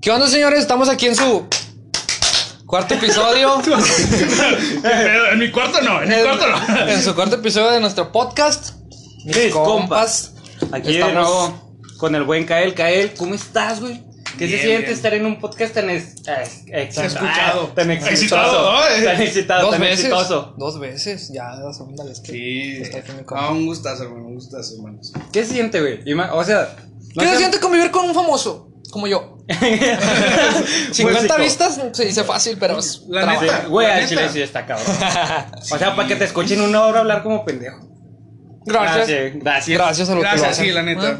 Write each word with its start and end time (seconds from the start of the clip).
¿Qué 0.00 0.10
onda, 0.10 0.28
señores? 0.28 0.60
Estamos 0.60 0.88
aquí 0.88 1.06
en 1.06 1.14
su 1.16 1.46
cuarto 2.66 2.94
episodio. 2.94 3.54
Pero 4.82 5.32
en 5.32 5.38
mi 5.38 5.50
cuarto 5.50 5.80
no, 5.82 6.02
en 6.02 6.08
mi 6.08 6.14
cuarto 6.22 6.46
no. 6.48 6.88
en 6.88 7.02
su 7.02 7.14
cuarto 7.14 7.36
episodio 7.36 7.70
de 7.72 7.80
nuestro 7.80 8.10
podcast. 8.12 8.74
Mis 9.24 9.52
compas. 9.52 10.32
Aquí 10.72 10.88
de 10.94 11.00
Estamos- 11.00 11.14
nuevo 11.14 11.76
con 11.98 12.14
el 12.14 12.22
buen 12.24 12.44
Kael. 12.46 12.74
Kael, 12.74 13.12
¿cómo 13.14 13.34
estás, 13.34 13.80
güey? 13.80 14.02
¿Qué 14.38 14.46
Bien, 14.46 14.58
se 14.58 14.64
siente 14.66 14.82
bien. 14.86 14.94
estar 14.94 15.14
en 15.14 15.26
un 15.26 15.38
podcast 15.38 15.74
tan 15.74 15.90
es, 15.90 16.14
ex- 16.66 16.98
Escuchado. 16.98 17.68
ah, 17.70 17.74
tan 17.74 17.90
exitoso? 17.92 18.12
Excitado, 18.14 18.72
¿no? 18.72 19.04
Tan 19.04 19.22
excitado, 19.22 19.62
Dos 19.62 19.70
tan 19.70 19.80
veces. 19.80 19.98
exitoso. 20.00 20.54
Dos 20.58 20.80
veces. 20.80 21.30
Ya, 21.32 21.50
la 21.50 21.72
segunda 21.72 22.04
vez 22.04 22.18
que 22.20 22.32
Sí. 22.32 22.78
está 22.82 22.98
aquí 22.98 23.12
mi 23.12 23.22
compa. 23.24 23.46
Ah, 23.46 23.50
un 23.52 23.66
gustazo, 23.66 24.02
hermano, 24.04 24.26
un 24.26 24.34
gustazo, 24.34 24.74
hermanos. 24.76 25.12
¿Qué 25.32 25.44
se 25.44 25.52
siente, 25.52 25.80
güey? 25.80 26.00
O 26.32 26.42
sea, 26.42 26.74
no 27.14 27.22
¿Qué 27.22 27.26
se 27.28 27.32
sé- 27.34 27.38
siente 27.38 27.60
convivir 27.60 27.92
con 27.92 28.06
un 28.06 28.14
famoso? 28.14 28.63
Como 28.94 29.08
yo. 29.08 29.38
50 29.48 31.20
Músico. 31.20 31.36
vistas 31.38 31.80
se 31.92 32.04
dice 32.04 32.22
fácil, 32.22 32.56
pero 32.60 32.78
es 32.78 33.02
La 33.08 33.22
trabajo. 33.22 33.42
neta. 33.42 33.64
Güey, 33.66 33.86
La 33.88 33.94
al 33.94 34.00
neta. 34.02 34.08
chile 34.08 34.28
sí 34.32 34.40
está 34.40 34.64
cabrón. 34.64 34.86
O 35.72 35.78
sea, 35.78 35.96
para 35.96 36.06
que 36.06 36.14
te 36.14 36.24
escuchen 36.26 36.60
una 36.60 36.82
hora 36.82 37.00
hablar 37.00 37.24
como 37.24 37.44
pendejo. 37.44 37.80
Gracias. 38.64 39.08
Gracias. 39.08 39.34
Gracias. 39.42 39.78
Gracias 39.78 40.08
a 40.10 40.14
lo 40.14 40.20
que 40.20 40.26
lo 40.26 40.30
Gracias, 40.30 40.50
hacen. 40.52 40.64
sí, 40.66 40.70
la 40.70 40.82
neta. 40.84 41.18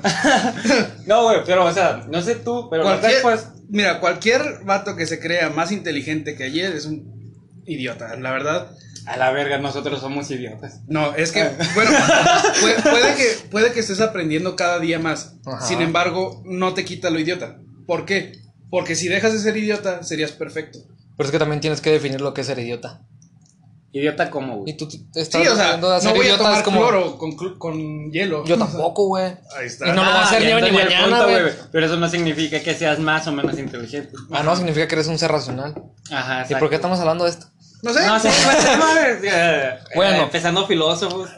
No, 1.07 1.25
güey, 1.25 1.39
pero, 1.45 1.65
o 1.65 1.73
sea, 1.73 2.05
no 2.09 2.23
sé 2.23 2.37
tú, 2.37 2.69
pero 2.71 2.85
Cualquier, 2.85 3.13
después. 3.13 3.49
mira, 3.69 3.99
cualquier 3.99 4.61
vato 4.65 4.95
que 4.95 5.07
se 5.07 5.19
crea 5.19 5.51
más 5.51 5.73
inteligente 5.73 6.37
que 6.37 6.45
ayer 6.45 6.77
es 6.77 6.87
un 6.87 7.61
idiota, 7.67 8.15
la 8.15 8.31
verdad. 8.31 8.71
A 9.07 9.17
la 9.17 9.33
verga, 9.33 9.59
nosotros 9.59 10.01
somos 10.01 10.31
idiotas. 10.31 10.81
No, 10.87 11.13
es 11.17 11.33
que, 11.33 11.43
bueno, 11.75 11.91
puede, 12.61 12.81
puede 12.83 13.15
que, 13.17 13.25
puede 13.51 13.73
que 13.73 13.81
estés 13.81 14.01
aprendiendo 14.01 14.55
cada 14.55 14.79
día 14.79 15.01
más. 15.01 15.35
Ajá. 15.45 15.61
Sin 15.67 15.83
embargo, 15.83 16.41
no 16.47 16.73
te 16.73 16.85
quita 16.87 17.11
lo 17.11 17.19
idiota. 17.19 17.59
¿Por 17.87 18.05
qué? 18.07 18.41
Porque 18.71 18.95
si 18.97 19.09
dejas 19.09 19.33
de 19.33 19.39
ser 19.39 19.57
idiota, 19.57 20.03
serías 20.03 20.33
perfecto. 20.33 20.79
Pero 21.17 21.27
es 21.27 21.31
que 21.33 21.39
también 21.39 21.61
tienes 21.61 21.81
que 21.81 21.91
definir 21.93 22.21
lo 22.21 22.35
que 22.35 22.41
es 22.41 22.47
ser 22.47 22.59
idiota. 22.59 23.03
Idiota 23.93 24.29
como, 24.29 24.55
Y 24.55 24.59
güey. 24.59 24.77
tú 24.77 24.89
te 24.89 25.21
estás 25.21 25.41
Sí, 25.41 25.47
o 25.47 25.55
sea, 25.55 25.77
de 25.77 25.95
hacer 25.95 26.11
no 26.11 26.17
voy 26.17 26.29
a 26.29 26.37
tomar 26.37 26.65
como. 26.65 26.81
cloro 26.81 27.17
con, 27.17 27.37
cl- 27.37 27.57
con 27.59 28.11
hielo. 28.11 28.45
Yo 28.45 28.59
tampoco, 28.59 29.07
güey. 29.07 29.37
Ahí 29.57 29.67
está. 29.67 29.87
Y 29.87 29.91
no 29.91 30.03
lo 30.03 30.11
voy 30.11 30.19
a 30.19 30.23
hacer 30.25 30.53
Ah, 30.53 30.61
ni 30.61 30.71
ni 30.71 30.77
mañana, 30.77 31.23
güey. 31.25 31.43
Pero 31.71 31.87
eso 31.87 31.97
no 31.97 32.09
significa 32.09 32.61
que 32.61 32.75
seas 32.75 32.99
más 32.99 33.29
o 33.29 33.33
menos 33.33 33.57
inteligente. 33.57 34.11
Ah, 34.33 34.43
no, 34.43 34.57
significa 34.57 34.89
que 34.89 34.97
eres 34.97 35.07
un 35.07 35.17
ser 35.17 35.31
racional. 35.31 35.75
Ajá, 36.11 36.39
¿Y 36.39 36.43
exacto. 36.43 36.59
por 36.59 36.69
qué 36.71 36.75
estamos 36.75 36.99
hablando 36.99 37.23
de 37.23 37.31
esto? 37.31 37.47
No 37.83 37.93
sé. 37.95 38.05
No, 38.05 38.19
pues, 38.21 38.35
eh, 39.33 39.79
Bueno. 39.95 40.17
eh, 40.17 40.23
empezando 40.25 40.67
filósofos. 40.67 41.31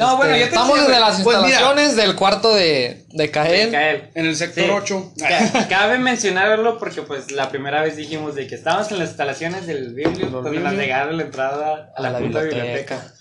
No, 0.00 0.16
bueno, 0.16 0.32
Este, 0.34 0.40
yo 0.40 0.44
te 0.46 0.54
Estamos 0.54 0.74
decía, 0.78 0.88
desde 0.88 1.00
las 1.00 1.20
Pues 1.22 1.36
mira. 1.38 1.48
instalaciones 1.50 1.96
del 1.96 2.16
cuarto 2.16 2.54
de, 2.54 3.04
de 3.10 3.30
Cael. 3.30 3.74
En 4.14 4.26
el 4.26 4.34
sector 4.36 4.64
Sí. 4.64 4.70
8. 4.72 5.12
Ca- 5.18 5.68
Cabe 5.68 5.98
mencionarlo 5.98 6.78
porque 6.78 7.02
pues 7.02 7.30
la 7.30 7.50
primera 7.50 7.82
vez 7.82 7.96
dijimos 7.96 8.34
de 8.34 8.46
que 8.46 8.54
estábamos 8.54 8.90
en 8.90 8.98
las 8.98 9.08
instalaciones 9.08 9.66
del 9.66 9.94
biblio 9.94 10.26
donde 10.30 10.58
nos 10.58 10.72
negaron 10.72 11.16
la 11.16 11.22
entrada 11.24 11.92
a 11.96 12.00
la, 12.02 12.08
A 12.08 12.12
la 12.12 12.18
biblioteca. 12.18 12.54
biblioteca. 12.56 13.12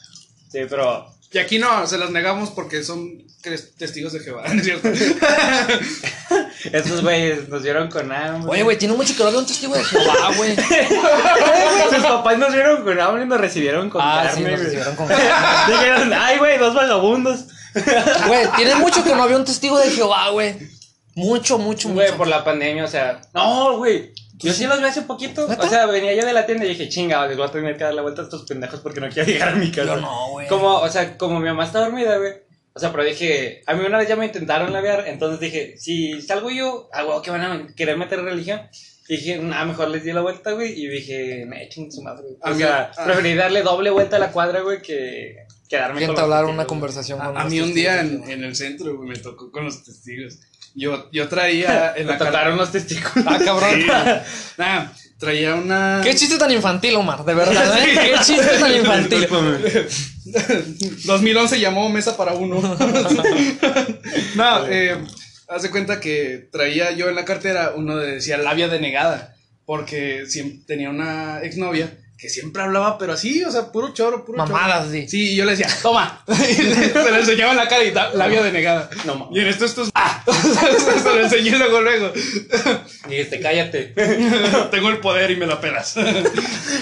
Sí, 0.52 0.60
pero 0.70 1.06
Y 1.32 1.38
aquí 1.38 1.60
no, 1.60 1.86
se 1.86 1.98
las 1.98 2.10
negamos 2.10 2.50
porque 2.52 2.84
son 2.84 3.24
testigos 3.42 4.14
de 4.14 4.20
Jehová, 4.20 4.44
¿no 4.54 4.60
es 4.60 4.64
cierto? 4.66 4.90
esos 6.72 7.02
güeyes 7.02 7.48
nos 7.50 7.64
dieron 7.64 7.90
con 7.90 8.12
hambre. 8.12 8.52
Oye, 8.52 8.64
güey, 8.64 8.78
tiene 8.78 8.94
mucho 8.94 9.16
que 9.16 9.24
no 9.24 9.32
veo 9.32 9.40
un 9.40 9.46
testigo 9.46 9.76
de 9.76 9.84
Jehová, 9.84 10.32
güey. 10.38 10.56
Sus 10.56 12.04
papás 12.04 12.38
nos 12.38 12.54
dieron 12.54 12.84
con 12.84 13.00
hambre 13.00 13.24
y 13.24 13.28
nos 13.28 13.40
recibieron 13.40 13.90
con 13.90 14.02
Ah, 14.04 14.30
sí, 14.34 14.42
carne, 14.44 14.52
nos 14.52 14.52
güey. 14.52 14.64
recibieron 14.66 14.96
con 14.96 15.08
Dijeron, 15.08 16.14
ay, 16.14 16.38
güey, 16.38 16.58
dos 16.58 16.74
vagabundos. 16.76 17.46
Güey, 18.28 18.48
tiene 18.58 18.76
mucho 18.76 19.04
que 19.04 19.16
no 19.16 19.24
había 19.24 19.38
un 19.38 19.46
testigo 19.46 19.78
de 19.80 19.90
Jehová, 19.92 20.30
güey. 20.30 20.56
Mucho, 21.16 21.58
mucho, 21.58 21.90
Güey, 21.90 22.08
mucho. 22.08 22.18
por 22.18 22.28
la 22.28 22.44
pandemia, 22.44 22.84
o 22.86 22.88
sea. 22.88 23.22
No, 23.34 23.78
güey. 23.78 24.14
Yo 24.36 24.54
sí 24.54 24.66
los 24.66 24.80
vi 24.80 24.86
hace 24.86 25.02
poquito. 25.02 25.48
¿Neta? 25.50 25.66
O 25.66 25.70
sea, 25.70 25.86
venía 25.86 26.14
yo 26.14 26.26
de 26.26 26.32
la 26.32 26.46
tienda 26.46 26.64
y 26.66 26.70
dije, 26.70 26.88
chinga, 26.88 27.28
les 27.28 27.36
voy 27.36 27.46
a 27.46 27.52
tener 27.52 27.76
que 27.78 27.84
dar 27.84 27.94
la 27.94 28.02
vuelta 28.02 28.22
a 28.22 28.24
estos 28.24 28.44
pendejos 28.44 28.80
porque 28.80 29.02
no 29.02 29.10
quiero 29.10 29.28
llegar 29.30 29.50
a 29.50 29.56
mi 29.56 29.70
casa. 29.70 29.96
Yo 29.96 29.98
no, 29.98 30.30
güey. 30.32 30.48
Como, 30.48 30.76
o 30.78 30.88
sea, 30.90 31.18
como 31.18 31.40
mi 31.42 31.48
mamá 31.50 31.66
está 31.66 31.80
dormida, 31.80 32.18
güey. 32.18 32.34
O 32.74 32.80
sea, 32.80 32.92
pero 32.92 33.04
dije, 33.04 33.62
a 33.66 33.74
mí 33.74 33.86
una 33.86 33.98
vez 33.98 34.08
ya 34.08 34.16
me 34.16 34.26
intentaron 34.26 34.72
labiar, 34.72 35.06
entonces 35.08 35.40
dije, 35.40 35.76
si 35.78 36.22
salgo 36.22 36.50
yo, 36.50 36.90
ah, 36.94 37.04
güey, 37.04 37.22
que 37.22 37.32
van 37.32 37.42
a 37.42 37.68
querer 37.76 37.98
meter 37.98 38.22
religión. 38.22 38.62
Y 39.08 39.18
dije, 39.18 39.40
nada, 39.40 39.66
mejor 39.66 39.90
les 39.90 40.04
di 40.04 40.12
la 40.14 40.22
vuelta, 40.22 40.52
güey. 40.52 40.72
Y 40.80 40.88
dije, 40.88 41.46
me 41.48 41.64
echen 41.64 41.92
su 41.92 42.04
madre, 42.04 42.26
O 42.42 42.50
mí- 42.52 42.58
sea, 42.58 42.92
ah. 42.96 43.06
preferí 43.06 43.34
darle 43.34 43.64
doble 43.64 43.90
vuelta 43.90 44.18
a 44.18 44.20
la 44.20 44.32
cuadra, 44.32 44.62
güey, 44.62 44.82
que 44.84 45.36
quedarme 45.68 46.06
con 46.06 46.16
testigos, 46.16 46.50
una 46.50 46.66
conversación 46.66 47.20
con 47.20 47.36
A, 47.36 47.42
a 47.42 47.46
mí 47.46 47.60
un 47.60 47.74
día 47.74 48.02
en, 48.02 48.24
en 48.30 48.44
el 48.44 48.56
centro, 48.56 48.96
güey, 48.98 49.10
me 49.10 49.16
tocó 49.18 49.52
con 49.52 49.66
los 49.66 49.84
testigos. 49.84 50.38
Yo, 50.76 51.10
yo 51.12 51.28
traía 51.28 51.94
en 51.98 52.06
Me 52.06 52.12
la 52.14 52.18
tocaron 52.20 52.56
los 52.58 52.72
testículos. 52.72 53.26
Ah, 53.28 53.40
cabrón. 53.44 53.86
Nah, 54.58 54.86
traía 55.18 55.56
una. 55.56 56.02
Qué 56.04 56.14
chiste 56.16 56.38
tan 56.38 56.52
infantil, 56.52 56.96
Omar, 56.96 57.26
de 57.26 57.34
verdad, 57.34 57.80
¿eh? 57.80 57.94
Qué 58.14 58.24
chiste 58.24 58.60
tan 58.60 58.76
infantil. 58.76 59.28
2011 61.06 61.60
llamó 61.60 61.90
Mesa 61.90 62.16
para 62.18 62.34
uno. 62.34 62.62
no, 64.36 64.68
eh, 64.70 64.98
haz 65.48 65.64
de 65.64 65.70
cuenta 65.72 66.00
que 66.00 66.48
traía 66.52 66.92
yo 66.92 67.10
en 67.10 67.16
la 67.16 67.26
cartera 67.26 67.74
uno 67.76 67.98
de 67.98 68.16
decía 68.16 68.38
labia 68.38 68.68
denegada. 68.68 69.36
Porque 69.66 70.26
siempre 70.26 70.62
tenía 70.66 70.90
una 70.90 71.42
exnovia 71.44 71.96
que 72.18 72.28
siempre 72.28 72.64
hablaba, 72.64 72.98
pero 72.98 73.14
así, 73.14 73.44
o 73.44 73.52
sea, 73.52 73.72
puro 73.72 73.94
choro, 73.94 74.26
puro 74.26 74.40
choro. 74.40 74.52
Mamadas, 74.52 74.90
sí. 74.92 75.08
Sí, 75.08 75.34
y 75.34 75.36
yo 75.36 75.46
le 75.46 75.52
decía, 75.52 75.68
toma. 75.84 76.22
Y 76.28 76.64
le- 76.64 76.90
se 76.92 77.12
le 77.12 77.20
enseñaba 77.20 77.52
en 77.52 77.58
la 77.58 77.68
cara 77.68 77.84
y 77.86 77.92
ta- 77.94 78.14
labia 78.16 78.42
denegada. 78.44 78.90
No 79.06 79.14
mames. 79.16 79.38
Y 79.38 79.42
en 79.42 79.48
esto, 79.48 79.66
esto 79.66 79.84
es. 79.84 79.92
¡Ah! 79.94 80.24
se 80.26 81.04
lo 81.14 81.22
enseñé 81.22 81.52
luego, 81.58 81.82
luego. 81.82 82.12
Dijiste, 83.08 83.40
cállate. 83.40 83.94
Tengo 84.72 84.90
el 84.90 84.98
poder 84.98 85.30
y 85.32 85.36
me 85.38 85.46
la 85.46 85.62
pelas. 85.62 85.96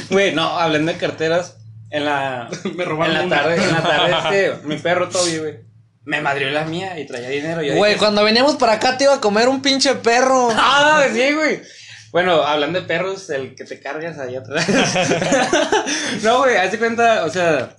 Güey, 0.10 0.34
no, 0.34 0.58
hablando 0.58 0.92
de 0.94 0.98
carteras, 0.98 1.58
en 1.90 2.06
la, 2.06 2.50
me 2.76 2.84
en 2.84 2.90
robaron 2.90 3.14
la 3.14 3.24
una. 3.24 3.36
tarde, 3.42 3.56
en 3.64 3.72
la 3.74 3.82
tarde, 3.84 4.48
este, 4.52 4.68
mi 4.68 4.78
perro 4.78 5.10
Toby, 5.10 5.38
güey, 5.40 5.56
me 6.06 6.22
madrió 6.22 6.50
la 6.52 6.64
mía 6.66 6.98
y 7.00 7.06
traía 7.06 7.30
dinero. 7.30 7.62
Yo 7.62 7.76
Güey, 7.76 7.94
dije, 7.94 8.00
cuando 8.00 8.24
veníamos 8.24 8.56
para 8.56 8.74
acá 8.74 8.98
te 8.98 9.04
iba 9.06 9.16
a 9.16 9.22
comer 9.22 9.48
un 9.50 9.62
pinche 9.62 9.96
perro. 9.96 10.50
Ah, 10.56 11.04
sí, 11.14 11.34
güey. 11.34 11.62
Bueno, 12.12 12.42
hablando 12.44 12.80
de 12.82 12.88
perros, 12.88 13.30
el 13.30 13.54
que 13.56 13.66
te 13.66 13.80
cargas 13.82 14.18
ahí 14.18 14.36
atrás. 14.38 14.66
no, 16.24 16.40
güey, 16.40 16.56
hazte 16.58 16.80
cuenta, 16.80 17.26
o 17.26 17.30
sea. 17.30 17.76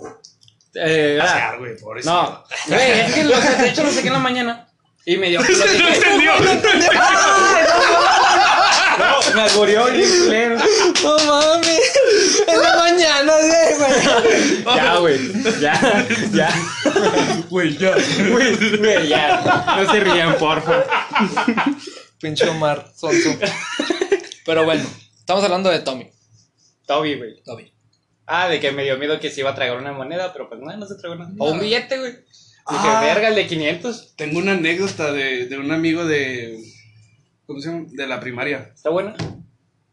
Eh, 0.75 1.17
Pasear, 1.19 1.59
güey, 1.59 1.77
pobrecito. 1.77 2.13
no, 2.15 2.45
güey, 2.69 3.01
es 3.01 3.13
que 3.15 3.25
lo, 3.25 3.41
de 3.41 3.69
hecho 3.71 3.83
lo 3.83 3.91
saqué 3.91 4.09
en 4.09 4.13
la 4.13 4.19
mañana 4.19 4.69
y 5.07 5.17
me 5.17 5.31
dio. 5.31 5.41
lo 5.41 5.49
No 5.49 5.55
dije, 5.73 5.89
entendió. 5.97 6.33
No, 8.98 9.34
me 9.34 9.41
agurió 9.42 9.86
bien 9.86 10.09
culero. 10.25 10.56
No 11.03 11.16
mames. 11.19 11.92
En 12.47 12.60
la 12.62 12.76
mañana, 12.76 13.32
güey. 13.78 14.76
Ya, 14.76 14.97
güey, 14.98 15.19
ya, 15.60 16.06
ya. 16.32 16.54
Güey, 17.48 17.76
ya. 17.76 17.94
Güey, 18.31 18.76
güey, 18.78 19.09
ya. 19.09 19.75
No 19.76 19.92
se 19.92 20.00
rían, 20.00 20.36
porfa. 20.38 20.84
Pinche 22.20 22.48
Omar, 22.48 22.91
sonso. 22.97 23.36
Pero 24.44 24.64
bueno, 24.64 24.84
estamos 25.19 25.44
hablando 25.44 25.70
de 25.70 25.80
Tommy. 25.80 26.10
Toby, 26.86 27.16
güey. 27.16 27.42
Tommy. 27.44 27.72
Ah, 28.26 28.48
de 28.48 28.60
que 28.60 28.72
me 28.72 28.84
dio 28.84 28.98
miedo 28.98 29.20
que 29.20 29.30
se 29.30 29.41
iba 29.41 29.50
a 29.50 29.54
tragar 29.54 29.76
una 29.78 29.92
moneda, 29.92 30.32
pero 30.32 30.48
pues 30.48 30.60
no, 30.60 30.75
no 30.76 30.86
se 30.86 30.97
tragó 30.97 31.15
nada. 31.16 31.30
O 31.38 31.50
un 31.53 31.60
billete, 31.60 31.98
güey. 31.98 32.12
Dije, 32.12 32.25
Ah. 32.86 33.00
verga, 33.00 33.28
el 33.28 33.34
de 33.34 33.47
500. 33.47 34.15
Tengo 34.16 34.38
una 34.38 34.53
anécdota 34.53 35.12
de, 35.12 35.47
de 35.47 35.59
un 35.59 35.70
amigo 35.72 36.04
de. 36.04 36.59
¿Cómo 37.48 37.62
se 37.62 37.70
llama? 37.70 37.86
De 37.88 38.06
la 38.06 38.20
primaria. 38.20 38.72
¿Está 38.75 38.91
bueno? 38.91 39.14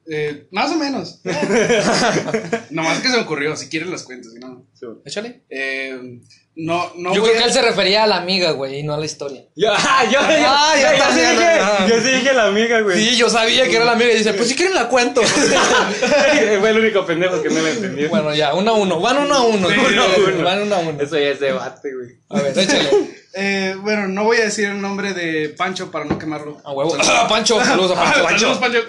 Eh, 0.07 0.49
más 0.51 0.73
o 0.73 0.77
menos. 0.77 1.21
Nomás 2.69 2.99
que 2.99 3.07
se 3.07 3.15
me 3.15 3.23
ocurrió. 3.23 3.55
Si 3.55 3.69
quieren 3.69 3.91
las 3.91 4.03
cuentas, 4.03 4.33
si 4.33 4.39
no. 4.39 4.67
Échale. 5.05 5.45
Eh, 5.49 6.19
no, 6.57 6.91
no. 6.95 7.13
Yo 7.13 7.21
voy 7.21 7.29
creo 7.31 7.39
que 7.39 7.43
a- 7.43 7.47
él 7.47 7.53
se 7.53 7.61
refería 7.61 8.03
a 8.03 8.07
la 8.07 8.17
amiga, 8.17 8.51
güey, 8.51 8.79
y 8.79 8.83
no 8.83 8.93
a 8.93 8.97
la 8.97 9.05
historia. 9.05 9.41
Yo, 9.55 9.71
ah, 9.75 10.03
yo, 10.05 10.11
yo, 10.11 10.17
Ah, 10.21 10.73
yo, 10.79 10.97
yo 10.97 11.13
sí 11.13 11.19
dije, 11.19 11.89
yo 11.89 12.01
sí 12.01 12.11
dije 12.17 12.33
la 12.33 12.45
amiga, 12.45 12.79
güey. 12.81 12.97
Sí, 12.97 13.17
yo 13.17 13.29
sabía 13.29 13.65
que 13.67 13.75
era 13.75 13.85
la 13.85 13.91
amiga 13.93 14.11
y 14.11 14.17
dice, 14.17 14.33
pues 14.33 14.47
si 14.49 14.55
quieren 14.55 14.73
la 14.75 14.87
cuento. 14.87 15.21
Fue 16.59 16.69
el 16.69 16.79
único 16.79 17.05
pendejo 17.05 17.41
que 17.41 17.49
no 17.49 17.61
la 17.61 17.69
entendió. 17.69 18.09
bueno, 18.09 18.33
ya, 18.33 18.53
uno 18.53 18.71
a 18.71 18.73
uno. 18.75 18.99
Van 18.99 19.17
uno 19.17 19.35
a 19.35 19.41
uno. 19.41 19.67
Uno 19.67 20.01
a 20.01 20.05
uno. 20.17 20.43
Van 20.43 20.61
uno 20.61 20.75
a 20.75 20.79
uno. 20.79 21.01
Eso 21.01 21.17
ya 21.17 21.27
es 21.29 21.39
debate, 21.39 21.89
güey. 21.93 22.09
A 22.29 22.41
ver, 22.41 22.57
échale. 22.57 22.89
Eh, 23.37 23.75
bueno, 23.81 24.07
no 24.07 24.23
voy 24.23 24.37
a 24.37 24.45
decir 24.45 24.63
el 24.69 24.79
nombre 24.79 25.13
de 25.13 25.49
Pancho 25.49 25.91
para 25.91 26.05
no 26.05 26.17
quemarlo. 26.17 26.61
A 26.63 26.71
huevo. 26.71 26.95
Pancho, 27.27 27.61
saludos 27.65 27.91
a 27.97 28.01
Pancho. 28.23 28.55
Saludos, 28.55 28.57
Pancho. 28.59 28.79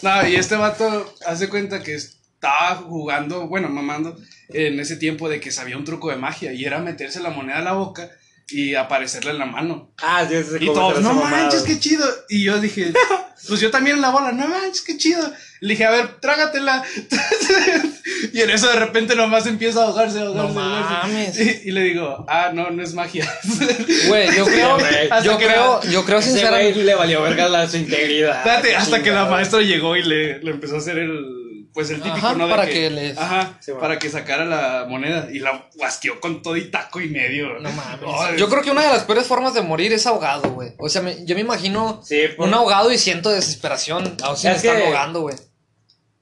no, 0.00 0.26
y 0.26 0.36
este 0.36 0.56
vato 0.56 1.14
hace 1.26 1.50
cuenta 1.50 1.82
que 1.82 1.98
estaba 2.36 2.76
jugando, 2.76 3.48
bueno, 3.48 3.68
mamando, 3.68 4.16
en 4.50 4.78
ese 4.78 4.96
tiempo 4.96 5.28
de 5.28 5.40
que 5.40 5.50
sabía 5.50 5.76
un 5.76 5.84
truco 5.84 6.10
de 6.10 6.16
magia 6.16 6.52
y 6.52 6.64
era 6.64 6.78
meterse 6.78 7.20
la 7.20 7.30
moneda 7.30 7.58
a 7.58 7.62
la 7.62 7.72
boca 7.72 8.10
y 8.48 8.74
aparecerle 8.76 9.32
en 9.32 9.38
la 9.38 9.46
mano. 9.46 9.90
Ah, 10.00 10.24
sí, 10.28 10.34
ese 10.36 10.58
Y 10.62 10.66
todos, 10.66 11.00
no 11.00 11.08
las 11.08 11.16
mamadas". 11.16 11.30
manches, 11.42 11.62
qué 11.64 11.80
chido. 11.80 12.06
Y 12.28 12.44
yo 12.44 12.60
dije, 12.60 12.92
pues 13.48 13.60
yo 13.60 13.70
también 13.72 13.96
en 13.96 14.02
la 14.02 14.10
bola, 14.10 14.30
no 14.32 14.46
manches, 14.46 14.82
qué 14.82 14.96
chido. 14.96 15.28
Le 15.60 15.70
dije, 15.70 15.84
a 15.84 15.90
ver, 15.90 16.20
trágatela. 16.20 16.84
y 18.32 18.40
en 18.40 18.50
eso 18.50 18.68
de 18.68 18.76
repente 18.78 19.16
nomás 19.16 19.46
empieza 19.46 19.80
a 19.80 19.84
ahogarse, 19.86 20.20
ahogarse, 20.20 20.52
No 20.54 20.60
ahogarse. 20.60 21.08
mames. 21.08 21.40
Y, 21.64 21.68
y 21.68 21.72
le 21.72 21.80
digo, 21.82 22.24
ah, 22.28 22.50
no, 22.54 22.70
no 22.70 22.82
es 22.82 22.94
magia. 22.94 23.28
Güey, 24.08 24.36
yo 24.36 24.44
creo, 24.44 24.78
yo 25.24 25.36
creo, 25.38 25.80
la- 25.82 25.90
yo 25.90 26.04
creo 26.04 26.22
sinceramente. 26.22 26.84
le 26.84 26.94
valió 26.94 27.22
verga 27.22 27.48
la, 27.48 27.68
su 27.68 27.78
integridad. 27.78 28.36
Espérate, 28.38 28.76
hasta 28.76 29.02
que 29.02 29.10
la 29.10 29.24
maestra 29.24 29.60
llegó 29.62 29.96
y 29.96 30.02
le, 30.04 30.38
le 30.40 30.50
empezó 30.52 30.76
a 30.76 30.78
hacer 30.78 30.98
el. 30.98 31.35
Pues 31.76 31.90
el 31.90 31.96
típico, 32.00 32.16
Ajá, 32.26 32.34
¿no? 32.34 32.46
De 32.46 32.50
para 32.50 32.66
que 32.66 32.88
les- 32.88 33.18
Ajá, 33.18 33.58
Sí, 33.60 33.70
bueno. 33.70 33.80
para 33.82 33.98
que 33.98 34.08
sacara 34.08 34.46
la 34.46 34.86
moneda. 34.88 35.28
Y 35.30 35.40
la 35.40 35.68
guasqueó 35.76 36.18
con 36.20 36.40
todo 36.40 36.56
y 36.56 36.70
taco 36.70 37.02
y 37.02 37.10
medio. 37.10 37.58
No 37.60 37.70
mames. 37.70 38.00
Yo 38.38 38.48
creo 38.48 38.62
que 38.62 38.70
una 38.70 38.82
de 38.82 38.88
las 38.88 39.04
peores 39.04 39.26
formas 39.26 39.52
de 39.52 39.60
morir 39.60 39.92
es 39.92 40.06
ahogado, 40.06 40.50
güey. 40.52 40.72
O 40.78 40.88
sea, 40.88 41.02
me- 41.02 41.26
yo 41.26 41.34
me 41.34 41.42
imagino 41.42 42.00
Sí, 42.02 42.22
por- 42.34 42.48
un 42.48 42.54
ahogado 42.54 42.90
y 42.90 42.96
siento 42.96 43.28
desesperación. 43.28 44.16
Aún 44.22 44.38
si 44.38 44.46
me 44.46 44.54
Es 44.54 44.64
están 44.64 44.78
que- 44.78 44.86
ahogando, 44.86 45.20
güey. 45.20 45.36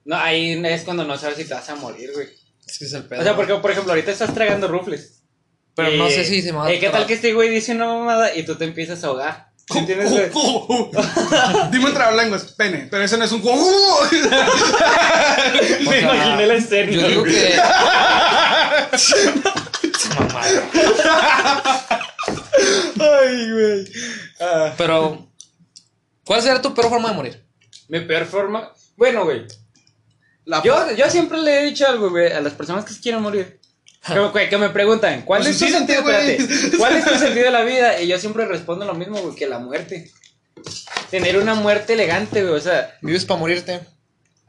No, 0.05 0.17
ahí 0.17 0.61
es 0.67 0.83
cuando 0.83 1.05
no 1.05 1.17
sabes 1.17 1.37
si 1.37 1.45
te 1.45 1.55
vas 1.55 1.69
a 1.71 1.77
morir, 1.77 2.11
güey. 2.13 2.27
Es 2.67 2.77
que 2.81 2.87
es 2.87 2.93
el 2.93 3.05
pedo. 3.05 3.21
O 3.21 3.23
sea, 3.23 3.37
porque, 3.37 3.55
por 3.55 3.71
ejemplo, 3.71 3.93
ahorita 3.93 4.11
estás 4.11 4.35
tragando 4.35 4.67
rufles. 4.67 5.23
Pero 5.77 5.93
Y- 5.95 5.99
no 5.99 6.09
sé 6.11 6.25
si 6.25 6.43
se 6.43 6.51
me 6.53 6.59
va 6.59 6.67
a 6.67 6.73
eh, 6.73 6.81
¿Qué 6.81 6.91
tal 6.91 7.07
que 7.07 7.15
este 7.15 7.33
güey 7.33 7.49
dice 7.49 7.71
una 7.77 7.87
mamada 7.87 8.35
y 8.35 8.43
tú 8.45 8.57
te 8.57 8.65
empiezas 8.65 9.05
a 9.05 9.07
ahogar? 9.07 9.51
¿Sí 9.71 9.79
entiendes, 9.79 10.11
güey? 10.11 10.31
Dime 11.71 11.87
un 11.87 11.95
trabalenguas, 11.95 12.45
pene, 12.53 12.87
pero 12.91 13.03
eso 13.03 13.17
no 13.17 13.25
es 13.25 13.33
un. 13.33 13.43
Me 15.89 16.01
imaginé 16.01 16.47
la 16.47 16.55
escena. 16.55 16.93
Yo 16.93 17.09
digo 17.09 17.25
que. 17.25 17.55
Ay, 23.01 23.53
güey. 23.53 23.85
Ah, 24.41 24.75
Pero. 24.77 25.29
¿Cuál 26.25 26.43
sería 26.43 26.63
tu 26.63 26.75
peor 26.75 26.89
forma 26.89 27.11
de 27.11 27.15
morir? 27.15 27.45
mi 27.89 28.01
peor 28.01 28.25
forma. 28.25 28.73
Bueno, 28.97 29.25
güey. 29.25 29.47
Yo, 30.63 30.93
yo 30.95 31.11
siempre 31.11 31.39
le 31.39 31.61
he 31.61 31.65
dicho 31.67 31.87
algo, 31.87 32.11
güey, 32.11 32.33
a 32.33 32.41
las 32.41 32.55
personas 32.55 32.85
que 32.85 32.95
se 32.95 33.01
quieren 33.01 33.23
morir. 33.23 33.61
Que, 34.07 34.21
me- 34.41 34.49
que 34.51 34.59
me 34.59 34.69
preguntan, 34.71 35.23
¿cuál 35.23 35.43
Pues 35.43 35.55
es 35.55 35.59
tu 35.71 35.77
sentido? 35.77 36.01
Espérate, 36.01 36.77
¿Cuál 36.77 36.97
es 36.97 37.05
tu 37.05 37.15
sentido 37.19 37.47
de 37.47 37.51
la 37.51 37.63
vida? 37.65 38.01
Y 38.01 38.07
yo 38.09 38.19
siempre 38.19 38.45
respondo 38.47 38.85
lo 38.85 38.95
mismo, 38.95 39.19
güey, 39.21 39.35
que 39.35 39.47
la 39.47 39.59
muerte. 39.59 40.11
Tener 41.11 41.39
una 41.39 41.55
muerte 41.55 41.93
elegante, 41.95 42.43
güey, 42.43 42.55
o 42.55 42.61
sea, 42.61 42.97
Vives 43.03 43.25
para 43.25 43.41
morirte. 43.41 43.81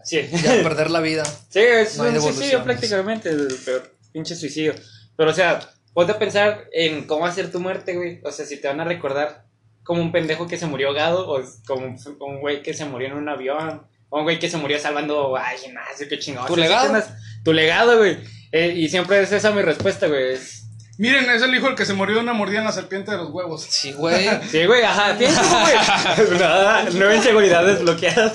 sí. 0.04 0.22
Ya 0.44 0.62
perder 0.64 0.90
la 0.92 1.00
vida. 1.02 1.24
Sí, 1.50 1.60
es 1.60 1.98
No 1.98 2.04
un 2.06 2.22
suicidio 2.22 2.64
prácticamente, 2.64 3.30
el 3.30 3.48
peor 3.64 3.96
pinche 4.12 4.36
suicidio. 4.36 4.76
Pero, 5.16 5.32
o 5.32 5.34
sea, 5.34 5.60
ponte 5.94 6.12
a 6.14 6.20
pensar 6.20 6.66
en 6.74 7.06
cómo 7.08 7.26
hacer 7.26 7.52
tu 7.52 7.60
muerte, 7.60 7.96
güey. 7.96 8.20
O 8.26 8.32
sea, 8.32 8.46
si 8.46 8.58
te 8.58 8.68
van 8.68 8.82
a 8.82 8.84
recordar 8.86 9.46
como 9.84 10.02
un 10.02 10.12
pendejo 10.12 10.48
que 10.48 10.58
se 10.58 10.66
murió 10.66 10.90
ahogado, 10.90 11.30
o 11.30 11.42
como 11.66 11.86
un- 12.20 12.40
güey 12.42 12.62
que 12.62 12.74
se 12.74 12.86
murió 12.86 13.08
en 13.08 13.14
un 13.14 13.30
avión, 13.30 13.88
o 14.10 14.18
un 14.20 14.24
güey 14.24 14.40
que 14.40 14.50
se 14.50 14.58
murió 14.58 14.80
salvando 14.80 15.36
al 15.38 15.56
gimnasio, 15.58 16.08
qué 16.10 16.20
chingón. 16.20 16.48
¿Tu 16.48 16.54
O 16.54 16.56
sea, 16.56 16.64
legado? 16.66 16.86
si 16.88 16.92
tienes- 16.92 17.10
Tu 17.44 17.54
legado, 17.54 17.98
güey. 17.98 18.18
Eh, 18.58 18.74
y 18.76 18.88
siempre 18.90 19.22
es 19.22 19.32
esa 19.32 19.52
mi 19.52 19.62
respuesta, 19.62 20.08
güey. 20.08 20.34
es- 20.36 20.62
Miren, 20.98 21.30
es 21.30 21.42
el 21.42 21.54
hijo 21.54 21.68
el 21.68 21.76
que 21.76 21.86
se 21.86 21.94
murió 21.94 22.16
de 22.16 22.22
una 22.22 22.32
mordida 22.32 22.60
en 22.60 22.66
la 22.66 22.72
serpiente 22.72 23.12
de 23.12 23.18
los 23.18 23.30
huevos. 23.32 23.64
Sí, 23.70 23.92
güey. 23.92 24.30
Sí, 24.50 24.66
güey, 24.66 24.82
ajá, 24.84 25.18
piensa, 25.18 25.42
güey. 26.16 26.40
Nada, 26.40 26.90
nueva 26.92 27.16
inseguridad 27.16 27.66
desbloqueada. 27.66 28.32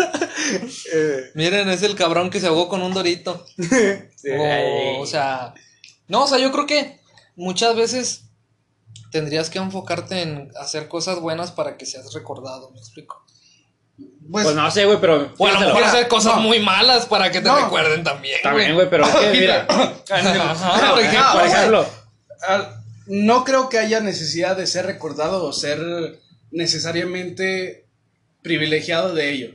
Eh, 0.93 1.31
Miren, 1.34 1.70
es 1.70 1.82
el 1.82 1.94
cabrón 1.94 2.28
que 2.28 2.38
se 2.40 2.49
ahogó 2.49 2.69
con 2.69 2.82
un 2.82 2.93
dorito. 2.93 3.46
sí, 3.56 4.28
O, 4.38 4.44
ay. 4.44 4.96
o 4.99 5.06
sea, 5.06 5.55
no, 6.08 6.25
o 6.25 6.26
sea, 6.26 6.38
yo 6.38 6.52
creo 6.52 6.67
que 6.67 7.00
muchas 7.37 7.75
veces 7.76 8.25
tendrías 9.11 9.49
que 9.49 9.58
enfocarte 9.58 10.20
en 10.20 10.50
hacer 10.61 10.87
cosas 10.88 11.19
buenas 11.20 11.52
para 11.52 11.76
que 11.78 11.87
seas 11.87 12.12
recordado, 12.12 12.70
¿me 12.72 12.78
explico? 12.78 13.25
Pues, 14.31 14.44
Pues 14.44 14.56
no 14.56 14.70
sé, 14.70 14.85
güey, 14.87 14.99
pero. 15.00 15.32
O 15.38 15.47
a 15.47 15.52
lo 15.52 15.61
mejor 15.61 15.82
hacer 15.82 16.06
cosas 16.06 16.37
no. 16.37 16.43
muy 16.43 16.61
malas 16.61 17.06
para 17.06 17.31
que 17.32 17.41
te 17.41 17.49
No. 17.49 17.64
recuerden 17.64 18.05
también. 18.05 18.38
También, 18.43 18.75
güey, 18.75 18.88
pero 18.88 19.05
es 19.05 19.11
que, 19.14 19.31
mira. 19.32 19.67
Ajá, 20.11 20.93
por 20.93 21.00
ejemplo, 21.00 21.85
por 21.85 22.81
no 23.06 23.43
creo 23.44 23.69
que 23.69 23.79
haya 23.79 23.99
necesidad 24.00 24.56
de 24.56 24.69
ser 24.69 24.87
recordado 24.87 25.44
o 25.44 25.52
ser 25.52 25.81
necesariamente 26.52 27.87
privilegiado 28.43 29.14
de 29.14 29.31
ello. 29.31 29.50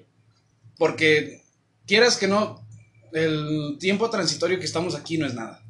Porque 0.77 1.41
quieras 1.87 2.17
que 2.17 2.27
no, 2.27 2.61
el 3.13 3.77
tiempo 3.79 4.09
transitorio 4.09 4.59
que 4.59 4.65
estamos 4.65 4.93
aquí 4.93 5.17
no 5.17 5.25
es 5.25 5.33
nada. 5.33 5.61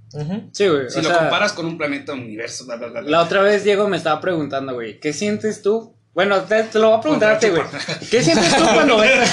Sí, 0.54 0.68
güey. 0.68 0.90
Si 0.90 1.00
o 1.00 1.02
lo 1.04 1.10
sea, 1.10 1.20
comparas 1.20 1.54
con 1.54 1.66
un 1.66 1.78
planeta, 1.78 2.14
universo, 2.14 2.66
bla, 2.66 2.78
bla, 2.78 2.88
bla, 2.88 3.02
bla. 3.02 3.10
La 3.12 3.22
otra 3.22 3.42
vez 3.42 3.64
Diego 3.64 3.88
me 3.88 3.98
estaba 3.98 4.20
preguntando, 4.22 4.74
güey, 4.74 5.00
¿qué 5.00 5.14
sientes 5.14 5.62
tú? 5.62 5.95
Bueno, 6.16 6.42
te, 6.46 6.64
te 6.64 6.80
lo 6.80 6.90
voy 6.92 6.98
a 6.98 7.02
preguntar 7.02 7.32
a 7.34 7.40
ti, 7.40 7.50
güey. 7.50 7.62
¿Qué 8.10 8.24
sientes 8.24 8.56
tú 8.56 8.64
cuando 8.74 8.98
ves? 9.02 9.30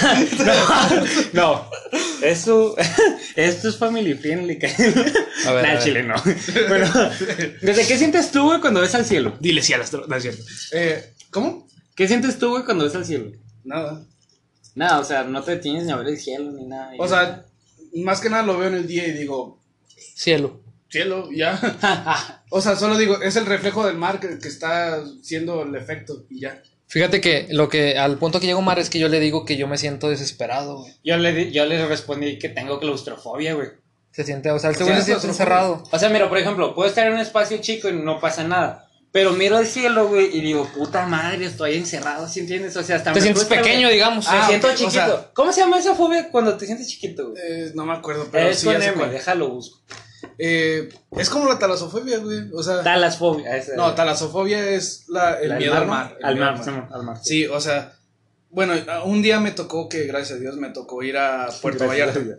No, 1.33 1.33
no. 1.33 1.71
Eso, 2.21 2.75
esto 3.37 3.69
es 3.69 3.77
family 3.79 4.15
friendly. 4.15 4.59
A 5.47 5.53
ver, 5.53 5.63
Nah, 5.65 5.71
a 5.71 5.75
ver. 5.75 5.79
chile, 5.83 6.03
no. 6.03 6.15
Bueno, 6.69 6.91
¿desde 7.63 7.87
qué 7.87 7.97
sientes 7.97 8.33
tú, 8.33 8.43
güey, 8.47 8.61
cuando 8.61 8.81
ves 8.81 8.95
al 8.97 9.05
cielo? 9.05 9.37
Dile 9.39 9.63
sí 9.63 9.73
al 9.73 9.83
astro, 9.83 10.05
no 10.09 10.17
es 10.17 10.23
cierto. 10.23 10.43
Eh, 10.73 11.15
¿Cómo? 11.31 11.69
¿Qué 11.95 12.09
sientes 12.09 12.39
tú, 12.39 12.51
güey, 12.51 12.65
cuando 12.65 12.85
ves 12.85 12.97
al 12.97 13.05
cielo? 13.05 13.31
Nada. 13.65 14.03
Nada, 14.75 14.99
o 14.99 15.05
sea, 15.05 15.23
no 15.23 15.41
te 15.43 15.53
detienes 15.53 15.85
ni 15.85 15.93
a 15.93 15.97
ver 15.97 16.09
el 16.09 16.19
cielo 16.19 16.51
ni 16.51 16.65
nada. 16.67 16.91
O 16.99 17.07
sea, 17.07 17.45
más 17.95 18.21
que 18.21 18.29
nada 18.29 18.43
lo 18.43 18.59
veo 18.59 18.69
en 18.69 18.75
el 18.75 18.87
día 18.89 19.07
y 19.07 19.13
digo, 19.13 19.61
Cielo. 20.17 20.61
cielo, 20.89 21.29
ya. 21.33 22.41
O 22.55 22.61
sea, 22.61 22.77
solo 22.77 22.99
digo, 22.99 23.23
es 23.23 23.37
el 23.37 23.47
reflejo 23.47 23.87
del 23.87 23.97
mar 23.97 24.19
que, 24.21 24.39
que 24.39 24.49
está 24.49 25.03
siendo 25.23 25.63
el 25.63 25.75
efecto 25.77 26.27
y 26.29 26.41
ya. 26.41 26.61
Fíjate 26.93 27.23
que 27.23 27.47
lo 27.51 27.71
que 27.71 27.97
al 27.99 28.19
punto 28.19 28.39
que 28.39 28.47
llego 28.47 28.61
Mar 28.61 28.79
es 28.79 28.91
que 28.91 28.99
yo 28.99 29.09
le 29.09 29.19
digo 29.19 29.47
que 29.47 29.57
yo 29.57 29.67
me 29.67 29.79
siento 29.79 30.11
desesperado, 30.11 30.81
güey. 30.81 30.93
yo, 31.03 31.17
le, 31.17 31.33
di- 31.33 31.51
yo 31.51 31.65
le 31.65 31.87
respondí 31.87 32.39
que 32.39 32.51
tengo 32.51 32.79
claustrofobia, 32.81 33.55
güey. 33.55 33.69
Se 34.11 34.25
siente, 34.25 34.51
o 34.51 34.59
sea, 34.59 34.69
el 34.71 34.77
segundo 34.77 34.99
se 35.01 35.07
siente 35.07 35.27
encerrado. 35.27 35.83
O 35.91 35.99
sea, 35.99 36.11
mira, 36.11 36.29
por 36.29 36.37
ejemplo, 36.37 36.75
puedo 36.75 36.87
estar 36.89 37.07
en 37.07 37.15
un 37.15 37.21
espacio 37.21 37.57
chico 37.63 37.89
y 37.89 37.95
no 37.95 38.21
pasa 38.21 38.45
nada. 38.45 38.89
Pero 39.11 39.33
miro 39.33 39.57
al 39.57 39.67
cielo, 39.67 40.09
güey, 40.09 40.37
y 40.37 40.41
digo, 40.43 40.67
puta 40.75 41.07
madre, 41.07 41.47
estoy 41.47 41.77
encerrado, 41.77 42.29
¿sí 42.29 42.41
entiendes? 42.41 42.77
O 42.77 42.83
sea, 42.83 42.97
hasta 42.97 43.13
Te 43.13 43.21
me 43.21 43.23
sientes 43.23 43.45
frustra, 43.45 43.63
pequeño, 43.63 43.87
güey. 43.87 43.95
digamos. 43.95 44.27
Me 44.31 44.37
Ah, 44.39 44.47
siento 44.49 44.67
ok, 44.67 44.73
o 44.73 44.77
chiquito. 44.77 44.93
sea- 44.93 45.31
¿Cómo 45.35 45.53
se 45.53 45.61
llama 45.61 45.79
esa 45.79 45.95
fobia 45.95 46.31
cuando 46.31 46.57
te 46.59 46.67
sientes 46.67 46.89
chiquito, 46.89 47.31
güey? 47.31 47.43
Eh, 47.43 47.73
no 47.75 47.87
me 47.87 47.95
acuerdo, 47.95 48.29
pero 48.31 48.49
es 48.51 48.59
sí 48.59 48.67
con 48.67 48.75
ya 48.75 48.81
sé 48.81 48.87
M, 48.89 48.97
cuál. 48.99 49.13
déjalo 49.13 49.49
busco. 49.51 49.81
Eh, 50.39 50.89
es 51.19 51.31
como 51.31 51.49
la 51.49 51.59
talasofobia, 51.59 52.19
güey. 52.19 52.51
O 52.55 52.63
sea, 52.63 52.83
Talasfobia. 52.83 53.57
esa- 53.57 53.75
no, 53.77 53.95
talasofobia 53.95 54.71
es 54.71 55.05
la, 55.09 55.41
el 55.41 55.49
la 55.51 55.57
miedo 55.57 55.75
al 55.75 55.87
mar. 55.87 56.17
Al 56.23 56.37
mar, 56.37 56.89
al 56.93 57.03
mar. 57.05 57.17
Sí, 57.23 57.47
o 57.47 57.61
sea, 57.61 57.93
bueno, 58.51 58.75
un 59.05 59.23
día 59.23 59.41
me 59.41 59.51
tocó 59.51 59.89
que, 59.89 60.05
gracias 60.05 60.39
a 60.39 60.41
Dios, 60.41 60.57
me 60.57 60.69
tocó 60.71 61.03
ir 61.03 61.17
a 61.17 61.49
Puerto 61.63 61.87
Gracias 61.87 62.15
Vallarta. 62.15 62.37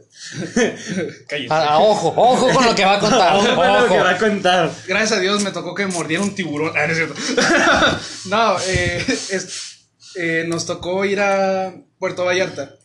Cállate. 1.28 1.74
Ojo, 1.84 2.14
ojo 2.16 2.50
con 2.54 2.66
lo 2.66 2.76
que 2.76 2.86
va 2.86 2.98
a 2.98 3.00
contar. 3.00 3.36
Ojo 3.36 3.56
con 3.56 3.74
lo 3.74 3.88
que 3.88 3.98
va 4.00 4.10
a 4.12 4.18
contar. 4.18 4.72
Gracias 4.88 5.18
a 5.18 5.22
Dios 5.22 5.44
me 5.44 5.52
tocó 5.52 5.74
que 5.74 5.88
mordiera 5.88 6.22
un 6.24 6.36
tiburón. 6.36 6.72
Ah, 6.76 6.86
no 6.86 6.92
es 6.94 6.98
cierto. 6.98 7.16
no, 8.30 8.58
eh, 8.68 9.04
es- 9.08 9.70
eh, 10.16 10.46
nos 10.48 10.66
tocó 10.68 11.04
ir 11.06 11.20
a 11.20 11.74
Puerto 11.98 12.24
Vallarta 12.26 12.76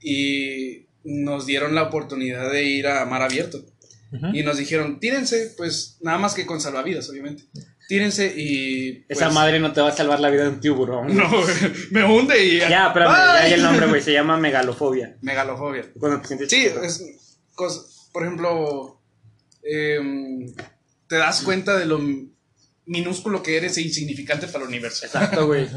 y 0.00 0.86
nos 1.02 1.44
dieron 1.46 1.74
la 1.74 1.82
oportunidad 1.84 2.50
de 2.52 2.62
ir 2.64 2.86
a 2.86 3.04
mar 3.06 3.22
abierto. 3.22 3.64
Y 4.32 4.42
nos 4.42 4.56
dijeron, 4.56 5.00
tírense, 5.00 5.54
pues 5.56 5.98
nada 6.00 6.18
más 6.18 6.34
que 6.34 6.46
con 6.46 6.60
salvavidas, 6.60 7.08
obviamente. 7.10 7.44
Tírense 7.88 8.32
y. 8.36 9.04
pues, 9.06 9.18
Esa 9.18 9.30
madre 9.30 9.60
no 9.60 9.72
te 9.72 9.80
va 9.80 9.88
a 9.88 9.96
salvar 9.96 10.20
la 10.20 10.30
vida 10.30 10.44
de 10.44 10.48
un 10.50 10.60
tiburón. 10.60 11.16
No, 11.16 11.30
me 11.90 12.04
hunde 12.04 12.44
y. 12.44 12.58
Ya, 12.58 12.88
espérame, 12.88 13.12
ya 13.48 13.54
el 13.54 13.62
nombre, 13.62 13.86
güey. 13.86 14.02
Se 14.02 14.12
llama 14.14 14.36
megalofobia. 14.36 15.16
Megalofobia. 15.22 15.84
Cuando 15.98 16.20
te 16.20 16.28
sientes 16.28 16.50
Sí, 16.50 16.66
es 16.82 17.02
por 18.12 18.22
ejemplo, 18.22 19.00
em, 19.62 20.46
te 21.08 21.16
das 21.16 21.42
cuenta 21.42 21.76
de 21.76 21.86
lo 21.86 22.00
minúsculo 22.86 23.42
que 23.42 23.56
eres 23.56 23.76
e 23.78 23.82
insignificante 23.82 24.46
para 24.46 24.64
el 24.64 24.68
universo. 24.68 25.06
Exacto, 25.06 25.46
güey. 25.46 25.68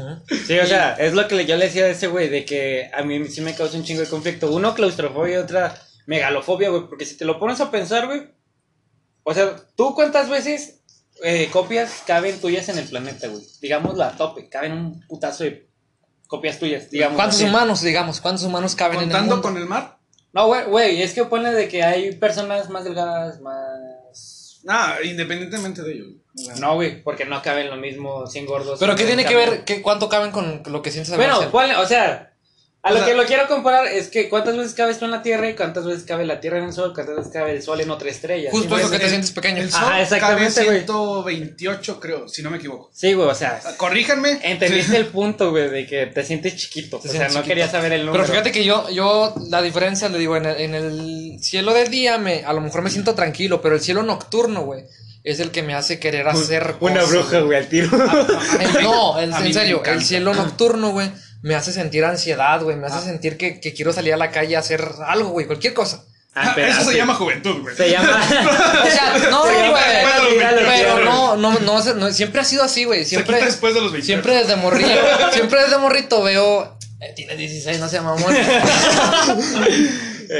Sí, 0.46 0.58
o 0.58 0.66
sea, 0.66 0.94
es 0.94 1.12
lo 1.12 1.26
que 1.28 1.44
yo 1.44 1.56
le 1.56 1.66
decía 1.66 1.84
a 1.84 1.90
ese 1.90 2.06
güey, 2.06 2.28
de 2.28 2.44
que 2.44 2.90
a 2.92 3.02
mí 3.02 3.26
sí 3.28 3.40
me 3.40 3.54
causa 3.54 3.76
un 3.76 3.84
chingo 3.84 4.00
de 4.00 4.08
conflicto. 4.08 4.50
Uno, 4.50 4.74
claustrofobia, 4.74 5.34
y 5.34 5.38
otra, 5.38 5.80
megalofobia, 6.10 6.70
güey. 6.70 6.88
Porque 6.88 7.06
si 7.06 7.16
te 7.16 7.24
lo 7.24 7.38
pones 7.38 7.60
a 7.60 7.70
pensar, 7.70 8.06
güey. 8.06 8.28
O 9.22 9.32
sea, 9.32 9.54
¿tú 9.76 9.94
cuántas 9.94 10.28
veces 10.28 10.82
eh, 11.22 11.48
copias 11.52 12.02
caben 12.04 12.40
tuyas 12.40 12.68
en 12.68 12.78
el 12.78 12.88
planeta, 12.88 13.28
güey? 13.28 13.44
Digámoslo 13.60 14.02
a 14.02 14.16
tope, 14.16 14.48
caben 14.48 14.72
un 14.72 15.06
putazo 15.06 15.44
de 15.44 15.68
copias 16.26 16.58
tuyas, 16.58 16.90
digamos. 16.90 17.14
¿Cuántos 17.14 17.36
así. 17.36 17.48
humanos, 17.48 17.82
digamos? 17.82 18.20
¿Cuántos 18.20 18.44
humanos 18.44 18.74
caben 18.74 18.98
en 18.98 19.04
el 19.04 19.10
Contando 19.12 19.40
con 19.40 19.56
el 19.56 19.66
mar. 19.66 19.98
No, 20.32 20.48
güey, 20.48 20.64
güey, 20.64 21.02
es 21.02 21.12
que 21.14 21.24
pone 21.24 21.52
de 21.52 21.68
que 21.68 21.84
hay 21.84 22.16
personas 22.16 22.68
más 22.70 22.84
delgadas, 22.84 23.40
más... 23.40 24.62
Ah, 24.66 24.96
independientemente 25.04 25.82
de 25.82 25.92
ello. 25.92 26.04
O 26.34 26.38
sea, 26.38 26.54
No, 26.56 26.74
güey, 26.74 27.02
porque 27.04 27.24
no 27.24 27.40
caben 27.40 27.70
lo 27.70 27.76
mismo 27.76 28.26
100 28.26 28.46
gordos. 28.46 28.80
¿Pero 28.80 28.96
qué 28.96 29.04
tiene 29.04 29.24
que 29.24 29.34
caben- 29.34 29.50
ver? 29.50 29.64
¿Qué, 29.64 29.80
¿Cuánto 29.80 30.08
caben 30.08 30.32
con 30.32 30.62
lo 30.66 30.82
que 30.82 30.90
sientes 30.90 31.12
al 31.12 31.18
Bueno, 31.18 31.50
ponle, 31.50 31.76
o 31.76 31.86
sea, 31.86 32.29
A 32.82 32.90
O 32.90 32.92
lo 32.94 32.98
sea- 33.00 33.08
que 33.08 33.14
lo 33.14 33.26
quiero 33.26 33.46
comparar 33.46 33.86
es 33.88 34.08
que 34.08 34.30
cuántas 34.30 34.56
veces 34.56 34.72
cabes 34.72 34.98
tú 34.98 35.04
en 35.04 35.10
la 35.10 35.20
Tierra 35.20 35.50
y 35.50 35.54
cuántas 35.54 35.84
veces 35.84 36.04
cabe 36.04 36.24
la 36.24 36.40
Tierra 36.40 36.58
en 36.58 36.64
el 36.64 36.72
Sol, 36.72 36.92
cuántas 36.94 37.14
veces 37.16 37.30
cabe 37.30 37.52
el 37.52 37.62
Sol 37.62 37.78
en 37.82 37.90
otra 37.90 38.08
estrella. 38.08 38.50
Justo 38.50 38.74
¿sí, 38.74 38.80
eso 38.80 38.90
que 38.90 38.98
te 38.98 39.08
sientes 39.10 39.30
pequeño. 39.32 39.58
El 39.62 39.68
Ajá, 39.68 39.84
sol 39.84 40.00
exactamente, 40.00 40.54
cabe 40.54 40.66
güey. 40.66 40.84
128, 40.86 42.00
creo, 42.00 42.26
si 42.28 42.42
no 42.42 42.50
me 42.50 42.56
equivoco. 42.56 42.90
Sí, 42.94 43.12
güey, 43.12 43.28
o 43.28 43.34
sea, 43.34 43.60
Corríjanme. 43.76 44.38
entendiste 44.42 44.92
Sí. 44.92 44.96
el 44.96 45.06
punto, 45.08 45.50
güey, 45.50 45.68
de 45.68 45.86
que 45.86 46.06
te 46.06 46.24
sientes 46.24 46.56
chiquito. 46.56 46.98
Te 47.00 47.08
o 47.08 47.12
sea, 47.12 47.22
no 47.24 47.26
chiquito. 47.28 47.44
quería 47.48 47.68
saber 47.68 47.92
el 47.92 48.06
número. 48.06 48.22
Pero 48.24 48.32
fíjate 48.32 48.50
que 48.52 48.64
yo, 48.64 48.88
yo, 48.88 49.34
la 49.50 49.60
diferencia, 49.60 50.08
le 50.08 50.18
digo, 50.18 50.36
en 50.38 50.46
el, 50.46 50.56
en 50.60 50.74
el 50.74 51.38
cielo 51.42 51.74
de 51.74 51.84
día, 51.84 52.16
me, 52.16 52.44
a 52.46 52.52
lo 52.54 52.62
mejor 52.62 52.80
me 52.80 52.88
siento 52.90 53.14
tranquilo, 53.14 53.60
pero 53.60 53.74
el 53.74 53.82
cielo 53.82 54.02
nocturno, 54.02 54.62
güey, 54.62 54.84
es 55.22 55.38
el 55.40 55.50
que 55.50 55.62
me 55.62 55.74
hace 55.74 55.98
querer 56.00 56.26
hacer 56.28 56.76
Una 56.80 57.00
cosas, 57.00 57.10
bruja, 57.10 57.40
güey, 57.40 57.58
al 57.58 57.68
tiro. 57.68 57.90
El- 57.94 58.82
no, 58.82 59.18
el- 59.18 59.32
A 59.34 59.40
mí 59.40 59.48
en 59.48 59.54
serio, 59.54 59.82
el 59.84 60.02
cielo 60.02 60.32
nocturno, 60.32 60.92
güey, 60.92 61.10
me 61.42 61.54
hace 61.54 61.72
sentir 61.72 62.04
ansiedad, 62.04 62.60
güey, 62.62 62.76
me 62.76 62.86
hace 62.86 63.04
sentir 63.04 63.36
que, 63.36 63.60
que 63.60 63.72
quiero 63.72 63.92
salir 63.92 64.12
a 64.14 64.16
la 64.16 64.30
calle 64.30 64.56
a 64.56 64.60
hacer 64.60 64.84
algo, 65.06 65.30
güey, 65.30 65.46
cualquier 65.46 65.74
cosa. 65.74 66.04
Ah, 66.34 66.52
pero- 66.54 66.68
Eso 66.68 66.84
se 66.84 66.96
llama 66.96 67.14
juventud, 67.14 67.60
güey. 67.60 67.74
Se 67.76 67.90
llama. 67.90 68.20
O 68.86 68.90
sea, 68.90 69.18
no, 69.30 69.44
Se 69.46 69.52
llama 69.52 69.70
güey, 69.70 70.38
pero 70.38 70.68
21, 70.70 71.04
no, 71.04 71.36
no, 71.36 71.58
no, 71.60 71.82
se- 71.82 71.94
no, 71.94 72.12
siempre 72.12 72.40
ha 72.40 72.44
sido 72.44 72.62
así, 72.62 72.84
güey, 72.84 73.02
Se 73.02 73.10
siempre, 73.10 73.34
quita 73.36 73.46
después 73.46 73.74
de 73.74 73.80
los 73.80 73.90
20. 73.90 74.06
siempre 74.06 74.34
desde 74.36 74.54
morrito, 74.56 74.88
siempre 75.32 75.60
desde 75.62 75.78
morrito 75.78 76.22
veo, 76.22 76.76
eh, 77.00 77.12
tiene 77.16 77.34
16, 77.36 77.80
no 77.80 77.88
sea 77.88 78.02
mamón. 78.02 78.32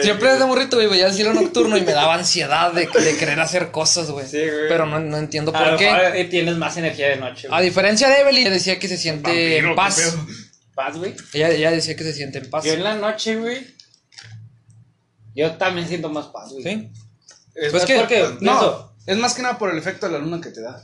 Siempre 0.02 0.30
desde 0.30 0.46
morrito, 0.46 0.76
güey, 0.76 0.88
veía 0.88 1.06
el 1.08 1.12
cielo 1.12 1.34
nocturno 1.34 1.76
y 1.76 1.80
me 1.80 1.92
daba 1.92 2.14
ansiedad 2.14 2.72
de, 2.72 2.86
de 2.86 3.16
querer 3.16 3.40
hacer 3.40 3.72
cosas, 3.72 4.08
güey. 4.12 4.24
Sí, 4.26 4.38
güey. 4.38 4.68
Pero 4.68 4.86
no, 4.86 5.00
no 5.00 5.16
entiendo 5.18 5.50
A 5.52 5.58
por 5.58 5.72
lo 5.72 5.76
qué. 5.76 5.86
mejor, 5.90 6.16
eh, 6.16 6.24
tienes 6.26 6.56
más 6.56 6.76
energía 6.76 7.08
de 7.08 7.16
noche. 7.16 7.48
A 7.50 7.60
diferencia 7.60 8.08
de 8.08 8.20
Evelyn, 8.20 8.50
decía 8.50 8.78
que 8.78 8.86
se 8.86 8.96
siente 8.96 9.30
Vampiro, 9.30 9.70
en 9.70 9.74
paz. 9.74 10.14
Paz, 10.80 10.96
güey. 10.96 11.14
Ella, 11.34 11.50
ella 11.50 11.70
decía 11.72 11.94
que 11.94 12.04
se 12.04 12.14
siente 12.14 12.38
en 12.38 12.48
paz. 12.48 12.64
Yo 12.64 12.72
en 12.72 12.82
la 12.84 12.94
noche, 12.96 13.36
güey. 13.36 13.66
Yo 15.34 15.52
también 15.56 15.86
siento 15.86 16.08
más 16.08 16.26
paz, 16.28 16.50
güey. 16.52 16.62
¿Sí? 16.64 16.90
Es 17.54 17.70
Pues 17.70 17.82
Es 17.82 17.86
que- 17.86 17.98
porque 17.98 18.20
No, 18.22 18.36
pienso, 18.38 18.94
es 19.06 19.16
más 19.18 19.34
que 19.34 19.42
nada 19.42 19.58
por 19.58 19.70
el 19.70 19.76
efecto 19.78 20.06
de 20.06 20.12
la 20.12 20.18
luna 20.18 20.40
que 20.40 20.50
te 20.50 20.62
da. 20.62 20.82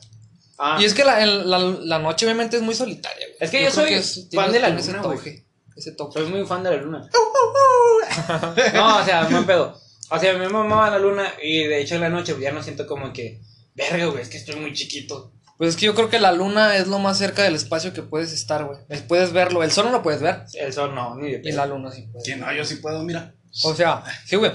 ah, 0.58 0.76
Y 0.80 0.84
es 0.84 0.92
que 0.94 1.04
la, 1.04 1.22
el- 1.22 1.48
la, 1.50 1.58
la 1.58 1.98
noche 1.98 2.26
obviamente 2.26 2.56
es 2.56 2.62
muy 2.62 2.74
solitaria, 2.74 3.26
güey. 3.26 3.36
Es 3.40 3.50
que 3.50 3.62
yo 3.62 3.70
soy 3.70 3.94
fan 4.34 4.52
de 4.52 4.60
la 4.60 4.68
ese 4.68 4.92
luna, 4.92 5.02
güey. 5.02 5.16
toque. 5.18 5.44
Ese 5.76 5.92
toque. 5.92 6.20
soy 6.20 6.28
muy 6.30 6.44
fan 6.46 6.62
de 6.62 6.70
la 6.70 6.76
luna. 6.76 7.08
no, 8.74 8.98
o 8.98 9.04
sea, 9.04 9.24
buen 9.30 9.46
pedo. 9.46 9.80
O 10.10 10.18
sea, 10.18 10.34
me 10.38 10.48
mamaba 10.48 10.90
la 10.90 10.98
luna 10.98 11.32
y 11.42 11.64
de 11.64 11.80
hecho 11.80 11.96
en 11.96 12.02
la 12.02 12.08
noche 12.08 12.36
ya 12.40 12.52
no 12.52 12.62
siento 12.62 12.86
como 12.86 13.12
que, 13.12 13.40
verga, 13.74 14.06
güey, 14.06 14.22
es 14.22 14.28
que 14.28 14.36
estoy 14.36 14.56
muy 14.56 14.72
chiquito. 14.72 15.32
Pues 15.58 15.70
es 15.70 15.76
que 15.76 15.86
yo 15.86 15.94
creo 15.94 16.10
que 16.10 16.18
la 16.20 16.32
luna 16.32 16.76
es 16.76 16.86
lo 16.86 16.98
más 16.98 17.16
cerca 17.18 17.42
del 17.42 17.54
espacio 17.54 17.92
que 17.94 18.02
puedes 18.02 18.32
estar, 18.32 18.64
güey. 18.64 18.78
Puedes 19.08 19.32
verlo. 19.32 19.62
El 19.62 19.70
sol 19.72 19.86
no 19.86 19.92
lo 19.92 20.02
puedes 20.02 20.20
ver. 20.20 20.42
El 20.54 20.72
sol 20.72 20.94
no, 20.94 21.14
ni 21.16 21.32
de 21.32 21.40
Y 21.48 21.52
la 21.52 21.64
luna 21.66 21.90
sí 21.90 22.02
puedes. 22.12 22.26
Que 22.28 22.36
no, 22.36 22.52
yo 22.52 22.64
sí 22.64 22.76
puedo, 22.76 23.02
mira. 23.02 23.32
O 23.64 23.74
sea, 23.74 24.02
sí, 24.26 24.36
güey. 24.36 24.52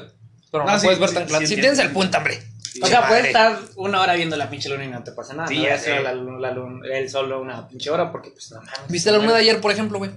Pero 0.51 0.65
no, 0.65 0.71
No, 0.71 0.79
sí, 0.79 0.85
puedes 0.85 0.99
ver 0.99 1.09
sí, 1.09 1.15
tan 1.15 1.25
claro. 1.25 1.41
sí 1.45 1.47
Si 1.47 1.53
tienes 1.55 1.79
entiendo. 1.79 1.99
el 1.99 2.03
punto, 2.03 2.17
hombre. 2.19 2.43
O 2.83 2.87
sea, 2.87 3.01
Madre. 3.01 3.09
puedes 3.09 3.25
estar 3.27 3.59
una 3.77 4.01
hora 4.01 4.13
viendo 4.13 4.35
la 4.37 4.49
pinche 4.49 4.69
luna 4.69 4.85
y 4.85 4.87
no 4.89 5.03
te 5.03 5.11
pasa 5.11 5.33
nada. 5.33 5.47
Sí, 5.47 5.57
no 5.57 5.63
ya 5.63 5.77
sé. 5.77 6.01
la 6.01 6.13
luna, 6.13 6.39
la 6.39 6.51
luna- 6.51 6.87
el 6.93 7.09
sol 7.09 7.31
una 7.33 7.67
pinche 7.67 7.89
hora 7.89 8.11
porque 8.11 8.29
pues 8.31 8.51
no 8.51 8.57
mames. 8.61 8.87
¿Viste 8.87 9.11
la 9.11 9.17
luna 9.17 9.33
de 9.33 9.39
ayer, 9.39 9.59
por 9.59 9.71
ejemplo, 9.71 9.97
güey? 9.97 10.11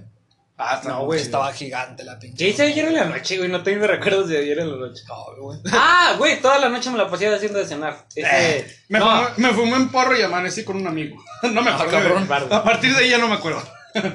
Ah, 0.57 0.81
No, 0.85 1.05
güey, 1.05 1.19
estaba 1.21 1.51
gigante 1.51 2.03
la 2.05 2.17
pinche. 2.17 2.37
¿Qué 2.37 2.49
hice 2.51 2.63
ayer 2.63 2.85
en 2.85 2.93
la 2.95 3.05
noche, 3.05 3.37
güey? 3.37 3.49
No 3.49 3.61
tengo 3.61 3.85
recuerdos 3.87 4.29
de 4.29 4.37
ayer 4.37 4.57
en 4.59 4.71
la 4.71 4.87
noche. 4.87 5.03
No, 5.07 5.43
güey. 5.43 5.59
Ah, 5.73 6.15
güey, 6.17 6.41
toda 6.41 6.59
la 6.59 6.69
noche 6.69 6.89
me 6.91 6.97
la 6.97 7.09
pasé 7.09 7.27
haciendo 7.27 7.59
de 7.59 7.65
cenar. 7.67 8.05
Ese... 8.15 8.57
Eh, 8.59 8.67
Me, 8.87 8.99
no, 8.99 9.05
fumé, 9.05 9.47
me 9.49 9.53
fumé 9.53 9.73
un 9.75 9.89
porro 9.91 10.17
y 10.17 10.21
amanecí 10.21 10.63
con 10.63 10.77
un 10.77 10.87
amigo. 10.87 11.17
No 11.43 11.61
me 11.61 11.71
Ah, 11.71 11.75
acuerdo. 11.75 11.91
cabrón. 12.25 12.53
A 12.53 12.63
partir 12.63 12.93
de 12.95 13.03
ahí 13.03 13.09
ya 13.09 13.17
no 13.17 13.27
me 13.27 13.35
acuerdo. 13.35 13.61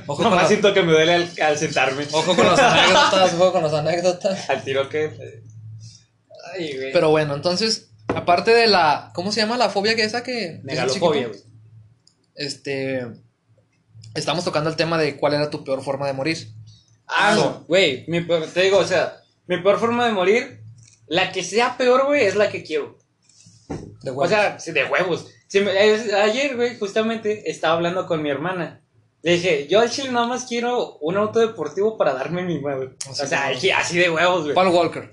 Ojo 0.06 0.16
con, 0.23 0.25
nomás 0.30 0.42
la- 0.44 0.49
siento 0.49 0.73
que 0.73 0.82
me 0.82 0.92
duele 0.92 1.14
al, 1.14 1.30
al 1.42 1.59
sentarme. 1.59 2.06
ojo 2.11 2.35
con 2.35 2.47
las 2.47 2.59
anécdotas, 2.59 3.35
ojo 3.35 3.52
con 3.52 3.62
las 3.62 3.73
anécdotas. 3.75 4.49
Al 4.50 4.62
tiro 4.64 4.88
que... 4.88 5.42
Ay, 6.54 6.75
güey. 6.76 6.92
Pero 6.92 7.11
bueno, 7.11 7.35
entonces, 7.35 7.90
aparte 8.09 8.50
de 8.52 8.66
la. 8.66 9.11
¿Cómo 9.14 9.30
se 9.30 9.40
llama 9.40 9.56
la 9.59 9.68
fobia 9.70 9.94
que 9.94 10.04
esa 10.04 10.23
que. 10.23 10.61
Megalofobia, 10.64 11.28
güey. 11.28 11.38
Este. 12.35 13.06
Estamos 14.14 14.45
tocando 14.45 14.71
el 14.71 14.76
tema 14.76 14.99
de 14.99 15.17
cuál 15.17 15.35
era 15.35 15.50
tu 15.50 15.64
peor 15.64 15.83
forma 15.83 16.07
de 16.07 16.12
morir. 16.12 16.49
Ah, 17.07 17.35
no, 17.37 17.64
güey, 17.69 18.05
mi 18.09 18.21
peor- 18.21 18.47
te 18.47 18.62
digo, 18.62 18.79
o 18.79 18.85
sea, 18.85 19.21
mi 19.47 19.59
peor 19.59 19.79
forma 19.79 20.07
de 20.07 20.12
morir, 20.12 20.61
la 21.07 21.33
que 21.33 21.43
sea 21.43 21.76
peor, 21.76 22.07
güey, 22.07 22.25
es 22.25 22.37
la 22.37 22.49
que 22.50 22.62
quiero. 22.62 22.99
De 24.02 24.11
O 24.11 24.14
huevos. 24.14 24.29
sea, 24.29 24.59
sí, 24.59 24.73
de 24.73 24.85
huevos. 24.85 25.26
Sí, 25.49 25.61
me- 25.61 25.93
es- 25.93 26.12
ayer, 26.12 26.57
güey, 26.57 26.79
justamente 26.79 27.50
estaba 27.50 27.75
hablando 27.75 28.07
con 28.07 28.23
mi 28.23 28.31
hermana. 28.31 28.81
Le 29.23 29.33
dije, 29.33 29.67
yo 29.69 29.81
al 29.81 29.90
chile 29.90 30.11
nada 30.12 30.26
más 30.26 30.45
quiero 30.47 30.97
un 30.99 31.17
auto 31.17 31.40
deportivo 31.40 31.99
para 31.99 32.14
darme 32.14 32.43
mi 32.43 32.59
huevo. 32.59 32.93
O 33.09 33.14
sea, 33.14 33.26
de 33.26 33.57
así, 33.57 33.71
así 33.71 33.99
de 33.99 34.09
huevos, 34.11 34.45
güey. 34.45 34.55
Paul 34.55 34.69
Walker. 34.69 35.11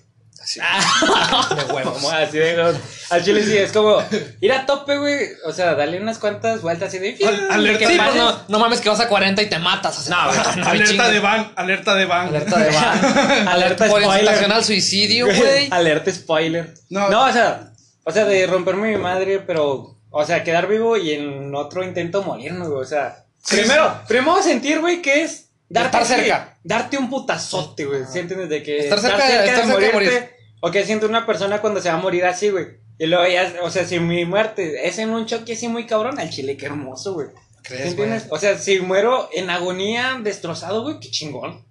Así. 0.62 1.56
de 1.56 1.74
huevos. 1.74 1.94
Como 1.96 2.10
así 2.12 2.38
de. 2.38 2.76
Al 3.10 3.24
chile 3.24 3.44
sí, 3.44 3.58
es 3.58 3.72
como 3.72 4.02
ir 4.42 4.52
a 4.54 4.66
tope, 4.66 4.98
güey. 4.98 5.18
O 5.46 5.52
sea, 5.52 5.76
darle 5.76 6.00
unas 6.02 6.18
cuantas 6.20 6.62
vueltas 6.62 6.90
así 6.90 7.00
de... 7.00 7.18
Al- 7.26 7.52
alerta 7.52 7.88
Sí, 7.88 7.94
de- 7.94 8.00
pues 8.04 8.16
no, 8.16 8.42
no 8.48 8.60
mames 8.60 8.80
que 8.82 8.90
vas 8.90 9.00
a 9.00 9.08
40 9.08 9.42
y 9.42 9.46
te 9.50 9.60
matas. 9.60 9.98
O 10.00 10.02
sea, 10.02 10.16
No, 10.16 10.28
güey, 10.28 10.40
no 10.58 10.68
hay 10.70 10.80
alerta 10.82 11.10
de 11.10 11.20
van, 11.20 11.52
alerta 11.56 11.96
de 11.96 12.06
van. 12.06 12.28
Alerta 12.28 12.58
de 12.60 12.72
van. 12.72 13.48
Alerta 13.48 13.88
Por 13.88 14.02
spoiler. 14.02 14.22
incitación 14.24 14.52
al 14.52 14.64
suicidio, 14.64 15.26
güey. 15.26 15.68
Alerta 15.72 16.12
spoiler. 16.12 16.74
No. 16.90 17.10
No, 17.10 17.26
o 17.26 17.32
sea, 17.32 17.72
o 18.04 18.12
sea, 18.12 18.26
de 18.26 18.48
romperme 18.48 18.92
mi 18.92 18.98
madre, 18.98 19.40
pero, 19.40 19.98
o 20.10 20.26
sea, 20.26 20.44
quedar 20.44 20.68
vivo 20.68 20.96
y 20.98 21.12
en 21.12 21.54
otro 21.56 21.84
intento 21.84 22.24
morirme, 22.24 22.68
güey. 22.68 22.82
O 22.82 22.86
sea, 22.86 23.24
Sí, 23.44 23.58
primero, 23.58 24.02
primero 24.08 24.42
sentir, 24.44 24.80
güey, 24.82 25.02
que 25.02 25.24
es 25.24 25.46
Estar 25.70 26.06
cerca. 26.06 26.58
Darte 26.64 26.98
un 26.98 27.10
putazote, 27.10 27.86
güey. 27.86 28.02
¿Sí 28.12 28.20
entiendes? 28.20 28.50
De 28.50 28.62
que 28.64 28.80
Estar 28.80 29.00
cerca 29.00 29.26
de- 29.26 29.46
estar 29.48 29.66
cerca 29.66 29.80
de 29.80 29.92
morir. 29.94 30.30
O 30.62 30.72
que 30.72 30.86
siente 30.86 31.06
una 31.06 31.26
persona 31.26 31.62
cuando 31.62 31.82
se 31.82 31.90
va 31.90 31.96
a 31.96 32.02
morir 32.02 32.26
así, 32.26 32.50
güey. 32.50 32.66
Y 33.00 33.06
luego 33.06 33.28
ya, 33.28 33.54
o 33.62 33.70
sea, 33.70 33.86
si 33.86 34.00
mi 34.00 34.26
muerte 34.26 34.88
es 34.88 34.98
en 34.98 35.12
un 35.12 35.26
choque 35.28 35.54
así 35.54 35.68
muy 35.68 35.86
cabrón, 35.86 36.20
al 36.20 36.30
chile, 36.30 36.58
qué 36.58 36.66
hermoso, 36.66 37.14
güey. 37.14 37.28
¿Sí 37.28 37.34
¿Crees, 37.64 37.96
güey? 37.96 38.10
entiendes? 38.10 38.28
O 38.32 38.40
sea, 38.40 38.58
si 38.58 38.80
muero 38.80 39.30
en 39.34 39.50
agonía, 39.50 40.20
destrozado, 40.24 40.82
güey, 40.84 41.00
qué 41.00 41.12
chingón. 41.12 41.66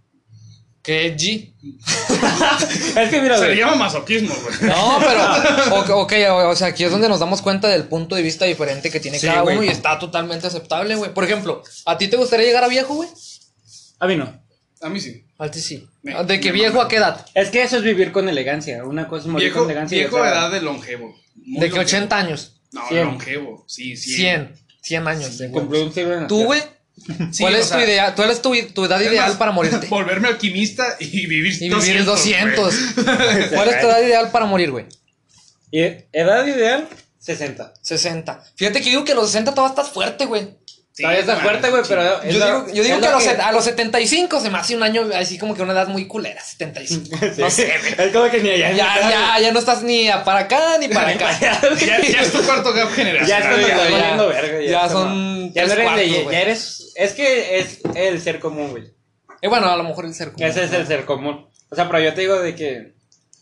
Que 0.82 1.16
G. 1.16 1.52
es 3.00 3.10
que 3.10 3.20
mira, 3.20 3.36
Se 3.38 3.48
le 3.48 3.56
llama 3.56 3.74
masoquismo, 3.74 4.32
güey. 4.34 4.54
No, 4.70 5.00
pero. 5.00 5.96
Ok, 6.00 6.12
o 6.30 6.54
sea, 6.54 6.68
aquí 6.68 6.84
es 6.84 6.92
donde 6.92 7.08
nos 7.08 7.18
damos 7.18 7.42
cuenta 7.42 7.66
del 7.66 7.88
punto 7.88 8.14
de 8.14 8.22
vista 8.22 8.44
diferente 8.44 8.88
que 8.88 9.00
tiene 9.00 9.18
Sí, 9.18 9.26
cada 9.26 9.40
güey. 9.40 9.56
uno 9.56 9.64
y 9.64 9.68
está 9.68 9.98
totalmente 9.98 10.46
aceptable, 10.46 10.94
güey. 10.94 11.12
Por 11.12 11.24
ejemplo, 11.24 11.64
¿a 11.86 11.98
ti 11.98 12.06
te 12.06 12.16
gustaría 12.16 12.46
llegar 12.46 12.62
a 12.62 12.68
viejo, 12.68 12.94
güey? 12.94 13.08
A 13.98 14.06
mí 14.06 14.14
no. 14.14 14.32
A 14.82 14.88
mí 14.88 15.00
sí. 15.00 15.24
A 15.38 15.50
ti 15.50 15.60
sí. 15.60 15.86
Me- 16.02 16.22
¿De 16.24 16.38
qué 16.40 16.48
me 16.52 16.58
viejo 16.58 16.80
a 16.80 16.88
qué 16.88 16.96
edad? 16.96 17.24
Es 17.34 17.50
que 17.50 17.62
eso 17.62 17.76
es 17.78 17.82
vivir 17.82 18.12
con 18.12 18.28
elegancia. 18.28 18.84
Una 18.84 19.08
cosa 19.08 19.22
es 19.22 19.28
morir 19.28 19.46
Viejo, 19.48 19.60
con 19.60 19.70
elegancia. 19.70 19.96
y 19.96 20.00
viejo 20.00 20.16
otra- 20.16 20.30
edad 20.30 20.50
de 20.50 20.60
longevo. 20.62 21.16
Muy 21.34 21.60
¿De 21.60 21.66
qué 21.70 21.76
longevo. 21.76 21.82
80 21.82 22.16
años? 22.18 22.52
No, 22.72 22.86
100. 22.88 23.04
longevo. 23.06 23.64
Sí, 23.66 23.96
100. 23.96 24.16
100. 24.16 24.52
100 24.82 25.08
años 25.08 25.38
de 25.38 25.50
Cumplió 25.50 25.80
huevos. 25.82 25.96
un 25.96 26.12
en 26.12 26.26
¿Tú, 26.28 26.44
güey? 26.44 26.60
Sí, 27.30 27.42
¿Cuál 27.42 27.54
o 27.54 27.58
es 27.58 27.66
sea, 27.66 27.76
tu 27.78 27.82
idea? 27.84 28.14
¿Cuál 28.14 28.30
es 28.30 28.40
tu, 28.42 28.54
tu 28.74 28.84
edad 28.86 29.00
es 29.02 29.10
ideal 29.10 29.28
más, 29.28 29.36
para 29.38 29.50
morirte? 29.52 29.86
Volverme 29.90 30.28
alquimista 30.28 30.96
y 30.98 31.26
vivir 31.26 31.52
Y 31.62 31.68
vivir 31.68 32.04
200. 32.04 32.74
güey. 32.96 33.48
¿Cuál 33.54 33.68
es 33.68 33.80
tu 33.80 33.86
edad 33.86 34.00
ideal 34.02 34.30
para 34.30 34.46
morir, 34.46 34.70
güey? 34.70 34.86
Y 35.70 35.80
edad 36.12 36.46
ideal, 36.46 36.88
60. 37.18 37.74
60. 37.82 38.44
Fíjate 38.54 38.80
que 38.80 38.90
digo 38.90 39.04
que 39.04 39.12
a 39.12 39.14
los 39.14 39.26
60 39.26 39.52
todavía 39.54 39.74
estás 39.74 39.92
fuerte, 39.92 40.24
güey. 40.26 40.48
Sí, 40.96 41.02
Todavía 41.02 41.20
está 41.20 41.36
fuerte, 41.36 41.68
güey, 41.68 41.82
pero. 41.86 42.22
es 42.22 42.32
Yo 42.32 42.38
la- 42.40 42.46
digo, 42.46 42.66
yo 42.72 42.82
digo 42.82 42.94
es 42.94 43.00
que, 43.02 43.06
a 43.06 43.10
lo 43.10 43.16
los, 43.16 43.24
set- 43.24 43.40
a 43.40 43.52
los 43.52 43.64
75 43.64 44.40
se 44.40 44.48
me 44.48 44.56
hace 44.56 44.74
un 44.74 44.82
año 44.82 45.10
así 45.14 45.36
como 45.36 45.54
que 45.54 45.60
una 45.60 45.74
edad 45.74 45.88
muy 45.88 46.06
culera, 46.06 46.40
75. 46.42 47.16
Sí. 47.34 47.40
No 47.42 47.50
sé, 47.50 47.74
güey. 47.80 48.06
Es 48.08 48.12
como 48.14 48.30
que 48.30 48.40
ni 48.40 48.48
allá. 48.48 48.72
Ya, 48.72 49.10
ya, 49.10 49.38
ya 49.40 49.52
no 49.52 49.58
estás 49.58 49.82
ni 49.82 50.08
a 50.08 50.24
para 50.24 50.40
acá 50.40 50.78
ni 50.78 50.88
para 50.88 51.08
acá. 51.14 51.38
Ya, 51.40 52.00
ya 52.00 52.22
es 52.22 52.32
tu 52.32 52.42
cuarto 52.42 52.72
gap 52.72 52.88
generacional. 52.92 53.28
Ya 53.28 53.38
estoy 53.50 53.68
ya, 53.70 53.90
ya, 53.90 54.16
ya. 54.16 54.22
verga. 54.24 54.62
Ya 54.62 54.76
está 54.86 54.88
son. 54.88 55.52
Ya 55.52 55.66
no 55.66 55.72
eres 55.74 55.84
cuartos, 55.84 56.06
de-. 56.10 56.24
Ya 56.32 56.40
eres. 56.40 56.92
Es 56.94 57.12
que 57.12 57.58
es 57.58 57.80
el 57.94 58.22
ser 58.22 58.40
común, 58.40 58.70
güey. 58.70 58.84
Y 59.42 59.48
bueno, 59.48 59.66
a 59.70 59.76
lo 59.76 59.84
mejor 59.84 60.06
el 60.06 60.14
ser 60.14 60.32
común. 60.32 60.48
Ese 60.48 60.64
es 60.64 60.72
el 60.72 60.86
ser 60.86 61.04
común. 61.04 61.46
O 61.68 61.76
sea, 61.76 61.86
pero 61.88 62.00
yo 62.02 62.14
te 62.14 62.22
digo 62.22 62.40
de 62.40 62.54
que. 62.54 62.94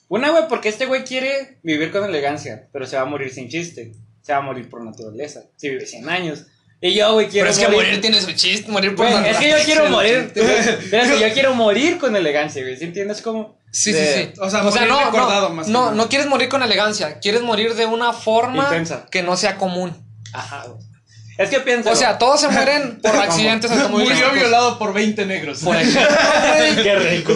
Una, 0.09 0.31
güey, 0.31 0.49
porque 0.49 0.71
este 0.71 0.87
güey 0.87 1.05
quiere 1.05 1.59
vivir 1.63 1.93
con 1.93 2.05
elegancia, 2.05 2.67
pero 2.73 2.85
se 2.85 2.97
va 2.97 3.03
a 3.03 3.07
morir 3.07 3.33
sin 3.33 3.49
chiste. 3.49 3.93
Se 4.23 4.33
va 4.33 4.39
a 4.39 4.43
morir 4.43 4.69
por 4.69 4.83
naturaleza. 4.85 5.43
Si 5.57 5.69
vive 5.69 5.87
100 5.87 6.09
años. 6.09 6.47
Y 6.87 6.93
yo, 6.93 7.15
güey, 7.15 7.29
quiero 7.29 7.47
Pero 7.49 7.59
es 7.59 7.67
que 7.67 7.73
morir 7.75 8.01
tiene 8.03 8.21
su 8.21 8.31
chiste, 8.33 8.71
morir 8.71 8.95
por 8.95 9.09
Güey, 9.11 9.31
es 9.31 9.39
que 9.39 9.49
yo 9.49 9.57
quiero 9.65 9.89
morir. 9.89 10.31
Espérate, 10.35 11.19
yo 11.19 11.33
quiero 11.33 11.55
morir 11.55 11.97
con 11.97 12.15
elegancia, 12.15 12.61
güey. 12.61 12.77
¿Sí 12.77 12.85
entiendes 12.85 13.23
cómo? 13.23 13.59
Sí, 13.73 13.91
De- 13.91 14.15
sí, 14.15 14.31
sí. 14.35 14.39
o 14.39 14.51
sea, 14.51 14.63
morir 14.63 14.87
no, 14.87 15.03
recordado 15.03 15.49
no, 15.49 15.55
más 15.55 15.67
que 15.67 15.73
no, 15.73 15.93
no 15.93 16.11
quieres 16.11 16.27
morir 16.29 16.51
con 16.51 16.63
elegancia, 16.63 17.21
quieres 17.21 17.41
morir 17.41 17.75
de 17.75 17.87
una 17.87 18.13
forma 18.13 18.65
Intensa. 18.65 19.07
que 19.11 19.23
no 19.23 19.35
sea 19.39 19.57
común. 19.57 19.97
Ajá, 20.35 20.65
güey. 20.67 20.85
Es 21.39 21.49
que 21.49 21.61
piensa. 21.61 21.91
O 21.91 21.97
sea, 21.97 22.19
todos 22.19 22.43
se 22.43 22.49
mueren 22.49 23.01
por 23.01 23.17
accidentes 23.17 23.71
automovilísticos. 23.71 24.29
Murió 24.31 24.43
violado 24.43 24.79
por 24.79 24.93
20 24.93 25.25
negros. 25.25 25.61
Por 25.61 25.77
ejemplo. 25.81 26.83
Qué 26.83 26.97
rico. 26.97 27.35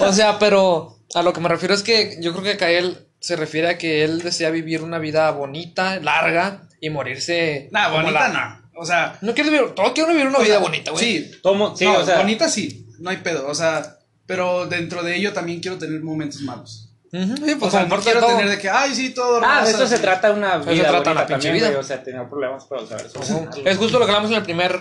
O 0.00 0.12
sea, 0.12 0.38
pero 0.38 0.98
a 1.14 1.22
lo 1.22 1.32
que 1.32 1.40
me 1.40 1.48
refiero 1.48 1.74
es 1.74 1.82
que 1.82 2.18
yo 2.20 2.32
creo 2.32 2.44
que 2.44 2.58
Kael 2.58 3.08
se 3.22 3.36
refiere 3.36 3.68
a 3.70 3.78
que 3.78 4.04
él 4.04 4.20
desea 4.20 4.50
vivir 4.50 4.82
una 4.82 4.98
vida 4.98 5.30
bonita, 5.30 5.98
larga 6.00 6.68
y 6.80 6.90
morirse. 6.90 7.68
Nah, 7.72 7.88
bonita 7.88 8.28
la- 8.28 8.28
no. 8.28 8.62
O 8.74 8.84
sea, 8.84 9.16
No 9.20 9.32
quieres 9.34 9.52
vivir, 9.52 9.70
todos 9.74 9.92
quieren 9.92 10.12
vivir 10.14 10.26
una 10.28 10.40
vida 10.40 10.58
bonita, 10.58 10.90
güey. 10.90 11.04
sí. 11.04 11.30
¿Cómo? 11.42 11.76
Sí, 11.76 11.84
no, 11.84 11.98
o 11.98 12.04
sea. 12.04 12.18
bonita 12.18 12.48
sí. 12.48 12.86
no 12.98 13.10
hay 13.10 13.18
pedo, 13.18 13.46
o 13.48 13.54
sea, 13.54 13.98
pero 14.26 14.66
dentro 14.66 15.02
de 15.02 15.16
ello 15.16 15.32
también 15.32 15.60
quiero 15.60 15.78
tener 15.78 16.00
momentos 16.02 16.40
malos. 16.42 16.88
Sí, 17.12 17.18
O 17.18 17.58
pues 17.58 17.72
sea, 17.72 17.82
no 17.82 17.88
parte 17.90 18.06
de 18.06 18.12
quiero 18.12 18.20
todo. 18.20 18.36
tener 18.38 18.50
de 18.50 18.58
que, 18.58 18.70
ay, 18.70 18.94
sí, 18.94 19.10
todo 19.10 19.40
Ah, 19.44 19.56
de 19.56 19.60
rosa, 19.60 19.70
esto 19.70 19.86
se 19.86 19.96
sí. 19.96 20.02
trata 20.02 20.30
una 20.32 20.54
Eso 20.56 20.64
se 20.64 20.70
vida 20.72 20.82
trata 20.88 20.96
la 20.96 21.20
bonita 21.20 21.26
pinche 21.26 21.32
también, 21.48 21.54
vida. 21.54 21.66
güey, 21.68 21.78
O 21.80 21.82
sea, 21.84 22.02
tener 22.02 22.26
problemas, 22.28 22.64
pero 22.68 22.86
saber. 22.86 23.06
Es 23.66 23.76
justo 23.76 23.98
lo 23.98 24.06
que 24.06 24.10
hablamos 24.12 24.30
en 24.30 24.36
el 24.38 24.42
primer 24.42 24.80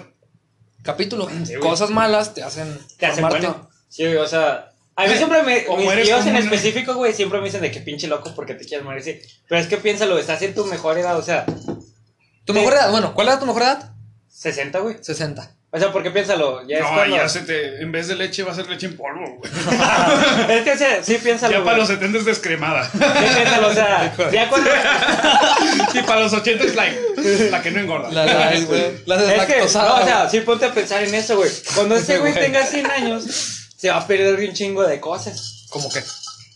capítulo. 0.81 1.29
Sí. 1.45 1.55
Cosas 1.55 1.89
malas 1.89 2.33
te 2.33 2.41
hacen 2.43 2.79
Te 2.97 3.05
hacen 3.05 3.27
bueno. 3.27 3.69
Sí, 3.89 4.05
o 4.15 4.25
sea. 4.27 4.70
A 4.95 5.05
mí 5.07 5.15
siempre 5.15 5.41
me. 5.43 5.65
O 5.69 5.77
mis 5.77 6.03
tíos 6.03 6.25
en 6.25 6.35
un- 6.35 6.41
específico, 6.43 6.93
güey, 6.95 7.13
siempre 7.13 7.39
me 7.39 7.45
dicen 7.45 7.61
de 7.61 7.71
que 7.71 7.79
pinche 7.79 8.07
loco 8.07 8.33
porque 8.35 8.53
te 8.55 8.65
quieres 8.65 8.85
morir. 8.85 9.01
Sí. 9.01 9.19
Pero 9.47 9.61
es 9.61 9.67
que 9.67 9.77
piénsalo, 9.77 10.17
estás 10.19 10.41
en 10.41 10.53
tu 10.53 10.65
mejor 10.65 10.97
edad, 10.97 11.17
o 11.17 11.23
sea, 11.23 11.45
¿Tu 12.45 12.53
mejor 12.53 12.73
edad? 12.73 12.91
Bueno, 12.91 13.13
¿cuál 13.13 13.27
era 13.27 13.39
tu 13.39 13.45
mejor 13.45 13.61
edad? 13.61 13.93
60, 14.29 14.79
güey. 14.79 14.97
60. 14.99 15.55
O 15.73 15.79
sea, 15.79 15.91
porque 15.93 16.11
piénsalo, 16.11 16.67
ya 16.67 16.77
es 16.79 16.83
No, 16.83 16.89
cuando. 16.93 17.15
ya 17.15 17.29
se 17.29 17.41
te, 17.41 17.81
en 17.81 17.93
vez 17.93 18.09
de 18.09 18.15
leche 18.15 18.43
va 18.43 18.51
a 18.51 18.55
ser 18.55 18.67
leche 18.67 18.87
en 18.87 18.97
polvo, 18.97 19.37
güey. 19.37 19.51
es 20.57 20.63
que, 20.63 20.71
o 20.71 20.77
sea, 20.77 21.01
sí, 21.01 21.17
piénsalo. 21.23 21.59
Ya 21.59 21.63
para 21.63 21.77
los 21.77 21.87
70 21.87 22.17
es 22.17 22.25
descremada. 22.25 22.83
Sí, 22.91 22.97
piénsalo, 22.99 23.67
o 23.69 23.73
sea, 23.73 24.13
ya 24.33 24.49
cuando. 24.49 24.69
y 25.93 26.01
para 26.01 26.19
los 26.21 26.33
80 26.33 26.63
es 26.65 26.75
like, 26.75 26.99
la 27.51 27.61
que 27.61 27.71
no 27.71 27.79
engorda. 27.79 28.11
La, 28.11 28.25
la, 28.25 28.59
güey, 28.65 28.91
la 29.05 29.15
Es 29.33 29.45
que, 29.45 29.59
no, 29.59 29.65
o 29.95 30.03
sea, 30.03 30.27
sí 30.29 30.41
ponte 30.41 30.65
a 30.65 30.73
pensar 30.73 31.03
en 31.03 31.15
eso, 31.15 31.37
güey. 31.37 31.49
Cuando 31.75 31.95
este 31.95 32.17
güey 32.19 32.33
Güey. 32.33 32.43
tenga 32.43 32.65
100 32.65 32.91
años, 32.91 33.60
se 33.81 33.89
va 33.89 33.97
a 33.97 34.05
perder 34.05 34.47
un 34.47 34.53
chingo 34.53 34.83
de 34.85 34.99
cosas. 34.99 35.65
¿Cómo 35.69 35.89
que? 35.89 36.03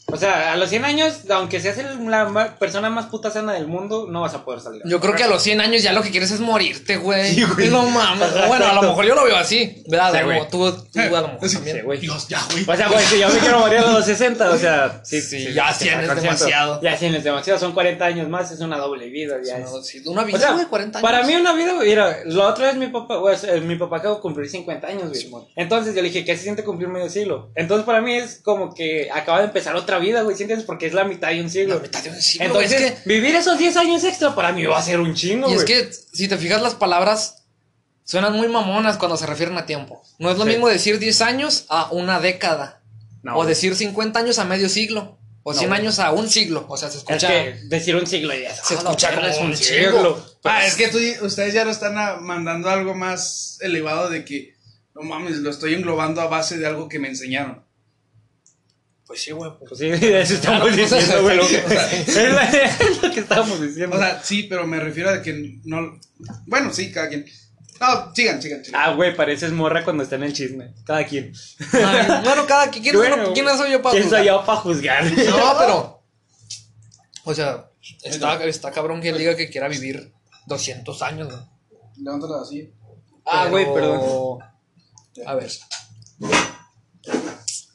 O 0.08 0.18
sea, 0.18 0.54
a 0.54 0.56
los 0.56 0.70
100 0.70 0.86
años, 0.86 1.22
aunque 1.32 1.60
seas 1.60 1.78
el- 1.80 2.06
la 2.10 2.56
persona 2.60 2.90
más 2.92 3.08
puta 3.08 3.32
sana 3.32 3.54
del 3.54 3.68
mundo, 3.68 4.08
no 4.10 4.22
vas 4.22 4.36
a 4.36 4.46
poder 4.46 4.62
salir. 4.62 4.82
Yo 4.86 5.00
creo 5.00 5.16
que 5.16 5.24
a 5.24 5.28
los 5.28 5.42
100 5.42 5.62
años 5.62 5.82
ya 5.82 5.94
lo 5.94 6.04
que 6.04 6.12
quieres 6.12 6.30
es 6.32 6.40
morirte, 6.40 6.98
güey. 6.98 7.34
Sí, 7.34 7.44
güey. 7.44 7.70
No 7.70 7.88
mames. 7.90 8.30
Bueno, 8.48 8.66
a 8.68 8.74
lo 8.74 8.84
mejor 8.84 9.04
yo 9.06 9.16
lo 9.16 9.24
veo 9.26 9.36
así, 9.36 9.84
¿verdad? 9.88 10.12
Sí, 10.14 10.20
Como 10.20 10.36
güey. 10.36 10.50
tú, 10.50 10.72
tú 10.94 11.00
a 11.00 11.22
lo 11.22 11.28
mejor 11.30 11.50
también. 11.52 11.76
Sí, 11.78 11.82
güey. 11.82 12.00
Dios, 12.00 12.28
ya, 12.28 12.40
güey. 12.52 12.64
O 12.68 12.76
sea, 12.78 12.88
güey, 12.88 13.04
si 13.06 13.20
yo 13.20 13.30
me 13.30 13.40
quiero 13.40 13.60
morir 13.60 13.80
a 13.80 13.92
los 13.92 14.06
60, 14.06 14.52
o 14.52 14.58
sea, 14.58 15.02
sí, 15.04 15.22
Sí, 15.22 15.52
ya 15.54 15.74
100 15.74 16.00
es 16.02 16.06
100%. 16.10 16.22
demasiado. 16.22 16.82
Ya 16.82 16.96
100 16.98 17.16
es 17.16 17.24
demasiado, 17.24 17.60
son 17.60 17.74
40 17.74 18.06
años 18.06 18.30
más, 18.30 18.52
es 18.52 18.60
una 18.60 18.78
doble 18.78 19.10
vida, 19.10 19.38
ya 19.44 19.58
No, 19.58 19.80
es. 19.80 19.88
sí, 19.88 20.02
una 20.06 20.22
O 20.22 20.26
vida, 20.26 20.38
sea, 20.40 20.52
güey, 20.52 20.66
40 20.68 21.00
años. 21.00 21.10
para 21.12 21.26
mí 21.26 21.36
una 21.36 21.54
vida, 21.54 21.74
mira, 21.82 22.18
la 22.26 22.48
otra 22.48 22.68
vez 22.68 22.76
mi 22.76 22.88
papá, 22.88 23.16
güey, 23.18 23.36
eh, 23.48 23.60
mi 23.62 23.76
papá 23.76 23.98
acaba 23.98 24.16
de 24.16 24.22
cumplir 24.22 24.50
50 24.50 24.88
años, 24.88 25.10
güey. 25.10 25.16
Simón. 25.20 25.46
Entonces 25.56 25.96
yo 25.96 26.02
le 26.04 26.10
dije, 26.10 26.24
¿qué 26.24 26.38
se 26.38 26.44
siente 26.44 26.64
cumplir 26.64 26.90
medio 26.90 27.10
siglo? 27.10 27.50
Entonces 27.56 27.86
para 27.86 28.02
mí 28.02 28.14
es 28.16 28.40
como 28.44 28.74
que 28.74 29.10
acaba 29.12 29.40
de 29.40 29.46
empezar 29.46 29.76
otra 29.76 29.95
vida, 30.00 30.22
güey, 30.24 30.36
¿sí 30.36 30.44
entiendes? 30.44 30.66
Porque 30.66 30.88
es 30.88 30.94
la 30.94 31.04
mitad 31.04 31.30
de 31.30 31.42
un 31.42 31.50
siglo. 31.50 31.76
La 31.76 31.82
mitad 31.82 32.04
de 32.04 32.10
un 32.12 32.22
siglo, 32.22 32.46
Entonces, 32.46 32.82
es 32.82 32.92
que, 32.94 32.98
vivir 33.10 33.36
esos 33.36 33.58
10 33.58 33.78
años 33.78 34.04
extra 34.04 34.34
para 34.36 34.52
mí 34.52 34.66
va 34.66 34.78
a 34.78 34.82
ser 34.82 35.00
un 35.00 35.14
chingo, 35.14 35.50
y 35.50 35.54
güey. 35.56 35.58
es 35.58 35.66
que, 35.66 35.90
si 36.14 36.28
te 36.28 36.38
fijas, 36.38 36.62
las 36.62 36.76
palabras 36.76 37.44
suenan 38.04 38.34
muy 38.34 38.48
mamonas 38.48 38.98
cuando 38.98 39.18
se 39.18 39.26
refieren 39.26 39.58
a 39.58 39.66
tiempo. 39.66 40.02
No 40.20 40.30
es 40.32 40.38
lo 40.38 40.44
Sí. 40.44 40.50
mismo 40.52 40.68
decir 40.68 41.00
10 41.00 41.22
años 41.22 41.66
a 41.70 41.90
una 41.92 42.20
década. 42.20 42.82
No, 43.24 43.34
o 43.34 43.36
güey. 43.38 43.48
decir 43.50 43.76
50 43.76 44.20
años 44.20 44.38
a 44.40 44.46
medio 44.46 44.70
siglo. 44.70 45.18
O 45.48 45.54
No, 45.54 45.58
100 45.60 45.70
güey. 45.70 45.82
años 45.82 46.00
a 46.00 46.12
un 46.12 46.30
siglo. 46.30 46.66
O 46.70 46.78
sea, 46.78 46.90
se 46.90 46.98
Es 46.98 47.04
escucha. 47.04 47.28
que 47.28 47.60
decir 47.66 47.96
un 47.96 48.06
siglo 48.08 48.34
ya 48.36 48.54
Se 48.56 48.76
ah, 48.76 48.78
escucha 48.78 49.14
como 49.16 49.28
es 49.28 49.38
un 49.40 49.54
chingo. 49.54 50.26
Ah, 50.44 50.66
es 50.66 50.76
que 50.76 50.88
tú, 50.90 50.98
ustedes 51.26 51.54
ya 51.54 51.66
lo 51.66 51.72
están 51.72 51.96
mandando 52.24 52.70
algo 52.70 52.94
más 52.96 53.58
elevado 53.62 54.10
de 54.10 54.24
que, 54.26 54.54
no 54.94 55.02
mames, 55.02 55.38
lo 55.38 55.50
estoy 55.50 55.74
englobando 55.74 56.22
a 56.22 56.28
base 56.28 56.58
de 56.60 56.68
algo 56.68 56.88
que 56.88 57.00
me 57.00 57.08
enseñaron. 57.10 57.65
Pues 59.08 59.22
sí, 59.22 59.32
güey. 59.32 59.52
Pues 59.60 59.80
sí, 59.80 59.88
eso 59.92 60.34
estamos 60.34 60.62
Claro, 60.62 60.76
diciendo, 60.76 61.22
güey. 61.22 61.38
pero, 61.40 61.46
o 61.46 61.70
sea, 61.70 61.92
es, 62.02 62.16
la- 62.34 62.50
es 62.50 63.02
lo 63.04 63.12
que 63.12 63.20
estábamos 63.20 63.62
diciendo. 63.62 63.96
O 63.96 64.00
sea, 64.00 64.22
sí, 64.24 64.44
pero 64.44 64.66
me 64.66 64.80
refiero 64.80 65.10
a 65.12 65.22
que 65.22 65.60
no. 65.66 66.00
Bueno, 66.48 66.74
sí, 66.74 66.92
cada 66.92 67.10
quien. 67.10 67.26
No, 67.80 68.16
sigan, 68.16 68.42
sigan, 68.42 68.64
sigan. 68.64 68.82
ah, 68.82 68.94
güey, 68.94 69.16
pareces 69.16 69.52
morra 69.52 69.84
cuando 69.84 70.04
está 70.04 70.16
en 70.16 70.24
el 70.24 70.34
chisme. 70.34 70.74
Cada 70.86 71.06
quien. 71.06 71.34
Ay, 71.74 72.22
bueno, 72.24 72.46
cada 72.48 72.70
quien. 72.72 72.84
¿Quién, 72.84 72.96
Bueno, 72.98 73.34
quién 73.34 73.46
soy 73.50 73.72
yo 73.74 73.82
para 73.82 73.92
¿Quién 73.92 74.10
soy 74.10 74.20
juzgar? 74.20 74.26
yo 74.26 74.46
para 74.46 74.60
juzgar? 74.62 75.04
No, 75.04 75.56
pero. 75.60 76.04
O 77.26 77.34
sea, 77.34 77.70
está, 78.04 78.44
está 78.46 78.72
cabrón 78.72 79.02
que 79.02 79.10
él 79.10 79.18
diga 79.18 79.36
que 79.36 79.50
quiera 79.50 79.68
vivir 79.68 80.14
200 80.48 81.02
años, 81.02 81.28
güey. 81.28 81.40
Levántala 81.98 82.42
así. 82.42 82.72
Ah, 83.26 83.48
güey, 83.50 83.66
Pero- 83.66 84.40
perdón. 85.18 85.28
A 85.28 85.36
ver. 85.36 85.50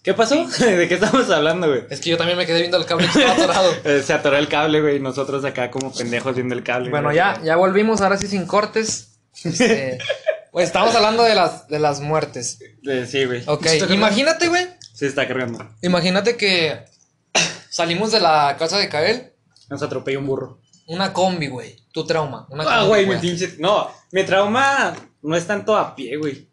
¿Qué 0.02 0.14
pasó? 0.14 0.46
¿De 0.58 0.88
qué 0.88 0.94
estamos 0.94 1.28
hablando, 1.30 1.68
güey? 1.68 1.82
Es 1.90 2.00
que 2.00 2.10
yo 2.10 2.16
también 2.16 2.38
me 2.38 2.46
quedé 2.46 2.60
viendo 2.60 2.76
el 2.78 2.86
cable 2.86 3.06
que 3.12 3.18
estaba 3.18 3.34
atorado. 3.42 3.72
Eh, 3.84 4.02
se 4.04 4.12
atoró 4.12 4.36
el 4.38 4.48
cable, 4.48 4.80
güey, 4.80 4.96
y 4.96 5.00
nosotros 5.00 5.44
acá 5.44 5.70
como 5.70 5.92
pendejos 5.92 6.34
viendo 6.34 6.54
el 6.54 6.62
cable. 6.62 6.90
Bueno, 6.90 7.08
güey. 7.08 7.16
ya, 7.16 7.40
ya 7.42 7.56
volvimos, 7.56 8.00
ahora 8.00 8.16
sí 8.16 8.26
sin 8.26 8.46
cortes. 8.46 9.18
Este, 9.44 9.98
pues 10.52 10.66
estamos 10.66 10.94
hablando 10.94 11.22
de 11.22 11.34
las, 11.34 11.68
de 11.68 11.78
las 11.78 12.00
muertes. 12.00 12.58
Eh, 12.88 13.06
sí, 13.08 13.24
güey. 13.26 13.42
Ok, 13.46 13.66
imagínate, 13.90 14.48
güey. 14.48 14.66
Sí, 14.94 15.06
está 15.06 15.26
cargando. 15.28 15.68
Imagínate 15.82 16.36
que 16.36 16.84
salimos 17.70 18.10
de 18.12 18.20
la 18.20 18.56
casa 18.58 18.78
de 18.78 18.88
Kael, 18.88 19.32
Nos 19.68 19.82
atropelló 19.82 20.18
un 20.20 20.26
burro. 20.26 20.60
una 20.86 21.12
combi, 21.12 21.48
güey. 21.48 21.76
Tu 21.92 22.06
trauma. 22.06 22.46
Una 22.50 22.64
Ah, 22.64 22.80
combi, 22.80 22.88
güey, 22.88 23.06
mi 23.06 23.16
pinche. 23.16 23.56
No, 23.58 23.90
mi 24.12 24.24
trauma 24.24 24.94
no 25.22 25.36
es 25.36 25.46
tanto 25.46 25.76
a 25.76 25.94
pie, 25.94 26.16
güey. 26.16 26.48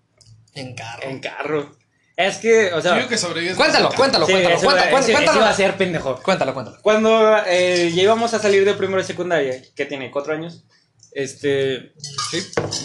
En 0.54 0.74
carro. 0.76 1.04
En 1.04 1.20
carro. 1.20 1.77
Es 2.18 2.38
que, 2.40 2.74
o 2.74 2.82
sea. 2.82 2.92
Yo 2.92 2.98
digo 2.98 3.10
que 3.10 3.18
sobrevives. 3.18 3.56
Cuéntalo, 3.56 3.90
cuéntalo, 3.96 4.26
sí, 4.26 4.32
cuéntalo, 4.34 4.56
eso 4.56 4.66
cuéntalo, 4.66 4.90
cuéntalo, 4.92 5.00
eso- 5.00 5.12
eso 5.12 5.24
iba 5.24 5.30
a 5.30 5.34
cuéntalo. 5.36 5.56
ser 5.56 5.78
pendejo. 5.78 6.20
Cuéntalo, 6.24 6.54
cuéntalo. 6.56 6.78
Cuando 6.82 7.38
eh, 7.46 7.92
ya 7.94 8.02
íbamos 8.02 8.34
a 8.34 8.40
salir 8.40 8.66
de 8.66 8.74
primero 8.74 9.00
de 9.00 9.08
secundaria, 9.08 9.62
que 9.76 9.86
tiene 9.86 10.10
cuatro 10.10 10.34
años, 10.34 10.64
este, 11.12 11.94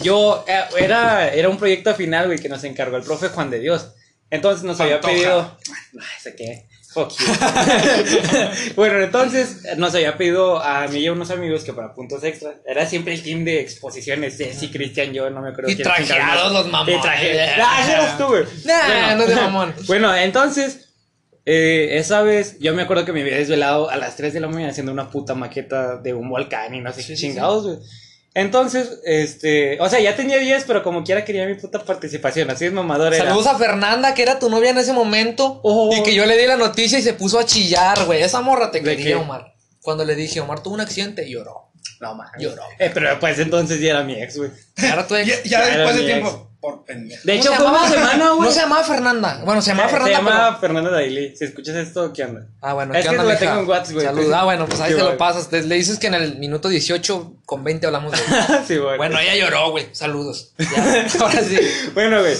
yo, 0.03 0.45
eh, 0.47 0.61
era, 0.77 1.33
era 1.33 1.49
un 1.49 1.57
proyecto 1.57 1.93
final, 1.95 2.27
güey, 2.27 2.37
que 2.39 2.47
nos 2.49 2.63
encargó 2.63 2.95
el 2.97 3.03
profe 3.03 3.29
Juan 3.29 3.49
de 3.49 3.59
Dios. 3.59 3.93
Entonces 4.29 4.63
nos 4.63 4.79
había 4.79 5.01
pedido, 5.01 5.57
ay, 5.99 6.21
¿sé 6.21 6.35
qué? 6.35 6.67
Fuck 6.93 7.11
you. 7.17 7.25
bueno, 8.75 9.01
entonces 9.01 9.63
nos 9.77 9.93
había 9.95 10.17
pedido 10.17 10.61
a 10.61 10.87
mí 10.87 10.99
y 10.99 11.07
a 11.07 11.11
unos 11.11 11.31
amigos 11.31 11.63
que 11.63 11.73
para 11.73 11.93
puntos 11.93 12.23
extra, 12.23 12.53
era 12.67 12.85
siempre 12.85 13.13
el 13.13 13.23
team 13.23 13.43
de 13.43 13.59
exposiciones, 13.61 14.37
Ceci, 14.37 14.69
Cristian, 14.69 15.11
yo, 15.13 15.29
no 15.29 15.41
me 15.41 15.49
acuerdo. 15.49 15.71
Y 15.71 15.75
trajeados 15.75 16.51
los 16.53 16.67
mamones. 16.71 16.97
Y 16.97 17.01
traje- 17.01 17.39
Ah, 17.61 17.79
ese 17.81 17.91
eras 17.93 18.17
tú, 18.17 18.25
güey. 18.27 18.43
Nah, 18.65 19.15
no 19.15 19.25
de 19.25 19.35
mamón. 19.35 19.73
Bueno, 19.87 20.15
entonces, 20.15 20.89
eh, 21.45 21.97
esa 21.97 22.21
vez 22.21 22.57
yo 22.59 22.73
me 22.73 22.83
acuerdo 22.83 23.05
que 23.05 23.13
me 23.13 23.21
había 23.21 23.37
desvelado 23.37 23.89
a 23.89 23.97
las 23.97 24.15
3 24.15 24.33
de 24.33 24.39
la 24.39 24.47
mañana 24.47 24.71
haciendo 24.71 24.91
una 24.91 25.09
puta 25.09 25.33
maqueta 25.35 25.97
de 25.97 26.13
un 26.13 26.29
volcán 26.29 26.73
y 26.75 26.79
no 26.81 26.91
sé 26.93 27.01
Sí, 27.01 27.07
qué 27.09 27.15
sí, 27.17 27.21
chingados, 27.23 27.63
güey. 27.65 27.77
Entonces, 28.35 28.99
este, 29.05 29.79
o 29.79 29.87
sea, 29.89 29.99
ya 29.99 30.15
tenía 30.15 30.37
10, 30.39 30.63
pero 30.65 30.81
como 30.81 31.03
quiera 31.03 31.23
quería 31.23 31.45
mi 31.45 31.53
puta 31.53 31.83
participación, 31.83 32.49
así 32.49 32.65
es 32.65 32.73
mamador 32.73 33.13
era. 33.13 33.25
Saludos 33.25 33.47
a 33.47 33.57
Fernanda, 33.57 34.13
que 34.15 34.23
era 34.23 34.39
tu 34.39 34.49
novia 34.49 34.71
en 34.71 34.79
ese 34.79 34.91
momento. 34.91 35.59
Oh. 35.63 35.95
Y 35.95 36.01
que 36.01 36.15
yo 36.15 36.25
le 36.25 36.35
di 36.37 36.47
la 36.47 36.57
noticia 36.57 36.97
y 36.97 37.03
se 37.03 37.13
puso 37.13 37.37
a 37.37 37.45
chillar, 37.45 38.05
güey. 38.05 38.23
Esa 38.23 38.41
morra 38.41 38.71
te 38.71 38.79
¿De 38.79 38.95
quería, 38.95 39.05
qué? 39.05 39.15
Omar. 39.15 39.53
Cuando 39.81 40.03
le 40.03 40.15
dije, 40.15 40.39
Omar 40.39 40.63
tuvo 40.63 40.73
un 40.73 40.81
accidente, 40.81 41.29
lloró. 41.29 41.71
No, 41.99 42.15
mames. 42.15 42.41
Lloró. 42.41 42.63
Eh, 42.79 42.89
pero 42.93 43.19
pues 43.19 43.37
entonces 43.37 43.79
ya 43.79 43.91
era 43.91 44.03
mi 44.03 44.13
ex, 44.15 44.37
güey. 44.37 44.49
Ahora 44.89 45.07
tú 45.07 45.15
Ya, 45.15 45.25
ya 45.25 45.43
Ya 45.43 45.65
después 45.77 45.95
de 45.97 46.03
tiempo. 46.05 46.52
Por 46.63 46.85
pendejo. 46.85 47.21
De 47.25 47.35
hecho, 47.35 47.51
¿Cómo 47.57 47.77
fue 47.77 47.89
se 47.89 47.93
una 47.97 48.01
llamaba? 48.03 48.11
semana, 48.13 48.31
güey. 48.31 48.47
No 48.47 48.51
se 48.55 48.59
llamaba 48.61 48.83
Fernanda. 48.85 49.41
Bueno, 49.43 49.61
se 49.61 49.69
llamaba 49.71 49.89
Se 49.89 49.95
Fernanda, 49.97 50.17
llama 50.17 50.57
Fernanda 50.59 50.91
Daily. 50.91 51.35
Si 51.35 51.43
escuchas 51.43 51.75
esto, 51.75 52.13
¿qué 52.13 52.23
onda? 52.23 52.39
pero... 52.39 52.53
Ah, 52.61 52.73
bueno, 52.73 52.93
Es 52.93 53.03
¿qué 53.05 53.11
que 53.17 53.21
la 53.23 53.37
tengo 53.37 53.59
en 53.59 53.67
WhatsApp, 53.67 53.93
güey. 53.95 54.05
Salud. 54.05 54.31
Ah, 54.33 54.43
bueno, 54.45 54.65
pues 54.65 54.79
ahí 54.79 54.91
Sí, 54.91 54.95
te 54.95 55.01
lo 55.01 55.05
güey. 55.07 55.17
pasas. 55.17 55.49
Te- 55.49 55.61
le 55.63 55.75
dices 55.75 55.99
que 55.99 56.07
en 56.07 56.13
el 56.13 56.37
minuto 56.39 56.69
18 56.69 57.33
con 57.45 57.65
20 57.65 57.85
hablamos 57.85 58.13
de 58.13 58.17
sí, 58.67 58.77
güey. 58.77 58.95
Bueno, 58.95 59.19
ella 59.19 59.35
lloró, 59.35 59.71
güey. 59.71 59.87
Saludos. 59.91 60.53
Ya, 60.57 61.05
ahora 61.19 61.43
sí. 61.43 61.57
Bueno, 61.93 62.21
güey. 62.21 62.33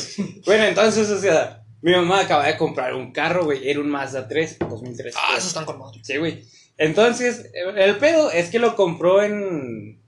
Bueno, 0.46 0.64
entonces, 0.64 1.10
o 1.10 1.20
sea, 1.20 1.62
mi 1.82 1.92
mamá 1.92 2.22
acaba 2.22 2.46
de 2.48 2.56
comprar 2.56 2.94
un 2.94 3.12
carro, 3.12 3.44
güey. 3.44 3.70
Era 3.70 3.82
un 3.82 3.90
Mazda 3.90 4.26
3, 4.30 4.58
2003. 4.60 5.16
Ah, 5.18 5.34
esos 5.34 5.50
están 5.50 5.66
con 5.66 5.78
madre. 5.80 6.00
Sí, 6.02 6.16
güey. 6.16 6.46
Entonces, 6.78 7.52
el 7.76 7.98
pedo 7.98 8.32
es 8.32 8.50
que 8.50 8.60
lo 8.60 8.78
compró 8.78 9.22
en. 9.22 10.02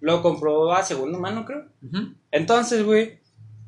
Lo 0.00 0.20
compró 0.22 0.72
a 0.72 0.82
segunda 0.84 1.18
mano, 1.18 1.44
creo. 1.44 1.64
Entonces, 2.30 2.84
güey. 2.84 3.20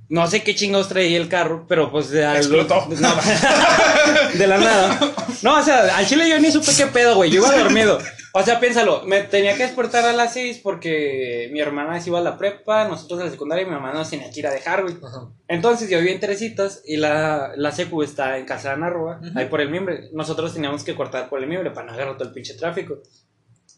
No 0.08 0.26
sé 0.26 0.42
qué 0.42 0.54
chingados 0.54 0.88
traía 0.88 1.16
el 1.16 1.28
carro, 1.28 1.64
pero 1.68 1.90
pues 1.90 2.10
de 2.10 2.24
al- 2.24 2.36
Explotó. 2.36 2.86
No, 3.00 3.14
de 4.38 4.46
la 4.46 4.58
nada. 4.58 4.98
No, 5.42 5.58
o 5.58 5.62
sea, 5.62 5.96
al 5.96 6.06
chile 6.06 6.28
yo 6.28 6.38
ni 6.38 6.50
supe 6.50 6.70
qué 6.76 6.86
pedo, 6.86 7.16
güey. 7.16 7.30
Yo 7.30 7.40
iba 7.40 7.56
dormido. 7.56 7.98
O 8.36 8.42
sea, 8.42 8.58
piénsalo, 8.58 9.02
me 9.06 9.22
tenía 9.22 9.56
que 9.56 9.62
despertar 9.62 10.04
a 10.04 10.12
las 10.12 10.32
6 10.32 10.60
porque 10.62 11.48
mi 11.52 11.60
hermana 11.60 12.00
se 12.00 12.10
iba 12.10 12.18
a 12.18 12.22
la 12.22 12.36
prepa, 12.36 12.88
nosotros 12.88 13.20
a 13.20 13.24
la 13.26 13.30
secundaria 13.30 13.62
y 13.62 13.66
mi 13.66 13.72
mamá 13.72 13.92
nos 13.92 14.10
tenía 14.10 14.28
que 14.30 14.40
ir 14.40 14.46
a 14.48 14.50
dejar, 14.50 14.82
güey. 14.82 14.96
Ajá. 15.02 15.28
Entonces 15.46 15.88
yo 15.88 15.98
vivía 15.98 16.14
en 16.14 16.20
Teresitas 16.20 16.82
y 16.84 16.96
la, 16.96 17.52
la 17.56 17.70
secu 17.70 18.02
está 18.02 18.36
en 18.38 18.44
Casa 18.44 18.72
de 18.72 18.78
Narroa, 18.78 19.20
ahí 19.36 19.46
por 19.46 19.60
el 19.60 19.70
mimbre. 19.70 20.08
Nosotros 20.12 20.52
teníamos 20.52 20.82
que 20.82 20.96
cortar 20.96 21.28
por 21.28 21.40
el 21.40 21.48
mimbre 21.48 21.70
para 21.70 21.86
no 21.86 21.92
agarrar 21.92 22.16
todo 22.18 22.26
el 22.28 22.34
pinche 22.34 22.54
tráfico. 22.54 22.98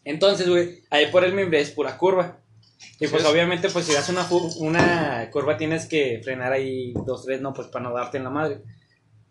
Entonces, 0.03 0.49
güey, 0.49 0.83
ahí 0.89 1.07
por 1.11 1.23
el 1.23 1.33
mimbre 1.33 1.59
es 1.61 1.69
pura 1.69 1.95
curva. 1.97 2.39
Y 2.99 3.07
pues 3.07 3.23
es. 3.23 3.27
obviamente, 3.27 3.69
pues 3.69 3.85
si 3.85 3.93
das 3.93 4.09
una, 4.09 4.27
una 4.57 5.29
curva 5.31 5.57
tienes 5.57 5.85
que 5.85 6.21
frenar 6.23 6.51
ahí 6.51 6.93
dos, 7.05 7.25
tres, 7.25 7.41
no, 7.41 7.53
pues 7.53 7.67
para 7.67 7.83
no 7.83 7.93
darte 7.93 8.17
en 8.17 8.23
la 8.23 8.29
madre. 8.29 8.61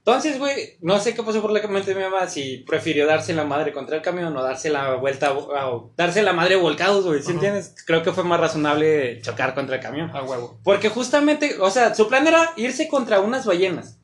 Entonces, 0.07 0.39
güey, 0.39 0.79
no 0.83 1.01
sé 1.01 1.15
qué 1.15 1.25
pasó 1.25 1.43
por 1.43 1.51
la 1.51 1.67
mente 1.67 1.93
de 1.93 1.97
mi 1.97 2.09
mamá, 2.09 2.29
si 2.29 2.59
prefirió 2.59 3.09
darse 3.09 3.35
la 3.35 3.43
madre 3.43 3.73
contra 3.73 3.97
el 3.97 4.03
camión 4.03 4.37
o 4.37 4.43
darse 4.43 4.71
la 4.71 4.95
vuelta, 4.95 5.33
o 5.33 5.93
darse 5.97 6.23
la 6.23 6.33
madre 6.33 6.55
volcados, 6.55 7.05
güey, 7.05 7.25
¿sí 7.25 7.33
entiendes? 7.33 7.75
Creo 7.85 8.05
que 8.05 8.13
fue 8.13 8.23
más 8.23 8.39
razonable 8.39 9.21
chocar 9.21 9.53
contra 9.53 9.75
el 9.75 9.83
camión. 9.83 10.11
A 10.15 10.23
huevo. 10.23 10.61
Porque 10.63 10.91
justamente, 10.91 11.57
o 11.59 11.71
sea, 11.73 11.93
su 11.93 12.07
plan 12.07 12.25
era 12.25 12.53
irse 12.57 12.87
contra 12.87 13.19
unas 13.19 13.47
ballenas. 13.47 13.99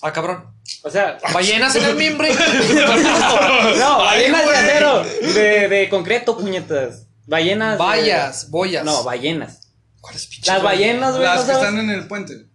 Ah, 0.00 0.10
cabrón. 0.10 0.54
O 0.82 0.90
sea, 0.90 1.18
Ballenas 1.34 1.76
en 1.76 1.84
el 1.84 1.96
mimbre. 1.96 2.30
no, 3.78 3.98
ballenas 3.98 4.48
de 4.48 4.56
acero, 4.56 5.04
de, 5.04 5.68
de 5.68 5.88
concreto, 5.90 6.36
puñetas. 6.38 7.05
Ballenas. 7.26 7.78
de- 7.78 7.84
Vallas, 7.84 8.50
boyas. 8.50 8.84
No, 8.84 9.02
ballenas. 9.04 9.68
¿Cuáles 10.00 10.26
pinches? 10.26 10.46
Las 10.46 10.62
ballenas, 10.62 11.12
güey. 11.16 11.24
Las 11.24 11.36
¿no 11.40 11.46
que 11.46 11.52
sabes? 11.52 11.68
están 11.68 11.78
en 11.80 11.90
el 11.90 12.06
puente. 12.06 12.46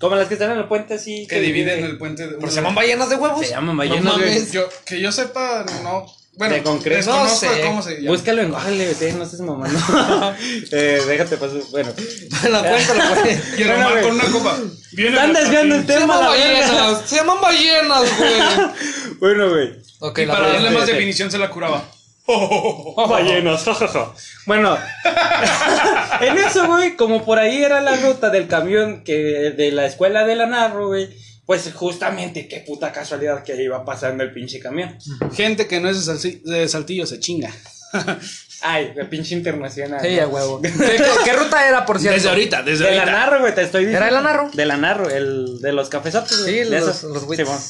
Como 0.00 0.16
las 0.16 0.28
que 0.28 0.34
están 0.34 0.50
en 0.52 0.58
el 0.58 0.66
puente, 0.68 0.94
así. 0.94 1.26
Que 1.28 1.40
dividen 1.40 1.84
el 1.84 1.98
puente. 1.98 2.26
de- 2.26 2.36
¿Pero 2.36 2.48
se 2.50 2.56
llaman 2.56 2.74
ballenas 2.74 3.08
de 3.10 3.16
huevos? 3.16 3.40
Se 3.46 3.50
llaman 3.52 3.76
No 3.76 3.76
ballenas, 3.76 4.14
güey. 4.16 4.28
mames. 4.28 4.52
Yo, 4.52 4.68
que 4.84 5.00
yo 5.00 5.12
sepa, 5.12 5.64
no. 5.82 6.06
Bueno, 6.36 6.54
De 6.54 6.62
concreto. 6.64 7.10
No 7.12 7.28
sé. 7.28 7.46
cómo 7.62 7.80
se 7.80 7.96
llama. 8.00 8.08
Búscalo 8.10 8.42
en 8.42 8.50
Google, 8.50 9.12
no 9.12 9.24
seas 9.24 9.40
mamando. 9.40 9.78
eh, 10.72 11.00
déjate 11.06 11.36
pasar. 11.36 11.58
Bueno. 11.70 11.92
Bueno, 12.42 12.60
cuéntalo, 12.62 13.20
güey. 13.22 13.38
Y 13.56 13.62
el 13.62 13.68
Bueno, 13.68 13.74
Omar 13.86 13.92
güey. 13.92 14.02
con 14.02 14.14
una 14.14 14.24
copa. 14.32 14.58
Viene 14.92 15.10
Están 15.16 15.32
desviando 15.32 15.74
el 15.76 15.80
patín. 15.82 15.94
Se 15.94 16.00
tema, 16.00 16.14
llaman 16.14 16.24
la 16.24 16.30
verga. 16.44 16.72
ballenas. 16.72 17.08
Se 17.08 17.16
llaman 17.16 17.40
ballenas, 17.40 18.18
güey. 18.18 18.32
Bueno, 19.20 19.50
güey. 19.50 19.72
Ok, 20.00 20.18
Y 20.18 20.26
la 20.26 20.34
para 20.34 20.48
darle 20.48 20.70
más 20.70 20.86
sí. 20.86 20.92
definición 20.92 21.30
se 21.30 21.38
la 21.38 21.50
curaba. 21.50 21.88
Ballenas, 22.26 23.64
jajaja. 23.64 24.12
Bueno, 24.46 24.76
en 26.20 26.38
eso, 26.38 26.66
güey, 26.66 26.96
como 26.96 27.24
por 27.24 27.38
ahí 27.38 27.62
era 27.62 27.80
la 27.80 27.96
ruta 27.96 28.30
del 28.30 28.48
camión 28.48 29.04
que 29.04 29.52
de 29.56 29.72
la 29.72 29.86
escuela 29.86 30.24
de 30.24 30.34
la 30.36 30.46
Narro, 30.46 30.88
güey, 30.88 31.08
pues 31.46 31.70
justamente 31.74 32.48
qué 32.48 32.60
puta 32.60 32.92
casualidad 32.92 33.42
que 33.42 33.62
iba 33.62 33.84
pasando 33.84 34.24
el 34.24 34.32
pinche 34.32 34.58
camión. 34.60 34.96
Gente 35.34 35.66
que 35.66 35.80
no 35.80 35.88
es 35.90 36.06
de, 36.22 36.40
de 36.44 36.68
Saltillo 36.68 37.06
se 37.06 37.20
chinga. 37.20 37.50
Ay, 38.62 38.92
el 38.96 39.08
pinche 39.08 39.34
internacional. 39.34 40.00
Sí, 40.00 40.18
a 40.18 40.26
huevo. 40.26 40.62
¿Qué, 40.62 40.72
qué, 41.24 41.32
ruta 41.34 41.68
era, 41.68 41.84
por 41.84 42.00
cierto? 42.00 42.16
Desde 42.16 42.30
ahorita, 42.30 42.62
desde 42.62 42.84
De 42.84 42.90
la 42.92 43.02
ahorita. 43.02 43.18
Narro, 43.18 43.40
güey, 43.40 43.54
te 43.54 43.62
estoy 43.62 43.84
diciendo. 43.84 44.06
¿Era 44.06 44.06
de 44.06 44.22
la 44.22 44.32
Narro? 44.32 44.50
De 44.50 44.64
la 44.64 44.76
Narro, 44.78 45.10
el 45.10 45.60
de 45.60 45.72
los 45.72 45.90
cafezotes, 45.90 46.40
güey. 46.40 46.50
Sí, 46.64 46.70
de 46.70 46.80
los- 46.80 46.88
esos. 46.96 47.12
los 47.12 47.22
Sí, 47.36 47.42
bueno. 47.42 47.60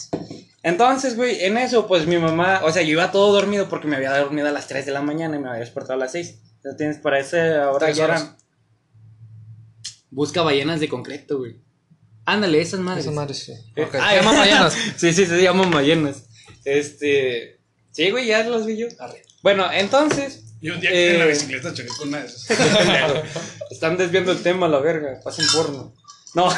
Entonces, 0.64 1.14
güey, 1.14 1.44
en 1.44 1.59
eso, 1.59 1.87
pues 1.87 2.07
mi 2.07 2.16
mamá, 2.18 2.62
o 2.64 2.72
sea, 2.72 2.83
yo 2.83 2.88
iba 2.92 3.12
todo 3.12 3.33
dormido 3.33 3.68
porque 3.68 3.87
me 3.87 3.96
había 3.96 4.16
dormido 4.18 4.48
a 4.48 4.50
las 4.50 4.66
3 4.66 4.87
de 4.87 4.92
la 4.92 5.03
mañana 5.03 5.37
y 5.37 5.38
me 5.38 5.48
había 5.48 5.61
despertado 5.61 5.92
a 5.94 5.96
las 5.98 6.12
6. 6.12 6.38
Entonces, 6.57 6.77
tienes 6.79 6.98
para 6.98 7.20
ese 7.20 7.55
ahora 7.57 7.90
ya 7.90 8.05
eran. 8.05 8.37
Busca 10.11 10.42
ballenas 10.42 10.81
de 10.81 10.88
concreto, 10.88 11.38
güey. 11.38 11.57
Ándale, 12.24 12.61
esas 12.61 12.81
madres. 12.81 13.05
Esa 13.05 13.14
madre 13.14 13.35
sí. 13.35 13.53
Eh, 13.77 13.87
ah, 14.00 14.11
Se 14.11 14.16
llaman 14.16 14.37
ballenas. 14.38 14.74
sí, 14.96 15.12
sí, 15.12 15.27
se 15.27 15.42
llaman 15.42 15.70
ballenas. 15.70 16.24
Este. 16.64 17.61
Sí, 17.90 18.11
güey, 18.11 18.27
ya 18.27 18.42
los 18.44 18.64
vi 18.64 18.77
yo. 18.79 18.87
Bueno, 19.42 19.70
entonces. 19.70 20.44
Y 20.62 20.70
un 20.70 20.81
día 20.81 20.90
que 20.90 21.11
en 21.12 21.18
la 21.18 21.24
Eh. 21.27 21.29
bicicleta 21.29 21.74
choqué 21.74 21.88
con 21.88 22.09
una 22.09 22.20
de 22.20 22.27
esas. 22.27 22.46
Están 23.70 23.98
desviando 23.98 24.33
el 24.33 24.42
tema, 24.42 24.66
la 24.68 24.79
verga. 24.79 25.20
Pasen 25.22 25.44
porno. 25.53 25.92
No. 26.35 26.48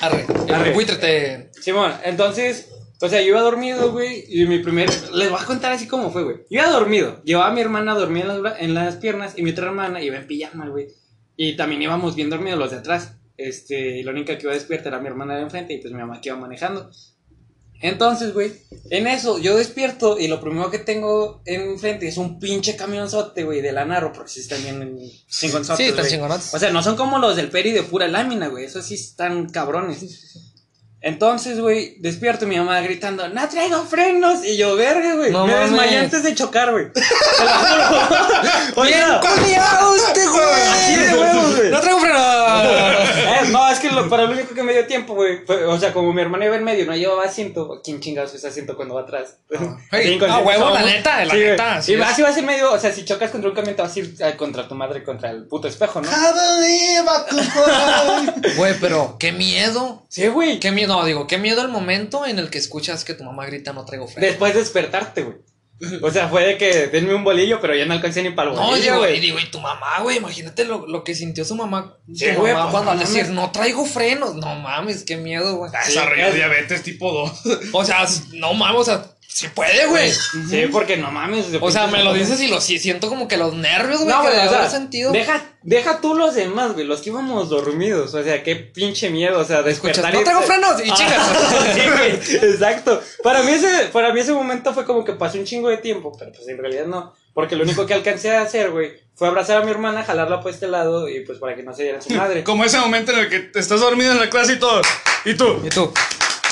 Arre. 0.00 0.26
Arre. 0.52 0.68
El 0.68 0.74
buitre 0.74 0.96
te. 0.96 1.50
Simón, 1.62 1.94
entonces, 2.04 2.68
o 3.04 3.08
sea, 3.08 3.20
yo 3.20 3.28
iba 3.28 3.40
dormido, 3.40 3.92
güey, 3.92 4.24
y 4.28 4.46
mi 4.46 4.58
primer, 4.60 4.88
les 5.12 5.30
voy 5.30 5.38
a 5.40 5.44
contar 5.44 5.72
así 5.72 5.86
como 5.86 6.10
fue, 6.10 6.24
güey. 6.24 6.36
Yo 6.50 6.62
iba 6.62 6.70
dormido, 6.70 7.22
llevaba 7.22 7.50
a 7.50 7.52
mi 7.52 7.60
hermana 7.60 7.94
dormida 7.94 8.34
en 8.34 8.42
las, 8.42 8.60
en 8.60 8.74
las 8.74 8.96
piernas 8.96 9.34
y 9.36 9.42
mi 9.42 9.50
otra 9.50 9.66
hermana 9.66 10.02
iba 10.02 10.16
en 10.16 10.26
pijama, 10.26 10.68
güey. 10.68 10.88
Y 11.36 11.56
también 11.56 11.82
íbamos 11.82 12.14
bien 12.14 12.30
dormidos 12.30 12.58
los 12.58 12.70
de 12.70 12.78
atrás. 12.78 13.12
Este, 13.36 13.98
y 13.98 14.02
la 14.04 14.12
única 14.12 14.38
que 14.38 14.44
iba 14.44 14.54
despierta 14.54 14.88
era 14.88 15.00
mi 15.00 15.08
hermana 15.08 15.34
de 15.34 15.42
enfrente 15.42 15.74
y 15.74 15.78
pues 15.78 15.92
mi 15.92 16.00
mamá 16.00 16.20
que 16.20 16.28
iba 16.28 16.38
manejando. 16.38 16.90
Entonces, 17.80 18.32
güey, 18.32 18.52
en 18.88 19.06
eso 19.06 19.38
yo 19.38 19.56
despierto 19.56 20.18
y 20.18 20.28
lo 20.28 20.40
primero 20.40 20.70
que 20.70 20.78
tengo 20.78 21.42
enfrente 21.44 22.08
es 22.08 22.16
un 22.16 22.38
pinche 22.38 22.76
camionzote, 22.76 23.44
güey, 23.44 23.60
de 23.60 23.72
la 23.72 23.84
Narro, 23.84 24.12
porque 24.12 24.30
sí 24.30 24.40
están 24.40 24.62
bien 24.62 24.98
chingonzotes, 25.28 25.84
Sí, 25.84 25.90
están 25.90 26.06
chingonotes. 26.06 26.54
O 26.54 26.58
sea, 26.58 26.70
no 26.70 26.82
son 26.82 26.96
como 26.96 27.18
los 27.18 27.36
del 27.36 27.50
Peri 27.50 27.72
de 27.72 27.82
pura 27.82 28.08
lámina, 28.08 28.48
güey. 28.48 28.64
Esos 28.64 28.86
sí 28.86 28.94
están 28.94 29.50
cabrones. 29.50 30.53
Entonces, 31.06 31.60
güey, 31.60 31.96
despierto 31.98 32.46
y 32.46 32.48
mi 32.48 32.56
mamá 32.56 32.80
gritando, 32.80 33.28
no 33.28 33.46
traigo 33.50 33.84
frenos. 33.84 34.42
Y 34.42 34.56
yo, 34.56 34.74
verga, 34.74 35.14
güey. 35.16 35.30
No 35.30 35.46
me 35.46 35.52
mames. 35.52 35.70
desmayé 35.70 35.98
antes 35.98 36.22
de 36.22 36.34
chocar, 36.34 36.72
güey. 36.72 36.90
Te 36.94 37.00
lo 37.00 37.50
juro. 37.50 38.10
Oye, 38.76 38.94
¡Culeado 39.20 39.96
este, 39.96 40.26
güey! 40.26 40.62
Así 40.72 40.96
de 40.96 41.14
huevos, 41.20 41.56
güey. 41.56 41.70
¡No 41.70 41.80
traigo 41.80 42.00
freno! 42.00 42.18
Eh, 42.18 43.48
no, 43.50 43.70
es 43.70 43.80
que 43.80 43.90
lo, 43.90 44.08
para 44.08 44.24
lo 44.24 44.32
único 44.32 44.54
que 44.54 44.62
me 44.62 44.72
dio 44.72 44.86
tiempo, 44.86 45.14
güey. 45.14 45.40
O 45.66 45.78
sea, 45.78 45.92
como 45.92 46.10
mi 46.14 46.22
hermana 46.22 46.46
iba 46.46 46.56
en 46.56 46.64
medio, 46.64 46.86
no 46.86 46.96
llevaba 46.96 47.24
asiento. 47.24 47.82
¿Quién 47.84 48.00
chingados 48.00 48.32
usa 48.32 48.48
asiento 48.48 48.74
cuando 48.74 48.94
va 48.94 49.02
atrás? 49.02 49.36
Hey, 49.90 50.18
Sí, 50.18 50.26
ah, 50.26 50.38
huevo, 50.38 50.70
la 50.70 50.82
neta, 50.84 51.22
la 51.26 51.34
Sí, 51.34 51.40
neta, 51.40 51.74
así 51.76 51.92
Y 51.92 52.00
así 52.00 52.22
vas 52.22 52.36
en 52.38 52.46
medio, 52.46 52.72
o 52.72 52.78
sea, 52.78 52.90
si 52.90 53.04
chocas 53.04 53.30
contra 53.30 53.50
un 53.50 53.56
camión, 53.56 53.76
te 53.76 53.82
vas 53.82 53.94
a 53.94 53.98
ir 53.98 54.14
eh, 54.20 54.36
contra 54.38 54.66
tu 54.66 54.74
madre, 54.74 55.04
contra 55.04 55.30
el 55.30 55.44
puto 55.44 55.68
espejo, 55.68 56.00
¿no? 56.00 56.08
Güey, 58.56 58.74
pero 58.80 59.16
qué 59.18 59.32
miedo. 59.32 60.02
Sí, 60.08 60.28
güey. 60.28 60.60
Qué 60.60 60.70
miedo, 60.70 60.93
no, 60.98 61.04
digo, 61.04 61.26
qué 61.26 61.38
miedo 61.38 61.62
el 61.62 61.68
momento 61.68 62.26
en 62.26 62.38
el 62.38 62.50
que 62.50 62.58
escuchas 62.58 63.04
que 63.04 63.14
tu 63.14 63.24
mamá 63.24 63.46
grita 63.46 63.72
no 63.72 63.84
traigo 63.84 64.06
freno. 64.08 64.26
Después 64.26 64.54
de 64.54 64.60
despertarte, 64.60 65.22
güey. 65.22 65.36
O 66.02 66.10
sea, 66.10 66.28
fue 66.28 66.46
de 66.46 66.56
que 66.56 66.86
denme 66.86 67.14
un 67.14 67.24
bolillo, 67.24 67.60
pero 67.60 67.74
ya 67.74 67.84
no 67.84 67.94
alcancé 67.94 68.22
ni 68.22 68.30
para 68.30 68.50
el 68.50 68.56
No, 68.56 68.66
bolillo, 68.68 68.94
y 68.94 68.98
güey. 68.98 69.20
digo, 69.20 69.38
y 69.40 69.50
tu 69.50 69.58
mamá, 69.60 69.98
güey, 70.02 70.18
imagínate 70.18 70.64
lo, 70.64 70.86
lo 70.86 71.02
que 71.02 71.16
sintió 71.16 71.44
su 71.44 71.56
mamá. 71.56 71.98
Sí, 72.14 72.26
tu 72.32 72.40
güey, 72.40 72.52
mamá 72.52 72.70
pues, 72.70 72.72
cuando 72.72 72.90
al 72.92 72.96
no 72.98 73.02
decir, 73.02 73.28
no 73.30 73.50
traigo 73.50 73.84
frenos. 73.84 74.36
No 74.36 74.54
mames, 74.54 75.02
qué 75.02 75.16
miedo, 75.16 75.56
güey. 75.56 75.72
Desarrolló 75.72 76.26
es- 76.28 76.34
diabetes 76.36 76.82
tipo 76.84 77.12
2. 77.12 77.42
O 77.72 77.84
sea, 77.84 78.06
no 78.34 78.54
mames, 78.54 78.80
o 78.82 78.84
sea, 78.84 79.04
sí 79.34 79.48
puede, 79.48 79.86
güey. 79.86 80.12
Sí, 80.12 80.66
porque 80.70 80.96
no 80.96 81.10
mames. 81.10 81.46
O 81.60 81.70
sea, 81.72 81.88
me 81.88 82.04
lo 82.04 82.14
dices 82.14 82.40
y 82.40 82.46
lo 82.46 82.60
sí, 82.60 82.78
siento 82.78 83.08
como 83.08 83.26
que 83.26 83.36
los 83.36 83.52
nervios, 83.54 84.00
güey, 84.02 84.14
No, 84.14 84.22
que 84.22 84.28
güey, 84.28 84.46
o 84.46 84.48
sea, 84.50 84.70
sentido. 84.70 85.10
Deja, 85.10 85.42
deja 85.62 86.00
tú 86.00 86.14
los 86.14 86.34
demás, 86.34 86.72
güey, 86.74 86.86
los 86.86 87.00
que 87.00 87.10
íbamos 87.10 87.48
dormidos. 87.50 88.14
O 88.14 88.22
sea, 88.22 88.42
qué 88.44 88.54
pinche 88.54 89.10
miedo, 89.10 89.40
o 89.40 89.44
sea, 89.44 89.58
Escuchas, 89.66 89.96
despertar. 89.96 90.14
no 90.14 90.20
y- 90.20 90.24
traigo 90.24 90.42
frenos 90.42 90.84
y 90.86 90.90
Ah, 90.90 90.94
chicas. 90.94 91.74
sí, 91.74 91.80
güey, 91.90 92.12
exacto. 92.52 93.02
Para 93.24 93.42
mí, 93.42 93.50
ese, 93.52 93.86
para 93.92 94.12
mí 94.14 94.20
ese 94.20 94.32
momento 94.32 94.72
fue 94.72 94.84
como 94.84 95.04
que 95.04 95.12
pasó 95.14 95.36
un 95.36 95.44
chingo 95.44 95.68
de 95.68 95.78
tiempo, 95.78 96.12
pero 96.16 96.30
pues 96.32 96.46
en 96.48 96.56
realidad 96.58 96.86
no. 96.86 97.12
Porque 97.34 97.56
lo 97.56 97.64
único 97.64 97.84
que 97.84 97.94
alcancé 97.94 98.30
a 98.36 98.42
hacer, 98.42 98.70
güey, 98.70 98.92
fue 99.16 99.26
abrazar 99.26 99.60
a 99.60 99.64
mi 99.64 99.70
hermana, 99.72 100.04
jalarla 100.04 100.40
por 100.40 100.52
este 100.52 100.68
lado 100.68 101.08
y 101.08 101.24
pues 101.24 101.40
para 101.40 101.56
que 101.56 101.64
no 101.64 101.74
se 101.74 101.82
diera 101.82 102.00
su 102.00 102.10
madre. 102.14 102.44
Como 102.44 102.64
ese 102.64 102.78
momento 102.78 103.10
en 103.10 103.18
el 103.18 103.28
que 103.28 103.40
te 103.40 103.58
estás 103.58 103.80
dormido 103.80 104.12
en 104.12 104.20
la 104.20 104.30
clase 104.30 104.52
y 104.52 104.58
todo. 104.60 104.80
Y 105.24 105.34
tú. 105.34 105.60
¿Y 105.64 105.68
tú? 105.70 105.92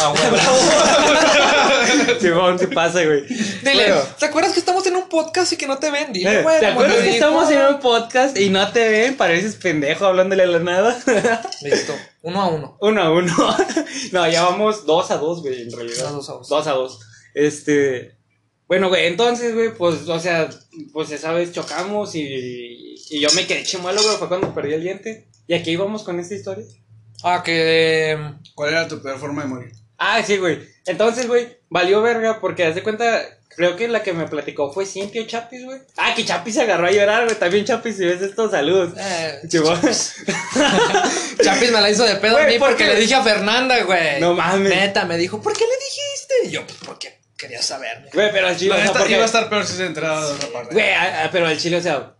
Ah. 0.05 0.15
Simón, 2.21 2.59
¿qué 2.59 2.69
pasa, 2.69 3.05
güey? 3.05 3.23
Dile, 3.27 3.75
Bueno. 3.93 4.01
¿te 4.19 4.27
acuerdas 4.27 4.53
que 4.53 4.61
estamos 4.61 4.87
en 4.87 4.97
un 4.97 5.09
podcast 5.09 5.53
y 5.53 5.57
que 5.57 5.67
no 5.67 5.79
te 5.79 5.91
ven? 5.91 6.13
Dile, 6.13 6.41
Eh, 6.41 6.43
güey. 6.43 6.61
¿Te 6.61 6.67
acuerdas 6.67 6.97
que 6.97 7.03
dijo. 7.05 7.15
estamos 7.15 7.51
en 7.51 7.63
un 7.75 7.81
podcast 7.81 8.39
y 8.39 8.51
no 8.51 8.71
te 8.73 8.89
ven? 8.89 9.17
Pareces 9.17 9.57
pendejo 9.57 10.07
hablándole 10.07 10.43
a 10.43 10.47
la 10.47 10.59
nada. 10.59 10.99
Listo, 11.63 11.95
uno 12.23 12.41
a 12.43 12.49
uno. 12.49 12.77
uno 12.81 13.03
a 13.03 13.13
uno. 13.13 13.57
no, 14.13 14.29
ya 14.29 14.43
vamos 14.45 14.87
dos 14.87 15.11
a 15.11 15.17
dos, 15.19 15.43
güey, 15.43 15.63
en 15.63 15.73
realidad. 15.73 16.11
Dos 16.11 16.29
a 16.29 16.33
dos. 16.35 16.49
Dos 16.49 16.67
a 16.67 16.73
dos. 16.73 17.01
Este. 17.35 18.17
Bueno, 18.67 18.89
güey, 18.89 19.07
entonces, 19.07 19.55
güey, 19.55 19.75
pues, 19.75 20.09
o 20.09 20.19
sea, 20.19 20.49
pues 20.93 21.11
esa 21.11 21.33
vez 21.33 21.53
chocamos 21.53 22.15
y, 22.15 22.95
y 23.11 23.21
yo 23.21 23.29
me 23.35 23.47
quedé 23.47 23.63
chimuelo, 23.65 24.03
güey, 24.03 24.17
fue 24.17 24.29
cuando 24.29 24.55
perdí 24.55 24.75
el 24.75 24.83
diente. 24.83 25.29
Y 25.47 25.55
aquí 25.55 25.73
íbamos 25.73 26.03
con 26.05 26.19
esta 26.19 26.35
historia. 26.35 26.65
Ah, 27.23 27.43
que. 27.45 28.11
em, 28.13 28.39
¿Cuál 28.55 28.71
era 28.71 28.89
tu 28.89 29.03
peor 29.03 29.19
forma 29.19 29.43
de 29.43 29.49
morir? 29.49 29.73
Ah, 30.05 30.23
sí, 30.27 30.37
güey. 30.39 30.61
Entonces, 30.87 31.27
güey, 31.29 31.59
valió 31.69 32.03
verga 32.03 32.41
porque, 32.41 32.65
haz 32.65 32.75
de 32.75 32.83
cuenta, 32.83 33.23
creo 33.55 33.77
que 33.77 33.87
la 33.89 34.03
que 34.03 34.13
me 34.13 34.27
platicó 34.27 34.73
fue 34.73 34.85
Cintia 34.85 35.25
Chapis, 35.27 35.65
güey. 35.65 35.79
Ah, 35.97 36.13
que 36.17 36.25
Chapis 36.25 36.55
se 36.55 36.63
agarró 36.63 36.87
a 36.87 36.91
llorar, 36.91 37.25
güey. 37.25 37.37
También 37.37 37.65
Chapis, 37.65 37.97
si 37.97 38.05
ves 38.05 38.21
estos 38.23 38.51
saludos. 38.51 38.95
Eh. 38.99 39.41
Chapis 41.43 41.71
me 41.73 41.81
la 41.81 41.91
hizo 41.91 42.05
de 42.05 42.17
pedo 42.17 42.39
a 42.39 42.45
mí 42.45 42.59
¿por 42.59 42.71
porque 42.71 42.85
qué? 42.87 42.95
le 42.95 43.01
dije 43.01 43.15
a 43.15 43.23
Fernanda, 43.23 43.81
güey. 43.85 44.21
No 44.21 44.35
mames. 44.35 44.71
Neta, 44.75 45.05
me 45.05 45.17
dijo, 45.19 45.41
¿por 45.41 45.53
qué 45.53 45.65
le 45.65 45.75
dijiste? 45.77 46.35
Y 46.47 46.51
yo, 46.51 46.67
pues 46.67 46.79
porque 46.85 47.19
quería 47.37 47.63
saber. 47.63 48.09
Güey, 48.13 48.31
pero 48.33 48.49
al 48.49 48.57
chile, 48.57 48.71
La 48.71 48.75
o 48.77 48.79
sea, 48.79 48.87
neta 48.89 48.99
porque- 49.01 49.13
iba 49.15 49.23
a 49.23 49.27
estar 49.27 49.49
peor 49.49 49.67
si 49.67 49.77
se 49.77 49.87
enteraba 49.87 50.27
de 50.27 50.33
otra 50.35 50.49
parte. 50.49 50.75
Güey, 50.75 50.91
a- 50.93 51.25
a- 51.25 51.31
pero 51.31 51.47
al 51.47 51.59
chile, 51.59 51.77
o 51.77 51.83
sea. 51.83 52.15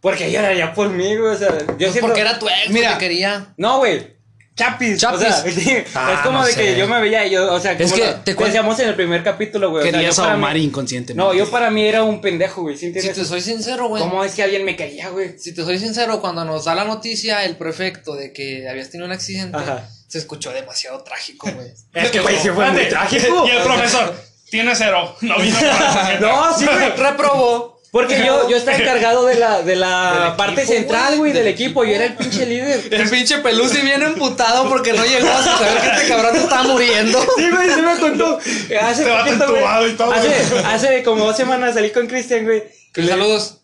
Porque 0.00 0.30
lloraría 0.30 0.72
por 0.74 0.88
mí, 0.90 1.16
güey. 1.16 1.34
O 1.34 1.38
sea, 1.38 1.50
yo 1.58 1.66
Pues 1.76 1.92
siento. 1.92 2.00
porque 2.00 2.20
era 2.20 2.38
tu 2.38 2.48
ex, 2.48 2.70
Mira. 2.70 2.96
quería. 2.98 3.54
No, 3.56 3.78
güey. 3.78 4.15
Chapis. 4.56 4.98
Chapis. 4.98 5.18
O 5.20 5.20
sea, 5.20 5.42
sí, 5.52 5.76
Ah, 5.94 6.14
es 6.14 6.20
como 6.20 6.38
no 6.40 6.46
de 6.46 6.52
sé. 6.52 6.60
que 6.62 6.76
yo 6.78 6.88
me 6.88 7.00
veía, 7.00 7.26
y 7.26 7.30
yo, 7.30 7.52
o 7.52 7.60
sea, 7.60 7.72
Es 7.72 7.92
como 7.92 8.02
que 8.02 8.10
lo- 8.10 8.20
te 8.20 8.34
decíamos 8.34 8.78
en 8.80 8.88
el 8.88 8.94
primer 8.94 9.22
capítulo, 9.22 9.70
güey. 9.70 9.86
o 9.86 9.90
sea, 9.90 10.02
yo 10.02 10.14
para 10.16 10.36
mí- 10.54 10.62
inconscientemente. 10.64 11.14
No, 11.14 11.34
yo 11.34 11.50
para 11.50 11.70
mí 11.70 11.86
era 11.86 12.02
un 12.02 12.20
pendejo, 12.20 12.62
güey. 12.62 12.76
¿Sí 12.76 12.92
Si 12.98 13.08
te 13.12 13.24
soy 13.24 13.40
sincero, 13.42 13.88
güey. 13.88 14.02
¿Cómo 14.02 14.24
es 14.24 14.34
que 14.34 14.42
alguien 14.42 14.64
me 14.64 14.74
quería, 14.74 15.10
güey? 15.10 15.38
Si 15.38 15.54
te 15.54 15.62
soy 15.62 15.78
sincero, 15.78 16.20
cuando 16.20 16.44
nos 16.44 16.64
da 16.64 16.74
la 16.74 16.84
noticia 16.84 17.44
el 17.44 17.56
prefecto 17.56 18.14
de 18.14 18.32
que 18.32 18.68
habías 18.68 18.88
tenido 18.90 19.06
un 19.06 19.12
accidente, 19.12 19.56
Ajá. 19.58 19.88
se 20.08 20.18
escuchó 20.18 20.50
demasiado 20.52 21.02
trágico, 21.04 21.50
güey. 21.54 21.68
Es 21.92 22.10
que, 22.10 22.20
güey, 22.20 22.36
sí 22.38 22.48
fue 22.48 22.70
muy 22.70 22.88
trágico. 22.88 23.46
Y 23.46 23.50
el 23.50 23.62
profesor, 23.62 24.14
tiene 24.50 24.74
cero. 24.74 25.14
No 25.20 25.36
vino 25.38 25.58
para 25.60 26.18
No, 26.20 26.56
sí, 26.58 26.64
güey. 26.64 26.90
Reprobó. 26.96 27.75
Porque 27.96 28.22
yo, 28.26 28.46
yo 28.50 28.58
estaba 28.58 28.76
encargado 28.76 29.24
de 29.24 29.36
la, 29.36 29.62
de 29.62 29.74
la 29.74 30.34
parte 30.36 30.60
equipo, 30.60 30.76
central, 30.76 31.16
güey, 31.16 31.32
del 31.32 31.44
del 31.44 31.54
equipo. 31.54 31.82
Yo 31.82 31.94
era 31.94 32.04
el 32.04 32.14
pinche 32.14 32.44
líder. 32.44 32.88
El 32.92 33.08
pinche 33.08 33.38
Pelusi 33.38 33.80
viene 33.80 34.04
emputado 34.04 34.68
porque 34.68 34.92
no 34.92 35.02
llegó 35.06 35.30
a 35.30 35.42
saber 35.42 35.80
que 35.80 35.86
este 35.88 36.08
cabrón 36.08 36.34
te 36.34 36.40
estaba 36.40 36.62
muriendo. 36.64 37.18
Sí, 37.36 37.50
güey, 37.50 37.70
sí 37.70 37.80
me 37.80 37.96
contó. 37.98 38.38
Hace 38.82 39.04
Te 39.04 39.10
va 39.10 39.24
poquito, 39.24 39.50
güey, 39.50 39.90
y 39.90 39.94
todo, 39.94 40.12
Hace, 40.12 40.34
hace 40.66 41.02
como 41.02 41.24
dos 41.24 41.36
semanas 41.36 41.74
salí 41.74 41.90
con 41.90 42.06
Cristian, 42.06 42.44
güey. 42.44 42.64
Saludos. 42.94 43.60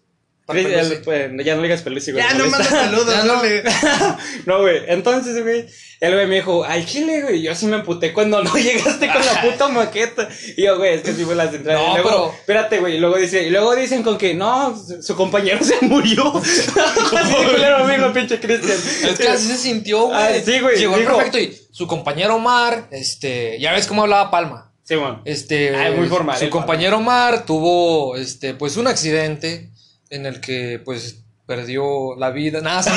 Pelusi. 0.53 0.93
el- 0.95 1.03
pues, 1.03 1.31
ya 1.45 1.55
no 1.55 1.61
le 1.63 1.69
digas 1.69 1.83
pelusi, 1.83 2.13
güey. 2.13 2.25
Ya 2.25 2.35
no 2.35 2.47
manda 2.47 2.65
saludos, 2.69 3.25
no. 3.25 3.43
No, 4.47 4.61
güey. 4.63 4.83
Entonces, 4.89 5.43
güey, 5.43 5.67
el 6.01 6.15
güey 6.15 6.27
me 6.27 6.35
dijo, 6.37 6.65
al 6.65 6.85
chile, 6.87 7.23
güey. 7.23 7.43
Yo 7.43 7.55
sí 7.55 7.67
me 7.67 7.77
emputé 7.77 8.13
cuando 8.13 8.43
no 8.43 8.55
llegaste 8.57 9.07
con 9.13 9.25
la 9.25 9.43
puta 9.43 9.69
maqueta. 9.69 10.29
Y 10.57 10.65
yo, 10.65 10.77
güey, 10.79 10.95
es 10.95 11.03
que 11.03 11.13
sí 11.13 11.25
fue 11.25 11.35
la 11.35 11.51
central. 11.51 11.77
No, 11.77 11.83
y 11.93 12.03
luego, 12.03 12.09
pero- 12.11 12.35
espérate, 12.39 12.79
güey. 12.81 12.97
Y 12.97 12.99
luego 12.99 13.17
dice, 13.17 13.43
y 13.45 13.51
luego 13.51 13.75
dicen 13.75 14.03
con 14.03 14.19
que 14.19 14.35
no, 14.35 14.77
su, 15.01 15.15
compañero 15.17 15.59
se 15.65 15.77
murió. 15.83 16.37
así 16.37 17.45
de 17.45 17.53
culero 17.53 17.77
amigo, 17.79 18.13
pinche 18.13 18.39
Cristian. 18.41 18.79
Es 19.11 19.19
que 19.19 19.29
así 19.29 19.47
se 19.49 19.57
sintió, 19.59 20.07
güey. 20.07 20.19
Ah, 20.19 20.31
sí, 20.45 20.61
güey, 20.61 20.77
Llegó 20.79 20.95
el 20.97 21.01
dijo- 21.03 21.17
perfecto 21.17 21.39
y 21.39 21.57
su 21.71 21.87
compañero 21.87 22.37
Omar, 22.37 22.89
este, 22.91 23.59
ya 23.61 23.73
ves 23.73 23.87
cómo 23.87 24.03
hablaba 24.03 24.31
Palma. 24.31 24.69
Simón. 24.85 25.23
Este, 25.25 25.75
Ah, 25.77 25.93
muy 25.97 26.09
formal, 26.09 26.37
Su 26.37 26.45
el 26.45 26.51
compañero 26.51 26.97
Omar 26.99 27.47
tuvo, 27.47 28.17
este, 28.17 28.53
pues 28.55 28.77
un 28.77 28.89
accidente 28.89 29.71
en 30.13 30.27
el 30.27 30.41
que, 30.41 30.81
pues, 30.85 31.17
perdió 31.47 32.15
la 32.17 32.31
vida. 32.31 32.61
Nada, 32.61 32.83
se 32.83 32.91
me 32.91 32.97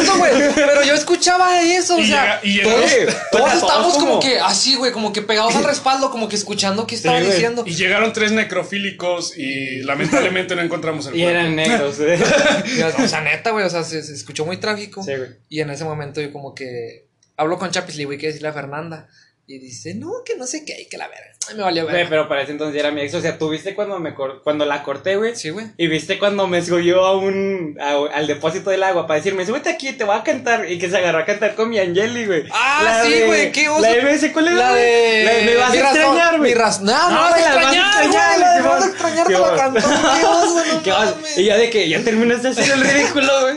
esto, 0.00 0.16
güey. 0.18 0.32
Pero 0.54 0.82
yo 0.84 0.94
escuchaba 0.94 1.60
eso, 1.60 1.96
o 1.96 1.98
Y 1.98 2.06
sea, 2.06 2.40
llega- 2.40 2.40
y 2.44 2.52
llega- 2.58 2.70
todos, 2.70 2.84
Oye, 2.92 3.06
todos 3.32 3.52
estábamos 3.54 3.94
como 3.94 4.06
como- 4.06 4.20
que 4.20 4.38
así, 4.38 4.76
güey, 4.76 4.92
como 4.92 5.12
que 5.12 5.20
pegados 5.22 5.54
al 5.56 5.64
respaldo, 5.64 6.10
como 6.10 6.28
que 6.28 6.36
escuchando 6.36 6.86
qué 6.86 6.94
estaba 6.94 7.18
diciendo. 7.20 7.64
Y 7.66 7.74
llegaron 7.74 8.12
tres 8.12 8.30
necrofílicos 8.32 9.36
y 9.36 9.80
lamentablemente 9.82 10.54
no 10.54 10.62
encontramos 10.62 11.06
el 11.08 11.16
Y 11.16 11.22
cuerpo. 11.22 11.38
eran 11.40 11.56
negros, 11.56 11.98
güey. 11.98 12.18
Y, 12.78 12.82
O 13.02 13.08
sea, 13.08 13.20
neta, 13.20 13.50
güey, 13.50 13.64
o 13.64 13.70
sea, 13.70 13.82
se, 13.82 14.02
se 14.02 14.14
escuchó 14.14 14.46
muy 14.46 14.58
trágico. 14.58 15.02
Sí, 15.02 15.14
güey. 15.16 15.30
Y 15.48 15.60
en 15.60 15.70
ese 15.70 15.84
momento 15.84 16.20
yo 16.20 16.32
como 16.32 16.54
que 16.54 17.08
hablo 17.36 17.58
con 17.58 17.70
Chapis, 17.70 17.96
le 17.96 18.00
digo, 18.02 18.12
"¿Y 18.12 18.18
qué 18.18 18.28
decirle 18.28 18.48
a 18.48 18.52
Fernanda. 18.52 19.08
Y 19.50 19.58
dice, 19.60 19.94
no, 19.94 20.12
que 20.26 20.36
no 20.36 20.46
sé 20.46 20.62
qué, 20.66 20.78
y 20.82 20.88
que 20.90 20.98
la 20.98 21.08
verga. 21.08 21.24
Ay, 21.48 21.56
me 21.56 21.62
valió 21.62 21.84
Güey, 21.84 21.94
ver. 21.96 22.08
pero 22.10 22.28
para 22.28 22.42
ese 22.42 22.52
entonces 22.52 22.74
ya 22.74 22.80
era 22.80 22.90
mi 22.90 23.00
ex. 23.00 23.14
O 23.14 23.20
sea, 23.22 23.38
tú 23.38 23.48
viste 23.48 23.74
cuando 23.74 23.98
me 23.98 24.14
cor- 24.14 24.42
cuando 24.44 24.66
la 24.66 24.82
corté, 24.82 25.16
güey. 25.16 25.34
Sí, 25.36 25.48
güey. 25.48 25.68
Y 25.78 25.86
viste 25.86 26.18
cuando 26.18 26.46
me 26.46 26.60
subió 26.62 27.02
a 27.06 27.16
un 27.16 27.78
a- 27.80 28.14
al 28.14 28.26
depósito 28.26 28.68
del 28.68 28.82
agua 28.82 29.06
para 29.06 29.16
decirme, 29.20 29.46
súbete 29.46 29.70
aquí, 29.70 29.92
te 29.94 30.04
voy 30.04 30.18
a 30.18 30.22
cantar. 30.22 30.70
Y 30.70 30.78
que 30.78 30.90
se 30.90 30.98
agarró 30.98 31.20
a 31.20 31.24
cantar 31.24 31.54
con 31.54 31.70
mi 31.70 31.78
Angeli, 31.78 32.26
güey. 32.26 32.44
Ah, 32.52 32.82
La 32.84 33.02
sí, 33.04 33.10
de- 33.14 33.26
güey, 33.26 33.50
qué 33.52 33.70
oso. 33.70 33.80
La 33.80 33.88
de 33.92 34.02
MS, 34.02 34.32
¿cuál 34.34 34.48
era, 34.48 34.56
La 34.58 34.70
güey? 34.72 34.82
de. 34.82 35.24
La 35.24 35.32
de 35.32 35.44
Me 35.46 35.54
vas 35.56 35.72
a 35.72 35.74
extrañar, 35.80 36.38
güey. 36.38 36.50
Mi 36.50 36.54
raz... 36.54 36.80
No, 36.82 36.92
no, 36.92 37.08
No, 37.08 37.16
vas 37.16 37.28
a 37.28 37.30
vas 37.30 37.40
extrañar, 37.40 37.72
güey. 37.72 38.06
extrañar, 38.06 38.38
La 38.40 38.50
de 38.52 38.56
Simón. 38.60 38.70
vas 38.76 38.84
a 38.84 38.88
extrañar 38.90 39.26
te 39.26 39.32
la 39.32 39.56
cantó. 39.56 39.80
Qué 39.80 40.24
oso, 40.26 40.64
no 40.74 40.82
¿Qué 40.82 40.90
vas- 40.90 41.14
mames. 41.16 41.38
Y 41.38 41.44
ya 41.46 41.56
de 41.56 41.70
que 41.70 41.88
ya 41.88 42.04
terminaste 42.04 42.48
hacer 42.48 42.70
el 42.70 42.80
ridículo, 42.82 43.32
güey. 43.40 43.56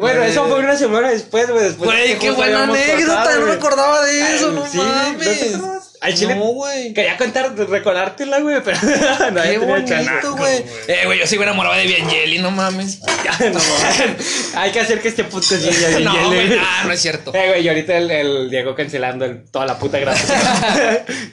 Bueno, 0.00 0.18
Güey. 0.20 0.30
eso 0.30 0.46
fue 0.46 0.58
una 0.60 0.76
semana 0.76 1.10
después, 1.10 1.50
güey. 1.50 1.64
Después 1.64 1.90
de 1.90 1.96
Güey, 2.06 2.18
qué 2.18 2.30
buena 2.30 2.62
anécdota. 2.64 3.24
no 3.34 3.40
me 3.40 3.44
güey. 3.46 3.56
acordaba 3.58 4.02
de 4.06 4.34
eso, 4.36 4.50
no 4.52 4.64
mames. 5.02 5.58
¿no 5.58 5.72
Al 6.00 6.14
chile. 6.14 6.34
No, 6.34 6.44
güey. 6.46 6.92
Quería 6.94 7.16
contar, 7.16 7.54
recordártela, 7.56 8.40
güey, 8.40 8.60
pero 8.64 8.76
no 9.32 9.42
Qué 9.42 9.58
bonito, 9.58 10.36
güey. 10.36 10.64
Eh, 10.88 11.02
güey, 11.04 11.18
yo 11.20 11.26
sigo 11.26 11.42
enamorado 11.44 11.76
de 11.76 11.86
Biangeli, 11.86 12.38
no 12.38 12.50
mames. 12.50 13.00
No, 13.40 13.58
mames. 13.58 14.54
Hay 14.54 14.70
que 14.72 14.80
hacer 14.80 15.00
que 15.00 15.08
este 15.08 15.24
podcast 15.24 15.62
llegue 15.62 15.86
a 15.86 15.98
No, 16.00 16.26
güey, 16.26 16.52
ah, 16.58 16.82
no 16.86 16.92
es 16.92 17.00
cierto. 17.00 17.32
Eh, 17.34 17.48
güey, 17.48 17.64
y 17.64 17.68
ahorita 17.68 17.96
el, 17.96 18.10
el 18.10 18.50
Diego 18.50 18.74
cancelando 18.74 19.24
el- 19.24 19.44
toda 19.50 19.64
la 19.66 19.78
puta 19.78 19.98
grabación. 19.98 20.38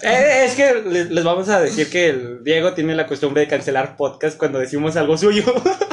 Eh, 0.02 0.46
es 0.46 0.54
que 0.56 0.84
les, 0.88 1.10
les 1.10 1.24
vamos 1.24 1.50
a 1.50 1.60
decir 1.60 1.90
que 1.90 2.08
el 2.10 2.44
Diego 2.44 2.74
tiene 2.74 2.96
la 2.96 3.08
costumbre 3.08 3.42
de 3.42 3.48
cancelar 3.48 3.98
podcast 3.98 4.38
cuando 4.38 4.60
decimos 4.60 4.96
algo 4.96 5.18
suyo. 5.18 5.44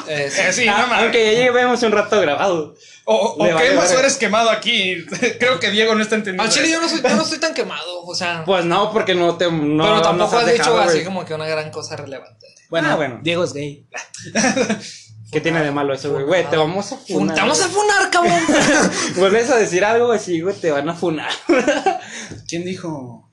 Eh, 0.09 0.29
sí. 0.31 0.41
Eh, 0.41 0.53
sí, 0.53 0.69
Ah, 0.69 0.83
no 0.83 0.87
mames. 0.89 1.03
aunque 1.05 1.25
ya 1.35 1.41
llevemos 1.41 1.83
un 1.83 1.93
rato 1.93 2.21
grabado. 2.21 2.75
O, 3.09 3.37
o 3.39 3.45
verga. 3.55 3.81
o 3.81 3.99
eres 4.01 4.17
quemado 4.17 4.51
aquí. 4.51 5.07
Creo 5.39 5.61
que 5.61 5.71
Diego 5.71 5.95
no 5.95 6.03
está 6.03 6.17
entendiendo. 6.17 6.43
Al 6.43 6.51
chile 6.51 6.69
yo 6.71 6.81
no, 6.81 6.89
soy, 6.89 7.01
yo 7.01 7.15
no 7.15 7.23
estoy 7.23 7.39
tan 7.39 7.55
quemado, 7.55 8.05
o 8.05 8.15
sea. 8.17 8.43
Pues 8.45 8.65
no, 8.65 8.93
porque 8.93 9.15
no 9.15 9.37
te. 9.37 9.51
No, 9.51 9.85
pero 9.85 10.03
tampoco 10.03 10.37
has 10.39 10.45
has 10.45 10.51
dicho 10.53 10.63
dejado, 10.65 10.81
así 10.81 10.93
güey. 10.95 11.05
como 11.05 11.25
que 11.25 11.33
una 11.33 11.47
gran 11.47 11.71
cosa 11.71 11.95
relevante. 11.95 12.47
Bueno, 12.69 12.89
ah, 12.91 12.97
bueno. 12.97 13.21
Diego 13.23 13.45
es 13.45 13.53
gay. 13.53 13.87
¿Qué 15.31 15.41
tiene 15.41 15.63
de 15.63 15.71
malo 15.71 15.95
eso, 15.95 16.13
güey? 16.13 16.25
Güey, 16.25 16.51
te 16.51 16.57
vamos 16.57 16.91
a 16.93 16.97
funar. 16.97 17.35
Te 17.35 17.41
vamos 17.41 17.61
a 17.61 17.69
funar, 17.69 18.11
cabrón. 18.11 18.41
Vuelves 19.17 19.51
a 19.51 19.57
decir 19.57 19.85
algo 19.85 20.11
así, 20.13 20.41
güey, 20.41 20.57
te 20.57 20.71
van 20.73 20.89
a 20.89 20.95
funar. 20.95 21.31
¿Quién 22.49 22.65
dijo? 22.65 23.31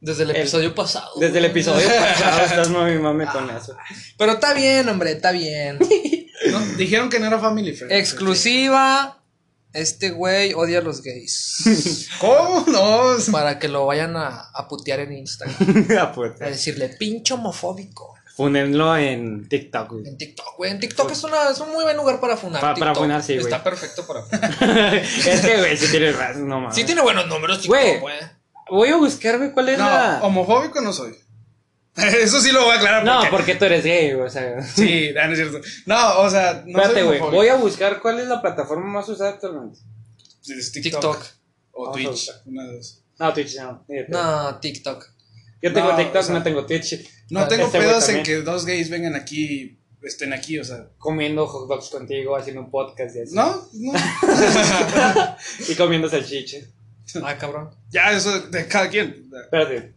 Desde 0.00 0.22
el 0.22 0.30
El- 0.30 0.36
episodio 0.36 0.74
pasado. 0.76 1.10
Desde 1.18 1.38
el 1.38 1.46
episodio 1.46 1.88
pasado 1.88 2.40
estás 2.44 2.68
mami 2.70 2.98
mami 2.98 3.26
con 3.26 3.50
eso. 3.50 3.76
Pero 4.16 4.32
está 4.32 4.52
bien, 4.54 4.88
hombre, 4.88 5.12
está 5.12 5.32
bien. 5.32 5.78
No, 6.58 6.76
dijeron 6.76 7.08
que 7.10 7.18
no 7.20 7.26
era 7.26 7.38
family 7.38 7.72
friend. 7.74 7.92
Exclusiva. 7.92 9.14
Este 9.74 10.10
güey 10.10 10.54
odia 10.54 10.78
a 10.78 10.82
los 10.82 11.02
gays. 11.02 12.08
¿Cómo? 12.20 12.64
No. 12.68 13.16
Para 13.30 13.58
que 13.58 13.68
lo 13.68 13.84
vayan 13.86 14.16
a, 14.16 14.48
a 14.54 14.66
putear 14.68 15.00
en 15.00 15.12
Instagram. 15.12 16.12
Pues. 16.14 16.40
A 16.40 16.46
decirle 16.46 16.88
pincho 16.90 17.34
homofóbico. 17.34 18.14
Funenlo 18.36 18.96
en 18.96 19.48
TikTok, 19.48 19.90
güey. 19.92 20.06
En 20.08 20.16
TikTok, 20.16 20.56
güey. 20.56 20.70
En 20.70 20.78
TikTok 20.80 21.10
es, 21.10 21.24
una, 21.24 21.50
es 21.50 21.58
un 21.58 21.70
muy 21.72 21.82
buen 21.84 21.96
lugar 21.96 22.20
para 22.20 22.36
funar. 22.36 22.60
Pa- 22.60 22.74
para 22.76 22.94
funar, 22.94 23.22
sí, 23.22 23.34
güey. 23.34 23.44
Está 23.46 23.62
perfecto 23.64 24.06
para 24.06 24.22
funar. 24.24 24.94
es 24.94 25.40
que, 25.40 25.56
güey, 25.58 25.76
si 25.76 25.90
tienes 25.90 26.16
razón, 26.16 26.48
no 26.48 26.60
mames. 26.60 26.74
Sí 26.76 26.84
tiene 26.84 27.02
buenos 27.02 27.26
números, 27.26 27.58
TikTok, 27.60 27.76
Güey. 27.76 27.98
güey. 28.00 28.16
Voy 28.70 28.88
a 28.90 28.96
buscar, 28.96 29.38
güey, 29.38 29.50
cuál 29.52 29.70
es 29.70 29.78
No, 29.78 29.84
la. 29.90 30.20
homofóbico 30.22 30.80
no 30.80 30.92
soy. 30.92 31.14
Eso 32.22 32.40
sí 32.40 32.52
lo 32.52 32.62
voy 32.64 32.72
a 32.72 32.76
aclarar. 32.76 33.04
No, 33.04 33.14
porque... 33.20 33.30
porque 33.30 33.54
tú 33.56 33.64
eres 33.64 33.84
gay, 33.84 34.12
o 34.12 34.28
sea. 34.30 34.62
Sí, 34.62 35.10
ah, 35.20 35.26
no 35.26 35.32
es 35.32 35.38
cierto. 35.38 35.60
No, 35.86 36.20
o 36.20 36.30
sea, 36.30 36.62
no 36.66 36.80
Espérate, 36.80 37.02
güey. 37.02 37.18
Voy 37.18 37.48
a 37.48 37.56
buscar 37.56 38.00
cuál 38.00 38.20
es 38.20 38.28
la 38.28 38.40
plataforma 38.40 38.86
más 38.86 39.08
usada 39.08 39.30
actualmente. 39.30 39.80
Es 40.48 40.72
TikTok. 40.72 41.24
O 41.72 41.86
Vamos 41.86 41.96
Twitch. 41.96 42.30
Una 42.46 42.66
de 42.66 42.76
dos. 42.76 43.02
No, 43.18 43.32
Twitch 43.32 43.56
no. 43.56 43.84
No, 44.08 44.60
TikTok. 44.60 45.06
Yo 45.60 45.72
tengo 45.72 45.90
No, 45.90 45.96
TikTok, 45.96 46.16
o 46.16 46.22
sea, 46.22 46.34
no 46.34 46.42
tengo 46.42 46.66
Twitch. 46.66 47.08
No 47.30 47.48
tengo 47.48 47.66
Este 47.66 47.78
pedos 47.78 48.08
en 48.08 48.22
que 48.22 48.36
dos 48.42 48.64
gays 48.64 48.90
vengan 48.90 49.16
aquí, 49.16 49.78
estén 50.02 50.32
aquí, 50.32 50.58
o 50.58 50.64
sea. 50.64 50.88
Comiendo 50.98 51.46
hot 51.46 51.68
dogs 51.68 51.88
contigo, 51.88 52.36
haciendo 52.36 52.62
un 52.62 52.70
podcast 52.70 53.16
y 53.16 53.20
así. 53.20 53.34
No, 53.34 53.68
no. 53.72 53.92
Y 55.68 55.74
comiendo 55.74 56.08
salchiche. 56.08 56.68
Ah, 57.22 57.36
cabrón. 57.36 57.70
ya, 57.90 58.12
eso 58.12 58.40
de 58.40 58.68
cada 58.68 58.88
quien. 58.88 59.30
Espérate. 59.44 59.94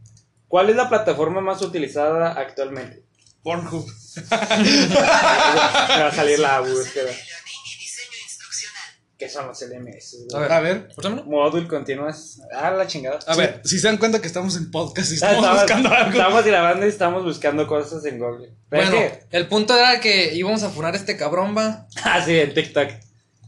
¿Cuál 0.51 0.69
es 0.69 0.75
la 0.75 0.89
plataforma 0.89 1.39
más 1.39 1.61
utilizada 1.61 2.33
actualmente? 2.33 3.05
Pornhub. 3.41 3.85
Me 4.59 4.85
va 6.03 6.07
a 6.07 6.11
salir 6.13 6.39
la 6.39 6.59
búsqueda. 6.59 7.09
¿Qué 9.17 9.29
son 9.29 9.47
los 9.47 9.61
LMS? 9.61 10.25
A 10.35 10.39
ver. 10.39 10.51
A 10.51 10.59
ver. 10.59 10.89
Módulo 11.25 11.69
continuas. 11.69 12.41
Ah, 12.53 12.69
la 12.71 12.85
chingada. 12.85 13.19
A 13.27 13.35
ver. 13.37 13.61
Si 13.63 13.79
se 13.79 13.87
dan 13.87 13.95
cuenta 13.95 14.19
que 14.19 14.27
estamos 14.27 14.57
en 14.57 14.69
podcast 14.71 15.11
y 15.11 15.13
estamos 15.15 15.49
buscando 15.53 15.89
algo. 15.89 16.11
Estamos 16.11 16.43
grabando 16.43 16.85
y 16.85 16.89
estamos 16.89 17.23
buscando 17.23 17.65
cosas 17.65 18.03
en 18.03 18.19
Google. 18.19 18.49
¿Pero 18.67 18.91
Bueno, 18.91 18.97
qué? 18.97 19.23
el 19.31 19.47
punto 19.47 19.77
era 19.77 20.01
que 20.01 20.35
íbamos 20.35 20.63
a 20.63 20.69
funar 20.69 20.95
a 20.95 20.97
este 20.97 21.15
cabrón, 21.15 21.55
va. 21.57 21.87
Ah, 22.03 22.21
sí, 22.25 22.37
en 22.37 22.53
TikTok. 22.53 22.89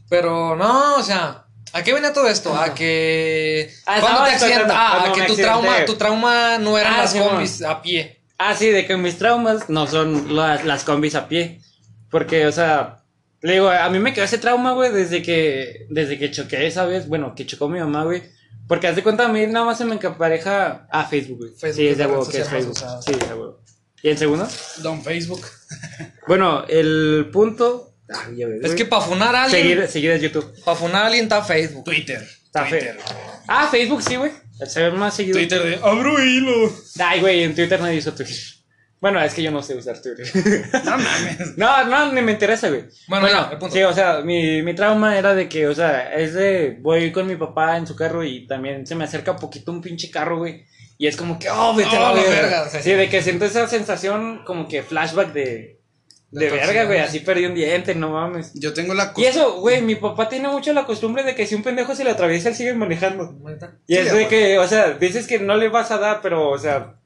Pero 0.08 0.56
no, 0.56 0.96
o 0.96 1.02
sea, 1.02 1.43
¿a 1.74 1.82
qué 1.82 1.92
venía 1.92 2.12
todo 2.12 2.28
esto? 2.28 2.54
A 2.56 2.74
que. 2.74 3.70
Ah, 3.84 3.98
cuando 4.00 4.24
te 4.24 4.30
accidenta- 4.30 4.58
contando, 4.58 4.74
ah, 4.74 4.98
cuando 5.00 5.10
a 5.10 5.26
que 5.26 5.32
tu 5.32 5.36
trauma, 5.36 5.84
tu 5.84 5.94
trauma 5.96 6.58
no 6.58 6.78
eran 6.78 6.94
Ah, 6.94 6.98
las 7.02 7.12
sí, 7.12 7.18
combis 7.18 7.62
a 7.62 7.82
pie. 7.82 8.20
Ah, 8.38 8.54
sí, 8.54 8.70
de 8.70 8.86
que 8.86 8.96
mis 8.96 9.18
traumas 9.18 9.68
no 9.68 9.86
son 9.86 10.34
las, 10.34 10.64
las 10.64 10.84
combis 10.84 11.14
a 11.14 11.28
pie. 11.28 11.60
Porque, 12.10 12.46
o 12.46 12.52
sea, 12.52 13.04
le 13.42 13.54
digo, 13.54 13.68
a 13.68 13.88
mí 13.90 13.98
me 13.98 14.12
quedó 14.14 14.24
ese 14.24 14.38
trauma, 14.38 14.72
güey, 14.72 14.92
desde 14.92 15.22
que, 15.22 15.86
desde 15.90 16.18
que 16.18 16.30
choqué 16.30 16.66
esa 16.66 16.84
vez, 16.86 17.08
bueno, 17.08 17.34
que 17.34 17.44
chocó 17.46 17.68
mi 17.68 17.78
mamá, 17.80 18.04
güey. 18.04 18.22
Porque 18.66 18.86
haz 18.86 18.96
de 18.96 19.02
cuenta, 19.02 19.26
a 19.26 19.28
mí 19.28 19.46
nada 19.46 19.66
más 19.66 19.76
se 19.78 19.84
me 19.84 19.96
empareja 19.96 20.86
a 20.90 21.04
Facebook, 21.04 21.38
güey. 21.38 21.50
Facebook 21.52 21.74
sí, 21.76 21.86
es 21.86 21.92
es 21.92 21.98
de 21.98 22.06
huevo 22.06 22.28
que 22.28 22.38
es 22.38 22.48
Facebook. 22.48 22.76
Sí, 22.78 22.84
usada. 22.84 23.26
de 23.28 23.34
huevo. 23.34 23.60
¿Y 24.02 24.08
el 24.08 24.18
segundo? 24.18 24.48
Don 24.78 25.02
Facebook. 25.02 25.40
Bueno, 26.26 26.64
el 26.68 27.30
punto. 27.32 27.93
Ah, 28.10 28.28
Es 28.62 28.74
que 28.74 28.84
para 28.84 29.02
funar 29.02 29.34
a 29.34 29.44
alguien. 29.44 29.62
Seguir, 29.62 29.88
seguir 29.88 30.10
en 30.12 30.20
YouTube. 30.20 30.54
Para 30.64 30.76
funar 30.76 31.02
a 31.02 31.06
alguien 31.06 31.24
está 31.24 31.42
Facebook. 31.42 31.84
Twitter. 31.84 32.22
Está 32.44 32.68
Twitter. 32.68 32.98
Ah, 33.48 33.68
Facebook 33.70 34.02
sí, 34.02 34.16
güey. 34.16 34.30
Ser 34.66 34.92
más 34.92 35.14
seguido. 35.14 35.38
Twitter 35.38 35.62
de 35.62 35.76
abro 35.82 36.22
hilo. 36.24 36.72
Ay, 37.00 37.20
güey, 37.20 37.42
en 37.42 37.54
Twitter 37.54 37.80
nadie 37.80 37.98
usa 37.98 38.14
Twitter. 38.14 38.36
Bueno, 39.00 39.20
es 39.22 39.34
que 39.34 39.42
yo 39.42 39.50
no 39.50 39.62
sé 39.62 39.74
usar 39.74 40.00
Twitter. 40.00 40.26
No 40.84 40.92
mames. 40.96 41.38
no, 41.58 41.84
no, 41.84 42.12
ni 42.12 42.22
me 42.22 42.32
interesa, 42.32 42.68
güey. 42.70 42.84
Bueno, 43.08 43.28
ya, 43.28 43.50
el 43.52 43.58
punto. 43.58 43.74
sí, 43.74 43.82
o 43.82 43.92
sea, 43.92 44.20
mi, 44.22 44.62
mi 44.62 44.74
trauma 44.74 45.18
era 45.18 45.34
de 45.34 45.46
que, 45.48 45.66
o 45.66 45.74
sea, 45.74 46.14
es 46.14 46.32
de, 46.32 46.78
voy 46.80 47.12
con 47.12 47.26
mi 47.26 47.36
papá 47.36 47.76
en 47.76 47.86
su 47.86 47.96
carro 47.96 48.24
y 48.24 48.46
también 48.46 48.86
se 48.86 48.94
me 48.94 49.04
acerca 49.04 49.36
poquito 49.36 49.72
un 49.72 49.82
pinche 49.82 50.10
carro, 50.10 50.38
güey. 50.38 50.64
Y 50.96 51.06
es 51.06 51.16
como 51.16 51.38
que, 51.38 51.50
oh, 51.50 51.74
vete 51.74 51.94
a 51.96 52.12
Oh, 52.12 52.14
la 52.14 52.22
la 52.22 52.28
verga. 52.28 52.42
verga, 52.42 52.68
sí. 52.70 52.78
Sí, 52.80 52.92
de 52.92 53.08
que 53.10 53.20
siento 53.20 53.44
esa 53.44 53.66
sensación 53.66 54.42
como 54.46 54.68
que 54.68 54.82
flashback 54.82 55.32
de, 55.34 55.80
de 56.34 56.50
verga, 56.50 56.84
güey, 56.84 56.98
así 56.98 57.20
perdí 57.20 57.46
un 57.46 57.54
diente, 57.54 57.94
no 57.94 58.10
mames. 58.10 58.52
Yo 58.54 58.72
tengo 58.74 58.92
la 58.94 59.12
Y 59.16 59.24
eso, 59.24 59.60
güey, 59.60 59.82
mi 59.82 59.94
papá 59.94 60.28
tiene 60.28 60.48
mucho 60.48 60.72
la 60.72 60.84
costumbre 60.84 61.22
de 61.22 61.34
que 61.34 61.46
si 61.46 61.54
un 61.54 61.62
pendejo 61.62 61.94
se 61.94 62.04
le 62.04 62.10
atraviesa, 62.10 62.48
él 62.48 62.56
sigue 62.56 62.74
manejando. 62.74 63.36
Y 63.86 63.94
Sí, 63.94 64.00
es 64.00 64.12
de 64.12 64.28
que, 64.28 64.58
o 64.58 64.66
sea, 64.66 64.92
dices 64.92 65.26
que 65.26 65.38
no 65.38 65.56
le 65.56 65.68
vas 65.68 65.90
a 65.90 65.98
dar, 65.98 66.20
pero, 66.22 66.50
o 66.50 66.58
sea, 66.58 66.96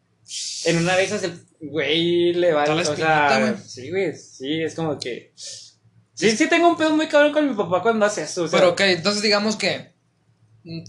en 0.65 0.79
una 0.79 0.97
de 0.97 1.05
esas 1.05 1.23
el 1.25 1.41
güey 1.61 2.33
le 2.33 2.53
va 2.53 2.63
Está 2.63 2.75
la 2.75 2.83
o 2.83 2.97
sea, 2.97 3.41
güey. 3.41 3.55
sí, 3.65 3.91
güey, 3.91 4.17
sí, 4.17 4.63
es 4.63 4.75
como 4.75 4.99
que 4.99 5.33
Sí, 5.35 6.33
sí 6.33 6.49
tengo 6.49 6.69
un 6.69 6.77
pedo 6.77 6.97
muy 6.97 7.07
cabrón 7.07 7.33
con 7.33 7.49
mi 7.49 7.55
papá 7.55 7.83
cuando 7.83 8.05
hace 8.05 8.23
eso, 8.23 8.45
o 8.45 8.49
sea, 8.49 8.59
Pero 8.59 8.73
ok, 8.73 8.81
entonces 8.81 9.23
digamos 9.23 9.57
que 9.57 9.93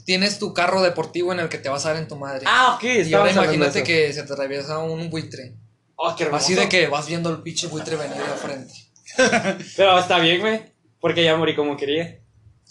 tienes 0.05 0.39
tu 0.39 0.53
carro 0.53 0.81
deportivo 0.81 1.31
en 1.31 1.39
el 1.39 1.49
que 1.49 1.57
te 1.57 1.69
vas 1.69 1.85
a 1.85 1.89
dar 1.89 2.01
en 2.01 2.07
tu 2.07 2.15
madre. 2.15 2.43
Ah, 2.47 2.75
ok, 2.75 2.83
y 3.05 3.13
ahora 3.13 3.31
imagínate 3.31 3.83
que 3.83 4.11
se 4.11 4.23
te 4.23 4.33
atraviesa 4.33 4.79
un 4.79 5.09
buitre. 5.09 5.55
Oh, 6.01 6.15
qué 6.15 6.23
hermoso. 6.23 6.45
Así 6.45 6.55
de 6.55 6.69
que 6.69 6.87
vas 6.87 7.07
viendo 7.07 7.29
el 7.29 7.41
pinche 7.41 7.67
buitre 7.67 7.97
venir 7.97 8.15
de 8.15 8.23
frente. 8.23 8.73
Pero 9.75 9.99
está 9.99 10.17
bien, 10.19 10.39
güey. 10.39 10.73
Porque 11.01 11.23
ya 11.25 11.35
morí 11.35 11.55
como 11.55 11.75
quería. 11.75 12.19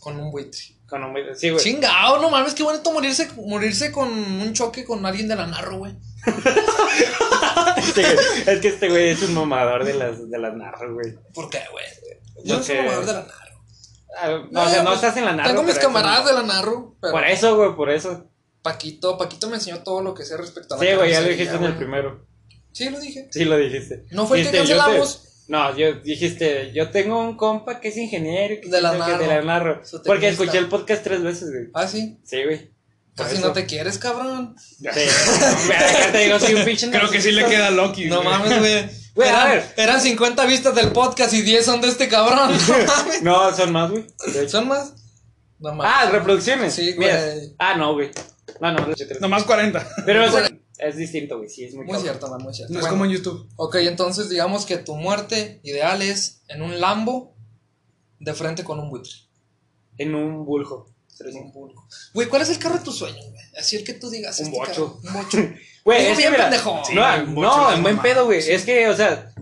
Con 0.00 0.18
un 0.18 0.30
buitre. 0.30 0.60
Con 0.88 1.04
un... 1.04 1.14
Sí, 1.36 1.50
güey. 1.50 1.62
Chingao, 1.62 2.22
no 2.22 2.30
mames, 2.30 2.54
qué 2.54 2.62
bonito 2.62 2.90
morirse, 2.90 3.28
morirse 3.36 3.92
con 3.92 4.08
un 4.08 4.52
choque 4.54 4.86
con 4.86 5.04
alguien 5.04 5.28
de 5.28 5.36
la 5.36 5.46
narro, 5.46 5.76
güey. 5.76 5.94
Este 7.76 8.02
es 8.46 8.60
que 8.60 8.68
este 8.68 8.88
güey 8.88 9.08
es 9.10 9.22
un 9.22 9.34
mamador 9.34 9.84
de 9.84 9.94
las, 9.94 10.30
de 10.30 10.38
las 10.38 10.54
narras, 10.54 10.90
güey. 10.90 11.14
¿Por 11.34 11.50
qué, 11.50 11.60
güey? 11.70 11.84
Yo 12.44 12.56
no 12.56 12.62
soy 12.62 12.76
Porque- 12.76 12.88
mamador 12.90 13.06
de 13.06 13.12
la 13.12 13.20
narro. 13.20 13.58
Ah, 14.20 14.48
No, 14.50 14.62
o 14.62 14.68
sea, 14.68 14.78
no 14.82 14.90
pues, 14.90 15.02
estás 15.02 15.16
en 15.18 15.24
la 15.26 15.32
narra. 15.34 15.50
Tengo 15.50 15.62
mis 15.64 15.74
un- 15.76 15.82
camaradas 15.82 16.24
de 16.26 16.32
la 16.32 16.42
narro, 16.44 16.96
pero 17.00 17.12
Por 17.12 17.24
eso, 17.26 17.56
güey, 17.56 17.76
por 17.76 17.90
eso. 17.90 18.24
Paquito, 18.62 19.16
Paquito 19.18 19.48
me 19.48 19.56
enseñó 19.56 19.82
todo 19.82 20.00
lo 20.02 20.14
que 20.14 20.24
sé 20.24 20.36
respecto 20.36 20.74
a 20.74 20.78
la 20.78 20.84
Sí, 20.84 20.94
güey, 20.96 21.10
ya 21.12 21.20
lo 21.20 21.28
dijiste 21.28 21.54
en 21.56 21.64
el 21.64 21.76
primero. 21.76 22.26
Sí, 22.78 22.90
lo 22.90 23.00
dije. 23.00 23.28
Sí, 23.30 23.44
lo 23.44 23.56
dijiste. 23.58 24.04
¿No 24.10 24.26
fue 24.26 24.40
el 24.40 24.46
que 24.50 24.58
yo 24.58 24.62
te- 24.62 24.68
cancelamos? 24.68 25.24
No, 25.48 25.76
yo 25.76 25.94
dijiste, 25.94 26.72
yo 26.74 26.90
tengo 26.90 27.18
un 27.18 27.36
compa 27.36 27.80
que 27.80 27.88
es 27.88 27.96
ingeniero. 27.96 28.60
que 28.62 28.68
De 28.68 28.80
la 28.82 28.92
narro. 28.92 29.18
De 29.18 29.26
la 29.26 29.42
narro. 29.42 29.82
Porque 30.04 30.28
escuché 30.28 30.58
el 30.58 30.68
podcast 30.68 31.02
tres 31.02 31.22
veces, 31.22 31.50
güey. 31.50 31.68
Ah, 31.74 31.86
sí. 31.88 32.18
Sí, 32.24 32.44
güey. 32.44 32.70
Casi 33.16 33.36
eso. 33.36 33.48
no 33.48 33.52
te 33.52 33.66
quieres, 33.66 33.98
cabrón. 33.98 34.54
Sí. 34.58 34.86
Acá 34.86 36.12
te 36.12 36.18
digo, 36.18 36.38
soy 36.38 36.54
un 36.54 36.64
pinche 36.64 36.88
Creo 36.90 37.10
que 37.10 37.20
sí 37.20 37.32
le 37.32 37.44
queda 37.46 37.70
Loki. 37.70 38.04
No 38.06 38.22
güey. 38.22 38.28
mames, 38.28 38.58
güey. 38.58 38.88
Güey, 39.14 39.28
a 39.28 39.32
Eran, 39.32 39.48
ver. 39.48 39.64
eran 39.76 40.00
50 40.00 40.44
vistas 40.46 40.74
del 40.76 40.92
podcast 40.92 41.32
y 41.32 41.42
10 41.42 41.64
son 41.64 41.80
de 41.80 41.88
este 41.88 42.08
cabrón. 42.08 42.50
No 42.68 42.86
mames. 42.86 43.22
No, 43.22 43.56
son 43.56 43.72
más, 43.72 43.90
güey. 43.90 44.04
¿Son 44.48 44.68
más? 44.68 44.92
No 45.58 45.74
mames. 45.74 45.92
Ah, 45.96 46.10
reproducciones. 46.12 46.72
Sí, 46.74 46.94
Mira. 46.96 47.20
güey. 47.34 47.54
Ah, 47.58 47.74
no, 47.74 47.94
güey. 47.94 48.10
No, 48.60 48.70
no, 48.72 48.94
tres. 48.94 49.20
Nomás 49.20 49.42
40. 49.44 49.84
Pero 50.06 50.24
es, 50.24 50.32
es 50.78 50.96
distinto, 50.96 51.38
güey. 51.38 51.48
Sí, 51.48 51.64
es 51.64 51.74
muy, 51.74 51.86
Muy 51.86 51.98
cierto, 51.98 52.28
man, 52.28 52.42
muy 52.42 52.54
cierto. 52.54 52.72
No 52.72 52.80
es 52.80 52.86
como 52.86 53.04
en 53.04 53.12
YouTube. 53.12 53.48
Ok, 53.56 53.76
entonces 53.76 54.28
digamos 54.28 54.66
que 54.66 54.78
tu 54.78 54.94
muerte 54.96 55.60
ideal 55.62 56.02
es 56.02 56.42
en 56.48 56.62
un 56.62 56.80
Lambo 56.80 57.34
de 58.20 58.34
frente 58.34 58.64
con 58.64 58.78
un 58.78 58.90
buitre. 58.90 59.12
En 59.98 60.14
un 60.14 60.44
buljo. 60.44 60.92
Un 61.20 61.52
Bulgo. 61.52 61.86
Güey, 62.14 62.28
¿cuál 62.28 62.42
es 62.42 62.50
el 62.50 62.58
carro 62.58 62.78
de 62.78 62.84
tus 62.84 62.96
sueños, 62.96 63.28
güey? 63.30 63.42
Así 63.58 63.76
el 63.76 63.84
que 63.84 63.94
tú 63.94 64.08
digas. 64.08 64.38
Un 64.38 64.46
este 64.46 64.58
bocho. 64.58 65.00
carro, 65.02 65.18
Un 65.18 65.22
bocho. 65.22 65.38
Güey, 65.84 66.06
es 66.06 66.18
bien 66.18 66.34
pendejo. 66.34 66.82
Sí, 66.84 66.94
no, 66.94 67.72
en 67.72 67.82
buen 67.82 67.98
pedo, 68.00 68.26
güey. 68.26 68.42
Sí. 68.42 68.52
Es 68.52 68.64
que, 68.64 68.88
o 68.88 68.94
sea, 68.94 69.32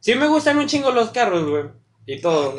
sí 0.00 0.14
me 0.14 0.28
gustan 0.28 0.58
un 0.58 0.66
chingo 0.66 0.90
los 0.90 1.10
carros, 1.12 1.48
güey. 1.48 1.64
Y 2.04 2.20
todo. 2.20 2.54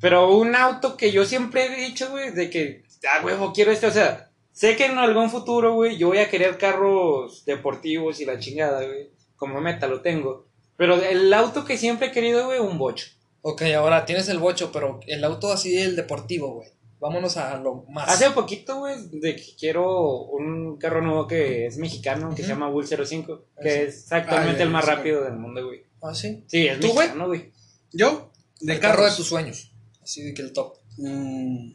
Pero 0.00 0.34
un 0.34 0.56
auto 0.56 0.96
que 0.96 1.12
yo 1.12 1.26
siempre 1.26 1.66
he 1.66 1.86
dicho, 1.88 2.08
güey, 2.10 2.30
de 2.30 2.48
que, 2.48 2.84
ah, 3.12 3.22
huevo, 3.22 3.52
quiero 3.52 3.72
este, 3.72 3.86
o 3.86 3.90
sea, 3.90 4.25
sé 4.56 4.74
que 4.74 4.86
en 4.86 4.96
algún 4.96 5.28
futuro, 5.28 5.74
güey, 5.74 5.98
yo 5.98 6.08
voy 6.08 6.18
a 6.18 6.30
querer 6.30 6.56
carros 6.56 7.44
deportivos 7.44 8.20
y 8.20 8.24
la 8.24 8.38
chingada, 8.38 8.84
güey. 8.86 9.10
Como 9.36 9.60
meta 9.60 9.86
lo 9.86 10.00
tengo. 10.00 10.46
Pero 10.78 10.94
el 10.94 11.30
auto 11.34 11.64
que 11.66 11.76
siempre 11.76 12.06
he 12.08 12.12
querido, 12.12 12.46
güey, 12.46 12.58
un 12.58 12.78
bocho. 12.78 13.06
Ok, 13.42 13.62
ahora 13.76 14.06
tienes 14.06 14.28
el 14.30 14.38
bocho, 14.38 14.72
pero 14.72 15.00
el 15.06 15.22
auto 15.24 15.52
así, 15.52 15.76
el 15.76 15.94
deportivo, 15.94 16.54
güey. 16.54 16.70
Vámonos 16.98 17.36
a 17.36 17.58
lo 17.58 17.84
más. 17.90 18.08
Hace 18.08 18.30
poquito, 18.30 18.78
güey, 18.78 18.96
de 19.12 19.36
que 19.36 19.54
quiero 19.58 20.22
un 20.22 20.78
carro 20.78 21.02
nuevo 21.02 21.26
que 21.26 21.66
es 21.66 21.76
mexicano, 21.76 22.34
que 22.34 22.42
se 22.42 22.48
llama 22.48 22.70
Bull 22.70 22.86
05, 22.86 23.44
Ah, 23.56 23.60
que 23.62 23.70
sí. 23.70 23.76
es 23.76 24.10
actualmente 24.12 24.62
Ah, 24.62 24.64
el 24.64 24.70
más 24.70 24.84
sí, 24.86 24.90
rápido 24.90 25.22
del 25.22 25.34
mundo, 25.36 25.66
güey. 25.66 25.82
¿Ah, 26.02 26.14
sí? 26.14 26.42
Sí, 26.46 26.66
es 26.66 26.80
¿Tú, 26.80 26.94
mexicano, 26.94 27.26
güey. 27.26 27.52
¿Yo? 27.92 28.30
De 28.60 28.72
el 28.72 28.80
carro 28.80 29.04
de 29.04 29.12
tus 29.14 29.26
sueños. 29.26 29.70
Así 30.02 30.22
de 30.22 30.32
que 30.32 30.40
el 30.42 30.52
top. 30.54 30.78
Mm, 30.96 31.72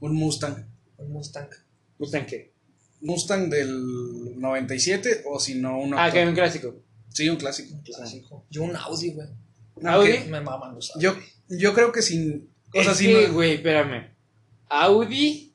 un 0.00 0.14
Mustang. 0.14 0.66
Un 1.00 1.12
Mustang. 1.12 1.48
¿Gustan 1.98 2.26
qué? 2.26 2.52
Mustang 3.02 3.48
del 3.48 4.38
97 4.40 5.22
o 5.26 5.38
si 5.40 5.54
no 5.54 5.78
un 5.78 5.94
Ah, 5.98 6.10
que 6.12 6.26
un 6.26 6.34
clásico. 6.34 6.74
Sí, 7.08 7.28
un 7.28 7.36
clásico. 7.36 7.74
Un 7.74 7.82
clásico. 7.82 8.46
Yo 8.50 8.62
un 8.62 8.76
Audi, 8.76 9.12
güey. 9.12 9.28
Audi. 9.84 10.18
Me 10.28 10.40
maman 10.40 10.74
los 10.74 10.90
Audi. 10.94 11.04
Yo, 11.04 11.14
yo 11.48 11.74
creo 11.74 11.92
que 11.92 12.02
sin. 12.02 12.50
O 12.74 12.82
sea, 12.82 12.92
es 12.92 13.00
no- 13.02 13.32
güey, 13.32 13.54
espérame. 13.54 14.10
Audi. 14.68 15.54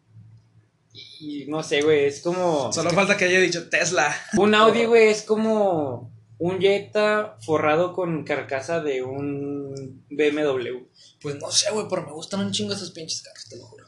Y 1.20 1.46
no 1.48 1.62
sé, 1.64 1.82
güey, 1.82 2.06
es 2.06 2.22
como. 2.22 2.72
Solo 2.74 2.90
falta 2.92 3.16
que 3.18 3.26
haya 3.26 3.40
dicho 3.40 3.70
Tesla. 3.70 4.16
Un 4.38 4.54
Audi, 4.56 4.86
güey, 4.86 5.10
es 5.10 5.22
como. 5.22 6.14
Un 6.38 6.60
Jetta 6.60 7.38
forrado 7.46 7.94
con 7.94 8.26
carcasa 8.26 8.82
de 8.82 9.02
un 9.04 10.04
BMW. 10.10 10.86
Pues 11.22 11.36
no 11.40 11.50
sé, 11.50 11.72
güey, 11.72 11.86
pero 11.90 12.02
me 12.06 12.12
gustan 12.12 12.42
un 12.42 12.52
chingo 12.52 12.74
esos 12.74 12.92
pinches 12.92 13.22
carros, 13.22 13.48
te 13.48 13.56
lo 13.58 13.66
juro. 13.66 13.86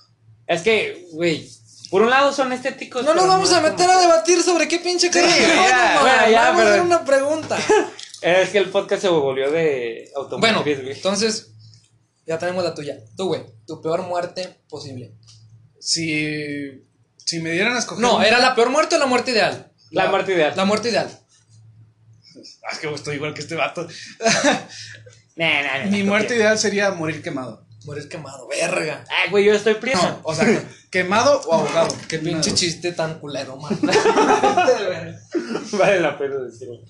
Es 0.47 0.61
que, 0.61 1.07
güey, 1.11 1.47
por 1.91 2.01
un 2.01 2.09
lado 2.09 2.31
son 2.33 2.51
estéticos. 2.53 3.03
No 3.03 3.13
nos 3.13 3.27
vamos 3.27 3.51
a 3.53 3.61
meter 3.61 3.89
a 3.89 3.99
debatir 3.99 4.41
sobre 4.41 4.67
qué 4.67 4.79
pinche 4.79 5.09
carro. 5.09 5.27
Sí, 5.29 5.41
ya, 5.41 5.97
bueno, 6.01 6.31
ya, 6.31 6.41
Vamos 6.49 6.61
a 6.63 6.69
hacer 6.69 6.81
una 6.81 7.05
pregunta. 7.05 7.57
Es 8.19 8.49
que 8.49 8.57
el 8.57 8.69
podcast 8.71 9.03
se 9.03 9.09
volvió 9.09 9.51
de 9.51 10.11
bueno, 10.39 10.63
güey. 10.63 10.91
entonces, 10.91 11.51
ya 12.25 12.39
tenemos 12.39 12.63
la 12.63 12.73
tuya. 12.73 12.97
Tú, 13.15 13.27
güey, 13.27 13.43
tu 13.67 13.79
peor 13.79 14.01
muerte 14.01 14.59
posible. 14.67 15.13
Si. 15.79 16.83
Si 17.23 17.39
me 17.41 17.51
dieran 17.51 17.75
a 17.75 17.79
escoger. 17.79 18.01
No, 18.01 18.17
un- 18.17 18.23
¿era 18.23 18.39
la 18.39 18.55
peor 18.55 18.71
muerte 18.71 18.95
o 18.95 18.99
la 18.99 19.05
muerte 19.05 19.31
ideal? 19.31 19.71
La 19.91 20.07
muerte 20.09 20.33
ideal. 20.33 20.53
La 20.55 20.65
muerte 20.65 20.89
ideal. 20.89 21.07
Ah, 22.63 22.69
es 22.71 22.79
que 22.79 22.91
estoy 22.91 23.15
igual 23.17 23.33
que 23.35 23.41
este 23.41 23.55
vato. 23.55 23.87
Nah, 25.35 25.61
nah, 25.61 25.83
nah, 25.85 25.91
Mi 25.91 26.01
muerte 26.01 26.35
ideal 26.35 26.57
sería 26.57 26.89
morir 26.89 27.21
quemado. 27.21 27.66
Morir 27.87 28.09
quemado, 28.09 28.45
verga. 28.49 29.05
Ay, 29.09 29.31
güey, 29.31 29.45
yo 29.45 29.53
estoy 29.53 29.75
prieto. 29.75 30.01
No, 30.01 30.19
o 30.23 30.35
sea, 30.35 30.45
quemado 30.91 31.39
o 31.47 31.53
ahogado. 31.53 31.95
Qué 32.09 32.19
pinche 32.19 32.53
chiste 32.53 32.91
tan 32.91 33.17
culero, 33.17 33.55
man. 33.55 33.79
Vale 35.71 36.01
la 36.01 36.17
pena 36.17 36.35
decirlo. 36.35 36.81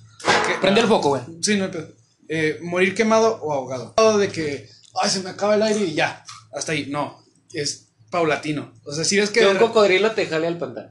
Prende 0.60 0.82
el 0.82 0.88
foco, 0.88 1.10
güey. 1.10 1.22
Sí, 1.40 1.56
no 1.56 1.66
hay 1.66 1.70
pedo. 1.72 1.90
Eh, 2.28 2.58
morir 2.64 2.96
quemado 2.96 3.40
o 3.44 3.54
ahogado. 3.54 4.18
De 4.18 4.30
que, 4.30 4.68
ay, 5.00 5.10
se 5.12 5.20
me 5.20 5.30
acaba 5.30 5.54
el 5.54 5.62
aire 5.62 5.86
y 5.86 5.94
ya. 5.94 6.26
Hasta 6.52 6.72
ahí. 6.72 6.88
No, 6.88 7.24
es 7.54 7.90
paulatino. 8.10 8.74
O 8.84 8.92
sea, 8.92 9.04
si 9.04 9.18
ves 9.20 9.30
que. 9.30 9.42
Que 9.42 9.48
un 9.48 9.58
cocodrilo 9.58 10.14
te 10.14 10.26
jale 10.26 10.48
al 10.48 10.58
pantano. 10.58 10.90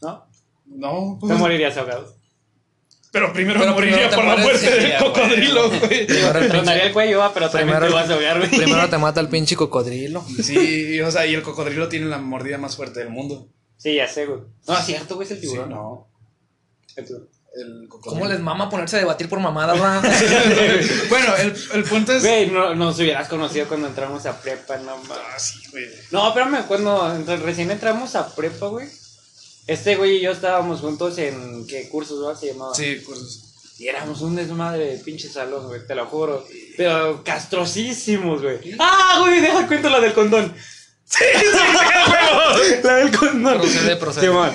¿No? 0.00 0.28
No, 0.66 1.18
Te 1.24 1.34
morirías 1.34 1.76
ahogado. 1.76 2.12
Pero 3.12 3.32
primero 3.32 3.60
Pero 3.60 3.72
moriría 3.74 4.08
primero 4.08 4.16
por 4.16 4.24
la 4.24 4.36
muerte 4.36 4.58
sí, 4.66 4.66
del 4.88 4.96
cocodrilo, 4.98 5.68
güey. 5.70 6.06
Te 6.06 6.48
tronaría 6.48 6.86
el 6.86 6.92
cuello, 6.92 7.30
pero 7.32 7.48
también 7.50 7.68
Primero- 7.78 7.86
te 7.88 7.92
vas 7.94 8.10
a 8.10 8.14
ahogar, 8.14 8.38
güey. 8.38 8.50
Primero 8.50 8.88
te 8.88 8.98
mata 8.98 9.20
el 9.20 9.28
pinche 9.28 9.54
cocodrilo. 9.54 10.24
Sí, 10.42 11.00
o 11.00 11.10
sea, 11.10 11.26
y 11.26 11.34
el 11.34 11.42
cocodrilo 11.42 11.88
tiene 11.88 12.06
la 12.06 12.18
mordida 12.18 12.58
más 12.58 12.74
fuerte 12.74 13.00
del 13.00 13.10
mundo. 13.10 13.48
Sí, 13.76 13.94
ya 13.96 14.08
sé, 14.08 14.26
güey. 14.26 14.40
No, 14.66 14.78
es 14.78 14.84
cierto, 14.86 15.14
güey, 15.16 15.26
es 15.26 15.32
el 15.32 15.40
Sí, 15.40 15.46
tiburón. 15.48 15.70
no. 15.70 16.08
El 16.96 17.04
tiburón. 17.04 17.28
El 17.54 17.86
cocodrilo. 17.86 18.14
¿Cómo 18.18 18.32
les 18.32 18.40
mama 18.40 18.70
ponerse 18.70 18.96
a 18.96 19.00
debatir 19.00 19.28
por 19.28 19.38
mamadas, 19.38 19.78
va? 19.78 20.00
bueno, 21.10 21.36
el, 21.36 21.54
el 21.74 21.84
punto 21.84 22.14
es. 22.14 22.22
Güey, 22.22 22.50
no, 22.50 22.74
nos 22.74 22.98
hubieras 22.98 23.28
conocido 23.28 23.68
cuando 23.68 23.88
entramos 23.88 24.24
a 24.24 24.40
prepa, 24.40 24.78
no 24.78 24.96
mames. 24.96 25.10
Ah, 25.34 25.38
sí, 25.38 25.58
güey. 25.70 25.84
No, 26.12 26.28
espérame, 26.28 26.64
cuando 26.66 27.14
recién 27.44 27.70
entramos 27.70 28.14
a 28.14 28.34
prepa, 28.34 28.68
güey. 28.68 28.88
Este 29.66 29.96
güey 29.96 30.16
y 30.16 30.20
yo 30.20 30.32
estábamos 30.32 30.80
juntos 30.80 31.18
en. 31.18 31.66
¿Qué 31.66 31.88
cursos, 31.88 32.24
va? 32.26 32.34
Se 32.36 32.48
llamaba. 32.48 32.74
Sí, 32.74 32.96
cursos. 33.04 33.48
Y 33.78 33.88
éramos 33.88 34.20
un 34.20 34.36
desmadre 34.36 34.84
de 34.86 34.98
pinche 34.98 35.28
salón, 35.28 35.66
güey, 35.66 35.86
te 35.86 35.94
lo 35.94 36.06
juro. 36.06 36.46
Pero 36.76 37.22
castrosísimos, 37.24 38.42
güey. 38.42 38.58
¡Ah, 38.78 39.18
güey! 39.20 39.40
Deja 39.40 39.66
cuento 39.66 39.88
la 39.88 40.00
del 40.00 40.12
condón. 40.12 40.54
Sí, 41.04 41.24
sí, 41.38 41.46
sí, 41.46 42.74
La 42.84 42.96
del 42.96 43.16
condón. 43.16 43.58
Procede, 43.60 43.96
procede. 43.96 44.26
Simón. 44.26 44.50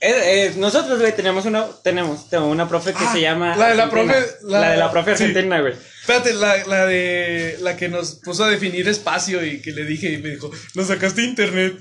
Eh, 0.00 0.10
eh, 0.10 0.52
nosotros, 0.56 0.98
güey, 1.00 1.14
tenemos 1.16 1.46
una, 1.46 1.66
tenemos, 1.82 2.28
tengo 2.28 2.46
una 2.46 2.68
profe 2.68 2.92
que 2.92 3.04
Ah, 3.04 3.12
se 3.12 3.20
llama. 3.22 3.56
la 3.56 3.68
de 3.70 3.74
la 3.76 3.84
Argentina. 3.84 4.14
profe- 4.14 4.36
la- 4.42 4.60
La, 4.60 4.70
de 4.72 4.76
la 4.76 4.90
profe 4.90 5.16
sí. 5.16 5.24
argentina, 5.24 5.60
güey. 5.60 5.72
Espérate, 6.00 6.34
la, 6.34 6.66
la 6.66 6.86
de. 6.86 7.56
La 7.60 7.76
que 7.76 7.88
nos 7.88 8.16
puso 8.16 8.44
a 8.44 8.50
definir 8.50 8.86
espacio 8.88 9.44
y 9.44 9.62
que 9.62 9.72
le 9.72 9.84
dije 9.84 10.10
y 10.12 10.18
me 10.18 10.30
dijo, 10.30 10.50
lo 10.74 10.84
sacaste 10.84 11.22
de 11.22 11.26
internet. 11.28 11.78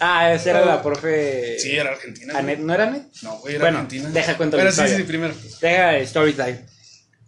Ah, 0.00 0.32
esa 0.32 0.50
era 0.50 0.64
la 0.64 0.82
profe. 0.82 1.58
Sí, 1.58 1.76
era 1.76 1.90
argentina. 1.90 2.36
Anet. 2.38 2.58
¿no 2.58 2.74
era 2.74 2.84
Anet? 2.88 3.04
No, 3.22 3.38
güey, 3.38 3.54
era 3.54 3.64
Bueno, 3.64 3.78
argentina. 3.78 4.08
deja 4.10 4.36
cuento 4.36 4.56
la 4.56 4.62
Pero 4.64 4.72
sí, 4.74 4.80
historia. 4.82 4.96
sí, 4.98 5.02
primero. 5.04 5.34
Deja 5.60 5.96
story 5.98 6.32
time. 6.32 6.64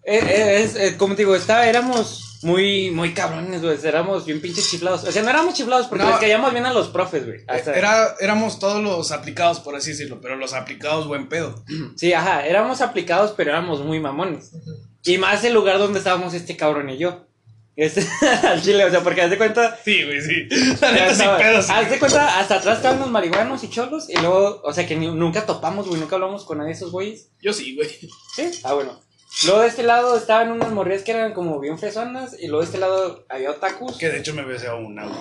Eh, 0.09 0.19
eh, 0.23 0.63
es, 0.63 0.77
eh, 0.77 0.97
como 0.97 1.15
te 1.17 1.23
digo, 1.23 1.35
está, 1.35 1.69
éramos 1.69 2.39
muy, 2.43 2.91
muy 2.91 3.13
cabrones, 3.13 3.61
güey. 3.63 3.77
Éramos 3.85 4.25
bien 4.25 4.41
pinches 4.41 4.71
chiflados. 4.71 5.03
O 5.05 5.11
sea, 5.11 5.23
no 5.23 5.31
éramos 5.31 5.55
chiflados 5.55 5.87
porque 5.89 6.05
No. 6.05 6.11
les 6.11 6.21
caíamos 6.21 6.53
bien 6.53 6.65
a 6.67 6.73
los 6.73 6.89
profes, 6.89 7.25
güey. 7.27 7.41
Era, 7.75 8.15
éramos 8.21 8.59
todos 8.59 8.83
los 8.83 9.11
aplicados, 9.11 9.59
por 9.61 9.75
así 9.75 9.91
decirlo, 9.91 10.21
pero 10.21 10.37
los 10.37 10.53
aplicados 10.53 11.07
buen 11.09 11.29
pedo. 11.29 11.65
Sí, 11.97 12.13
ajá, 12.13 12.47
éramos 12.47 12.81
aplicados, 12.83 13.33
pero 13.37 13.51
éramos 13.51 13.81
muy 13.81 13.99
mamones. 14.01 14.51
Y 15.05 15.19
más 15.19 15.43
el 15.45 15.55
lugar 15.55 15.79
donde 15.79 15.99
estábamos 15.99 16.35
este 16.35 16.57
cabrón 16.57 16.91
y 16.91 16.99
yo. 16.99 17.26
Este, 17.77 18.07
al 18.47 18.63
chile, 18.63 18.85
o 18.87 18.91
sea, 18.91 19.03
porque 19.03 19.21
haz 19.23 19.31
de 19.31 19.37
cuenta. 19.37 19.79
Sí, 19.85 20.03
güey, 20.05 20.21
sí. 20.21 20.49
La 20.81 20.93
neta, 20.93 21.15
sin. 21.63 21.75
Haz 21.75 21.91
de 21.91 21.99
cuenta, 21.99 22.39
hasta 22.39 22.55
atrás 22.57 22.79
estaban 22.79 22.99
los 23.01 23.11
marihuanos 23.11 23.63
y 23.65 23.69
cholos. 23.71 24.09
Y 24.09 24.17
luego, 24.17 24.63
o 24.65 24.73
sea, 24.73 24.87
que 24.87 24.97
ni- 24.97 25.13
nunca 25.15 25.45
topamos, 25.45 25.87
güey, 25.87 26.01
nunca 26.01 26.17
hablamos 26.17 26.45
con 26.45 26.59
nadie 26.59 26.71
de 26.71 26.77
esos 26.77 26.91
güeyes. 26.91 27.29
Yo 27.43 27.53
sí, 27.53 27.77
güey. 27.77 27.89
Sí, 28.35 28.51
ah, 28.65 28.73
bueno. 28.73 28.99
Luego 29.45 29.61
de 29.61 29.69
este 29.69 29.83
lado 29.83 30.17
estaban 30.17 30.51
unas 30.51 30.71
morrillas 30.73 31.03
que 31.03 31.11
eran 31.13 31.35
como 31.35 31.61
bien 31.61 31.79
fresonas. 31.79 32.35
Y 32.41 32.47
luego 32.47 32.61
de 32.61 32.67
este 32.67 32.79
lado 32.79 33.27
había 33.29 33.51
otakus. 33.51 33.99
Que 33.99 34.09
de 34.09 34.21
hecho 34.21 34.33
me 34.33 34.43
besé 34.47 34.69
a 34.69 34.75
una, 34.77 35.05
güey. 35.05 35.19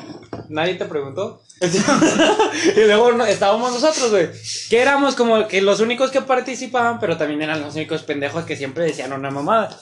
Nadie 0.48 0.76
te 0.76 0.86
preguntó. 0.86 1.42
y 1.62 2.80
luego 2.86 3.12
no- 3.12 3.26
estábamos 3.26 3.74
nosotros, 3.74 4.12
güey. 4.12 4.30
Que 4.70 4.80
éramos 4.82 5.16
como 5.16 5.48
que 5.50 5.62
los 5.62 5.82
únicos 5.82 6.12
que 6.12 6.22
participaban, 6.22 7.00
pero 7.02 7.18
también 7.18 7.42
eran 7.42 7.62
los 7.62 7.76
únicos 7.76 8.04
pendejos 8.04 8.46
que 8.46 8.56
siempre 8.56 8.86
decían 8.86 9.12
una 9.12 9.32
mamada. 9.32 9.78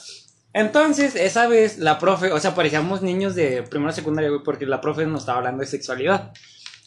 Entonces, 0.54 1.16
esa 1.16 1.48
vez, 1.48 1.78
la 1.78 1.98
profe, 1.98 2.32
o 2.32 2.38
sea, 2.38 2.54
parecíamos 2.54 3.02
niños 3.02 3.34
de 3.34 3.64
primera 3.64 3.92
secundaria, 3.92 4.30
güey, 4.30 4.42
porque 4.44 4.66
la 4.66 4.80
profe 4.80 5.04
nos 5.04 5.22
estaba 5.22 5.38
hablando 5.38 5.60
de 5.60 5.66
sexualidad. 5.66 6.32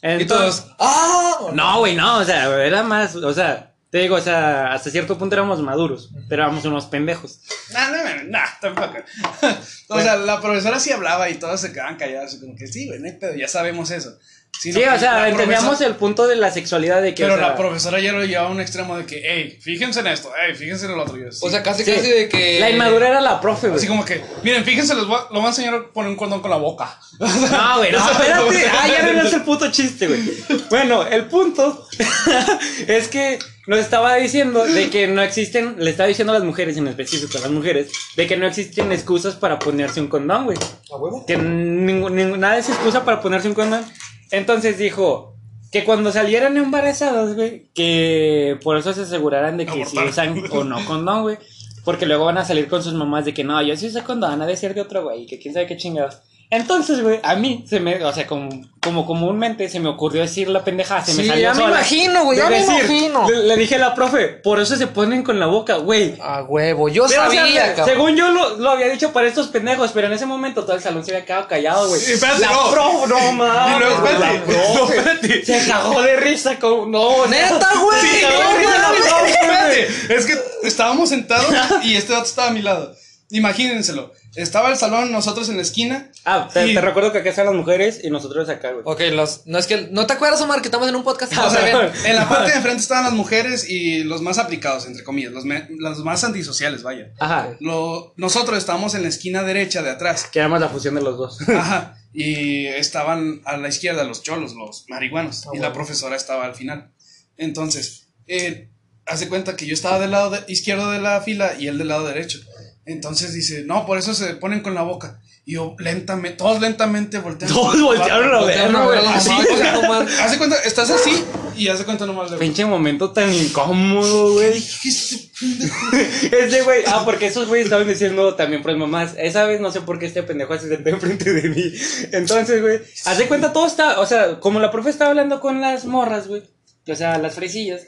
Y 0.01 0.25
todos, 0.25 0.67
¡ah! 0.79 1.49
No, 1.53 1.79
güey, 1.79 1.95
no, 1.95 2.19
o 2.19 2.23
sea, 2.23 2.65
era 2.65 2.83
más, 2.83 3.15
o 3.15 3.33
sea, 3.33 3.73
te 3.89 3.99
digo, 3.99 4.15
o 4.15 4.21
sea, 4.21 4.73
hasta 4.73 4.89
cierto 4.89 5.17
punto 5.17 5.35
éramos 5.35 5.61
maduros, 5.61 6.11
pero 6.29 6.43
éramos 6.43 6.63
unos 6.65 6.85
pendejos. 6.85 7.41
Nah, 7.73 7.89
no, 7.89 8.03
no, 8.03 8.23
nah, 8.29 8.45
tampoco. 8.61 8.97
o 9.89 9.99
sea, 9.99 10.15
la 10.17 10.39
profesora 10.39 10.79
sí 10.79 10.91
hablaba 10.91 11.29
y 11.29 11.35
todos 11.35 11.59
se 11.59 11.73
quedaban 11.73 11.97
callados. 11.97 12.35
y 12.35 12.39
Como 12.39 12.55
que 12.55 12.67
sí, 12.67 12.87
güey, 12.87 12.99
no 12.99 13.05
hay 13.05 13.13
pedo, 13.13 13.35
ya 13.35 13.47
sabemos 13.47 13.91
eso. 13.91 14.17
Sí, 14.59 14.71
o 14.71 14.73
que 14.73 14.99
sea, 14.99 15.29
entendíamos 15.29 15.65
profesora- 15.67 15.87
el 15.89 15.95
punto 15.97 16.27
de 16.27 16.35
la 16.35 16.51
sexualidad 16.51 17.01
de 17.01 17.13
que. 17.13 17.23
Pero 17.23 17.35
o 17.35 17.37
sea, 17.37 17.49
la 17.49 17.55
profesora 17.55 17.99
ya 17.99 18.11
lo 18.11 18.25
llevaba 18.25 18.49
a 18.49 18.51
un 18.51 18.59
extremo 18.59 18.97
de 18.97 19.05
que, 19.05 19.21
hey, 19.23 19.57
fíjense 19.61 19.99
en 19.99 20.07
esto, 20.07 20.31
hey, 20.35 20.55
fíjense 20.55 20.85
en 20.85 20.93
el 20.93 20.99
otro. 20.99 21.15
Yo, 21.17 21.31
sí. 21.31 21.39
O 21.45 21.49
sea, 21.49 21.61
casi, 21.61 21.83
sí, 21.83 21.91
casi 21.93 22.09
de 22.09 22.27
que. 22.29 22.59
La 22.59 22.69
inmadura 22.69 23.07
era 23.09 23.21
la 23.21 23.39
profe, 23.39 23.67
güey. 23.67 23.77
Así 23.77 23.87
como 23.87 24.03
que, 24.03 24.21
miren, 24.43 24.63
fíjense, 24.65 24.95
les 24.95 25.05
voy 25.05 25.15
a, 25.17 25.31
lo 25.31 25.39
voy 25.39 25.45
a 25.45 25.49
enseñar 25.49 25.73
a 25.75 25.83
poner 25.93 26.09
un 26.09 26.15
cordón 26.17 26.41
con 26.41 26.49
la 26.49 26.57
boca. 26.57 26.99
No, 27.19 27.77
güey, 27.77 27.91
no, 27.91 28.11
espérate. 28.11 28.65
Ah, 28.71 28.87
ya 28.87 29.13
no 29.13 29.21
es 29.27 29.33
el 29.33 29.41
puto 29.43 29.71
chiste, 29.71 30.07
güey. 30.07 30.21
Bueno, 30.69 31.05
el 31.05 31.25
punto 31.25 31.87
es 32.87 33.07
que 33.07 33.39
nos 33.67 33.79
estaba 33.79 34.15
diciendo 34.15 34.63
de 34.65 34.89
que 34.89 35.07
no 35.07 35.21
existen, 35.21 35.75
le 35.77 35.89
estaba 35.91 36.07
diciendo 36.07 36.31
a 36.33 36.35
las 36.37 36.43
mujeres, 36.45 36.77
en 36.77 36.87
específico 36.87 37.37
a 37.37 37.41
las 37.41 37.51
mujeres, 37.51 37.91
de 38.15 38.25
que 38.27 38.37
no 38.37 38.47
existen 38.47 38.91
excusas 38.91 39.35
para 39.35 39.59
ponerse 39.59 39.99
un 39.99 40.07
condón, 40.07 40.45
güey. 40.45 40.57
¿A 40.91 40.95
huevo? 40.95 41.25
Que 41.25 41.37
nada 41.37 42.57
es 42.57 42.69
excusa 42.69 43.03
para 43.03 43.21
ponerse 43.21 43.47
un 43.47 43.53
condón. 43.53 43.85
Entonces 44.31 44.77
dijo 44.77 45.35
que 45.71 45.83
cuando 45.83 46.11
salieran 46.11 46.57
embarazadas, 46.57 47.35
güey, 47.35 47.69
que 47.73 48.57
por 48.63 48.77
eso 48.77 48.93
se 48.93 49.01
aseguraran 49.01 49.57
de 49.57 49.65
que 49.65 49.85
si 49.85 49.97
usan 49.97 50.43
o 50.51 50.63
no 50.63 50.83
condón, 50.85 51.23
güey. 51.23 51.37
Porque 51.83 52.05
luego 52.05 52.25
van 52.25 52.37
a 52.37 52.45
salir 52.45 52.67
con 52.67 52.83
sus 52.83 52.93
mamás 52.93 53.25
de 53.25 53.33
que 53.33 53.45
no, 53.45 53.61
yo 53.61 53.75
sí 53.77 53.87
uso 53.87 54.03
condón, 54.03 54.41
ha 54.41 54.45
de 54.45 54.57
ser 54.57 54.73
de 54.73 54.81
otro 54.81 55.03
güey, 55.03 55.25
que 55.25 55.39
quién 55.39 55.53
sabe 55.53 55.67
qué 55.67 55.77
chingados. 55.77 56.19
Entonces, 56.49 57.01
güey, 57.01 57.19
a 57.23 57.35
mí 57.35 57.65
se 57.67 57.81
me, 57.81 58.01
o 58.05 58.13
sea, 58.13 58.25
como, 58.25 58.49
como 58.81 59.05
comúnmente 59.05 59.67
se 59.67 59.81
me 59.81 59.89
ocurrió 59.89 60.21
decir 60.21 60.47
la 60.47 60.63
pendejada, 60.63 61.03
se 61.03 61.13
me 61.13 61.23
Sí, 61.23 61.27
salió 61.27 61.43
ya 61.43 61.53
me 61.53 61.63
imagino, 61.65 62.23
güey, 62.23 62.37
ya 62.37 62.49
me 62.49 62.63
imagino. 62.63 63.29
Le, 63.29 63.43
le 63.43 63.57
dije 63.57 63.75
a 63.75 63.79
la 63.79 63.93
profe, 63.93 64.27
por 64.27 64.61
eso 64.61 64.77
se 64.77 64.87
ponen 64.87 65.23
con 65.23 65.41
la 65.41 65.47
boca, 65.47 65.75
güey. 65.75 66.15
A 66.21 66.43
huevo, 66.43 66.87
yo 66.87 67.05
Pero, 67.09 67.23
o 67.23 67.29
sea, 67.29 67.41
sabía, 67.41 67.75
cabrón. 67.75 67.85
según 67.95 68.15
yo 68.15 68.29
lo, 68.31 68.55
lo 68.59 68.69
había 68.69 68.87
dicho 68.87 69.11
para 69.11 69.27
estos 69.27 69.47
pendejos, 69.47 69.91
pero 69.93 70.07
en 70.07 70.13
ese 70.13 70.25
momento 70.25 70.63
todo 70.63 70.77
el 70.77 70.81
salón 70.81 71.03
se 71.03 71.11
había 71.13 71.25
quedado 71.25 71.49
callado, 71.49 71.89
güey. 71.89 71.99
Sí, 71.99 72.13
espérate, 72.13 72.39
la 72.39 72.51
no. 72.51 72.71
profe, 72.71 73.07
no 73.07 73.31
mames. 73.33 73.79
La 73.81 73.87
espérate, 73.93 74.39
profe 74.39 74.73
no, 74.77 74.89
espérate. 74.93 75.45
Se 75.45 75.67
cagó 75.67 76.01
de 76.01 76.15
risa 76.15 76.57
con. 76.59 76.89
No, 76.91 77.01
o 77.01 77.27
¡Neta, 77.27 77.71
güey! 77.83 77.99
se 77.99 78.21
cagó 78.21 78.43
No 78.43 78.49
de 78.51 78.57
risa 78.59 78.71
la 78.77 78.87
mames. 78.87 79.01
profe, 79.01 79.21
güey. 79.21 79.81
Espérate, 79.81 80.15
es 80.15 80.25
que 80.25 80.35
estábamos 80.63 81.09
sentados 81.09 81.53
y 81.83 81.95
este 81.97 82.13
dato 82.13 82.23
estaba 82.25 82.47
a 82.47 82.51
mi 82.51 82.61
lado. 82.61 82.95
Imagínenselo. 83.31 84.13
Estaba 84.37 84.69
el 84.69 84.77
salón, 84.77 85.11
nosotros 85.11 85.49
en 85.49 85.55
la 85.57 85.63
esquina. 85.63 86.11
Ah, 86.23 86.47
te, 86.53 86.67
y- 86.67 86.73
te 86.73 86.81
recuerdo 86.81 87.11
que 87.11 87.17
acá 87.17 87.29
están 87.31 87.47
las 87.47 87.55
mujeres 87.55 87.99
y 88.03 88.09
nosotros 88.09 88.47
acá, 88.49 88.71
güey. 88.71 88.83
Ok, 88.85 89.01
los, 89.15 89.41
no 89.45 89.57
es 89.57 89.67
que. 89.67 89.87
¿No 89.91 90.05
te 90.07 90.13
acuerdas, 90.13 90.39
Omar, 90.41 90.61
que 90.61 90.67
estamos 90.67 90.87
en 90.87 90.95
un 90.95 91.03
podcast? 91.03 91.33
Ah, 91.35 91.45
O 91.45 91.49
sea. 91.49 91.91
En 92.05 92.15
la 92.15 92.29
parte 92.29 92.51
de 92.51 92.57
enfrente 92.57 92.81
estaban 92.81 93.03
las 93.03 93.13
mujeres 93.13 93.69
y 93.69 94.03
los 94.03 94.21
más 94.21 94.37
aplicados, 94.37 94.85
entre 94.85 95.03
comillas, 95.03 95.31
los, 95.33 95.43
me- 95.45 95.67
los 95.77 95.99
más 96.05 96.23
antisociales, 96.23 96.83
vaya. 96.83 97.11
Ajá. 97.19 97.49
Lo- 97.59 98.13
nosotros 98.15 98.57
estábamos 98.57 98.93
en 98.95 99.03
la 99.03 99.09
esquina 99.09 99.43
derecha 99.43 99.81
de 99.81 99.89
atrás. 99.89 100.27
Que 100.31 100.39
era 100.39 100.47
más 100.47 100.61
la 100.61 100.69
fusión 100.69 100.95
de 100.95 101.01
los 101.01 101.17
dos. 101.17 101.39
Ajá. 101.49 101.95
Y 102.19 102.65
estaban 102.65 103.41
a 103.45 103.57
la 103.57 103.67
izquierda 103.67 104.03
los 104.03 104.23
cholos, 104.23 104.53
los 104.55 104.85
marihuanos. 104.87 105.45
Ah, 105.45 105.51
y 105.53 105.59
la 105.59 105.71
profesora 105.71 106.15
estaba 106.15 106.45
al 106.45 106.55
final. 106.55 106.91
Entonces, 107.37 108.07
eh, 108.27 108.69
hace 109.05 109.29
cuenta 109.29 109.55
que 109.55 109.65
yo 109.67 109.73
estaba 109.73 109.99
del 109.99 110.11
lado 110.11 110.31
de- 110.31 110.43
izquierdo 110.51 110.89
de 110.91 110.99
la 110.99 111.21
fila 111.21 111.53
y 111.59 111.67
él 111.67 111.77
del 111.77 111.89
lado 111.89 112.07
derecho. 112.07 112.39
Entonces 112.87 113.33
dice, 113.33 113.63
no, 113.65 113.85
por 113.85 113.97
eso 113.97 114.13
se 114.13 114.33
ponen 114.35 114.61
con 114.61 114.73
la 114.73 114.81
boca. 114.81 115.19
Y 115.45 115.53
yo 115.53 115.75
lentamente, 115.77 116.37
todos 116.37 116.61
lentamente 116.61 117.19
voltean. 117.19 117.51
Todos 117.51 117.81
voltearon 117.81 118.33
a 118.33 118.39
Voltearon 118.39 118.73
verlo, 118.73 118.85
güey. 118.85 118.99
Así, 119.13 119.31
o 119.31 119.57
sea, 119.57 119.73
no 119.73 119.81
mames. 119.87 120.19
Hace 120.19 120.37
cuenta, 120.37 120.55
estás 120.65 120.89
así 120.89 121.23
y 121.57 121.67
hace 121.67 121.83
cuenta 121.83 122.05
nomás 122.05 122.31
de. 122.31 122.37
Pinche 122.37 122.65
momento 122.65 123.11
tan 123.11 123.33
incómodo, 123.33 124.33
güey. 124.33 124.57
Ese 126.31 126.61
güey, 126.63 126.83
ah, 126.87 127.03
porque 127.05 127.27
esos 127.27 127.47
güeyes 127.47 127.65
estaban 127.65 127.87
diciendo 127.87 128.35
también 128.35 128.63
pues 128.63 128.75
mamás. 128.77 129.15
Esa 129.17 129.45
vez 129.45 129.59
no 129.59 129.71
sé 129.71 129.81
por 129.81 129.99
qué 129.99 130.05
este 130.05 130.23
pendejo 130.23 130.57
se 130.57 130.69
sentó 130.69 130.89
enfrente 130.89 131.31
de 131.31 131.49
mí. 131.49 131.73
Entonces, 132.11 132.61
güey, 132.61 132.79
haz 133.05 133.17
de 133.17 133.27
cuenta 133.27 133.53
todo 133.53 133.67
está, 133.67 133.99
o 133.99 134.05
sea, 134.05 134.39
como 134.39 134.59
la 134.59 134.71
profe 134.71 134.89
estaba 134.89 135.11
hablando 135.11 135.39
con 135.39 135.61
las 135.61 135.85
morras, 135.85 136.27
güey. 136.27 136.43
O 136.87 136.95
sea, 136.95 137.17
las 137.17 137.35
fresillas. 137.35 137.81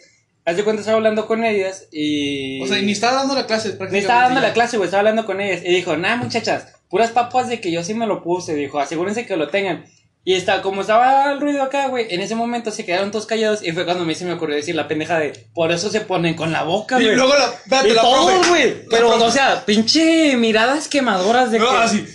Haz 0.50 0.56
de 0.58 0.64
cuenta 0.64 0.80
estaba 0.82 0.98
hablando 0.98 1.28
con 1.28 1.44
ellas 1.44 1.86
y. 1.92 2.62
O 2.64 2.68
sea, 2.68 2.80
y 2.80 2.86
ni 2.86 2.92
estaba 2.94 3.18
dando 3.18 3.36
la 3.36 3.46
clase. 3.46 3.78
Me 3.92 4.00
estaba 4.00 4.24
dando 4.24 4.42
la 4.42 4.54
clase, 4.54 4.78
güey, 4.78 4.88
estaba 4.88 5.02
hablando 5.02 5.26
con 5.26 5.40
ellas. 5.42 5.62
Y 5.64 5.70
dijo, 5.74 5.96
nah, 5.98 6.16
muchachas, 6.16 6.68
puras 6.90 7.12
papas 7.12 7.50
de 7.50 7.62
que 7.62 7.72
yo 7.72 7.84
sí 7.84 7.94
me 7.94 8.08
lo 8.08 8.24
puse. 8.24 8.56
Dijo, 8.56 8.80
asegúrense 8.80 9.26
que 9.26 9.36
lo 9.38 9.50
tengan. 9.50 9.86
Y 10.26 10.34
está, 10.36 10.62
como 10.62 10.82
estaba 10.82 11.32
el 11.32 11.40
ruido 11.40 11.64
acá, 11.64 11.88
güey, 11.88 12.08
en 12.10 12.20
ese 12.20 12.36
momento 12.36 12.72
se 12.72 12.86
quedaron 12.86 13.10
todos 13.10 13.26
callados. 13.26 13.64
Y 13.66 13.72
fue 13.72 13.86
cuando 13.86 14.04
a 14.04 14.06
mí 14.06 14.14
se 14.16 14.26
me 14.26 14.34
ocurrió 14.34 14.56
decir 14.56 14.76
la 14.76 14.88
pendeja 14.88 15.18
de, 15.18 15.48
por 15.54 15.72
eso 15.72 15.90
se 15.90 16.02
ponen 16.02 16.36
con 16.36 16.52
la 16.52 16.64
boca, 16.64 17.00
Y 17.00 17.06
güey. 17.06 17.16
luego 17.16 17.34
la. 17.36 17.46
espérate, 17.46 17.90
Y 17.90 17.94
la 17.94 18.02
todos, 18.02 18.48
güey. 18.50 18.86
Pero, 18.90 19.12
profe- 19.18 19.22
o 19.24 19.32
sea, 19.32 19.66
pinche 19.66 20.36
miradas 20.36 20.88
quemadoras 20.88 21.52
de 21.52 21.60
No, 21.60 21.70
que. 21.70 21.78
así. 21.78 22.06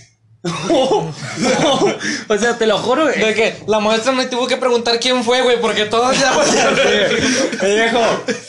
o 2.28 2.38
sea, 2.38 2.58
te 2.58 2.66
lo 2.66 2.78
juro, 2.78 3.04
güey. 3.04 3.18
De 3.18 3.34
que 3.34 3.56
la 3.66 3.80
maestra 3.80 4.12
no 4.12 4.26
tuvo 4.28 4.46
que 4.46 4.56
preguntar 4.58 5.00
quién 5.00 5.24
fue, 5.24 5.40
güey, 5.42 5.60
porque 5.60 5.86
todos 5.86 6.18
ya. 6.20 6.32
Me 7.62 7.68
dijo, 7.84 8.00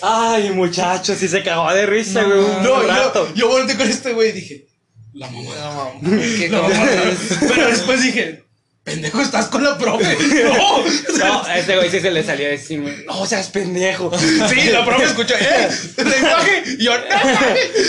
ay, 0.01 0.51
muchacho, 0.51 1.15
si 1.15 1.27
se 1.27 1.41
cagó 1.41 1.71
de 1.73 1.85
risa, 1.85 2.23
güey. 2.23 2.37
un 2.39 2.63
No, 2.63 2.81
rato. 2.83 3.27
yo, 3.29 3.35
yo 3.35 3.47
volteé 3.49 3.77
con 3.77 3.87
este 3.89 4.11
güey 4.13 4.29
y 4.29 4.33
dije, 4.33 4.65
la 5.13 5.27
mamá. 5.29 5.91
No, 6.01 6.19
qué 6.19 6.49
No, 6.49 6.61
cabrón. 6.61 7.17
pero 7.47 7.67
después 7.69 8.01
dije, 8.03 8.43
pendejo, 8.85 9.19
estás 9.19 9.47
con 9.47 9.63
la 9.63 9.77
profe. 9.77 10.15
No. 10.45 10.83
No, 11.17 11.43
a 11.43 11.57
este 11.57 11.75
güey 11.75 11.89
sí 11.89 11.99
se 11.99 12.11
le 12.11 12.23
salió 12.23 12.45
a 12.45 12.51
decir, 12.51 12.79
no 13.07 13.25
seas 13.25 13.49
pendejo. 13.49 14.11
Sí, 14.49 14.69
la 14.69 14.85
profe 14.85 15.05
escuchó, 15.05 15.33
¡eh! 15.35 15.67
Lenguaje. 15.97 16.63
Y 16.77 16.83
yo, 16.85 16.91
¡no! 16.97 17.03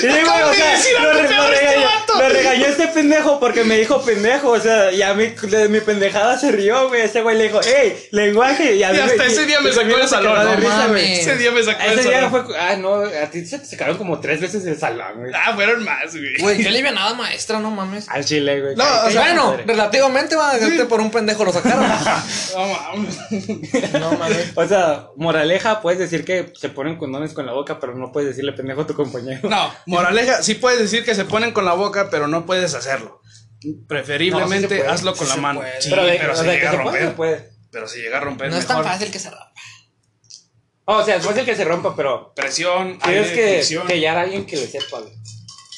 Sí, 0.00 0.06
güey, 0.08 0.42
o 0.42 0.54
sea, 0.54 0.70
decir 0.72 0.92
lo, 1.00 1.12
re- 1.12 1.20
este 1.22 1.36
regañó, 1.50 1.88
lo 2.18 2.28
regañó 2.30 2.66
este 2.66 2.86
pendejo 2.88 3.38
porque 3.38 3.64
me 3.64 3.76
dijo 3.78 4.02
pendejo, 4.02 4.50
o 4.52 4.60
sea, 4.60 4.90
y 4.90 5.02
a 5.02 5.12
mí 5.12 5.26
de 5.42 5.68
mi 5.68 5.80
pendejada 5.80 6.38
se 6.38 6.50
rió, 6.50 6.88
güey, 6.88 7.02
ese 7.02 7.20
güey 7.20 7.36
le 7.36 7.44
dijo, 7.44 7.60
hey, 7.62 8.08
lenguaje, 8.12 8.76
y 8.76 8.82
a 8.82 8.94
Y 8.94 8.98
hasta 8.98 9.16
me- 9.16 9.26
ese 9.26 9.44
día 9.46 9.60
me 9.60 9.72
sacó 9.72 9.96
del 9.96 10.08
salón, 10.08 10.44
no 10.44 10.56
risa. 10.56 10.98
Ese 10.98 11.36
día 11.36 11.50
me 11.52 11.62
sacó 11.62 11.82
del 11.82 11.98
Ese 11.98 12.08
día 12.08 12.20
salón. 12.22 12.46
fue, 12.46 12.58
ah, 12.58 12.76
no, 12.76 12.94
a 13.02 13.30
ti 13.30 13.44
se 13.44 13.58
te 13.58 13.66
sacaron 13.66 13.98
como 13.98 14.18
tres 14.20 14.40
veces 14.40 14.64
el 14.64 14.78
salón, 14.78 15.12
güey. 15.18 15.32
Ah, 15.34 15.52
fueron 15.54 15.84
más, 15.84 16.12
güey. 16.12 16.38
Güey, 16.38 16.56
qué 16.62 16.68
alivianada 16.68 17.12
maestra, 17.14 17.58
no 17.58 17.70
mames. 17.70 18.08
Al 18.08 18.24
chile, 18.24 18.60
güey. 18.62 18.76
No, 18.76 18.84
o 19.04 19.10
sea, 19.10 19.20
bueno, 19.22 19.56
relativamente 19.66 20.36
va 20.36 20.52
a 20.52 20.58
por 20.86 21.00
un 21.00 21.10
pendejo 21.10 21.44
lo 21.44 21.52
sacaron. 21.52 21.84
No 22.54 22.66
mames. 22.66 23.18
No 23.92 24.12
mames. 24.12 24.52
O 24.54 24.66
sea, 24.66 25.08
moraleja, 25.16 25.80
puedes 25.82 25.98
decir 25.98 26.24
que 26.24 26.52
se 26.58 26.68
ponen 26.70 26.96
condones 26.96 27.32
con 27.34 27.44
la 27.46 27.52
boca, 27.52 27.78
pero 27.80 27.94
no 27.94 28.12
puedes 28.12 28.30
decirle 28.30 28.52
pendejo 28.52 28.82
a 28.82 28.86
tu 28.86 28.94
compañero. 28.94 29.48
No, 29.48 29.70
moraleja, 29.86 30.42
sí 30.42 30.54
puedes 30.54 30.78
decir 30.80 31.04
que 31.04 31.14
se 31.14 31.24
ponen 31.24 31.52
con 31.52 31.64
la 31.64 31.74
boca, 31.74 32.08
pero 32.10 32.26
no 32.28 32.46
puedes 32.46 32.74
hacerlo. 32.74 33.20
Preferiblemente 33.88 34.62
No, 34.62 34.68
sí 34.68 34.74
se 34.74 34.80
puede, 34.80 34.88
hazlo 34.92 35.14
con 35.16 35.26
sí 35.26 35.32
la 35.36 35.40
mano. 35.42 35.60
puede. 35.60 35.82
Sí, 35.82 35.90
pero 35.90 36.02
pero, 36.02 36.18
de- 36.26 36.30
o 36.30 36.36
se 36.36 36.42
sea, 36.42 36.50
que 36.52 36.56
llega 36.58 36.70
a 36.70 36.72
romper. 36.76 37.14
puede. 37.14 37.50
Pero 37.70 37.88
si 37.88 38.00
llega 38.00 38.16
a 38.18 38.20
romper, 38.20 38.50
No 38.50 38.56
es 38.58 38.66
tan 38.66 38.82
fácil 38.84 39.10
que 39.10 39.18
se 39.18 39.30
rapa. 39.30 39.52
O 40.84 41.02
sea, 41.04 41.16
es 41.16 41.24
fácil 41.26 41.44
que 41.44 41.56
se 41.56 41.64
rompa, 41.64 41.94
pero 41.96 42.32
Presión, 42.34 42.98
tienes 43.00 43.30
que, 43.32 43.64
que 43.86 43.92
hallar 43.94 44.18
a 44.18 44.20
alguien 44.22 44.46
que 44.46 44.56
le 44.56 44.66
sepa, 44.68 45.00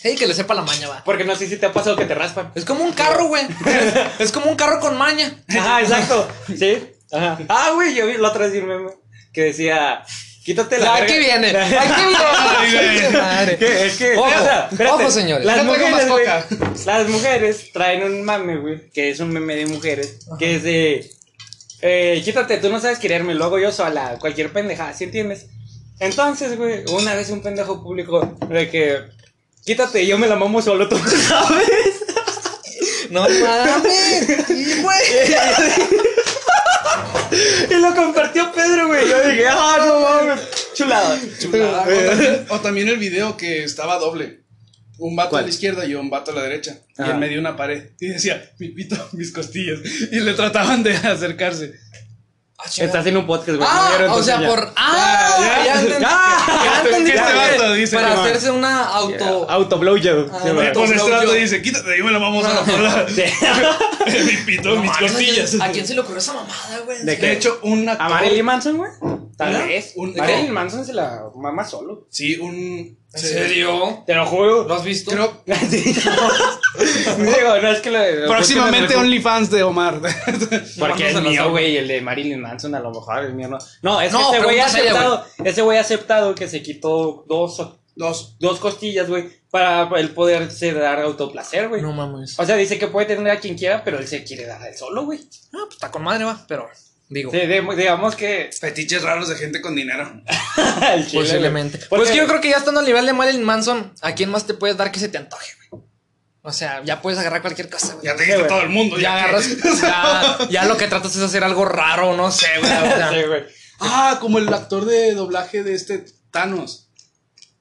Hey, 0.03 0.15
que 0.17 0.27
le 0.27 0.35
sepa 0.35 0.55
la 0.55 0.63
maña, 0.63 0.89
va. 0.89 1.03
Porque 1.05 1.25
no 1.25 1.35
sé 1.35 1.49
si 1.49 1.57
te 1.57 1.67
ha 1.67 1.73
pasado 1.73 1.97
que 1.97 2.05
te 2.05 2.15
raspan. 2.15 2.53
Es 2.55 2.65
como 2.65 2.85
un 2.85 2.93
carro, 2.93 3.27
güey. 3.27 3.43
Es 4.19 4.31
como 4.33 4.47
un 4.51 4.57
carro 4.57 4.79
con 4.81 4.97
maña. 4.97 5.33
Ajá, 5.49 5.81
exacto. 5.83 6.29
Sí. 6.57 6.79
Ajá. 7.13 7.39
Ah, 7.49 7.73
güey, 7.75 7.95
yo 7.95 8.07
vi 8.07 8.17
la 8.17 8.29
otra 8.29 8.47
vez 8.47 8.63
un 8.63 8.69
meme 8.69 8.91
que 9.33 9.43
decía, 9.45 10.03
quítate 10.45 10.79
la 10.79 10.95
Aquí 10.97 11.15
verga". 11.15 11.39
viene. 11.41 11.59
Aquí 11.59 12.03
viene. 12.71 13.57
Que- 13.59 13.87
es 13.87 13.97
que, 13.97 14.17
Ojo, 14.17 14.27
o 14.27 14.43
sea, 14.45 14.69
espérate, 14.71 15.03
ojo, 15.03 15.11
señores. 15.11 15.45
Las 15.45 15.65
mujeres, 15.65 16.07
coca. 16.07 16.47
las 16.87 17.09
mujeres 17.09 17.73
traen 17.73 18.05
un 18.05 18.23
mame, 18.25 18.57
güey, 18.59 18.91
que 18.91 19.11
es 19.11 19.21
un 19.21 19.31
meme 19.31 19.57
de 19.57 19.67
mujeres, 19.67 20.19
que 20.39 20.57
es 20.57 20.63
de, 20.63 21.11
eh, 21.83 22.21
quítate, 22.25 22.59
tú 22.59 22.69
no 22.71 22.81
sabes 22.81 22.99
quererme, 22.99 23.35
luego 23.35 23.59
yo 23.59 23.73
sola, 23.73 24.17
cualquier 24.21 24.53
pendejada, 24.53 24.93
¿sí 24.95 25.05
entiendes? 25.05 25.47
Entonces, 26.01 26.57
güey, 26.57 26.85
una 26.93 27.15
vez 27.15 27.31
un 27.31 27.43
pendejo 27.43 27.83
público 27.83 28.37
de 28.49 28.69
que, 28.71 28.99
quítate, 29.69 30.07
yo 30.07 30.17
me 30.17 30.27
la 30.27 30.35
mamo 30.35 30.63
solo, 30.63 30.89
tú 30.89 30.97
sabes. 31.29 31.69
No 33.11 33.21
mames. 33.21 34.83
Güey. 34.83 35.05
y 37.71 37.75
lo 37.75 37.95
compartió 37.95 38.51
Pedro, 38.53 38.87
güey, 38.87 39.07
yo 39.07 39.29
dije, 39.29 39.47
ah, 39.47 39.77
no 39.87 40.01
mames, 40.01 40.41
chulada. 40.73 41.21
Chulada. 41.39 41.83
O 41.83 41.85
también, 41.85 42.47
o 42.49 42.61
también 42.61 42.89
el 42.89 42.97
video 42.97 43.37
que 43.37 43.63
estaba 43.63 43.99
doble. 43.99 44.41
Un 44.97 45.15
vato 45.15 45.31
¿Cuál? 45.31 45.45
a 45.45 45.47
la 45.47 45.53
izquierda 45.53 45.85
y 45.85 45.95
un 45.95 46.09
vato 46.09 46.31
a 46.31 46.35
la 46.35 46.43
derecha. 46.43 46.79
Y 46.99 47.03
en 47.03 47.19
medio 47.19 47.39
una 47.39 47.55
pared. 47.55 47.91
Y 48.01 48.07
decía, 48.09 48.51
mi 48.59 48.71
pito, 48.71 48.97
mis 49.13 49.31
costillas. 49.33 49.81
Y 50.11 50.19
le 50.21 50.33
trataban 50.33 50.83
de 50.83 50.97
acercarse. 50.97 51.75
Ah. 52.61 52.65
Estás 52.77 53.07
en 53.07 53.17
un 53.17 53.25
podcast, 53.25 53.57
güey. 53.57 53.69
Ah, 53.71 53.93
no 54.01 54.15
o 54.15 54.23
sea, 54.23 54.41
por. 54.41 54.73
Ah, 54.75 55.37
ya, 55.41 55.65
ya, 55.65 55.81
entendí. 55.81 56.05
Ah, 56.09 56.61
Ya 56.65 56.81
entendí 56.89 57.13
que 57.13 57.19
por 57.19 57.29
este 57.29 57.41
qué. 57.53 57.59
vato 57.59 57.73
dice, 57.75 57.97
Para 57.97 58.21
hacerse 58.23 58.51
una 58.51 58.85
auto. 58.85 59.47
ya. 59.47 59.55
Auto 59.55 59.79
blowjob. 59.79 60.31
Ah, 60.33 60.39
Sí, 60.43 60.49
este 60.93 61.11
vato 61.11 61.33
dice, 61.35 61.63
quítate, 61.63 61.93
dime 61.93 62.11
la 62.11 62.19
vamos 62.19 62.45
a 62.45 62.55
la 62.55 62.61
cola. 62.63 63.07
Sí. 63.09 63.23
Mi 64.25 64.37
pito, 64.39 64.75
No 64.75 64.83
mis 64.83 64.91
costillas. 64.97 65.57
¿A 65.61 65.69
quién 65.69 65.87
se 65.87 65.95
le 65.95 66.01
ocurrió 66.01 66.19
esa 66.19 66.33
mamada, 66.33 66.81
güey? 66.85 67.05
¿De 67.05 67.33
hecho, 67.33 67.61
un 67.63 67.89
actor. 67.89 68.07
¿A 68.07 68.09
Marilyn 68.11 68.45
Manson, 68.45 68.77
güey? 68.77 68.91
Tal 69.39 69.67
vez. 69.69 69.93
Un- 69.97 70.15
Marilyn 70.15 70.51
Manson 70.53 70.85
se 70.85 70.93
la 70.93 71.23
mama 71.37 71.65
solo. 71.65 72.07
Sí, 72.11 72.37
un. 72.37 72.99
¿En 73.15 73.21
serio? 73.21 74.03
Te 74.07 74.15
lo 74.15 74.27
juro. 74.27 74.65
¿Lo 74.69 74.75
has 74.75 74.85
visto? 74.85 75.11
Creo. 75.13 75.43
Sí. 75.71 75.95
Digo, 77.19 77.59
no 77.63 77.69
es 77.73 77.81
que 77.81 77.91
lo. 77.91 78.29
Próximamente 78.29 78.95
OnlyFans 78.97 79.51
de 79.51 79.63
Omar. 79.63 80.01
Porque 80.01 80.13
es 80.59 80.77
Mándaselo 80.79 81.21
mío, 81.31 81.51
güey, 81.51 81.77
el 81.77 81.89
de 81.89 82.01
Marilyn 82.01 82.41
Manson 82.41 82.75
a 82.75 82.81
lo 82.81 82.91
mejor 82.91 83.25
es 83.25 83.33
mío, 83.35 83.49
no. 83.49 83.59
No, 83.83 84.01
es 84.01 84.09
que 84.09 84.19
No, 84.19 84.33
ese 84.35 84.43
güey 84.45 84.59
ha 84.61 84.67
aceptado, 84.67 85.25
ese 85.45 85.63
güey 85.63 85.79
ha 85.79 85.81
aceptado 85.81 86.35
que 86.35 86.49
se 86.49 86.63
quitó 86.63 87.25
dos, 87.29 87.75
Dos. 87.97 88.37
dos 88.39 88.61
costillas, 88.61 89.09
güey, 89.09 89.29
para 89.51 89.89
el 89.99 90.11
poderse 90.11 90.73
dar 90.73 91.01
autoplacer, 91.01 91.69
güey. 91.69 91.83
No 91.83 91.93
mames. 91.93 92.39
O 92.39 92.45
sea, 92.45 92.55
dice 92.57 92.79
que 92.79 92.87
puede 92.89 93.07
tener 93.07 93.33
a 93.33 93.41
quien 93.41 93.57
quiera, 93.57 93.83
pero 93.83 93.99
él 93.99 94.07
se 94.07 94.23
quiere 94.23 94.47
dar 94.47 94.63
a 94.63 94.69
él 94.69 94.77
solo, 94.77 95.05
güey. 95.05 95.19
Ah, 95.55 95.63
pues 95.65 95.75
está 95.75 95.91
con 95.91 96.03
madre, 96.05 96.25
va. 96.25 96.45
Pero, 96.47 96.69
digo. 97.09 97.31
Sí, 97.31 97.39
de- 97.39 97.67
digamos 97.77 98.15
que. 98.17 98.51
Fetiches 98.61 99.03
raros 99.03 99.29
de 99.29 99.37
gente 99.37 99.61
con 99.61 99.75
dinero. 99.75 100.23
Posiblemente. 101.13 101.79
Pues 101.79 101.89
Porque- 101.89 102.17
yo 102.17 102.27
creo 102.27 102.41
que 102.41 102.51
ya 102.51 102.57
estando 102.59 102.81
al 102.81 102.87
nivel 102.87 103.07
de 103.07 103.13
Marilyn 103.13 103.45
Manson, 103.45 103.93
¿a 104.01 104.15
quién 104.15 104.31
más 104.31 104.47
te 104.47 104.55
puedes 104.55 104.77
dar 104.77 104.91
que 104.93 105.01
se 105.01 105.09
te 105.09 105.19
antoje, 105.19 105.53
güey? 105.71 105.83
O 106.43 106.53
sea, 106.53 106.83
ya 106.85 107.03
puedes 107.03 107.19
agarrar 107.19 107.43
cualquier 107.43 107.69
cosa, 107.69 107.95
güey. 107.95 108.07
Ya 108.07 108.17
te 108.17 108.23
diste 108.23 108.37
güey. 108.39 108.49
todo 108.49 108.61
el 108.63 108.69
mundo. 108.71 108.97
Ya 108.99 109.03
Ya, 109.03 109.15
que- 109.15 109.21
agarras. 109.23 109.49
Ya, 109.83 110.49
ya 110.51 110.65
lo 110.65 110.77
que 110.77 110.87
tratas 110.87 111.15
es 111.17 111.23
hacer 111.23 111.45
algo 111.45 111.65
raro, 111.65 112.17
no 112.17 112.31
sé, 112.31 112.47
güey. 112.61 112.73
o 112.73 112.77
sea, 112.77 113.11
Sí, 113.13 113.23
güey. 113.27 113.43
Ah, 113.81 114.19
como 114.21 114.39
el 114.39 114.53
actor 114.53 114.85
de 114.87 115.15
doblaje 115.15 115.63
de 115.63 115.75
este 115.75 116.05
Thanos. 116.31 116.87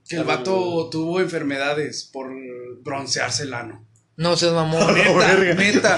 Que 0.10 0.16
el 0.16 0.24
vato 0.24 0.90
tuvo 0.90 1.20
enfermedades 1.20 2.10
por 2.14 2.30
broncearse 2.82 3.44
el 3.44 3.54
ano. 3.54 3.86
no 4.16 4.38
seas 4.38 4.54
mamón. 4.54 4.94
Neta, 4.96 5.98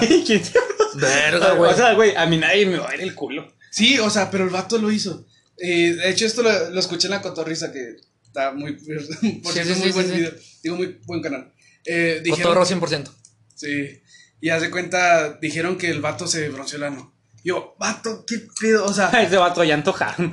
Verga, 0.94 1.52
güey. 1.52 1.72
O 1.72 1.76
sea, 1.76 1.94
güey, 1.94 2.14
a 2.16 2.26
mí 2.26 2.36
nadie 2.38 2.66
me 2.66 2.78
va 2.78 2.88
a 2.88 2.90
ver 2.92 3.00
el 3.00 3.14
culo. 3.14 3.52
Sí, 3.70 3.98
o 3.98 4.10
sea, 4.10 4.30
pero 4.30 4.44
el 4.44 4.50
vato 4.50 4.78
lo 4.78 4.90
hizo. 4.90 5.26
Eh, 5.58 5.94
de 5.94 6.10
hecho, 6.10 6.26
esto 6.26 6.42
lo, 6.42 6.70
lo 6.70 6.80
escuché 6.80 7.06
en 7.06 7.12
la 7.12 7.22
cotorriza 7.22 7.72
que 7.72 7.96
está 8.24 8.52
muy. 8.52 8.72
Por 9.42 9.52
Sí, 9.52 9.52
cierto, 9.52 9.62
sí, 9.64 9.70
es 9.72 9.78
muy 9.78 9.86
sí, 9.88 9.92
buen 9.92 10.10
video. 10.12 10.32
Digo, 10.62 10.76
muy 10.76 11.00
buen 11.06 11.22
canal. 11.22 11.52
Eh, 11.84 12.20
dijeron, 12.22 12.54
Cotorro 12.54 12.66
100%. 12.66 13.10
Sí. 13.54 14.02
Y 14.40 14.48
haz 14.50 14.62
de 14.62 14.70
cuenta, 14.70 15.34
dijeron 15.40 15.76
que 15.76 15.90
el 15.90 16.00
vato 16.00 16.26
se 16.26 16.48
bronceó 16.48 16.78
el 16.78 16.84
ano. 16.84 17.14
Yo, 17.44 17.74
vato, 17.78 18.24
qué 18.26 18.40
pedo. 18.60 18.84
O 18.86 18.92
sea, 18.92 19.08
Ese 19.22 19.36
vato 19.36 19.62
ya 19.64 19.74
antojaron. 19.74 20.32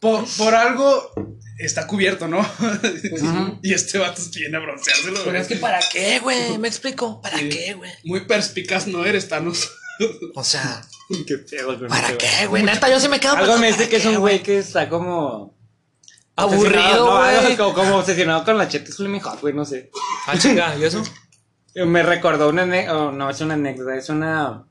por, 0.00 0.24
por 0.36 0.54
algo 0.54 1.12
está 1.58 1.86
cubierto, 1.86 2.28
¿no? 2.28 2.44
y 3.62 3.72
este 3.72 3.98
vato 3.98 4.20
viene 4.34 4.56
a 4.56 4.60
bronceárselo. 4.60 5.20
Pero 5.24 5.38
es 5.38 5.48
que 5.48 5.56
¿para 5.56 5.80
qué, 5.92 6.18
güey? 6.20 6.58
Me 6.58 6.68
explico. 6.68 7.20
¿Para 7.20 7.38
Sí. 7.38 7.48
qué, 7.48 7.74
güey? 7.74 7.90
Muy 8.04 8.20
perspicaz 8.26 8.86
no 8.86 9.04
eres, 9.04 9.28
Thanos. 9.28 9.70
O 10.34 10.42
sea, 10.44 10.82
qué 11.26 11.38
pedo, 11.38 11.76
güey. 11.76 11.88
¿para 11.88 12.16
qué, 12.16 12.46
güey? 12.48 12.62
Neta, 12.62 12.88
yo 12.88 12.98
sí 13.00 13.08
me 13.08 13.20
quedo. 13.20 13.36
Algo 13.36 13.58
me 13.58 13.68
dice 13.68 13.88
que 13.88 13.96
es 13.96 14.02
¿para 14.02 14.16
un 14.16 14.20
güey 14.20 14.42
que 14.42 14.58
está 14.58 14.88
como. 14.88 15.54
Aburrido, 16.36 17.06
obsesionado, 17.06 17.32
no, 17.36 17.42
güey. 17.42 17.56
como, 17.56 17.74
como 17.74 17.96
obsesionado 17.98 18.44
con 18.44 18.58
la 18.58 18.68
cheta 18.68 18.90
Flaming 18.92 19.20
Hot, 19.20 19.40
güey, 19.40 19.54
no 19.54 19.64
sé. 19.64 19.90
Ah, 20.26 20.36
chinga, 20.36 20.76
¿y 20.76 20.82
eso? 20.84 21.00
Me 21.76 22.02
recordó 22.02 22.48
una 22.48 22.62
anécdota, 22.62 23.12
no, 23.12 23.30
es 23.30 23.40
una 23.40 23.54
anécdota, 23.54 23.96
es 23.96 24.08
una 24.08 24.64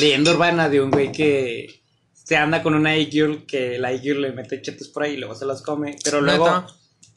leyenda 0.00 0.32
urbana 0.32 0.68
de 0.68 0.80
un 0.80 0.90
güey 0.90 1.12
que 1.12 1.84
se 2.26 2.36
anda 2.36 2.62
con 2.62 2.74
una 2.74 2.94
e-girl 2.96 3.46
que 3.46 3.78
la 3.78 3.92
e-girl 3.92 4.20
le 4.22 4.32
mete 4.32 4.60
chetos 4.60 4.88
por 4.88 5.04
ahí 5.04 5.12
y 5.14 5.16
luego 5.18 5.34
se 5.34 5.44
los 5.44 5.62
come, 5.62 5.96
pero 6.02 6.20
luego 6.20 6.46
¿Neta? 6.46 6.66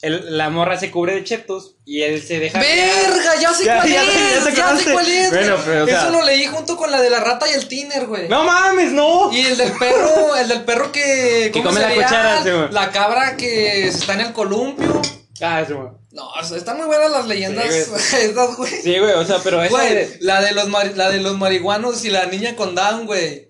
el- 0.02 0.38
la 0.38 0.48
morra 0.50 0.78
se 0.78 0.90
cubre 0.90 1.14
de 1.14 1.24
chetos 1.24 1.74
y 1.84 2.02
él 2.02 2.22
se 2.22 2.38
deja... 2.38 2.60
¡Verga! 2.60 3.32
Ya 3.40 3.52
sé 3.52 3.64
Ya, 3.64 3.76
cuál 3.78 3.88
ya 3.90 4.02
es. 4.04 4.08
sé, 4.44 4.50
ya 4.52 4.54
Ya, 4.56 4.76
sé 4.76 4.92
cuál 4.92 5.06
es. 5.08 5.14
es. 5.24 5.30
Bueno, 5.30 5.54
güey. 5.56 5.64
pero, 5.66 5.84
o 5.84 5.86
sea- 5.88 6.02
Eso 6.02 6.10
lo 6.12 6.22
leí 6.24 6.46
junto 6.46 6.76
con 6.76 6.90
la 6.92 7.02
de 7.02 7.10
la 7.10 7.20
rata 7.20 7.46
y 7.50 7.54
el 7.54 7.66
tiner, 7.68 8.06
güey. 8.06 8.28
¡No 8.28 8.44
mames, 8.44 8.92
no! 8.92 9.32
Y 9.32 9.40
el 9.40 9.56
del 9.56 9.72
perro, 9.72 10.36
el 10.36 10.48
del 10.48 10.62
perro 10.62 10.92
que. 10.92 11.50
Que 11.52 11.60
¿cómo 11.60 11.64
come 11.70 11.80
la 11.80 11.88
sería? 11.88 12.04
cuchara, 12.04 12.42
sí, 12.44 12.50
güey. 12.50 12.70
La 12.72 12.90
cabra 12.92 13.36
que 13.36 13.88
está 13.88 14.14
en 14.14 14.20
el 14.20 14.32
columpio. 14.32 15.02
Ah, 15.42 15.64
sí, 15.66 15.72
güey. 15.74 15.88
No, 16.12 16.28
o 16.30 16.44
sea, 16.44 16.56
están 16.56 16.76
muy 16.76 16.86
buenas 16.86 17.10
las 17.10 17.26
leyendas. 17.26 17.66
Sí, 17.72 18.16
estas, 18.22 18.56
güey. 18.56 18.70
Sí, 18.70 18.98
güey, 18.98 19.12
o 19.12 19.24
sea, 19.24 19.38
pero 19.42 19.62
esa 19.62 19.70
Güey, 19.76 19.94
de- 19.94 20.16
la 20.20 20.40
de 20.40 20.52
los 20.52 20.68
mari- 20.68 20.94
la 20.94 21.10
de 21.10 21.18
los 21.18 21.36
marihuanos 21.36 22.04
y 22.04 22.10
la 22.10 22.26
niña 22.26 22.56
con 22.56 22.74
Down, 22.74 23.06
güey. 23.06 23.49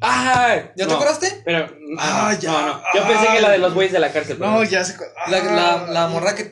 ¡Ah! 0.00 0.56
¿Ya 0.76 0.84
te 0.84 0.86
no, 0.86 0.94
acordaste? 0.94 1.42
Pero, 1.44 1.68
Ah, 1.98 2.30
no, 2.32 2.38
ya. 2.40 2.52
no, 2.52 2.66
no. 2.66 2.82
Yo 2.94 3.06
pensé 3.08 3.26
que 3.32 3.40
la 3.40 3.50
de 3.50 3.58
los 3.58 3.72
güeyes 3.74 3.92
de 3.92 3.98
la 3.98 4.12
cárcel. 4.12 4.38
No, 4.38 4.62
ya 4.64 4.84
sé 4.84 4.96
cuál. 4.96 5.10
La, 5.28 5.42
la, 5.42 5.72
Ah, 5.74 5.86
la 5.88 6.06
morra 6.08 6.34
que. 6.34 6.50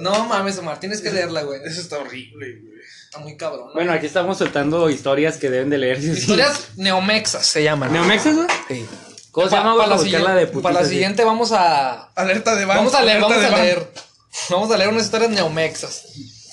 No 0.00 0.24
mames, 0.26 0.58
Omar, 0.58 0.80
tienes 0.80 1.00
que 1.00 1.10
leerla, 1.12 1.42
güey. 1.42 1.60
Eso 1.64 1.80
está 1.80 1.98
horrible, 1.98 2.58
güey. 2.60 2.80
Está 3.04 3.18
muy 3.18 3.36
cabrón. 3.36 3.66
¿no? 3.68 3.72
Bueno, 3.74 3.92
aquí 3.92 4.06
estamos 4.06 4.38
soltando 4.38 4.88
historias 4.90 5.36
que 5.36 5.50
deben 5.50 5.68
de 5.70 5.78
leerse. 5.78 6.06
Historias 6.06 6.68
neomexas 6.76 7.46
se 7.46 7.62
llaman. 7.62 7.92
¿Neomexas, 7.92 8.34
güey? 8.34 8.46
Sí. 8.68 8.86
¿Cómo 9.30 9.46
se 9.48 9.50
Pa- 9.54 9.58
llama, 9.62 9.76
para, 9.76 9.88
la 9.88 10.34
de 10.34 10.46
putitas, 10.46 10.62
para 10.62 10.80
la 10.80 10.84
sí. 10.84 10.90
siguiente 10.94 11.22
vamos 11.24 11.52
a. 11.52 12.10
Alerta 12.14 12.56
de 12.56 12.64
van. 12.64 12.78
Vamos 12.78 12.94
a 12.94 13.02
leer, 13.02 13.18
alerta 13.18 13.28
vamos 13.28 13.40
de 13.42 13.46
a 13.46 13.50
van. 13.50 13.60
leer. 13.62 13.92
Vamos 14.48 14.70
a 14.72 14.76
leer 14.76 14.88
unas 14.90 15.04
historias 15.04 15.30
neomexas. 15.30 16.04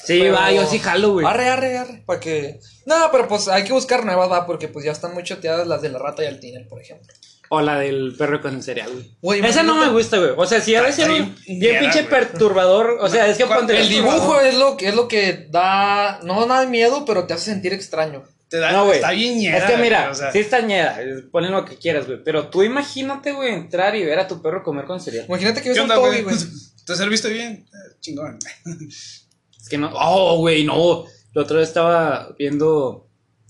Sí, 0.08 0.20
Pero- 0.22 0.34
va, 0.36 0.52
yo 0.52 0.66
sí 0.66 0.80
jalo, 0.80 1.12
güey. 1.14 1.26
Arre, 1.26 1.50
arre, 1.50 1.78
arre. 1.78 2.04
Para 2.06 2.20
que. 2.20 2.60
No, 2.86 2.96
pero 3.12 3.28
pues 3.28 3.48
hay 3.50 3.64
que 3.64 3.74
buscar 3.74 4.06
nuevas, 4.06 4.32
va, 4.32 4.46
porque 4.48 4.68
pues 4.70 4.86
ya 4.86 4.92
están 4.94 5.14
muy 5.14 5.24
choteadas 5.24 5.68
las 5.68 5.82
de 5.82 5.90
la 5.90 6.00
rata 6.00 6.24
y 6.24 6.28
el 6.28 6.40
tiner, 6.40 6.68
por 6.68 6.82
ejemplo. 6.82 7.14
O 7.50 7.62
la 7.62 7.80
del 7.80 8.14
perro 8.18 8.42
con 8.42 8.62
cereal, 8.62 8.92
güey. 9.22 9.46
Esa 9.46 9.64
no 9.64 9.76
me 9.76 9.88
gusta, 9.90 10.18
güey. 10.18 10.32
O 10.36 10.46
sea, 10.46 10.60
si 10.60 10.76
a 10.76 10.80
Está- 10.80 10.88
veces 10.90 11.06
está 11.06 11.14
bien, 11.14 11.60
bien 11.62 11.80
pinche 11.80 12.04
perturbador. 12.04 12.98
O 13.00 13.08
sea, 13.10 13.28
es 13.28 13.38
que 13.38 13.46
¿Cuál- 13.46 13.60
ponte 13.60 13.80
El 13.80 13.88
dibujo 13.88 14.40
es 14.42 14.56
lo 14.56 14.76
que 14.78 14.88
es 14.90 14.96
lo 14.96 15.08
que 15.08 15.48
da. 15.50 16.20
No 16.24 16.46
da 16.46 16.66
miedo, 16.66 17.06
pero 17.06 17.26
te 17.26 17.34
hace 17.34 17.46
sentir 17.46 17.72
extraño. 17.74 18.24
Te 18.50 18.58
da, 18.60 18.72
No, 18.72 18.86
güey. 18.86 18.96
Está 18.98 19.12
bien 19.12 19.38
ñera, 19.38 19.58
Es 19.58 19.64
que 19.66 19.78
mira, 19.78 20.10
o 20.10 20.16
sea, 20.16 20.32
sí 20.32 20.40
está 20.40 20.62
ñera. 20.62 21.00
Ponen 21.32 21.52
lo 21.52 21.64
que 21.66 21.76
quieras, 21.78 22.06
güey. 22.08 22.22
Pero 22.24 22.48
tú 22.50 22.64
imagínate, 22.64 23.32
güey, 23.34 23.54
entrar 23.54 23.96
y 23.96 24.06
ver 24.06 24.20
a 24.20 24.28
tu 24.28 24.42
perro 24.42 24.64
comer 24.64 24.86
con 24.86 25.00
cereal. 25.02 25.26
Imagínate 25.28 25.62
que 25.62 25.70
ves 25.70 25.78
¿Qué 25.78 25.82
un 25.84 25.90
Toby, 25.90 26.22
güey? 26.22 26.24
güey. 26.24 26.36
¿Te 26.86 26.96
serviste 26.96 27.30
bien? 27.30 27.66
Eh, 27.66 27.96
Chingón. 28.02 28.40
Es 29.68 29.72
que 29.72 29.78
no. 29.78 29.92
Oh, 29.94 30.38
güey, 30.38 30.64
no. 30.64 31.04
El 31.34 31.42
otro 31.42 31.58
día 31.58 31.66
estaba 31.66 32.34
viendo 32.40 33.10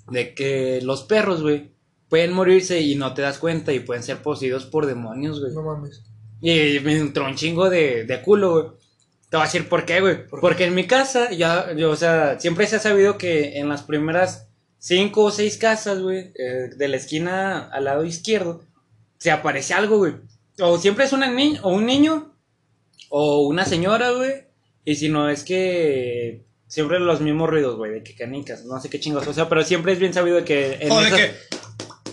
de 0.10 0.34
que 0.34 0.80
los 0.82 1.04
perros, 1.04 1.44
güey, 1.44 1.74
pueden 2.10 2.34
morirse 2.34 2.82
y 2.82 2.96
no 2.96 3.14
te 3.14 3.22
das 3.22 3.38
cuenta 3.38 3.72
y 3.72 3.82
pueden 3.82 4.02
ser 4.02 4.24
poseídos 4.24 4.66
por 4.66 4.88
demonios, 4.88 5.40
güey. 5.40 5.54
No 5.54 5.62
mames. 5.62 6.02
Y 6.42 6.80
me 6.80 6.98
entró 6.98 7.28
un 7.28 7.36
chingo 7.36 7.70
de, 7.70 8.06
de 8.06 8.22
culo, 8.24 8.52
güey. 8.52 8.66
Te 9.30 9.38
voy 9.38 9.44
a 9.44 9.46
decir 9.46 9.70
por 9.70 9.86
qué, 9.86 10.02
güey. 10.02 10.26
Porque 10.28 10.66
en 10.66 10.74
mi 10.74 10.88
casa, 10.88 11.30
ya, 11.30 11.72
yo, 11.74 11.92
o 11.92 11.96
sea, 11.96 12.40
siempre 12.40 12.66
se 12.66 12.78
ha 12.78 12.80
sabido 12.80 13.20
que 13.20 13.60
en 13.60 13.70
las 13.70 13.84
primeras 13.84 14.48
cinco 14.80 15.26
o 15.26 15.32
seis 15.32 15.58
casas, 15.58 16.02
güey, 16.02 16.34
eh, 16.36 16.72
de 16.76 16.88
la 16.88 16.98
esquina 16.98 17.70
al 17.70 17.84
lado 17.84 18.06
izquierdo, 18.06 18.64
se 19.20 19.30
aparece 19.30 19.76
algo, 19.76 20.00
güey. 20.00 20.16
O 20.60 20.80
siempre 20.80 21.06
es 21.06 21.14
una 21.14 21.30
ni 21.30 21.60
o 21.62 21.70
un 21.70 21.86
niño, 21.86 22.34
o 23.10 23.46
una 23.48 23.66
señora, 23.66 24.10
güey. 24.14 24.47
Y 24.90 24.96
si 24.96 25.10
no, 25.10 25.30
es 25.30 25.44
que 25.44 26.46
siempre 26.66 26.98
los 27.02 27.20
mismos 27.20 27.50
ruidos, 27.50 27.76
güey, 27.76 27.92
de 27.92 28.04
que 28.04 28.16
canicas, 28.16 28.64
no 28.64 28.80
sé 28.80 28.90
qué 28.90 29.02
chingos. 29.02 29.28
O 29.28 29.34
sea, 29.34 29.50
pero 29.50 29.62
siempre 29.66 29.92
es 29.92 30.00
bien 30.00 30.14
sabido 30.14 30.46
que 30.46 30.78
en 30.80 30.88
Joder, 30.90 31.08
esas- 31.14 31.20
que. 31.20 31.58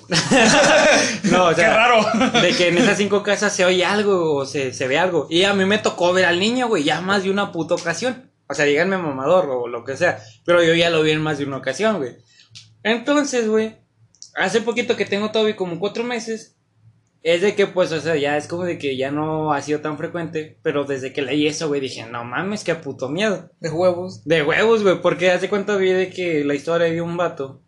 No, 1.30 1.44
o 1.46 1.48
Qué 1.50 1.54
sea, 1.54 1.76
raro. 1.76 2.04
de 2.42 2.50
que 2.56 2.68
en 2.68 2.78
esas 2.78 2.98
cinco 2.98 3.22
casas 3.22 3.54
se 3.54 3.64
oye 3.64 3.84
algo 3.84 4.34
o 4.34 4.44
se, 4.44 4.72
se 4.72 4.88
ve 4.88 4.98
algo. 4.98 5.28
Y 5.30 5.44
a 5.44 5.54
mí 5.54 5.64
me 5.64 5.78
tocó 5.78 6.12
ver 6.12 6.24
al 6.24 6.40
niño, 6.40 6.66
güey, 6.66 6.82
ya 6.82 7.00
más 7.00 7.22
de 7.22 7.30
una 7.30 7.52
puta 7.52 7.74
ocasión. 7.76 8.28
O 8.48 8.54
sea, 8.54 8.64
díganme 8.64 8.98
mamador 8.98 9.48
o 9.50 9.68
lo 9.68 9.84
que 9.84 9.96
sea. 9.96 10.18
Pero 10.44 10.60
yo 10.64 10.74
ya 10.74 10.90
lo 10.90 11.00
vi 11.04 11.12
en 11.12 11.22
más 11.22 11.38
de 11.38 11.44
una 11.44 11.58
ocasión, 11.58 11.98
güey. 11.98 12.16
Entonces, 12.82 13.48
güey, 13.48 13.76
hace 14.34 14.60
poquito 14.62 14.96
que 14.96 15.06
tengo 15.06 15.30
Toby 15.30 15.54
como 15.54 15.78
cuatro 15.78 16.02
meses. 16.02 16.53
Es 17.24 17.40
de 17.40 17.54
que, 17.54 17.66
pues, 17.66 17.90
o 17.90 18.00
sea, 18.00 18.16
ya 18.16 18.36
es 18.36 18.46
como 18.46 18.64
de 18.64 18.76
que 18.76 18.98
ya 18.98 19.10
no 19.10 19.54
ha 19.54 19.62
sido 19.62 19.80
tan 19.80 19.96
frecuente. 19.96 20.58
Pero 20.62 20.84
desde 20.84 21.14
que 21.14 21.22
leí 21.22 21.46
eso, 21.46 21.68
güey, 21.68 21.80
dije, 21.80 22.04
no 22.06 22.22
mames, 22.22 22.64
qué 22.64 22.74
puto 22.74 23.08
miedo. 23.08 23.50
De 23.60 23.70
huevos. 23.70 24.22
De 24.24 24.42
huevos, 24.42 24.82
güey, 24.82 25.00
porque 25.00 25.30
hace 25.30 25.48
cuenta 25.48 25.76
vi 25.76 25.90
de 25.90 26.10
que 26.10 26.44
la 26.44 26.54
historia 26.54 26.86
de 26.86 27.00
un 27.00 27.16
vato 27.16 27.62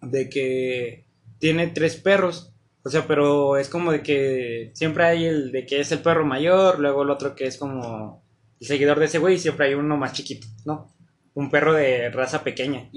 de 0.00 0.28
que 0.28 1.06
tiene 1.40 1.66
tres 1.66 1.96
perros. 1.96 2.52
O 2.84 2.88
sea, 2.88 3.04
pero 3.08 3.56
es 3.56 3.68
como 3.68 3.90
de 3.90 4.02
que 4.02 4.70
siempre 4.74 5.04
hay 5.04 5.24
el 5.24 5.50
de 5.50 5.66
que 5.66 5.80
es 5.80 5.90
el 5.90 5.98
perro 5.98 6.24
mayor, 6.24 6.78
luego 6.78 7.02
el 7.02 7.10
otro 7.10 7.34
que 7.34 7.46
es 7.46 7.56
como 7.56 8.24
el 8.60 8.66
seguidor 8.66 9.00
de 9.00 9.06
ese 9.06 9.18
güey 9.18 9.34
y 9.34 9.38
siempre 9.40 9.66
hay 9.66 9.74
uno 9.74 9.96
más 9.96 10.12
chiquito, 10.12 10.46
¿no? 10.64 10.94
Un 11.34 11.50
perro 11.50 11.72
de 11.72 12.10
raza 12.10 12.44
pequeña. 12.44 12.90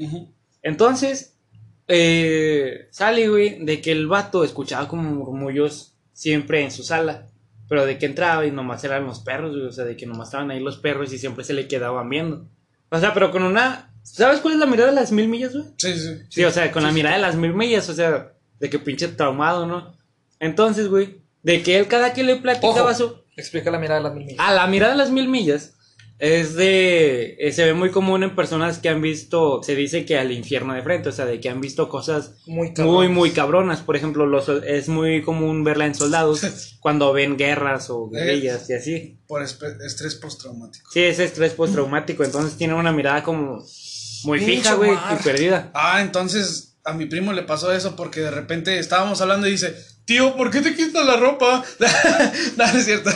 Entonces, 0.62 1.37
eh, 1.88 2.88
sale, 2.92 3.30
güey, 3.30 3.64
de 3.64 3.82
que 3.82 3.92
el 3.92 4.08
vato 4.08 4.44
escuchaba 4.44 4.88
como 4.88 5.04
murmullos 5.04 5.94
siempre 6.14 6.64
en 6.64 6.72
su 6.72 6.84
sala. 6.84 7.30
Pero 7.70 7.86
de 7.86 7.98
que 7.98 8.06
entraba 8.06 8.46
y 8.46 8.52
nomás 8.52 8.84
eran 8.86 9.06
los 9.06 9.20
perros, 9.20 9.54
güey. 9.54 9.68
O 9.68 9.72
sea, 9.72 9.84
de 9.84 9.98
que 9.98 10.06
nomás 10.06 10.30
estaban 10.30 10.52
ahí 10.52 10.60
los 10.62 10.78
perros 10.78 11.12
y 11.12 11.18
siempre 11.18 11.44
se 11.44 11.54
le 11.54 11.68
quedaban 11.68 12.10
viendo. 12.10 12.48
O 12.90 13.00
sea, 13.00 13.14
pero 13.14 13.32
con 13.32 13.44
una... 13.44 13.94
¿Sabes 14.04 14.40
cuál 14.40 14.54
es 14.54 14.60
la 14.62 14.66
mirada 14.66 14.90
de 14.90 14.96
las 14.96 15.12
mil 15.12 15.28
millas, 15.28 15.54
güey? 15.54 15.66
Sí, 15.78 15.94
sí. 16.00 16.22
Sí, 16.30 16.46
o 16.46 16.52
sea, 16.52 16.72
con 16.72 16.84
la 16.84 16.94
mirada 16.94 17.18
de 17.18 17.22
las 17.22 17.36
mil 17.36 17.54
millas, 17.54 17.90
o 17.90 17.94
sea, 17.94 18.32
de 18.58 18.70
que 18.70 18.80
pinche 18.80 19.10
traumado, 19.10 19.68
¿no? 19.68 19.94
Entonces, 20.40 20.88
güey, 20.88 21.18
de 21.44 21.62
que 21.62 21.78
él 21.78 21.88
cada 21.88 22.14
que 22.14 22.24
le 22.24 22.38
platicaba 22.38 22.92
Ojo. 22.92 22.94
su... 22.94 23.16
Explica 23.36 23.70
la 23.70 23.80
mirada 23.80 24.00
de 24.00 24.04
las 24.06 24.14
mil 24.14 24.26
millas. 24.26 24.40
A 24.40 24.54
la 24.54 24.66
mirada 24.68 24.94
de 24.94 24.98
las 24.98 25.12
mil 25.12 25.28
millas 25.28 25.77
es 26.20 26.56
de... 26.56 27.36
eh, 27.40 27.52
se 27.52 27.64
ve 27.64 27.74
muy 27.74 27.92
común 27.92 28.24
en 28.24 28.36
personas 28.36 28.80
que 28.80 28.90
han 28.90 29.02
visto, 29.02 29.62
se 29.62 29.76
dice 29.76 30.04
que 30.06 30.18
al 30.18 30.32
infierno 30.32 30.74
de 30.74 30.82
frente, 30.82 31.10
o 31.10 31.12
sea, 31.12 31.26
de 31.26 31.40
que 31.40 31.50
han 31.50 31.62
visto 31.62 31.90
cosas 31.90 32.32
Muy 32.48 32.74
muy, 32.78 33.08
muy 33.08 33.32
cabronas. 33.32 33.82
Por 33.82 33.96
ejemplo, 33.96 34.26
los, 34.26 34.50
es 34.50 34.90
muy 34.90 35.22
común 35.22 35.64
verla 35.64 35.86
en 35.86 35.94
soldados 35.94 36.76
cuando 36.80 37.14
ven 37.14 37.38
guerras 37.38 37.90
o 37.90 38.10
guerrillas 38.10 38.70
y 38.70 38.74
así. 38.74 39.20
Por 39.28 39.44
estrés 39.44 40.16
postraumático. 40.16 40.90
Sí, 40.92 41.02
es 41.02 41.20
estrés 41.20 41.54
postraumático, 41.54 42.24
entonces 42.24 42.58
tiene 42.58 42.74
una 42.74 42.92
mirada 42.92 43.24
como 43.24 43.64
muy 44.24 44.40
fija, 44.40 44.74
güey, 44.74 44.92
y 44.94 45.24
perdida. 45.24 45.70
Ah, 45.74 46.02
entonces 46.02 46.78
a 46.84 46.94
mi 46.94 47.06
primo 47.06 47.34
le 47.34 47.44
pasó 47.44 47.72
eso 47.74 47.96
porque 47.96 48.22
de 48.22 48.32
repente 48.32 48.80
estábamos 48.80 49.22
hablando 49.22 49.46
y 49.46 49.52
dice, 49.52 49.76
tío, 50.06 50.36
¿por 50.36 50.50
qué 50.50 50.62
te 50.62 50.76
quitas 50.76 51.06
la 51.06 51.18
ropa? 51.18 51.64
no, 52.58 52.74
no 52.74 52.80
es 52.80 52.86
cierto. 52.86 53.12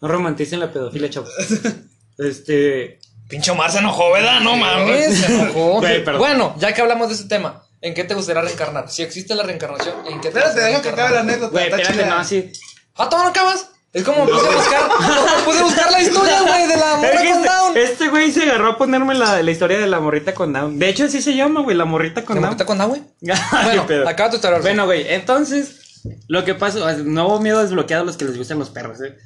No 0.00 0.08
romanticen 0.08 0.60
la 0.60 0.72
pedofilia, 0.72 1.10
chavos. 1.10 1.30
Este. 2.18 2.98
Pinche 3.28 3.50
Omar 3.50 3.70
se 3.72 3.78
enojó, 3.78 4.12
¿verdad? 4.12 4.40
No 4.40 4.56
mames, 4.56 5.18
se 5.18 5.26
enojó. 5.34 5.74
Güey, 5.80 6.04
perdón. 6.04 6.20
bueno, 6.20 6.54
ya 6.58 6.72
que 6.72 6.80
hablamos 6.80 7.08
de 7.08 7.14
ese 7.14 7.24
tema, 7.24 7.62
¿en 7.80 7.92
qué 7.92 8.04
te 8.04 8.14
gustaría 8.14 8.40
reencarnar? 8.42 8.88
Si 8.88 9.02
existe 9.02 9.34
la 9.34 9.42
reencarnación, 9.42 9.96
¿en 10.06 10.20
qué 10.20 10.28
te 10.30 10.38
Espérate, 10.38 10.50
gustaría 10.52 10.68
deja 10.78 10.82
que 10.82 10.88
acabe 10.90 11.14
la 11.14 11.20
anécdota. 11.20 11.50
Güey, 11.50 11.64
está 11.64 11.76
espérate, 11.76 12.02
chida. 12.04 12.14
no, 12.14 12.20
así. 12.20 12.52
Ah, 12.94 13.08
¿todavía 13.08 13.24
no 13.24 13.30
acabas? 13.30 13.70
Es 13.92 14.04
como 14.04 14.26
puse 14.26 14.46
a 14.46 14.50
buscar, 14.50 14.88
me 14.88 15.42
puse 15.44 15.58
a 15.58 15.62
buscar 15.64 15.90
la 15.90 16.00
historia, 16.02 16.42
güey, 16.42 16.66
de 16.68 16.76
la 16.76 16.96
morra 16.96 17.16
con 17.16 17.26
este, 17.26 17.48
Down. 17.48 17.76
este 17.76 18.08
güey 18.08 18.30
se 18.30 18.42
agarró 18.42 18.70
a 18.72 18.78
ponerme 18.78 19.14
la, 19.14 19.42
la 19.42 19.50
historia 19.50 19.78
de 19.78 19.86
la 19.86 20.00
morrita 20.00 20.34
con 20.34 20.52
Down. 20.52 20.78
De 20.78 20.88
hecho, 20.88 21.04
así 21.04 21.20
se 21.22 21.34
llama, 21.34 21.62
güey, 21.62 21.76
la 21.76 21.84
morrita 21.86 22.22
con 22.24 22.36
¿La 22.36 22.42
Down. 22.42 22.50
morrita 22.50 22.66
con 22.66 22.78
Down, 22.78 22.90
güey? 22.90 23.02
Bueno, 23.64 23.86
pedo. 23.86 24.08
acaba 24.08 24.30
tu 24.30 24.36
historia. 24.36 24.58
Bueno, 24.60 24.84
güey, 24.84 25.06
entonces, 25.08 25.80
lo 26.28 26.44
que 26.44 26.54
pasa, 26.54 26.78
o 26.78 26.88
sea, 26.88 26.96
nuevo 26.98 27.40
miedo 27.40 27.62
desbloqueado 27.62 28.02
a 28.02 28.06
los 28.06 28.16
que 28.16 28.24
les 28.24 28.36
gustan 28.36 28.58
los 28.58 28.70
perros, 28.70 29.00
eh. 29.02 29.16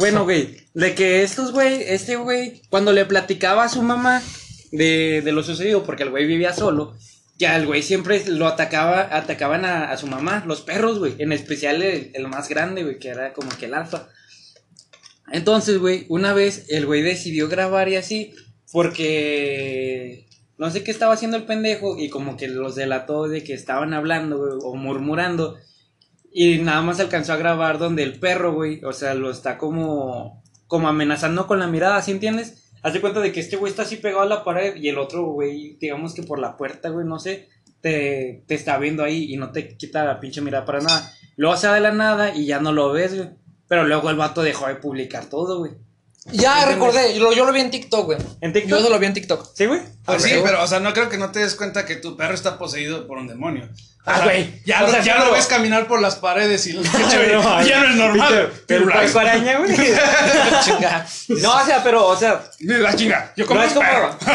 Bueno, 0.00 0.24
güey, 0.24 0.56
de 0.74 0.94
que 0.94 1.22
estos, 1.22 1.52
güey, 1.52 1.82
este 1.82 2.16
güey, 2.16 2.62
cuando 2.68 2.92
le 2.92 3.04
platicaba 3.04 3.64
a 3.64 3.68
su 3.68 3.82
mamá 3.82 4.20
de, 4.72 5.22
de 5.22 5.32
lo 5.32 5.44
sucedido, 5.44 5.84
porque 5.84 6.02
el 6.02 6.10
güey 6.10 6.26
vivía 6.26 6.52
solo, 6.52 6.96
que 7.38 7.46
al 7.46 7.66
güey 7.66 7.82
siempre 7.82 8.24
lo 8.26 8.48
atacaba, 8.48 9.08
atacaban 9.16 9.64
a, 9.64 9.96
su 9.96 10.08
mamá, 10.08 10.42
los 10.46 10.62
perros, 10.62 10.98
güey, 10.98 11.14
en 11.18 11.32
especial 11.32 11.82
el, 11.82 12.10
el 12.14 12.26
más 12.26 12.48
grande, 12.48 12.82
güey, 12.82 12.98
que 12.98 13.08
era 13.08 13.32
como 13.32 13.50
que 13.50 13.66
el 13.66 13.74
alfa. 13.74 14.08
Entonces, 15.30 15.78
güey, 15.78 16.06
una 16.08 16.32
vez 16.32 16.64
el 16.68 16.86
güey 16.86 17.02
decidió 17.02 17.48
grabar 17.48 17.88
y 17.88 17.96
así, 17.96 18.34
porque 18.72 20.26
no 20.56 20.70
sé 20.70 20.82
qué 20.82 20.90
estaba 20.90 21.14
haciendo 21.14 21.36
el 21.36 21.44
pendejo 21.44 21.98
y 21.98 22.08
como 22.08 22.36
que 22.36 22.48
los 22.48 22.74
delató 22.74 23.28
de 23.28 23.44
que 23.44 23.54
estaban 23.54 23.94
hablando, 23.94 24.38
güey, 24.38 24.52
o 24.60 24.74
murmurando. 24.74 25.56
Y 26.32 26.58
nada 26.58 26.82
más 26.82 27.00
alcanzó 27.00 27.32
a 27.32 27.38
grabar 27.38 27.78
donde 27.78 28.02
el 28.02 28.18
perro, 28.18 28.52
güey, 28.52 28.84
o 28.84 28.92
sea, 28.92 29.14
lo 29.14 29.30
está 29.30 29.58
como, 29.58 30.42
como 30.66 30.88
amenazando 30.88 31.46
con 31.46 31.58
la 31.58 31.66
mirada, 31.66 32.02
¿sí 32.02 32.10
entiendes? 32.10 32.70
Hace 32.82 33.00
cuenta 33.00 33.20
de 33.20 33.32
que 33.32 33.40
este 33.40 33.56
güey 33.56 33.70
está 33.70 33.82
así 33.82 33.96
pegado 33.96 34.22
a 34.22 34.26
la 34.26 34.44
pared 34.44 34.76
y 34.76 34.88
el 34.88 34.98
otro, 34.98 35.24
güey, 35.24 35.76
digamos 35.80 36.14
que 36.14 36.22
por 36.22 36.38
la 36.38 36.56
puerta, 36.56 36.90
güey, 36.90 37.06
no 37.06 37.18
sé, 37.18 37.48
te, 37.80 38.44
te 38.46 38.54
está 38.54 38.78
viendo 38.78 39.02
ahí 39.02 39.32
y 39.32 39.36
no 39.36 39.50
te 39.50 39.76
quita 39.76 40.04
la 40.04 40.20
pinche 40.20 40.40
mirada 40.40 40.64
para 40.64 40.80
nada. 40.80 41.12
Luego 41.36 41.56
se 41.56 41.68
va 41.68 41.74
de 41.74 41.80
la 41.80 41.92
nada 41.92 42.34
y 42.34 42.46
ya 42.46 42.60
no 42.60 42.72
lo 42.72 42.92
ves, 42.92 43.16
güey. 43.16 43.30
Pero 43.68 43.84
luego 43.84 44.10
el 44.10 44.16
vato 44.16 44.42
dejó 44.42 44.66
de 44.66 44.76
publicar 44.76 45.26
todo, 45.26 45.58
güey. 45.58 45.72
Ya 46.26 46.66
recordé, 46.66 47.14
yo, 47.16 47.22
lo- 47.22 47.32
yo 47.32 47.46
lo 47.46 47.52
vi 47.52 47.60
en 47.60 47.70
TikTok, 47.70 48.04
güey. 48.06 48.18
¿En 48.42 48.52
TikTok? 48.52 48.70
Yo 48.70 48.78
eso 48.78 48.90
lo 48.90 48.98
vi 48.98 49.06
en 49.06 49.14
TikTok. 49.14 49.48
¿Sí, 49.54 49.64
güey? 49.66 49.80
Pues 50.04 50.22
sí, 50.22 50.34
pero, 50.44 50.62
o 50.62 50.66
sea, 50.66 50.78
no 50.80 50.92
creo 50.92 51.08
que 51.08 51.16
no 51.16 51.30
te 51.30 51.38
des 51.40 51.54
cuenta 51.54 51.86
que 51.86 51.96
tu 51.96 52.16
perro 52.16 52.34
está 52.34 52.58
poseído 52.58 53.06
por 53.06 53.16
un 53.18 53.26
demonio. 53.28 53.64
O 53.64 54.10
Ah, 54.10 54.20
güey. 54.24 54.60
Ya, 54.64 54.82
O 54.82 54.86
lo, 54.86 54.90
sea, 54.92 55.02
ya 55.02 55.14
pero- 55.14 55.26
lo 55.26 55.32
ves 55.32 55.46
caminar 55.46 55.86
por 55.86 56.00
las 56.02 56.16
paredes 56.16 56.66
y 56.66 56.72
lo 56.74 56.82
No, 56.82 57.62
ya 57.62 57.80
no 57.80 57.88
es 57.90 57.96
normal. 57.96 58.52
Paco 58.92 59.18
araña, 59.20 59.58
güey. 59.58 59.74
Chinga. 60.64 61.06
No, 61.28 61.56
o 61.56 61.64
sea, 61.64 61.82
pero, 61.82 62.06
o 62.06 62.16
sea, 62.16 62.42
La 62.60 62.94
chinga, 62.94 63.32
yo 63.36 63.46
como 63.46 63.60
no 63.60 63.66
es 63.66 63.72
como, 63.72 63.86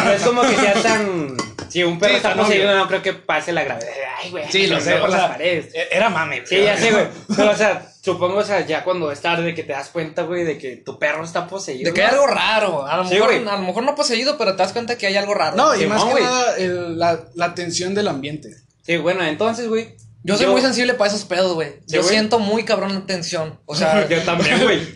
no 0.04 0.12
es 0.12 0.22
como 0.24 0.42
que 0.42 0.56
sea 0.56 0.74
tan. 0.82 1.38
Si 1.74 1.84
un 1.84 1.98
perro 2.00 2.12
Sí, 2.12 2.18
está 2.18 2.36
poseído, 2.36 2.70
obvio. 2.70 2.78
no 2.78 2.88
creo 2.88 3.02
que 3.02 3.14
pase 3.14 3.52
la 3.52 3.64
gravedad. 3.64 3.90
Ay, 4.22 4.30
güey. 4.32 4.46
Sí, 4.52 4.68
lo 4.68 4.80
sé, 4.80 4.92
veo 4.92 5.02
por 5.02 5.10
las 5.10 5.20
sea, 5.22 5.30
paredes. 5.30 5.74
Era 5.92 6.10
mame. 6.10 6.44
Sí, 6.46 6.62
ya 6.64 6.78
sé, 6.78 6.92
güey. 6.92 7.06
Pero, 7.36 7.52
o 7.52 7.56
sea, 7.56 7.86
supongo, 8.02 8.38
o 8.38 8.44
sea, 8.44 8.66
ya 8.66 8.84
cuando 8.84 9.12
es 9.12 9.20
tarde 9.22 9.56
que 9.56 9.64
te 9.64 9.74
das 9.74 9.90
cuenta, 9.90 10.22
güey, 10.22 10.44
de 10.44 10.58
que 10.60 10.78
tu 10.78 11.00
perro 11.00 11.24
está 11.26 11.48
poseído. 11.48 11.86
De 11.90 11.94
que 11.94 12.04
hay 12.04 12.08
¿no? 12.14 12.22
algo 12.22 12.28
raro. 12.28 12.86
A 12.88 12.98
lo, 12.98 13.06
Sí, 13.08 13.16
mejor, 13.16 13.34
güey. 13.34 13.48
a 13.48 13.56
lo 13.58 13.64
mejor 13.64 13.84
no 13.84 13.96
poseído, 13.96 14.38
pero 14.38 14.52
te 14.56 14.62
das 14.64 14.72
cuenta 14.72 14.98
que 14.98 15.08
hay 15.08 15.18
algo 15.18 15.34
raro. 15.34 15.58
No, 15.58 15.76
y 15.76 15.86
más 15.88 16.04
que 16.04 16.22
nada 16.22 16.58
el- 16.58 17.00
la, 17.00 17.20
la 17.34 17.56
tensión 17.56 17.96
del 17.96 18.08
ambiente. 18.08 18.56
Sí, 18.86 18.98
bueno, 18.98 19.24
entonces, 19.26 19.68
güey. 19.68 19.96
Yo 20.26 20.38
soy 20.38 20.46
muy 20.46 20.62
sensible 20.62 20.94
para 20.94 21.10
esos 21.10 21.26
pedos, 21.26 21.54
güey. 21.54 21.70
Sí, 21.86 21.96
Yo 21.96 22.04
siento 22.04 22.40
muy 22.40 22.64
cabrón 22.64 22.94
la 22.94 23.02
tensión. 23.06 23.60
O 23.66 23.76
sea, 23.76 24.08
Yo 24.10 24.22
también, 24.22 24.62
güey. 24.64 24.80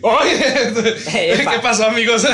¿qué 1.12 1.58
pasó, 1.60 1.86
amigos? 1.86 2.24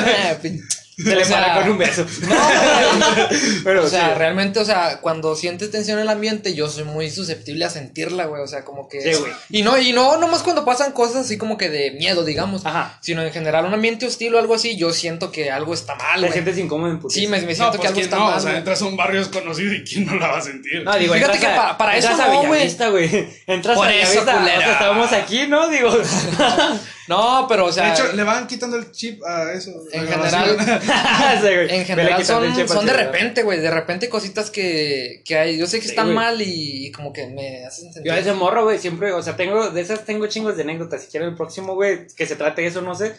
Se 0.97 1.15
le 1.15 1.21
o 1.21 1.25
sea, 1.25 1.41
para 1.45 1.61
con 1.61 1.71
un 1.71 1.77
beso. 1.77 2.05
No, 2.21 2.35
güey. 2.35 3.39
Pero, 3.65 3.83
o 3.83 3.87
sea, 3.87 4.09
sí. 4.09 4.13
realmente, 4.17 4.59
o 4.59 4.65
sea, 4.65 4.99
cuando 5.01 5.35
sientes 5.35 5.69
tensión 5.71 5.97
en 5.99 6.03
el 6.03 6.09
ambiente, 6.09 6.53
yo 6.55 6.69
soy 6.69 6.85
muy 6.85 7.09
susceptible 7.11 7.65
a 7.65 7.69
sentirla, 7.69 8.25
güey. 8.25 8.41
O 8.41 8.47
sea, 8.47 8.63
como 8.63 8.87
que. 8.87 9.01
Sí, 9.01 9.19
güey. 9.19 9.31
Y 9.49 9.61
no, 9.63 9.77
y 9.77 9.91
no 9.91 10.17
nomás 10.17 10.41
cuando 10.43 10.63
pasan 10.63 10.93
cosas 10.93 11.25
así 11.25 11.37
como 11.37 11.57
que 11.57 11.69
de 11.69 11.91
miedo, 11.91 12.23
digamos. 12.23 12.65
Ajá. 12.65 12.97
Sino 13.01 13.21
en 13.23 13.31
general, 13.33 13.65
un 13.65 13.73
ambiente 13.73 14.05
hostil 14.05 14.33
o 14.35 14.39
algo 14.39 14.55
así, 14.55 14.77
yo 14.77 14.93
siento 14.93 15.31
que 15.31 15.51
algo 15.51 15.73
está 15.73 15.95
mal, 15.95 16.15
Te 16.15 16.19
güey. 16.21 16.31
sientes 16.31 16.57
incómodo 16.57 16.91
en 16.91 16.99
putiza. 16.99 17.19
Sí, 17.19 17.27
me, 17.27 17.41
me 17.41 17.47
No, 17.47 17.53
siento 17.55 17.71
pues 17.71 17.81
que 17.81 17.87
algo 17.87 17.99
está 17.99 18.15
no, 18.17 18.25
mal. 18.27 18.37
o 18.37 18.39
sea, 18.39 18.57
entras 18.57 18.81
a 18.81 18.85
un 18.85 18.95
barrio 18.95 19.19
desconocido 19.19 19.73
y 19.73 19.83
quién 19.83 20.05
no 20.05 20.15
la 20.15 20.27
va 20.27 20.37
a 20.37 20.41
sentir. 20.41 20.83
No, 20.83 20.95
digo, 20.97 21.13
Fíjate 21.13 21.33
entras 21.33 21.39
que 21.53 21.59
a- 21.59 21.61
pa- 21.71 21.77
para 21.77 21.97
eso 21.97 22.09
entras 22.09 22.29
a 22.29 22.31
güey. 22.33 22.45
Villavista, 22.51 22.87
güey. 22.89 23.27
Entras 23.47 23.75
Por 23.77 23.87
a 23.87 23.93
eso, 23.93 24.09
Villavista. 24.11 24.37
culera. 24.37 24.57
o 24.57 24.61
sea, 24.61 24.71
estábamos 24.71 25.11
aquí, 25.11 25.47
¿no? 25.47 25.67
Digo. 25.67 25.91
No, 27.07 27.45
pero 27.47 27.65
o 27.65 27.71
sea. 27.71 27.85
de 27.87 27.93
hecho, 27.93 28.13
le 28.13 28.23
van 28.23 28.47
quitando 28.47 28.77
el 28.77 28.91
chip 28.91 29.23
a 29.23 29.51
eso. 29.53 29.71
En 29.91 30.07
general-. 30.07 30.57
Sí, 31.41 31.41
güey. 31.41 31.75
En 31.75 31.85
general 31.85 32.25
son, 32.25 32.67
son 32.67 32.85
de 32.85 32.93
repente, 32.93 33.43
güey. 33.43 33.59
De 33.59 33.69
repente 33.71 34.09
cositas 34.09 34.49
que, 34.49 35.21
que 35.25 35.37
hay. 35.37 35.57
Yo 35.57 35.67
sé 35.67 35.77
que 35.77 35.83
Sí, 35.85 35.89
están 35.91 36.05
güey. 36.07 36.15
mal 36.15 36.41
y, 36.41 36.87
y 36.87 36.91
como 36.91 37.13
que 37.13 37.27
me 37.27 37.65
hacen 37.65 37.93
sentir. 37.93 38.11
Yo 38.11 38.13
a 38.13 38.19
ese 38.19 38.33
morro, 38.33 38.63
güey, 38.63 38.79
siempre, 38.79 39.11
o 39.11 39.21
sea, 39.21 39.35
tengo, 39.35 39.69
de 39.69 39.81
esas 39.81 40.03
tengo 40.05 40.25
chingos 40.27 40.55
de 40.57 40.63
anécdotas. 40.63 41.03
Si 41.03 41.07
quieren 41.09 41.29
el 41.29 41.35
próximo, 41.35 41.75
güey, 41.75 42.07
que 42.15 42.25
se 42.25 42.35
trate 42.35 42.61
de 42.63 42.67
eso, 42.69 42.81
no 42.81 42.95
sé. 42.95 43.15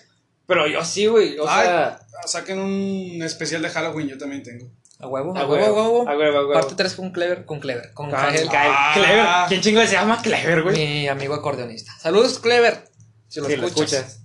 Pero 0.47 0.67
yo 0.67 0.85
sí, 0.85 1.07
güey, 1.07 1.39
o 1.39 1.49
Ay, 1.49 1.67
sea. 1.67 1.99
saquen 2.27 2.59
un 2.61 3.21
especial 3.23 3.63
de 3.63 3.69
Halloween, 3.69 4.09
yo 4.09 4.19
también 4.19 4.43
tengo. 4.43 4.67
A 4.99 5.09
huevo, 5.09 5.37
A 5.37 5.41
a 5.41 5.47
huevo, 5.47 5.65
a 5.67 5.73
huevo. 5.73 6.09
A 6.09 6.17
huevo, 6.17 6.39
a 6.39 6.41
huevo. 6.41 6.53
Parte 6.55 6.75
3 6.77 6.95
con 6.95 7.11
Clever, 7.11 7.45
con 7.45 7.61
Clever, 7.61 7.93
con 7.93 8.11
Jael, 8.11 8.49
Kyle- 8.49 8.51
Ah. 8.55 8.93
Clever. 8.95 9.27
¿Quién 9.49 9.61
chingo 9.61 9.81
se 9.83 9.93
llama 9.93 10.21
Clever, 10.23 10.63
güey? 10.63 10.77
mi 10.77 11.09
amigo 11.09 11.35
acordeonista. 11.35 11.93
Saludos, 12.01 12.39
Clever. 12.39 12.89
Si 13.29 13.41
lo 13.41 13.47
Si 13.47 13.55
escuchas. 13.55 14.21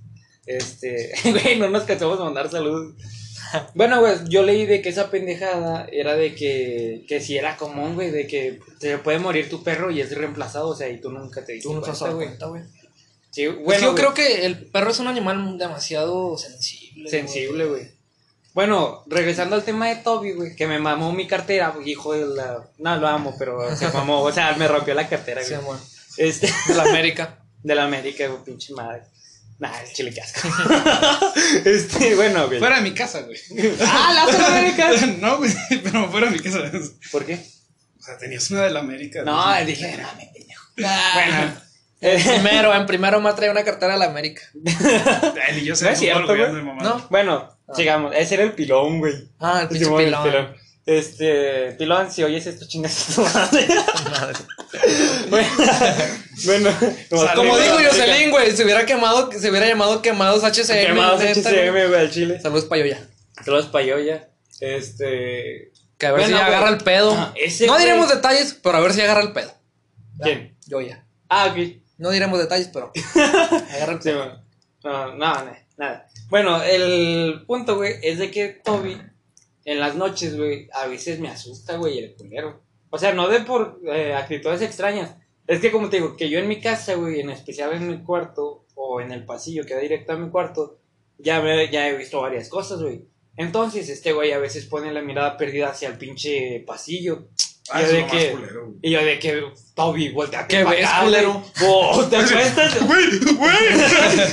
Este, 0.45 1.11
güey, 1.31 1.59
no 1.59 1.69
nos 1.69 1.83
cansamos 1.83 2.17
de 2.17 2.23
mandar 2.25 2.49
saludos. 2.49 2.93
Bueno, 3.73 3.99
güey, 3.99 4.13
yo 4.29 4.43
leí 4.43 4.65
de 4.65 4.81
que 4.81 4.87
esa 4.87 5.11
pendejada 5.11 5.85
era 5.91 6.15
de 6.15 6.33
que, 6.35 7.03
que 7.05 7.19
si 7.19 7.37
era 7.37 7.57
común, 7.57 7.95
güey, 7.95 8.09
de 8.09 8.25
que 8.25 8.61
se 8.79 8.97
puede 8.97 9.19
morir 9.19 9.49
tu 9.49 9.61
perro 9.61 9.91
y 9.91 9.99
es 9.99 10.15
reemplazado, 10.15 10.69
o 10.69 10.75
sea, 10.75 10.87
y 10.87 11.01
tú 11.01 11.11
nunca 11.11 11.43
te 11.43 11.53
diste 11.53 11.67
Tú 11.67 11.75
no 11.75 11.81
cuenta, 11.81 12.45
güey. 12.45 12.63
Sí, 13.29 13.47
Pues 13.47 13.63
bueno, 13.63 13.87
yo 13.87 13.95
creo 13.95 14.13
que 14.13 14.45
el 14.45 14.67
perro 14.67 14.91
es 14.91 14.99
un 14.99 15.07
animal 15.07 15.57
demasiado 15.57 16.37
sensible. 16.37 17.09
sensible, 17.09 17.65
güey. 17.65 17.91
Bueno, 18.53 19.03
regresando 19.07 19.55
al 19.55 19.63
tema 19.63 19.87
de 19.89 19.97
Toby, 19.97 20.33
güey, 20.33 20.55
que 20.55 20.67
me 20.67 20.79
mamó 20.79 21.13
mi 21.13 21.27
cartera, 21.27 21.69
güey, 21.69 21.89
hijo 21.91 22.13
de 22.13 22.25
la... 22.27 22.69
No, 22.77 22.97
lo 22.97 23.07
amo, 23.07 23.35
pero 23.39 23.75
se 23.75 23.89
mamó, 23.89 24.21
o 24.21 24.31
sea, 24.31 24.53
me 24.55 24.67
rompió 24.67 24.93
la 24.93 25.07
cartera, 25.07 25.41
Sí, 25.41 25.51
güey. 25.51 25.61
amor. 25.61 25.77
Este, 26.17 26.49
De 26.67 26.75
la 26.75 26.83
América. 26.89 27.40
De 27.63 27.75
la 27.75 27.83
América, 27.83 28.27
güey, 28.27 28.43
pinche 28.43 28.73
madre. 28.73 29.03
Nah, 29.59 29.79
el 29.79 29.93
chile 29.93 30.11
que 30.11 30.21
asco. 30.21 30.47
este, 31.65 32.15
bueno, 32.15 32.47
güey. 32.47 32.57
Fuera 32.57 32.77
de 32.77 32.81
mi 32.81 32.95
casa, 32.95 33.21
güey. 33.21 33.37
¡Ah, 33.85 34.11
la 34.11 34.25
otra 34.25 34.47
América! 34.47 34.89
no, 35.19 35.37
güey, 35.37 35.53
pero 35.83 36.09
fuera 36.09 36.27
de 36.27 36.33
mi 36.33 36.39
casa. 36.39 36.71
¿Por 37.11 37.25
qué? 37.25 37.39
O 37.99 38.01
sea, 38.01 38.17
tenías 38.17 38.49
una 38.49 38.63
de 38.63 38.71
la 38.71 38.79
América. 38.79 39.21
No, 39.23 39.45
güey. 39.45 39.65
dije, 39.67 39.97
no, 39.97 40.07
me 40.17 40.31
pendejo. 40.33 40.65
bueno. 40.75 41.61
En 42.03 42.19
primero, 42.19 42.73
en 42.73 42.87
primero 42.87 43.21
me 43.21 43.31
trae 43.33 43.51
una 43.51 43.63
cartera 43.63 43.93
de 43.93 43.99
la 43.99 44.05
América. 44.05 44.41
Ni 44.55 45.63
yo 45.63 45.75
sé 45.75 45.83
No 45.83 45.89
de 45.89 45.93
es 45.93 45.99
cierto, 45.99 46.35
güey, 46.35 46.51
de. 46.51 47.03
Bueno, 47.11 47.55
sigamos. 47.75 48.15
Ese 48.15 48.33
era 48.33 48.43
el 48.43 48.53
pilón, 48.53 48.97
güey. 48.97 49.29
Ah, 49.39 49.61
el 49.61 49.67
pinche 49.67 49.85
Simón, 49.85 50.01
el 50.01 50.15
pilón. 50.15 50.55
Este, 50.85 51.73
pilón, 51.77 52.11
si 52.11 52.23
oyes 52.23 52.47
esto, 52.47 52.65
chingas 52.67 53.07
tu 53.15 53.21
madre. 53.21 53.67
Madre. 54.09 54.35
bueno, 55.29 55.49
bueno. 56.45 56.71
Saludos. 57.09 57.31
Como 57.35 57.57
digo 57.59 57.79
yo 57.79 57.89
Jocelyn, 57.89 58.31
güey, 58.31 58.51
se 58.55 58.63
hubiera 58.63 58.85
quemado, 58.85 59.31
se 59.31 59.49
hubiera 59.49 59.67
llamado 59.67 60.01
quemados 60.01 60.43
HCM. 60.43 60.87
Quemados 60.87 61.21
güey. 61.21 61.31
HCM, 61.33 61.71
güey, 61.89 61.95
al 61.99 62.11
chile. 62.11 62.39
Saludos 62.41 62.65
para 62.65 62.81
Yoya. 62.81 63.07
Saludos 63.45 63.67
pa' 63.67 63.81
Yoya. 63.81 64.29
Este. 64.59 65.71
Que 65.97 66.07
a 66.07 66.11
ver 66.13 66.21
Bueno, 66.21 66.37
si 66.37 66.43
agarra 66.43 66.69
el 66.69 66.77
pedo. 66.79 67.13
Ah, 67.15 67.33
no 67.35 67.73
güey- 67.75 67.79
diremos 67.79 68.09
detalles, 68.09 68.57
pero 68.61 68.77
a 68.77 68.81
ver 68.81 68.93
si 68.93 69.01
agarra 69.01 69.21
el 69.21 69.33
pedo. 69.33 69.53
¿Quién? 70.21 70.57
Yoya. 70.67 71.05
Ah, 71.29 71.47
ok. 71.51 71.57
No 71.99 72.09
diremos 72.09 72.39
detalles, 72.39 72.69
pero 72.73 72.91
agarra 73.75 73.93
el 73.93 74.01
Sí, 74.01 74.09
pedo. 74.09 74.17
bueno. 74.17 74.43
No, 74.83 75.15
no, 75.15 75.45
no, 75.45 75.51
nada. 75.77 76.07
Bueno, 76.29 76.63
el 76.63 77.43
punto, 77.45 77.75
güey, 77.75 77.95
es 78.01 78.17
de 78.17 78.31
que 78.31 78.47
Toby, 78.49 78.99
en 79.65 79.79
las 79.79 79.95
noches, 79.95 80.37
güey, 80.37 80.67
a 80.73 80.87
veces 80.87 81.19
me 81.19 81.29
asusta, 81.29 81.77
güey, 81.77 81.99
el 81.99 82.15
culero. 82.15 82.61
O 82.89 82.97
sea, 82.97 83.13
no 83.13 83.27
de 83.27 83.41
por 83.41 83.79
eh, 83.85 84.13
actitudes 84.13 84.61
extrañas, 84.61 85.15
Es 85.47 85.59
que 85.59 85.71
como 85.71 85.89
te 85.89 85.97
digo, 85.97 86.15
que 86.15 86.29
yo 86.29 86.39
en 86.39 86.47
mi 86.47 86.61
casa, 86.61 86.95
güey, 86.95 87.19
en 87.19 87.29
especial 87.29 87.73
en 87.73 87.87
mi 87.87 88.03
cuarto 88.03 88.65
o 88.75 89.01
en 89.01 89.11
el 89.11 89.25
pasillo 89.25 89.65
que 89.65 89.73
da 89.73 89.79
directo 89.79 90.13
a 90.13 90.17
mi 90.17 90.29
cuarto, 90.29 90.79
ya, 91.17 91.41
me, 91.41 91.69
ya 91.69 91.87
he 91.89 91.97
visto 91.97 92.21
varias 92.21 92.49
cosas, 92.49 92.81
güey. 92.81 93.05
Entonces, 93.37 93.89
este 93.89 94.13
güey 94.13 94.31
a 94.33 94.39
veces 94.39 94.65
pone 94.65 94.91
la 94.91 95.01
mirada 95.01 95.37
perdida 95.37 95.69
hacia 95.69 95.89
el 95.89 95.97
pinche 95.97 96.63
pasillo. 96.65 97.27
Ah, 97.71 97.81
yo 97.81 97.87
de 97.87 98.05
que- 98.07 98.31
culero, 98.31 98.65
güey. 98.65 98.71
Y 98.83 98.89
yo 98.91 99.05
de 99.05 99.19
que, 99.19 99.43
Toby, 99.75 100.09
voltea 100.09 100.47
¿Qué 100.47 100.63
ves, 100.63 100.89
culero? 101.03 101.43
O 101.67 102.03
te 102.05 102.17
acuestas, 102.17 102.83
Güey, 102.83 103.19
güey, 103.19 103.57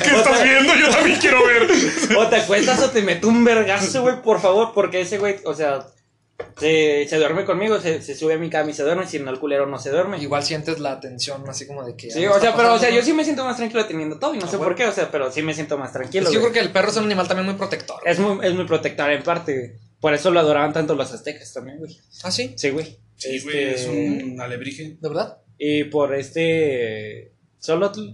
¿qué 0.03 0.11
estás 0.17 0.43
viendo? 0.43 0.75
Yo 0.75 0.89
también 0.91 1.19
quiero 1.21 1.45
ver. 1.47 1.69
o 2.17 2.27
te 2.29 2.37
acuestas 2.37 2.83
o 2.83 2.91
te 2.91 3.03
meto 3.03 3.29
un 3.29 3.45
vergazo, 3.45 4.03
güey, 4.03 4.23
por 4.23 4.41
favor, 4.41 4.73
porque 4.75 5.03
ese 5.03 5.19
güey, 5.19 5.37
o 5.45 5.55
sea, 5.55 5.87
se, 6.57 7.07
se 7.09 7.17
duerme 7.19 7.45
conmigo, 7.45 7.79
se, 7.81 8.01
se 8.01 8.15
sube 8.15 8.35
a 8.35 8.39
mi 8.39 8.49
cama 8.49 8.71
y 8.71 8.75
se 8.75 8.83
duerme, 8.85 9.07
si 9.07 9.19
no 9.19 9.31
el 9.31 9.39
culero 9.39 9.67
no 9.67 9.79
se 9.79 9.91
duerme. 9.91 10.19
Igual 10.19 10.43
sientes 10.43 10.79
la 10.79 10.99
tensión 10.99 11.43
así 11.49 11.67
como 11.67 11.85
de 11.85 11.95
que. 11.97 12.11
Sí, 12.11 12.25
o 12.27 12.41
sea, 12.41 12.55
pero, 12.57 12.73
o 12.75 12.79
sea, 12.79 12.91
yo 12.91 13.03
sí 13.03 13.13
me 13.13 13.25
siento 13.25 13.45
más 13.45 13.57
tranquilo 13.59 13.85
teniendo 13.87 14.19
Toby, 14.19 14.39
no 14.39 14.47
Ah, 14.47 14.49
sé 14.49 14.57
bueno. 14.57 14.71
por 14.71 14.77
qué, 14.77 14.87
o 14.87 14.93
sea, 14.93 15.11
pero 15.11 15.31
sí 15.31 15.43
me 15.43 15.53
siento 15.53 15.77
más 15.77 15.93
tranquilo. 15.93 16.25
Es 16.25 16.29
que 16.31 16.35
yo 16.37 16.41
creo 16.41 16.53
que 16.53 16.61
el 16.61 16.71
perro 16.73 16.89
es 16.91 16.97
un 16.97 17.05
animal 17.05 17.29
también 17.29 17.47
muy 17.47 17.57
protector. 17.57 18.01
Es 18.05 18.19
muy, 18.19 18.47
es 18.47 18.55
muy 18.55 18.65
protector 18.67 19.11
en 19.11 19.23
parte, 19.23 19.55
güey. 19.55 19.73
Por 20.01 20.15
eso 20.15 20.31
lo 20.31 20.41
adoraban 20.41 20.73
tanto 20.73 20.95
los 20.95 21.13
aztecas 21.13 21.53
también, 21.53 21.79
güey. 21.79 21.99
¿Ah, 22.23 22.31
sí? 22.31 22.55
Sí, 22.57 22.71
güey. 22.71 22.97
Sí, 23.19 23.41
güey, 23.41 23.65
Este, 23.65 23.75
es 23.75 23.87
un 23.87 24.41
alebrije. 24.41 24.97
¿De 25.01 25.09
verdad? 25.09 25.39
Y 25.59 25.85
por 25.85 26.15
este 26.15 27.33
Solotl 27.59 28.11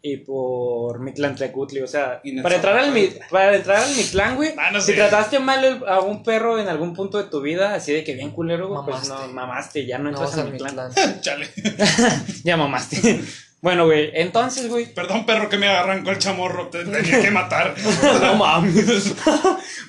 y 0.00 0.18
por 0.18 1.00
Mictlantecutli, 1.00 1.80
o 1.80 1.88
sea, 1.88 2.22
para 2.42 2.54
entrar 2.54 2.78
al 2.78 2.92
mi- 2.92 3.10
para 3.30 3.56
entrar 3.56 3.78
al 3.82 3.96
Mictlán, 3.96 4.36
güey, 4.36 4.52
Ah, 4.56 4.70
no 4.70 4.80
si 4.80 4.92
sé. 4.92 4.94
trataste 4.94 5.40
mal 5.40 5.82
a 5.88 5.98
un 6.00 6.22
perro 6.22 6.60
en 6.60 6.68
algún 6.68 6.94
punto 6.94 7.18
de 7.18 7.24
tu 7.28 7.40
vida, 7.40 7.74
así 7.74 7.92
de 7.92 8.04
que 8.04 8.14
bien 8.14 8.30
culero, 8.30 8.68
güey, 8.68 8.80
pues 8.86 9.08
Mamaste. 9.08 9.26
no 9.26 9.32
mamaste, 9.34 9.86
ya 9.86 9.98
no 9.98 10.04
No, 10.04 10.10
entras 10.10 10.30
o 10.30 10.32
sea, 10.34 10.42
al 10.44 10.52
mi 10.52 10.58
Mictlán. 10.60 10.92
clan. 10.92 11.20
Chale. 11.20 11.48
Ya 12.44 12.56
mamaste. 12.56 13.20
bueno, 13.60 13.86
güey, 13.86 14.12
entonces, 14.14 14.68
güey, 14.68 14.86
Perdón, 14.94 15.26
perro, 15.26 15.48
que 15.48 15.58
me 15.58 15.66
arrancó 15.66 16.10
el 16.10 16.18
chamorro. 16.18 16.68
Te 16.68 16.84
tenía 16.84 17.20
que 17.20 17.30
matar. 17.32 17.74
no 18.22 18.34
mames. 18.36 19.14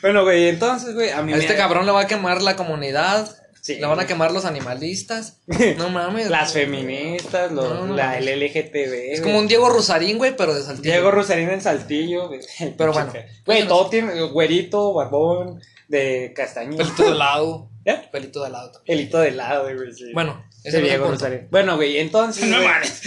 bueno, 0.01 0.23
güey, 0.23 0.47
entonces, 0.49 0.95
güey, 0.95 1.11
a 1.11 1.21
mí 1.21 1.33
A 1.33 1.37
este 1.37 1.53
me- 1.53 1.57
cabrón 1.59 1.85
le 1.85 1.91
va 1.91 2.01
a 2.01 2.07
quemar 2.07 2.41
la 2.41 2.55
comunidad. 2.55 3.29
Sí. 3.61 3.75
Le 3.75 3.85
van 3.85 3.99
a 3.99 4.07
quemar 4.07 4.31
los 4.31 4.45
animalistas. 4.45 5.37
No 5.77 5.89
mames. 5.89 6.29
las 6.29 6.53
güey. 6.53 6.65
feministas, 6.65 7.51
los, 7.51 7.69
No, 7.69 7.87
no 7.87 7.95
la 7.95 8.05
mames. 8.05 8.25
LGTB. 8.25 8.93
Es 9.13 9.19
güey. 9.19 9.21
como 9.21 9.39
un 9.39 9.47
Diego 9.47 9.69
Rosarín, 9.69 10.17
güey, 10.17 10.35
pero 10.35 10.53
de 10.53 10.63
Saltillo. 10.63 10.91
Diego 10.91 11.11
Rosarín 11.11 11.49
en 11.49 11.61
Saltillo, 11.61 12.27
güey. 12.27 12.39
Pero 12.77 12.93
bueno. 12.93 13.11
Güey, 13.45 13.67
todo 13.67 13.89
tiene 13.89 14.21
güerito, 14.23 14.93
barbón, 14.93 15.61
de 15.87 16.33
castaño. 16.35 16.77
Pelito 16.77 17.03
de 17.03 17.15
lado. 17.17 17.69
¿Eh? 17.85 18.01
Pelito 18.11 18.43
de 18.43 18.49
lado 18.49 18.71
también. 18.71 18.97
Pelito 18.97 19.19
de 19.19 19.31
lado, 19.31 19.63
güey. 19.63 19.93
sí. 19.93 20.11
Bueno, 20.13 20.45
Ese 20.63 20.77
el 20.77 20.83
Diego. 20.83 21.07
Rosarín. 21.07 21.47
Bueno, 21.49 21.75
güey, 21.75 21.97
entonces. 21.97 22.45
No 22.45 22.61
mames. 22.61 23.01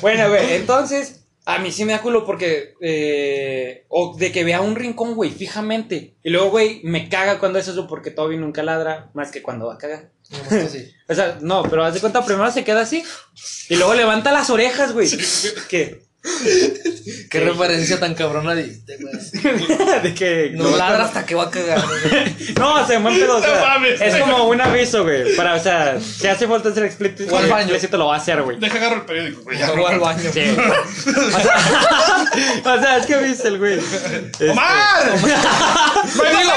bueno, 0.00 0.28
güey, 0.28 0.54
entonces. 0.54 1.19
A 1.54 1.58
mí 1.58 1.72
sí 1.72 1.84
me 1.84 1.92
da 1.92 2.00
culo 2.02 2.24
porque. 2.24 2.74
eh, 2.80 3.84
o 3.88 4.16
de 4.16 4.32
que 4.32 4.44
vea 4.44 4.60
un 4.60 4.76
rincón, 4.76 5.14
güey, 5.14 5.30
fijamente. 5.30 6.14
Y 6.22 6.30
luego, 6.30 6.50
güey, 6.50 6.80
me 6.84 7.08
caga 7.08 7.38
cuando 7.38 7.58
es 7.58 7.68
eso 7.68 7.86
porque 7.86 8.10
Toby 8.10 8.36
nunca 8.36 8.62
ladra 8.62 9.10
más 9.14 9.30
que 9.30 9.42
cuando 9.42 9.66
va 9.66 9.74
a 9.74 9.78
cagar. 9.78 10.10
O 11.08 11.14
sea, 11.14 11.38
no, 11.40 11.64
pero 11.64 11.84
haz 11.84 11.94
de 11.94 12.00
cuenta, 12.00 12.24
primero 12.24 12.50
se 12.52 12.62
queda 12.62 12.82
así. 12.82 13.02
Y 13.68 13.74
luego 13.74 13.94
levanta 13.94 14.30
las 14.30 14.48
orejas, 14.48 14.92
güey. 14.92 15.08
¿Qué? 15.68 16.02
Qué 17.30 17.40
referencia 17.40 17.98
tan 17.98 18.14
cabrona 18.14 18.54
diste, 18.54 18.98
güey. 18.98 20.00
de 20.02 20.14
que. 20.14 20.50
No 20.54 20.76
ladra 20.76 21.04
hasta 21.04 21.24
que 21.24 21.34
va 21.34 21.44
a 21.44 21.50
cagar. 21.50 21.80
güey. 21.80 22.54
No, 22.60 22.86
se 22.86 22.98
buen 22.98 23.18
pedo, 23.18 23.38
o 23.38 23.40
sea, 23.40 23.54
No 23.54 23.60
mames. 23.66 24.00
es 24.00 24.16
como 24.16 24.44
un 24.48 24.60
aviso, 24.60 25.02
güey. 25.02 25.34
Para, 25.34 25.54
o 25.54 25.60
sea, 25.60 25.98
si 25.98 26.26
hace 26.26 26.46
falta 26.46 26.68
hacer 26.68 26.84
explícito, 26.84 27.34
baño. 27.34 27.56
explícito 27.56 27.96
lo 27.96 28.08
va 28.08 28.16
a 28.16 28.18
hacer, 28.18 28.42
güey. 28.42 28.58
Deja 28.58 28.76
agarro 28.76 28.96
el 28.96 29.02
periódico, 29.02 29.42
güey. 29.42 29.58
Ya, 29.58 29.72
O 29.72 29.86
al 29.86 29.98
baño. 29.98 30.30
Sí. 30.30 30.40
O 30.40 31.40
sea, 31.40 32.74
o 32.74 32.80
sea, 32.80 32.96
es 32.98 33.06
que 33.06 33.16
viste 33.16 33.48
el 33.48 33.58
güey. 33.58 33.78
Este, 33.78 34.50
¡Omar! 34.50 35.12
digo, 36.04 36.52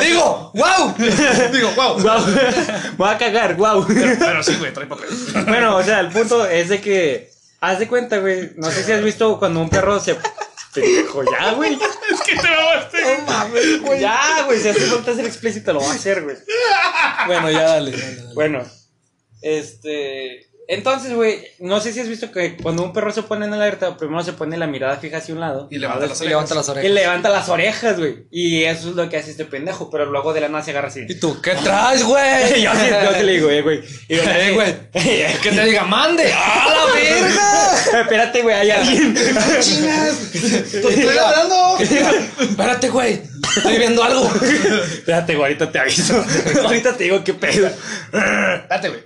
digo, 0.00 0.52
wow. 0.54 0.94
Digo, 1.52 1.70
wow. 1.74 2.00
Guau. 2.00 2.24
Voy 2.96 3.08
a 3.10 3.18
cagar, 3.18 3.56
guau. 3.56 3.86
Pero 3.86 4.42
sí, 4.42 4.54
güey, 4.56 4.72
trae 4.72 4.86
papel. 4.86 5.08
Bueno, 5.46 5.76
o 5.76 5.82
sea, 5.82 6.00
el 6.00 6.08
punto 6.08 6.46
es 6.46 6.68
de 6.68 6.80
que. 6.80 7.30
Haz 7.60 7.78
de 7.78 7.88
cuenta, 7.88 8.18
güey. 8.18 8.52
No 8.56 8.70
sé 8.70 8.82
si 8.84 8.92
has 8.92 9.02
visto 9.02 9.38
cuando 9.38 9.60
un 9.60 9.68
perro 9.68 9.98
se. 10.00 10.16
Pendejo, 10.74 11.24
ya, 11.24 11.52
güey. 11.54 11.74
Es 11.74 12.20
que 12.20 12.36
te 12.36 12.48
mamaste. 12.48 12.98
No 13.02 13.32
mames, 13.32 13.82
güey. 13.82 14.00
Ya, 14.00 14.44
güey. 14.46 14.60
Si 14.60 14.68
hace 14.68 14.80
falta 14.80 15.14
ser 15.14 15.26
explícito, 15.26 15.72
lo 15.72 15.80
va 15.80 15.90
a 15.90 15.94
hacer, 15.94 16.22
güey. 16.22 16.36
Bueno, 17.26 17.50
ya 17.50 17.62
dale. 17.62 17.90
dale, 17.90 18.16
dale. 18.16 18.34
Bueno, 18.34 18.64
este. 19.42 20.47
Entonces, 20.70 21.14
güey, 21.14 21.40
no 21.60 21.80
sé 21.80 21.94
si 21.94 22.00
has 22.00 22.08
visto 22.08 22.30
que 22.30 22.58
cuando 22.58 22.82
un 22.82 22.92
perro 22.92 23.10
se 23.10 23.22
pone 23.22 23.46
en 23.46 23.54
alerta, 23.54 23.96
primero 23.96 24.22
se 24.22 24.34
pone 24.34 24.54
la 24.58 24.66
mirada 24.66 24.98
fija 24.98 25.16
hacia 25.16 25.32
un 25.32 25.40
lado. 25.40 25.66
Y 25.70 25.78
levanta 25.78 26.06
las 26.06 26.20
Y 26.20 26.24
orejas. 26.26 26.50
levanta 26.50 26.54
las 26.74 26.84
Y 26.84 26.88
levanta 26.90 27.28
las 27.30 27.48
orejas, 27.48 27.98
güey. 27.98 28.26
Y 28.30 28.64
eso 28.64 28.90
es 28.90 28.94
lo 28.94 29.08
que 29.08 29.16
hace 29.16 29.30
este 29.30 29.46
pendejo, 29.46 29.90
pero 29.90 30.04
luego 30.04 30.34
de 30.34 30.42
la 30.42 30.50
nada 30.50 30.62
se 30.62 30.72
agarra 30.72 30.88
así. 30.88 31.06
¿Y 31.08 31.14
tú 31.18 31.40
qué 31.40 31.52
traes, 31.54 32.04
güey? 32.04 32.62
yo, 32.62 32.70
sí, 32.74 32.86
yo 33.02 33.14
sí 33.14 33.22
le 33.22 33.32
digo, 33.32 33.48
eh, 33.50 33.62
güey. 33.62 33.80
Y 34.08 34.16
yo, 34.16 34.22
Eh, 34.28 34.52
güey. 34.52 34.74
eh, 34.92 35.36
Que 35.42 35.50
te 35.52 35.64
diga, 35.64 35.84
mande. 35.84 36.30
¡A 36.34 36.68
la 36.86 36.92
verga! 36.94 38.00
Espérate, 38.02 38.42
güey, 38.42 38.54
hay 38.56 38.70
alguien. 38.70 39.14
¡Chingas! 39.60 40.16
¡Te 40.32 40.72
estoy 40.76 41.14
ladrando! 41.14 41.78
Espérate, 42.40 42.90
güey. 42.90 43.22
Estoy 43.56 43.78
viendo 43.78 44.04
algo. 44.04 44.30
Espérate, 44.92 45.34
güey, 45.34 45.44
ahorita 45.54 45.72
te 45.72 45.78
aviso. 45.78 46.22
ahorita 46.62 46.94
te 46.94 47.04
digo 47.04 47.24
qué 47.24 47.32
pedo. 47.32 47.70
Date, 48.12 48.88
güey. 48.90 49.00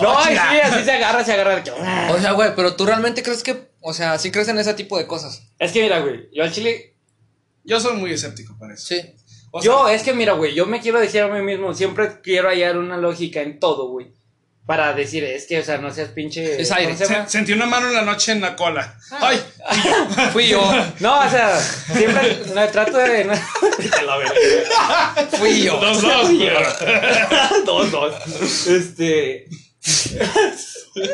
No, 0.00 0.29
ay, 0.38 0.60
sí, 0.64 0.68
así 0.74 0.84
se 0.84 0.92
agarra, 0.92 1.24
se 1.24 1.32
agarra. 1.32 1.56
de 1.56 1.62
que- 1.62 1.70
O 1.70 2.18
sea, 2.20 2.32
güey, 2.32 2.50
pero 2.56 2.74
tú 2.76 2.86
realmente 2.86 3.22
crees 3.22 3.42
que. 3.42 3.70
O 3.80 3.92
sea, 3.94 4.18
sí 4.18 4.30
crees 4.30 4.48
en 4.48 4.58
ese 4.58 4.74
tipo 4.74 4.98
de 4.98 5.06
cosas. 5.06 5.42
Es 5.58 5.72
que 5.72 5.82
mira, 5.82 6.00
güey, 6.00 6.28
yo 6.32 6.42
al 6.42 6.52
chile. 6.52 6.94
Yo 7.64 7.78
soy 7.80 7.96
muy 7.96 8.12
escéptico 8.12 8.56
para 8.58 8.74
eso. 8.74 8.86
Sí. 8.88 9.00
O 9.52 9.62
yo, 9.62 9.88
es 9.88 10.02
que 10.02 10.12
mira, 10.12 10.32
güey, 10.34 10.54
yo 10.54 10.64
me 10.66 10.80
quiero 10.80 11.00
decir 11.00 11.22
a 11.22 11.28
mí 11.28 11.42
mismo, 11.42 11.74
siempre 11.74 12.20
quiero 12.22 12.48
hallar 12.48 12.78
una 12.78 12.96
lógica 12.96 13.40
en 13.42 13.58
todo, 13.58 13.88
güey. 13.88 14.12
Para 14.66 14.92
decir, 14.92 15.24
es 15.24 15.46
que, 15.46 15.58
o 15.58 15.64
sea, 15.64 15.78
no 15.78 15.92
seas 15.92 16.10
pinche. 16.10 16.60
Es 16.60 16.70
aire. 16.70 16.94
¿cómo 16.94 17.06
se 17.24 17.28
sentí 17.28 17.52
una 17.52 17.66
mano 17.66 17.88
en 17.88 17.94
la 17.94 18.02
noche 18.02 18.30
en 18.30 18.40
la 18.40 18.54
cola. 18.54 18.96
¡Ay! 19.10 19.40
Fui 20.32 20.46
yo. 20.46 20.60
No, 21.00 21.18
o 21.18 21.28
sea, 21.30 21.58
siempre 21.58 22.38
no, 22.54 22.68
trato 22.68 22.98
de. 22.98 23.24
No, 23.24 23.32
Te 23.32 24.02
la 24.04 24.16
verga. 24.16 25.28
Fui 25.38 25.62
yo. 25.64 25.80
Dos, 25.80 26.00
dos, 26.02 26.30
güey. 26.30 26.50
dos, 27.64 27.90
dos. 27.90 28.66
Este. 28.68 29.48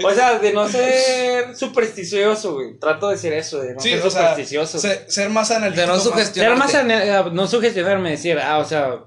O 0.04 0.10
sea, 0.14 0.38
de 0.38 0.52
no 0.52 0.68
ser 0.68 1.56
supersticioso, 1.56 2.54
güey. 2.54 2.78
Trato 2.78 3.08
de 3.08 3.18
ser 3.18 3.32
eso, 3.34 3.60
de 3.60 3.74
no 3.74 3.80
Sí, 3.80 3.90
ser 3.90 3.98
o 4.00 4.10
sea, 4.10 4.20
supersticioso. 4.22 4.78
ser, 4.78 5.04
ser 5.10 5.30
más 5.30 5.50
analítico. 5.50 5.80
De 5.82 5.86
no 5.86 5.94
más- 5.94 6.02
sugestionar. 6.02 6.50
Ser 6.50 6.58
más 6.58 6.74
ane- 6.74 7.32
no 7.32 7.46
sugestionarme, 7.46 8.10
decir, 8.10 8.38
ah, 8.38 8.58
o 8.58 8.64
sea. 8.64 9.00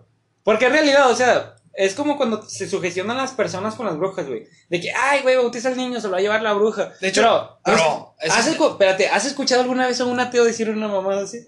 Porque 0.44 0.66
en 0.68 0.72
realidad, 0.74 1.10
o 1.12 1.16
sea, 1.16 1.56
es 1.74 1.94
como 1.94 2.18
cuando 2.18 2.48
se 2.48 2.70
sugestionan 2.70 3.18
las 3.18 3.32
personas 3.32 3.76
con 3.76 3.86
las 3.86 3.98
brujas, 3.98 4.28
güey. 4.28 4.48
De 4.70 4.80
que, 4.80 4.92
ay, 4.94 5.22
güey, 5.22 5.36
bautiza 5.36 5.70
al 5.70 5.78
niño, 5.78 6.00
se 6.00 6.08
lo 6.08 6.14
va 6.14 6.20
a 6.20 6.22
llevar 6.22 6.42
la 6.42 6.54
bruja. 6.54 6.94
De 7.02 7.10
hecho, 7.10 7.22
pero, 7.22 7.60
pero, 7.64 8.16
¿has, 8.20 8.26
eso 8.26 8.34
has 8.36 8.58
escu- 8.58 8.72
espérate, 8.72 9.08
¿has 9.08 9.26
escuchado 9.26 9.62
alguna 9.62 9.88
vez 9.88 10.00
a 10.00 10.06
un 10.06 10.20
ateo 10.20 10.44
decir 10.46 10.70
una 10.70 10.88
mamada 10.88 11.24
así? 11.24 11.48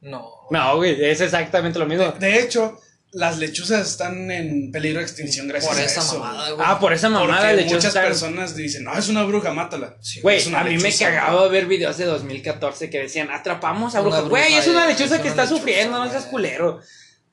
No. 0.00 0.28
No, 0.50 0.76
güey, 0.76 1.02
es 1.04 1.20
exactamente 1.20 1.78
lo 1.78 1.86
mismo. 1.86 2.10
De 2.18 2.40
hecho, 2.40 2.78
las 3.12 3.38
lechuzas 3.38 3.86
están 3.88 4.30
en 4.30 4.72
peligro 4.72 4.98
de 5.00 5.04
extinción 5.04 5.46
gracias 5.46 5.70
Por 5.72 5.80
a 5.80 5.84
esa 5.84 6.00
eso. 6.00 6.18
mamada, 6.18 6.50
güey. 6.52 6.66
Ah, 6.66 6.80
por 6.80 6.92
esa 6.92 7.08
mamada 7.10 7.48
de 7.52 7.60
hecho 7.62 7.74
muchas 7.74 7.84
están- 7.86 8.04
personas 8.04 8.56
dicen, 8.56 8.84
no, 8.84 8.96
es 8.96 9.08
una 9.08 9.22
bruja, 9.24 9.52
mátala. 9.52 9.96
Güey, 10.22 10.46
una 10.48 10.60
a 10.60 10.64
mí 10.64 10.78
me 10.78 10.92
cagaba 10.96 11.46
ver 11.48 11.66
videos 11.66 11.98
de 11.98 12.06
2014 12.06 12.88
que 12.90 13.00
decían, 13.00 13.30
atrapamos 13.30 13.94
a 13.94 14.00
bruja. 14.00 14.20
Güey, 14.22 14.54
es 14.54 14.66
una 14.66 14.86
lechuza 14.86 15.16
es 15.16 15.20
que 15.20 15.28
una 15.28 15.30
está 15.30 15.42
lechuza, 15.42 15.58
sufriendo, 15.58 15.98
no 16.02 16.10
seas 16.10 16.24
culero. 16.26 16.80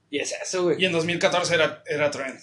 Y 0.09 0.19
es 0.19 0.33
eso, 0.43 0.63
güey. 0.63 0.81
Y 0.81 0.85
en 0.85 0.91
2014 0.91 1.53
era, 1.55 1.83
era 1.87 2.11
trend. 2.11 2.39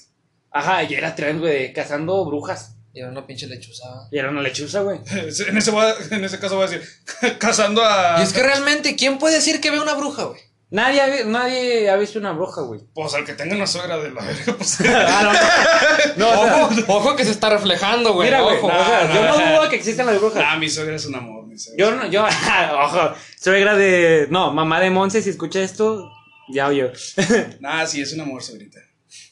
Ajá, 0.51 0.85
y 0.85 0.95
era 0.95 1.15
trend, 1.15 1.41
güey, 1.41 1.73
cazando 1.73 2.25
brujas. 2.25 2.73
Y 2.95 3.01
era 3.01 3.11
una 3.11 3.27
pinche 3.27 3.47
lechuza. 3.47 3.85
Y 4.11 4.19
era 4.19 4.31
una 4.31 4.41
lechuza, 4.41 4.81
güey. 4.81 5.01
En 5.49 5.59
ese, 5.59 5.71
voy 5.71 5.85
a- 5.85 6.15
en 6.15 6.25
ese 6.25 6.39
caso 6.39 6.57
voy 6.57 6.67
a 6.67 6.71
decir, 6.71 6.89
cazando 7.39 7.85
a... 7.85 8.17
Y 8.19 8.23
es 8.23 8.33
que 8.33 8.43
realmente, 8.43 8.97
¿quién 8.97 9.19
puede 9.19 9.35
decir 9.35 9.61
que 9.61 9.71
ve 9.71 9.79
una 9.81 9.93
bruja, 9.95 10.25
güey? 10.25 10.41
Nadie 10.69 11.01
ha, 11.01 11.25
nadie 11.27 11.89
ha 11.89 11.97
visto 11.97 12.19
una 12.19 12.33
bruja, 12.33 12.63
güey. 12.63 12.81
Pues 12.93 13.15
al 13.15 13.25
que 13.25 13.35
tenga 13.35 13.55
una 13.55 13.69
suegra 13.69 13.99
de 13.99 14.11
la 14.11 14.21
verga, 14.25 14.55
pues... 14.57 14.79
Ah, 14.85 15.23
no, 16.17 16.25
no. 16.25 16.35
No, 16.57 16.67
o 16.67 16.73
sea, 16.75 16.85
Ojo, 16.89 17.15
que 17.17 17.25
se 17.25 17.31
está 17.31 17.49
reflejando, 17.51 18.15
güey. 18.15 18.27
mira, 18.29 18.41
güey, 18.43 18.57
ojo. 18.57 18.67
o 18.67 18.71
sea, 18.71 19.05
no, 19.09 19.15
yo 19.15 19.23
no 19.47 19.57
dudo 19.61 19.69
que 19.71 19.77
existan 19.77 20.07
las 20.07 20.19
brujas. 20.19 20.43
Ah, 20.45 20.57
mi 20.59 20.69
suegra 20.69 20.97
es 20.97 21.07
un 21.07 21.15
amor, 21.15 21.47
mi 21.47 21.57
suegra. 21.57 21.85
Yo 21.85 21.95
no, 21.95 22.07
yo, 22.11 22.25
ojo, 22.83 23.15
suegra 23.41 23.77
de, 23.77 24.27
no, 24.31 24.53
mamá 24.53 24.81
de 24.81 24.91
Monse, 24.91 25.23
si 25.23 25.31
escucha 25.31 25.61
esto, 25.61 26.11
ya 26.49 26.67
oyó. 26.67 26.91
Nah, 27.61 27.87
sí, 27.87 28.01
es 28.01 28.13
un 28.13 28.23
amor, 28.23 28.43
suegrita. 28.43 28.81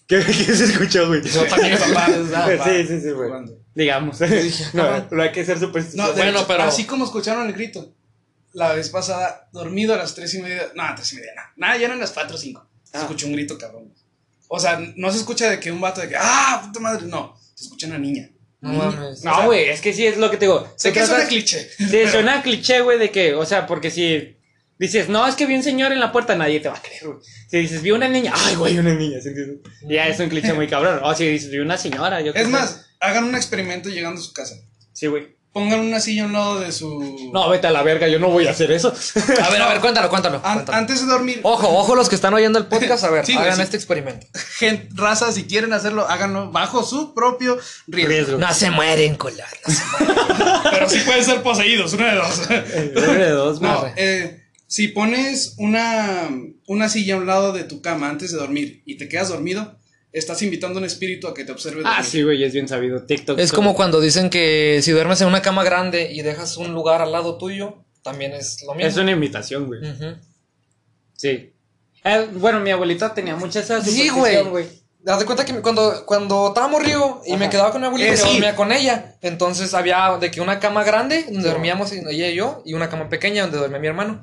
¿Qué, 0.06 0.20
qué 0.24 0.32
se 0.32 0.64
escuchó, 0.66 1.08
güey? 1.08 1.22
Yo 1.22 1.44
también, 1.46 1.78
papá. 1.78 2.06
papá. 2.32 2.64
Sí, 2.64 2.86
sí, 2.86 3.00
sí, 3.00 3.10
güey. 3.10 3.30
Digamos. 3.74 4.20
No, 4.20 4.82
cabrón. 4.82 5.08
no 5.10 5.22
hay 5.22 5.32
que 5.32 5.44
ser 5.44 5.58
supersticioso. 5.58 6.10
No, 6.10 6.14
Bueno, 6.16 6.38
hecho, 6.38 6.46
pero- 6.46 6.62
así 6.62 6.84
como 6.84 7.04
escucharon 7.06 7.46
el 7.48 7.54
grito, 7.54 7.92
la 8.54 8.72
vez 8.72 8.88
pasada, 8.88 9.48
dormido 9.52 9.92
a 9.94 9.98
las 9.98 10.14
tres 10.14 10.32
y 10.34 10.40
media, 10.42 10.68
no, 10.74 10.84
tres 10.96 11.12
y 11.12 11.16
media, 11.16 11.32
no, 11.36 11.42
nada, 11.56 11.76
ya 11.76 11.86
eran 11.86 12.00
las 12.00 12.10
cuatro 12.12 12.36
o 12.36 12.38
cinco, 12.38 12.66
se 12.82 12.96
Ah. 12.96 13.00
escuchó 13.02 13.26
un 13.26 13.32
grito 13.34 13.58
cabrón. 13.58 13.92
O 14.48 14.58
sea, 14.58 14.80
no 14.96 15.10
se 15.12 15.18
escucha 15.18 15.50
de 15.50 15.60
que 15.60 15.70
un 15.72 15.80
vato 15.80 16.00
de 16.00 16.08
que, 16.08 16.16
ah, 16.18 16.62
puta 16.64 16.80
madre, 16.80 17.06
no, 17.06 17.36
se 17.54 17.64
escucha 17.64 17.86
una 17.88 17.98
niña. 17.98 18.30
No 18.60 18.72
mames. 18.72 19.22
No, 19.24 19.44
güey, 19.44 19.68
es 19.68 19.80
que 19.82 19.92
sí 19.92 20.06
es 20.06 20.16
lo 20.16 20.30
que 20.30 20.38
te 20.38 20.46
digo. 20.46 20.66
Sé 20.76 20.90
que 20.92 21.04
suena 21.06 21.26
cliché. 21.26 21.68
Sí, 21.76 22.06
suena 22.10 22.42
cliché, 22.42 22.80
güey, 22.80 22.98
de 22.98 23.10
que, 23.10 23.34
o 23.34 23.44
sea, 23.44 23.66
porque 23.66 23.90
si 23.90 24.38
dices, 24.78 25.08
no, 25.10 25.26
es 25.26 25.34
que 25.34 25.44
vi 25.46 25.54
un 25.54 25.62
señor 25.62 25.92
en 25.92 26.00
la 26.00 26.12
puerta, 26.12 26.34
nadie 26.34 26.60
te 26.60 26.68
va 26.68 26.76
a 26.76 26.82
creer, 26.82 27.04
güey. 27.06 27.18
Si 27.50 27.58
dices, 27.58 27.82
vi 27.82 27.90
una 27.90 28.08
niña, 28.08 28.32
ay, 28.34 28.54
güey, 28.54 28.78
una 28.78 28.94
niña, 28.94 29.20
¿sí 29.20 29.28
entiendes? 29.28 29.58
Ya 29.88 30.06
es 30.08 30.18
un 30.20 30.28
cliché 30.30 30.52
muy 30.54 30.66
cabrón. 30.68 31.00
O 31.02 31.14
si 31.14 31.26
dices, 31.26 31.50
vi 31.50 31.58
una 31.58 31.76
señora, 31.76 32.20
yo 32.22 32.32
Es 32.32 32.44
sé. 32.44 32.48
más, 32.48 32.86
hagan 33.00 33.24
un 33.24 33.34
experimento 33.34 33.88
llegando 33.90 34.20
a 34.20 34.24
su 34.24 34.32
casa. 34.32 34.54
Sí, 34.92 35.08
güey. 35.08 35.36
Pongan 35.54 35.78
una 35.80 36.00
silla 36.00 36.24
a 36.24 36.26
un 36.26 36.32
lado 36.32 36.58
de 36.60 36.72
su. 36.72 37.30
No, 37.32 37.48
vete 37.48 37.68
a 37.68 37.70
la 37.70 37.82
verga, 37.84 38.08
yo 38.08 38.18
no 38.18 38.28
voy 38.28 38.46
a 38.48 38.50
hacer 38.50 38.72
eso. 38.72 38.92
A 39.40 39.50
ver, 39.50 39.62
a 39.62 39.68
ver, 39.68 39.80
cuéntalo, 39.80 40.10
cuéntalo. 40.10 40.40
An- 40.44 40.54
cuéntalo. 40.54 40.76
antes 40.78 41.00
de 41.00 41.06
dormir, 41.06 41.40
Ojo, 41.44 41.68
ojo 41.78 41.94
los 41.94 42.08
que 42.08 42.16
están 42.16 42.34
oyendo 42.34 42.58
el 42.58 42.66
podcast, 42.66 43.04
a 43.04 43.10
ver, 43.10 43.24
Sí, 43.24 43.34
hagan 43.36 43.54
sí. 43.56 43.62
este 43.62 43.76
experimento. 43.76 44.26
gente, 44.58 44.88
raza, 44.94 45.30
si 45.30 45.44
quieren 45.44 45.72
hacerlo, 45.72 46.06
háganlo 46.08 46.50
bajo 46.50 46.82
su 46.82 47.14
propio 47.14 47.56
riesgo. 47.86 48.08
Riesgo. 48.10 48.38
No 48.38 48.52
se 48.52 48.70
mueren, 48.72 49.14
colar. 49.14 49.46
Pero 50.72 50.88
sí 50.90 50.98
pueden 51.06 51.24
ser 51.24 51.42
poseídos, 51.42 51.92
una 51.92 52.10
de 52.10 52.16
dos. 52.16 52.48
de 52.48 53.30
dos, 53.30 53.60
No, 53.60 53.86
eh, 53.96 54.42
si 54.66 54.88
pones 54.88 55.54
una, 55.58 56.30
una 56.66 56.88
silla 56.88 57.14
a 57.14 57.18
un 57.18 57.26
lado 57.26 57.52
de 57.52 57.62
tu 57.64 57.80
cama 57.80 58.08
antes 58.08 58.32
de 58.32 58.38
dormir 58.38 58.82
y 58.86 58.96
te 58.96 59.08
quedas 59.08 59.28
dormido, 59.28 59.76
estás 60.14 60.40
invitando 60.42 60.78
a 60.78 60.80
un 60.80 60.86
espíritu 60.86 61.26
a 61.28 61.34
que 61.34 61.44
te 61.44 61.52
observe 61.52 61.82
Ah, 61.84 62.02
sí, 62.02 62.22
güey, 62.22 62.42
es 62.44 62.52
bien 62.54 62.68
sabido. 62.68 63.02
TikTok. 63.04 63.38
Es 63.38 63.52
como 63.52 63.74
cuando 63.74 64.00
dicen 64.00 64.30
que 64.30 64.80
si 64.82 64.92
duermes 64.92 65.20
en 65.20 65.26
una 65.28 65.42
cama 65.42 65.64
grande 65.64 66.10
y 66.12 66.22
dejas 66.22 66.56
un 66.56 66.72
lugar 66.72 67.02
al 67.02 67.12
lado 67.12 67.36
tuyo, 67.36 67.84
también 68.02 68.32
es 68.32 68.62
lo 68.66 68.74
mismo. 68.74 68.88
Es 68.88 68.96
una 68.96 69.10
invitación, 69.10 69.66
güey. 69.66 69.80
Sí. 71.14 71.52
Eh, 72.04 72.28
bueno, 72.34 72.60
mi 72.60 72.70
abuelita 72.70 73.14
tenía 73.14 73.36
mucha 73.36 73.60
esa 73.60 73.80
Sí, 73.82 74.08
güey. 74.10 74.36
Haz 75.06 75.18
de 75.18 75.26
cuenta 75.26 75.44
que 75.44 75.52
cuando, 75.60 76.06
cuando 76.06 76.48
estaba 76.48 76.66
morrido 76.66 77.20
y 77.26 77.36
me 77.36 77.50
quedaba 77.50 77.70
con 77.72 77.82
mi 77.82 77.88
abuelita, 77.88 78.12
Eh, 78.14 78.16
sí. 78.16 78.26
dormía 78.32 78.56
con 78.56 78.72
ella. 78.72 79.16
Entonces 79.20 79.74
había 79.74 80.16
de 80.18 80.30
que 80.30 80.40
una 80.40 80.60
cama 80.60 80.82
grande 80.82 81.24
donde 81.28 81.48
dormíamos 81.50 81.92
ella 81.92 82.28
y 82.30 82.34
yo, 82.34 82.62
y 82.64 82.72
una 82.72 82.88
cama 82.88 83.10
pequeña 83.10 83.42
donde 83.42 83.58
dormía 83.58 83.78
mi 83.80 83.86
hermano. 83.86 84.22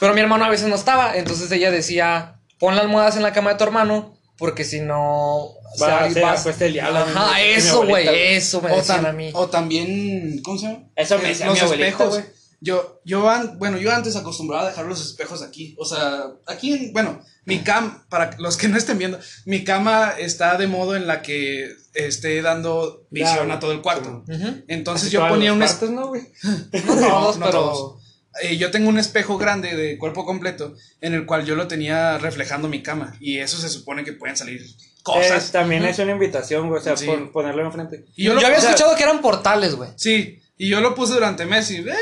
Pero 0.00 0.14
mi 0.14 0.20
hermano 0.20 0.44
a 0.44 0.48
veces 0.48 0.66
no 0.68 0.74
estaba, 0.74 1.16
entonces 1.16 1.50
ella 1.52 1.70
decía, 1.70 2.40
pon 2.58 2.74
las 2.74 2.84
almohadas 2.84 3.16
en 3.16 3.22
la 3.22 3.32
cama 3.32 3.50
de 3.52 3.58
tu 3.58 3.64
hermano, 3.64 4.17
porque 4.38 4.64
si 4.64 4.80
no... 4.80 5.50
Va 5.82 6.04
a 6.04 6.08
se- 6.08 6.14
ser 6.14 6.22
vas- 6.22 6.40
apuesta 6.40 6.64
el 6.64 6.72
diablo, 6.72 6.98
Ajá, 7.00 7.34
mi 7.34 7.42
eso, 7.50 7.84
güey, 7.86 8.08
eso 8.34 8.62
me 8.62 8.72
O, 8.72 8.76
decían 8.76 9.02
tam- 9.04 9.08
a 9.08 9.12
mí. 9.12 9.30
o 9.34 9.48
también, 9.48 10.40
¿cómo 10.42 10.56
se 10.58 10.66
llama? 10.68 10.84
Eso 10.96 11.18
me 11.18 11.24
Eh, 11.24 11.28
decía 11.28 11.46
los 11.46 11.54
mi 11.56 11.60
abuelita, 11.60 11.88
espejos. 11.88 12.14
güey. 12.14 12.24
Yo, 12.60 13.00
yo, 13.04 13.28
an- 13.28 13.56
bueno, 13.58 13.78
yo 13.78 13.92
antes 13.94 14.16
acostumbraba 14.16 14.64
a 14.64 14.68
dejar 14.70 14.86
los 14.86 15.00
espejos 15.04 15.42
aquí. 15.42 15.76
O 15.78 15.84
sea, 15.84 16.24
aquí, 16.46 16.72
en, 16.72 16.92
bueno, 16.92 17.20
mi 17.44 17.60
cama, 17.60 18.04
para 18.08 18.36
los 18.38 18.56
que 18.56 18.66
no 18.66 18.76
estén 18.76 18.98
viendo, 18.98 19.18
mi 19.44 19.62
cama 19.62 20.14
está 20.18 20.56
de 20.56 20.66
modo 20.66 20.96
en 20.96 21.06
la 21.06 21.22
que 21.22 21.70
esté 21.94 22.42
dando 22.42 23.06
visión 23.10 23.46
Ya, 23.48 23.54
a 23.54 23.60
todo 23.60 23.70
el 23.72 23.80
cuarto. 23.80 24.24
Entonces 24.66 25.06
Así 25.08 25.14
yo 25.14 25.28
ponía 25.28 25.52
un 25.52 25.60
partes. 25.60 25.90
¿no, 25.90 26.08
güey? 26.08 26.22
No 26.86 26.94
todos, 26.96 27.38
no 27.38 27.46
pero... 27.46 27.60
todos. 27.60 28.02
Eh, 28.42 28.56
yo 28.56 28.70
tengo 28.70 28.88
un 28.88 28.98
espejo 28.98 29.36
grande 29.38 29.74
de 29.76 29.98
cuerpo 29.98 30.24
completo 30.24 30.74
en 31.00 31.14
el 31.14 31.26
cual 31.26 31.44
yo 31.44 31.54
lo 31.54 31.66
tenía 31.68 32.18
reflejando 32.18 32.68
mi 32.68 32.82
cama. 32.82 33.14
Y 33.20 33.38
eso 33.38 33.58
se 33.58 33.68
supone 33.68 34.04
que 34.04 34.12
pueden 34.12 34.36
salir 34.36 34.64
cosas. 35.02 35.44
Es- 35.46 35.50
también 35.52 35.84
es 35.84 35.98
una 35.98 36.12
invitación, 36.12 36.68
güey, 36.68 36.80
o 36.80 36.84
sea, 36.84 36.96
Sí. 36.96 37.06
pon- 37.06 37.32
ponerlo 37.32 37.64
enfrente. 37.64 38.04
Y 38.16 38.24
Yo, 38.24 38.32
había 38.32 38.48
o 38.56 38.60
sea, 38.60 38.70
escuchado 38.70 38.94
que 38.96 39.02
eran 39.02 39.20
portales, 39.20 39.74
güey. 39.74 39.90
Sí, 39.96 40.40
y 40.56 40.68
yo 40.68 40.80
lo 40.80 40.94
puse 40.94 41.14
durante 41.14 41.46
meses 41.46 41.78
y 41.78 41.88
eh, 41.88 41.94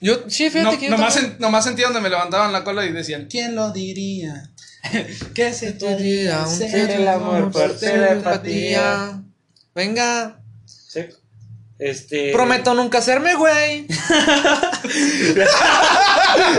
Yo, 0.00 0.14
sí, 0.28 0.48
fíjate 0.48 0.62
no- 0.74 0.78
que 0.78 0.84
yo 0.86 0.90
nomás, 0.92 1.14
también- 1.14 1.34
en- 1.34 1.40
nomás 1.40 1.64
sentía 1.64 1.86
donde 1.86 2.00
me 2.00 2.08
levantaban 2.08 2.52
la 2.52 2.62
cola 2.64 2.84
y 2.86 2.92
decían, 2.92 3.26
¿quién 3.28 3.54
lo 3.56 3.70
diría? 3.72 4.50
¿Qué 5.34 5.52
se 5.52 5.72
podría 5.72 6.46
ser 6.46 6.68
hacer 6.68 6.90
el 7.00 7.08
amor 7.08 7.50
por 7.50 7.76
telepatía. 7.76 9.22
Venga. 9.74 10.40
Este. 11.78 12.32
prometo 12.32 12.74
nunca 12.74 12.98
hacerme, 12.98 13.34
güey. 13.36 13.86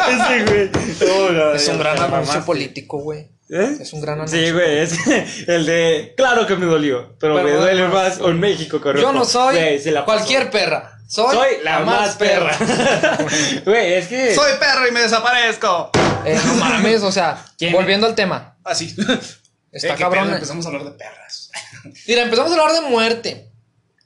Ese, 0.09 0.45
güey. 0.45 0.69
No, 1.33 1.53
Es 1.53 1.67
un 1.67 1.77
gran 1.79 1.97
anuncio 1.97 2.17
mamaste. 2.17 2.41
político, 2.41 2.99
güey. 2.99 3.27
¿Eh? 3.49 3.77
Es 3.81 3.93
un 3.93 4.01
gran 4.01 4.15
anuncio. 4.19 4.39
Sí, 4.39 4.51
güey, 4.51 4.79
es 4.79 4.93
el 5.47 5.65
de. 5.65 6.13
Claro 6.15 6.45
que 6.45 6.55
me 6.55 6.65
dolió, 6.67 7.15
pero, 7.19 7.35
Pero 7.35 7.47
me 7.47 7.51
duele 7.53 7.81
además- 7.81 8.19
más 8.19 8.27
un 8.27 8.39
México 8.39 8.79
correcto. 8.79 9.01
Yo 9.01 9.11
no 9.13 9.25
soy 9.25 9.55
Güey, 9.55 9.79
se 9.79 9.91
la 9.91 10.05
cualquier 10.05 10.49
perra. 10.51 10.95
Soy, 11.07 11.35
Soy 11.35 11.49
la 11.63 11.79
más 11.79 12.15
perra. 12.17 12.55
Güey, 13.65 13.93
es 13.95 14.07
que. 14.07 14.35
Soy 14.35 14.51
perro 14.59 14.87
y 14.87 14.91
me 14.91 15.01
desaparezco. 15.01 15.89
Eh, 16.25 16.39
no 16.45 16.53
mames, 16.55 17.01
o 17.01 17.11
sea, 17.11 17.43
¿Quién? 17.57 17.73
volviendo 17.73 18.05
al 18.05 18.13
tema. 18.13 18.55
Así. 18.63 18.95
Está 19.71 19.93
Eh, 19.95 19.97
cabrón. 19.97 20.25
pedo, 20.25 20.35
Empezamos 20.35 20.65
a 20.65 20.69
hablar 20.69 20.83
de 20.83 20.91
perras. 20.91 21.49
Mira, 22.07 22.21
empezamos 22.21 22.51
a 22.51 22.55
hablar 22.61 22.73
de 22.83 22.89
muerte. 22.89 23.48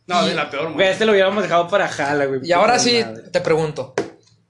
No, 0.08 0.26
de 0.26 0.34
la 0.36 0.50
peor. 0.50 0.64
Güey, 0.66 0.74
güey. 0.76 0.88
este 0.90 1.06
lo 1.06 1.12
hubiéramos 1.14 1.42
dejado 1.44 1.68
para 1.68 1.88
Jala, 1.88 2.26
güey. 2.26 2.42
Y 2.44 2.52
ahora 2.52 2.78
sí, 2.80 3.02
madre. 3.04 3.30
te 3.30 3.42
pregunto. 3.42 3.94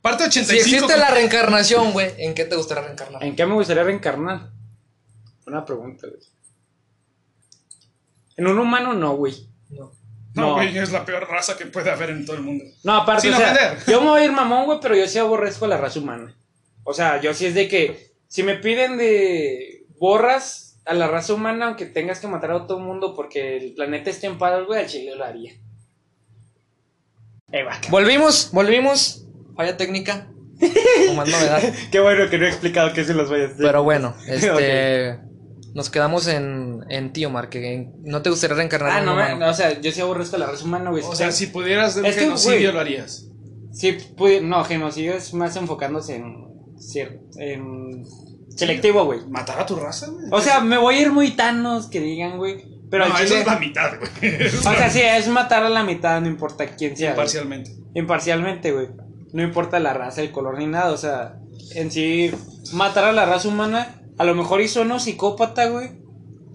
Parte 0.02 0.24
Si 0.32 0.40
85. 0.42 0.62
existe 0.76 0.98
la 0.98 1.12
reencarnación, 1.12 1.92
güey, 1.94 2.12
¿en 2.18 2.34
qué 2.34 2.46
te 2.46 2.56
gustaría 2.56 2.84
reencarnar? 2.84 3.24
¿En 3.24 3.36
qué 3.36 3.46
me 3.46 3.54
gustaría 3.54 3.84
reencarnar? 3.84 4.50
Una 5.46 5.64
pregunta, 5.64 6.08
güey. 6.08 6.20
En 8.36 8.48
un 8.48 8.58
humano 8.60 8.94
no, 8.94 9.16
güey. 9.16 9.48
No. 9.70 9.92
No, 10.34 10.42
No. 10.48 10.54
güey, 10.56 10.76
es 10.78 10.92
la 10.92 11.06
peor 11.06 11.28
raza 11.30 11.56
que 11.56 11.68
puede 11.68 11.92
haber 11.92 12.10
en 12.10 12.26
todo 12.26 12.36
el 12.36 12.42
mundo. 12.42 12.66
No, 12.84 12.96
aparte, 12.96 13.22
Sin 13.24 13.34
o 13.34 13.38
sea, 13.38 13.52
ofender. 13.54 13.78
yo 13.88 14.02
me 14.02 14.08
voy 14.10 14.22
a 14.22 14.26
ir 14.26 14.32
mamón, 14.32 14.66
güey, 14.66 14.80
pero 14.82 14.96
yo 14.96 15.08
sí 15.08 15.20
aborrezco 15.20 15.66
a 15.66 15.68
la 15.68 15.78
raza 15.78 16.00
humana. 16.00 16.36
O 16.84 16.94
sea, 16.94 17.22
yo 17.22 17.34
sí 17.34 17.46
es 17.46 17.54
de 17.54 17.68
que 17.68 18.14
si 18.28 18.42
me 18.44 18.56
piden 18.56 18.98
de 18.98 19.86
borras 20.00 20.73
a 20.86 20.94
la 20.94 21.08
raza 21.08 21.34
humana, 21.34 21.68
aunque 21.68 21.86
tengas 21.86 22.20
que 22.20 22.28
matar 22.28 22.52
a 22.52 22.68
todo 22.68 22.78
el 22.80 22.84
mundo 22.84 23.14
porque 23.16 23.58
el 23.58 23.74
planeta 23.74 24.10
esté 24.10 24.28
en 24.28 24.38
paz, 24.38 24.66
güey, 24.66 24.82
al 24.82 24.88
chile 24.88 25.16
lo 25.16 25.24
haría. 25.24 25.54
Eh, 27.52 27.64
va, 27.64 27.80
Volvimos, 27.90 28.50
volvimos. 28.52 29.26
Falla 29.56 29.78
técnica. 29.78 30.28
Como 31.08 31.16
más 31.16 31.30
novedad. 31.30 31.62
Qué 31.92 32.00
bueno 32.00 32.30
que 32.30 32.38
no 32.38 32.46
he 32.46 32.50
explicado 32.50 32.94
qué 32.94 33.04
se 33.04 33.14
los 33.14 33.30
vaya 33.30 33.44
a 33.44 33.48
hacer. 33.48 33.58
Pero 33.66 33.84
bueno, 33.84 34.16
este. 34.28 35.20
Nos 35.76 35.90
quedamos 35.90 36.28
en, 36.28 36.82
en 36.90 37.14
ti, 37.14 37.26
Omar, 37.26 37.50
que 37.50 37.74
en- 37.74 37.94
no 38.04 38.22
te 38.22 38.30
gustaría 38.30 38.56
reencarnar 38.56 38.92
Ah, 38.92 38.98
en 39.02 39.10
un 39.10 39.16
no, 39.18 39.24
me- 39.24 39.36
no, 39.40 39.50
o 39.50 39.54
sea, 39.56 39.80
yo 39.82 39.92
sí 39.92 40.02
aborrezco 40.02 40.36
a 40.36 40.40
la 40.40 40.46
raza 40.46 40.64
humana, 40.66 40.92
güey. 40.92 41.04
O 41.04 41.16
sea, 41.16 41.32
si 41.32 41.48
pudieras 41.48 41.98
Es 41.98 42.16
que, 42.16 42.22
genocidio 42.26 42.60
güey. 42.60 42.74
lo 42.74 42.80
harías. 42.80 43.28
Sí, 43.72 43.98
pudi- 44.16 44.42
no, 44.42 44.64
genocidio 44.66 45.16
es 45.16 45.34
más 45.34 45.56
enfocándose 45.56 46.18
en, 46.18 46.46
en 47.38 48.04
selectivo, 48.56 49.06
güey. 49.06 49.22
¿Matar 49.28 49.60
a 49.60 49.66
tu 49.66 49.76
raza, 49.76 50.08
güey? 50.08 50.26
O 50.32 50.42
sea, 50.42 50.60
me 50.62 50.78
voy 50.78 50.96
a 50.96 51.02
ir 51.02 51.12
muy 51.12 51.32
tanos 51.32 51.88
que 51.88 52.00
digan, 52.00 52.38
güey. 52.38 52.66
Pero 52.90 53.08
no, 53.08 53.16
eso 53.16 53.26
chile- 53.26 53.40
es 53.42 53.46
la 53.48 53.60
mitad, 53.60 53.92
güey. 53.98 54.48
O 54.48 54.74
sea, 54.74 54.90
sí, 54.90 55.02
es 55.02 55.28
matar 55.28 55.64
a 55.64 55.70
la 55.70 55.84
mitad, 55.84 56.22
no 56.22 56.28
importa 56.28 56.66
quién 56.76 56.96
sea. 56.96 57.12
güey. 57.12 57.18
Parcialmente. 57.18 57.72
Imparcialmente, 57.96 58.72
güey. 58.72 58.90
No 59.32 59.42
importa 59.42 59.80
la 59.80 59.94
raza, 59.94 60.22
el 60.22 60.32
color 60.32 60.58
ni 60.60 60.68
nada. 60.68 60.92
O 60.92 60.98
sea, 60.98 61.40
en 61.76 61.92
sí, 61.92 62.32
matar 62.74 63.06
a 63.06 63.12
la 63.12 63.26
raza 63.26 63.48
humana, 63.48 64.02
a 64.18 64.24
lo 64.24 64.36
mejor 64.36 64.62
hizo 64.62 64.82
uno 64.84 65.00
psicópata, 65.00 65.68
güey. 65.70 65.92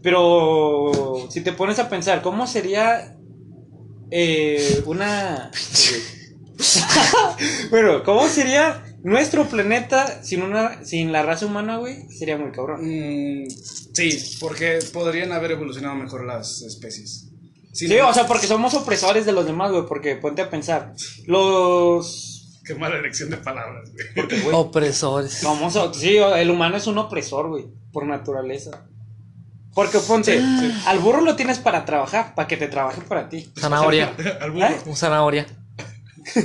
Pero 0.01 1.27
si 1.29 1.41
te 1.41 1.53
pones 1.53 1.81
a 1.81 1.89
pensar, 1.89 2.23
¿cómo 2.23 2.47
sería 2.47 3.17
eh, 4.13 4.83
una. 4.87 5.51
bueno, 7.71 8.03
¿cómo 8.05 8.27
sería 8.29 8.83
nuestro 9.03 9.45
planeta 9.49 10.23
sin 10.23 10.43
una 10.43 10.85
sin 10.85 11.13
la 11.13 11.23
raza 11.23 11.47
humana, 11.47 11.77
güey? 11.79 12.09
Sería 12.11 12.37
muy 12.37 12.51
cabrón. 12.53 12.81
Mm, 12.83 13.49
sí, 13.93 14.37
porque 14.41 14.79
podrían 14.93 15.33
haber 15.33 15.53
evolucionado 15.53 15.95
mejor 15.95 16.25
las 16.27 16.63
especies. 16.63 17.27
Sí, 17.73 17.87
o 18.01 18.13
sea, 18.13 18.27
porque 18.27 18.47
somos 18.49 18.75
opresores 18.75 19.25
de 19.25 19.33
los 19.33 19.47
demás, 19.47 19.71
güey. 19.71 19.85
Porque 19.87 20.17
ponte 20.17 20.43
a 20.43 20.51
pensar, 20.51 20.95
los. 21.27 22.61
Qué 22.65 22.75
mala 22.75 22.99
elección 22.99 23.31
de 23.31 23.37
palabras, 23.39 23.91
güey. 24.15 24.27
güey, 24.43 24.55
Opresores. 24.55 25.33
Somos, 25.33 25.75
o- 25.77 25.95
sí, 25.95 26.17
el 26.17 26.51
humano 26.51 26.77
es 26.77 26.87
un 26.87 26.99
opresor, 26.99 27.49
güey, 27.49 27.67
por 27.93 28.07
naturaleza. 28.07 28.87
Porque 29.75 30.01
ponte, 30.01 30.43
al 30.87 30.99
burro 30.99 31.21
lo 31.21 31.37
tienes 31.37 31.59
para 31.61 31.85
trabajar, 31.85 32.35
para 32.35 32.49
que 32.49 32.57
te 32.57 32.67
trabaje 32.67 33.01
para 33.03 33.29
ti. 33.29 33.49
Zanahoria. 33.57 34.13
Al 34.41 34.51
burro. 34.51 34.67
¿Eh? 34.67 34.77
Un 34.87 34.97
zanahoria. 34.97 35.47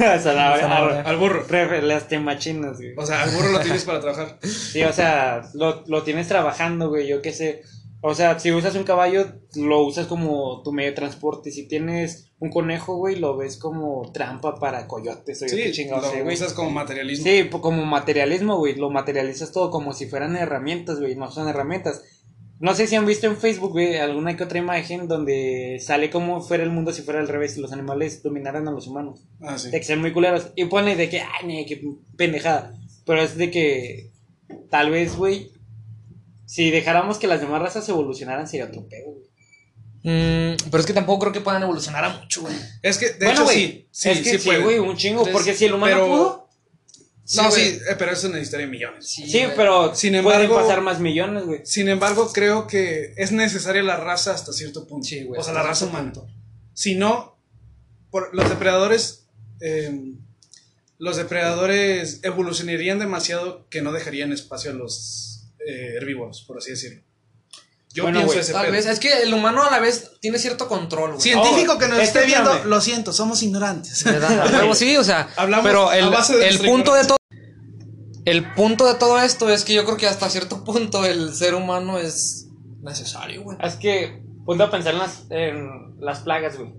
Ar- 0.93 1.07
Al 1.07 1.17
burro. 1.17 1.43
re- 1.47 1.81
las 1.81 2.07
temachinas, 2.07 2.77
güey. 2.77 2.93
O 2.97 3.05
sea, 3.05 3.23
al 3.23 3.29
burro 3.31 3.51
lo 3.51 3.59
tienes 3.59 3.84
para 3.84 3.99
trabajar. 3.99 4.38
Sí, 4.43 4.84
o 4.84 4.93
sea, 4.93 5.41
lo, 5.53 5.84
lo 5.88 6.03
tienes 6.03 6.27
trabajando, 6.27 6.89
güey, 6.89 7.07
yo 7.07 7.21
qué 7.21 7.31
sé. 7.31 7.61
O 8.05 8.13
sea, 8.15 8.38
si 8.38 8.51
usas 8.51 8.75
un 8.75 8.84
caballo, 8.84 9.25
lo 9.55 9.81
usas 9.86 10.07
como 10.07 10.61
tu 10.61 10.73
medio 10.73 10.89
de 10.89 10.95
transporte. 10.95 11.51
Si 11.51 11.67
tienes 11.69 12.31
un 12.39 12.49
conejo, 12.49 12.97
güey, 12.97 13.15
lo 13.15 13.38
ves 13.38 13.55
como 13.57 14.11
trampa 14.11 14.55
para 14.55 14.88
coyotes 14.88 15.41
o 15.41 15.47
Sí, 15.47 15.71
chingados 15.71 16.07
sé, 16.11 16.17
lo 16.17 16.23
güey. 16.25 16.36
usas 16.36 16.51
como 16.53 16.69
materialismo. 16.69 17.23
Sí, 17.23 17.43
po- 17.45 17.61
como 17.61 17.86
materialismo, 17.86 18.57
güey. 18.57 18.75
Lo 18.75 18.89
materializas 18.89 19.53
todo 19.53 19.71
como 19.71 19.93
si 19.93 20.07
fueran 20.07 20.36
herramientas, 20.36 20.99
güey. 20.99 21.15
No 21.15 21.31
son 21.31 21.47
herramientas. 21.47 22.01
No 22.64 22.74
sé 22.74 22.88
si 22.88 22.95
han 22.95 23.05
visto 23.05 23.28
en 23.28 23.36
Facebook, 23.36 23.74
güey, 23.74 23.97
alguna 23.97 24.38
que 24.38 24.43
otra 24.45 24.57
imagen 24.57 25.09
donde 25.09 25.82
sale 25.82 26.09
como 26.09 26.39
fuera 26.41 26.64
el 26.64 26.70
mundo 26.70 26.93
si 26.93 27.01
fuera 27.01 27.20
al 27.20 27.28
revés 27.28 27.57
y 27.57 27.59
los 27.59 27.74
animales 27.74 28.24
dominaran 28.24 28.66
a 28.70 28.72
los 28.72 28.88
humanos. 28.88 29.20
Ah, 29.41 29.57
sí. 29.57 29.70
De 29.70 29.80
que 29.80 29.86
sean 29.86 29.99
muy 29.99 30.14
culeros. 30.14 30.47
Y 30.55 30.64
pone 30.64 30.95
de 30.95 31.09
que, 31.09 31.20
ay, 31.20 31.66
qué 31.66 31.82
pendejada. 32.16 32.74
Pero 33.05 33.22
es 33.22 33.36
de 33.36 33.51
que, 33.51 34.11
tal 34.70 34.91
vez, 34.91 35.18
güey, 35.18 35.51
si 36.45 36.72
dejáramos 36.72 37.18
que 37.18 37.28
las 37.28 37.41
demás 37.41 37.61
razas 37.61 37.89
evolucionaran 37.89 38.47
sería 38.47 38.68
otro 38.68 38.88
pedo, 38.88 39.11
güey. 39.11 39.26
Mm, 40.05 40.55
pero 40.72 40.80
es 40.80 40.86
que 40.86 40.93
tampoco 40.93 41.20
creo 41.20 41.34
que 41.34 41.41
puedan 41.41 41.64
evolucionar 41.64 42.05
a 42.05 42.18
mucho, 42.18 42.43
güey. 42.43 42.55
Es 42.82 42.97
que, 42.97 43.09
de 43.09 43.26
bueno, 43.26 43.32
hecho, 43.34 43.43
güey. 43.43 43.57
sí. 43.57 43.88
Sí, 43.91 44.09
es 44.09 44.22
que 44.22 44.39
sí, 44.39 44.49
güey, 44.55 44.80
un 44.80 44.95
chingo. 44.95 45.26
Porque 45.34 45.53
si 45.53 45.66
el 45.66 45.74
humano 45.74 45.95
Pero- 45.95 46.07
pudo. 46.07 46.42
No, 47.36 47.49
güey. 47.49 47.71
sí, 47.71 47.80
eh, 47.89 47.95
pero 47.97 48.11
eso 48.11 48.28
de 48.30 48.67
millones. 48.67 49.07
Sí, 49.07 49.43
pero 49.55 49.95
Sin 49.95 50.11
pueden 50.24 50.41
embargo- 50.41 50.55
pasar 50.55 50.82
más 50.82 50.99
millones, 50.99 51.45
güey. 51.45 51.61
Sin 51.65 51.88
embargo, 51.89 52.32
creo 52.34 52.67
que 52.67 53.13
es 53.17 53.32
necesaria 53.32 53.82
la 53.84 53.97
raza 53.97 54.34
hasta 54.34 54.51
cierto 54.53 54.86
punto. 54.88 55.07
Sí, 55.07 55.24
güey, 55.24 55.39
O 55.39 55.43
sea, 55.43 55.53
la 55.53 55.63
raza 55.63 55.86
humana. 55.86 56.11
punto. 56.11 56.30
Si 56.74 56.95
no, 56.95 57.39
por, 58.11 58.36
los 58.36 58.49
depredadores. 58.49 59.28
eh, 59.61 60.13
los 60.99 61.17
depredadores 61.17 62.19
evolucionarían 62.24 62.99
demasiado 62.99 63.67
que 63.69 63.82
no 63.82 63.91
dejarían 63.91 64.32
espacio 64.32 64.71
a 64.71 64.74
los 64.74 65.49
eh, 65.67 65.95
herbívoros, 65.97 66.43
por 66.43 66.57
así 66.59 66.71
decirlo. 66.71 67.01
Yo 67.93 68.03
Bueno, 68.03 68.19
pienso 68.21 68.39
ese 68.39 68.53
Tal 68.53 68.63
pedo. 68.63 68.71
vez, 68.73 68.85
es 68.87 68.99
que 68.99 69.21
el 69.21 69.33
humano 69.33 69.61
a 69.63 69.69
la 69.69 69.79
vez 69.79 70.13
tiene 70.19 70.39
cierto 70.39 70.67
control, 70.67 71.11
güey. 71.11 71.21
Científico 71.21 71.77
que 71.77 71.87
nos 71.87 71.99
esté 71.99 72.25
viendo, 72.25 72.49
espérame. 72.49 72.69
lo 72.69 72.81
siento, 72.81 73.13
somos 73.13 73.43
ignorantes. 73.43 74.03
Huevo, 74.05 74.73
sí, 74.73 74.97
o 74.97 75.03
sea, 75.03 75.29
Hablamos 75.37 75.65
pero 75.65 75.91
el, 75.91 76.09
base 76.09 76.35
de 76.37 76.47
el 76.49 76.59
punto 76.59 76.93
de 76.95 77.05
todo 77.05 77.17
el 78.25 78.53
punto 78.53 78.87
de 78.87 78.95
todo 78.95 79.19
esto 79.21 79.49
es 79.49 79.63
que 79.65 79.73
yo 79.73 79.83
creo 79.85 79.97
que 79.97 80.07
hasta 80.07 80.29
cierto 80.29 80.63
punto 80.63 81.05
el 81.05 81.33
ser 81.35 81.55
humano 81.55 81.97
es 81.99 82.47
necesario, 82.81 83.43
güey. 83.43 83.57
Es 83.61 83.75
que, 83.75 84.23
ponte 84.45 84.63
a 84.63 84.71
pensar 84.71 84.93
en 84.93 84.99
las, 84.99 85.25
en 85.29 85.99
las 85.99 86.19
plagas, 86.21 86.57
güey. 86.57 86.73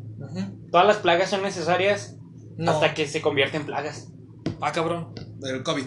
Todas 0.72 0.86
las 0.86 0.96
plagas 0.96 1.30
son 1.30 1.42
necesarias 1.42 2.16
No. 2.56 2.72
hasta 2.72 2.94
que 2.94 3.06
se 3.06 3.20
convierten 3.20 3.60
en 3.60 3.66
plagas. 3.66 4.08
Ah, 4.60 4.72
cabrón. 4.72 5.12
El 5.42 5.62
COVID. 5.62 5.84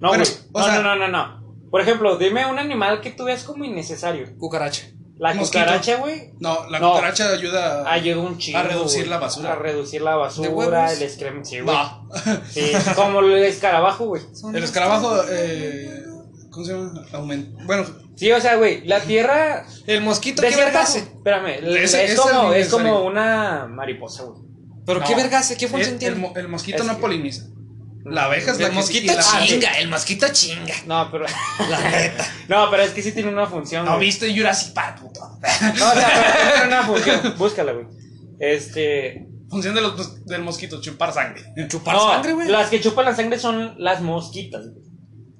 No, 0.00 0.08
Bueno, 0.08 0.24
güey. 0.24 0.36
o 0.52 0.58
no, 0.60 0.64
sea- 0.64 0.80
no, 0.82 0.96
no, 0.96 1.08
no, 1.08 1.08
no. 1.08 1.47
Por 1.70 1.80
ejemplo, 1.80 2.16
dime 2.16 2.46
un 2.46 2.58
animal 2.58 3.00
que 3.00 3.10
tú 3.10 3.24
veas 3.24 3.44
como 3.44 3.64
innecesario. 3.64 4.26
Cucaracha. 4.38 4.86
La 5.18 5.34
Mosquito. 5.34 5.64
cucaracha, 5.64 5.96
güey, 5.96 6.32
No, 6.38 6.68
la 6.70 6.78
No. 6.78 6.90
cucaracha 6.92 7.28
ayuda 7.30 7.82
a. 7.82 7.92
ayuda 7.92 8.20
un 8.20 8.38
chingo. 8.38 8.58
A 8.58 8.62
reducir 8.62 9.08
la 9.08 9.18
basura. 9.18 9.52
A 9.52 9.56
reducir 9.56 10.00
la 10.00 10.14
basura, 10.14 10.92
el 10.92 11.02
excremento. 11.02 11.48
Sí, 11.48 11.58
güey. 11.60 11.76
No. 11.76 12.08
Sí, 12.48 12.72
como 12.94 13.20
el 13.20 13.32
escarabajo, 13.44 14.06
güey. 14.06 14.22
El 14.54 14.62
escarabajo. 14.62 15.16
Eh, 15.28 16.02
¿Cómo 16.50 16.64
se 16.64 16.72
llama? 16.72 17.04
Aumenta. 17.12 17.64
Bueno, 17.64 17.84
Sí, 18.16 18.32
o 18.32 18.40
sea, 18.40 18.56
güey, 18.56 18.84
la 18.84 19.00
tierra. 19.00 19.64
El 19.86 20.00
mosquito, 20.02 20.42
¿qué 20.42 20.48
cierta 20.48 20.64
vergas? 20.80 20.96
Espérame, 20.96 21.46
Ese- 21.62 22.04
es, 22.04 22.10
ese 22.12 22.16
como, 22.16 22.52
es 22.52 22.68
como 22.68 23.02
una 23.04 23.66
mariposa, 23.68 24.24
güey. 24.24 24.40
Pero 24.84 25.00
no. 25.00 25.06
qué 25.06 25.14
vergas, 25.14 25.54
¿qué 25.58 25.68
función 25.68 25.98
tiene? 25.98 26.32
el 26.34 26.48
mosquito 26.48 26.78
Es 26.82 26.84
no 26.88 26.94
que- 26.96 27.00
poliniza. 27.00 27.44
La 28.10 28.24
abeja 28.24 28.52
es 28.52 28.58
la 28.58 28.66
El 28.66 28.72
que 28.72 28.78
mosquito 28.78 29.12
chinga, 29.46 29.72
el 29.78 29.88
mosquito 29.88 30.26
chinga. 30.32 30.74
No, 30.86 31.10
pero. 31.10 31.26
La 31.68 31.90
neta. 31.90 32.26
No, 32.48 32.70
pero 32.70 32.82
es 32.82 32.90
que 32.92 33.02
sí 33.02 33.12
tiene 33.12 33.28
una 33.30 33.46
función. 33.46 33.84
¿No 33.84 33.96
güey. 33.96 34.06
viste 34.06 34.34
Jurassic 34.36 34.72
Park, 34.72 35.00
puto? 35.00 35.20
No, 35.78 35.90
o 35.90 35.94
sea, 35.94 36.10
pero 36.38 36.52
tiene 36.52 36.66
una 36.68 36.82
función. 36.86 37.34
Búscala, 37.38 37.72
güey. 37.72 37.86
Este. 38.40 39.26
Función 39.50 39.74
de 39.74 39.80
los- 39.80 40.24
del 40.26 40.42
mosquito, 40.42 40.80
chupar 40.80 41.12
sangre. 41.12 41.42
Chupar 41.68 41.94
no, 41.96 42.08
sangre, 42.12 42.32
güey. 42.34 42.48
Las 42.48 42.68
que 42.68 42.80
chupan 42.80 43.04
la 43.06 43.16
sangre 43.16 43.38
son 43.38 43.74
las 43.78 44.00
mosquitas, 44.02 44.68
güey. 44.70 44.84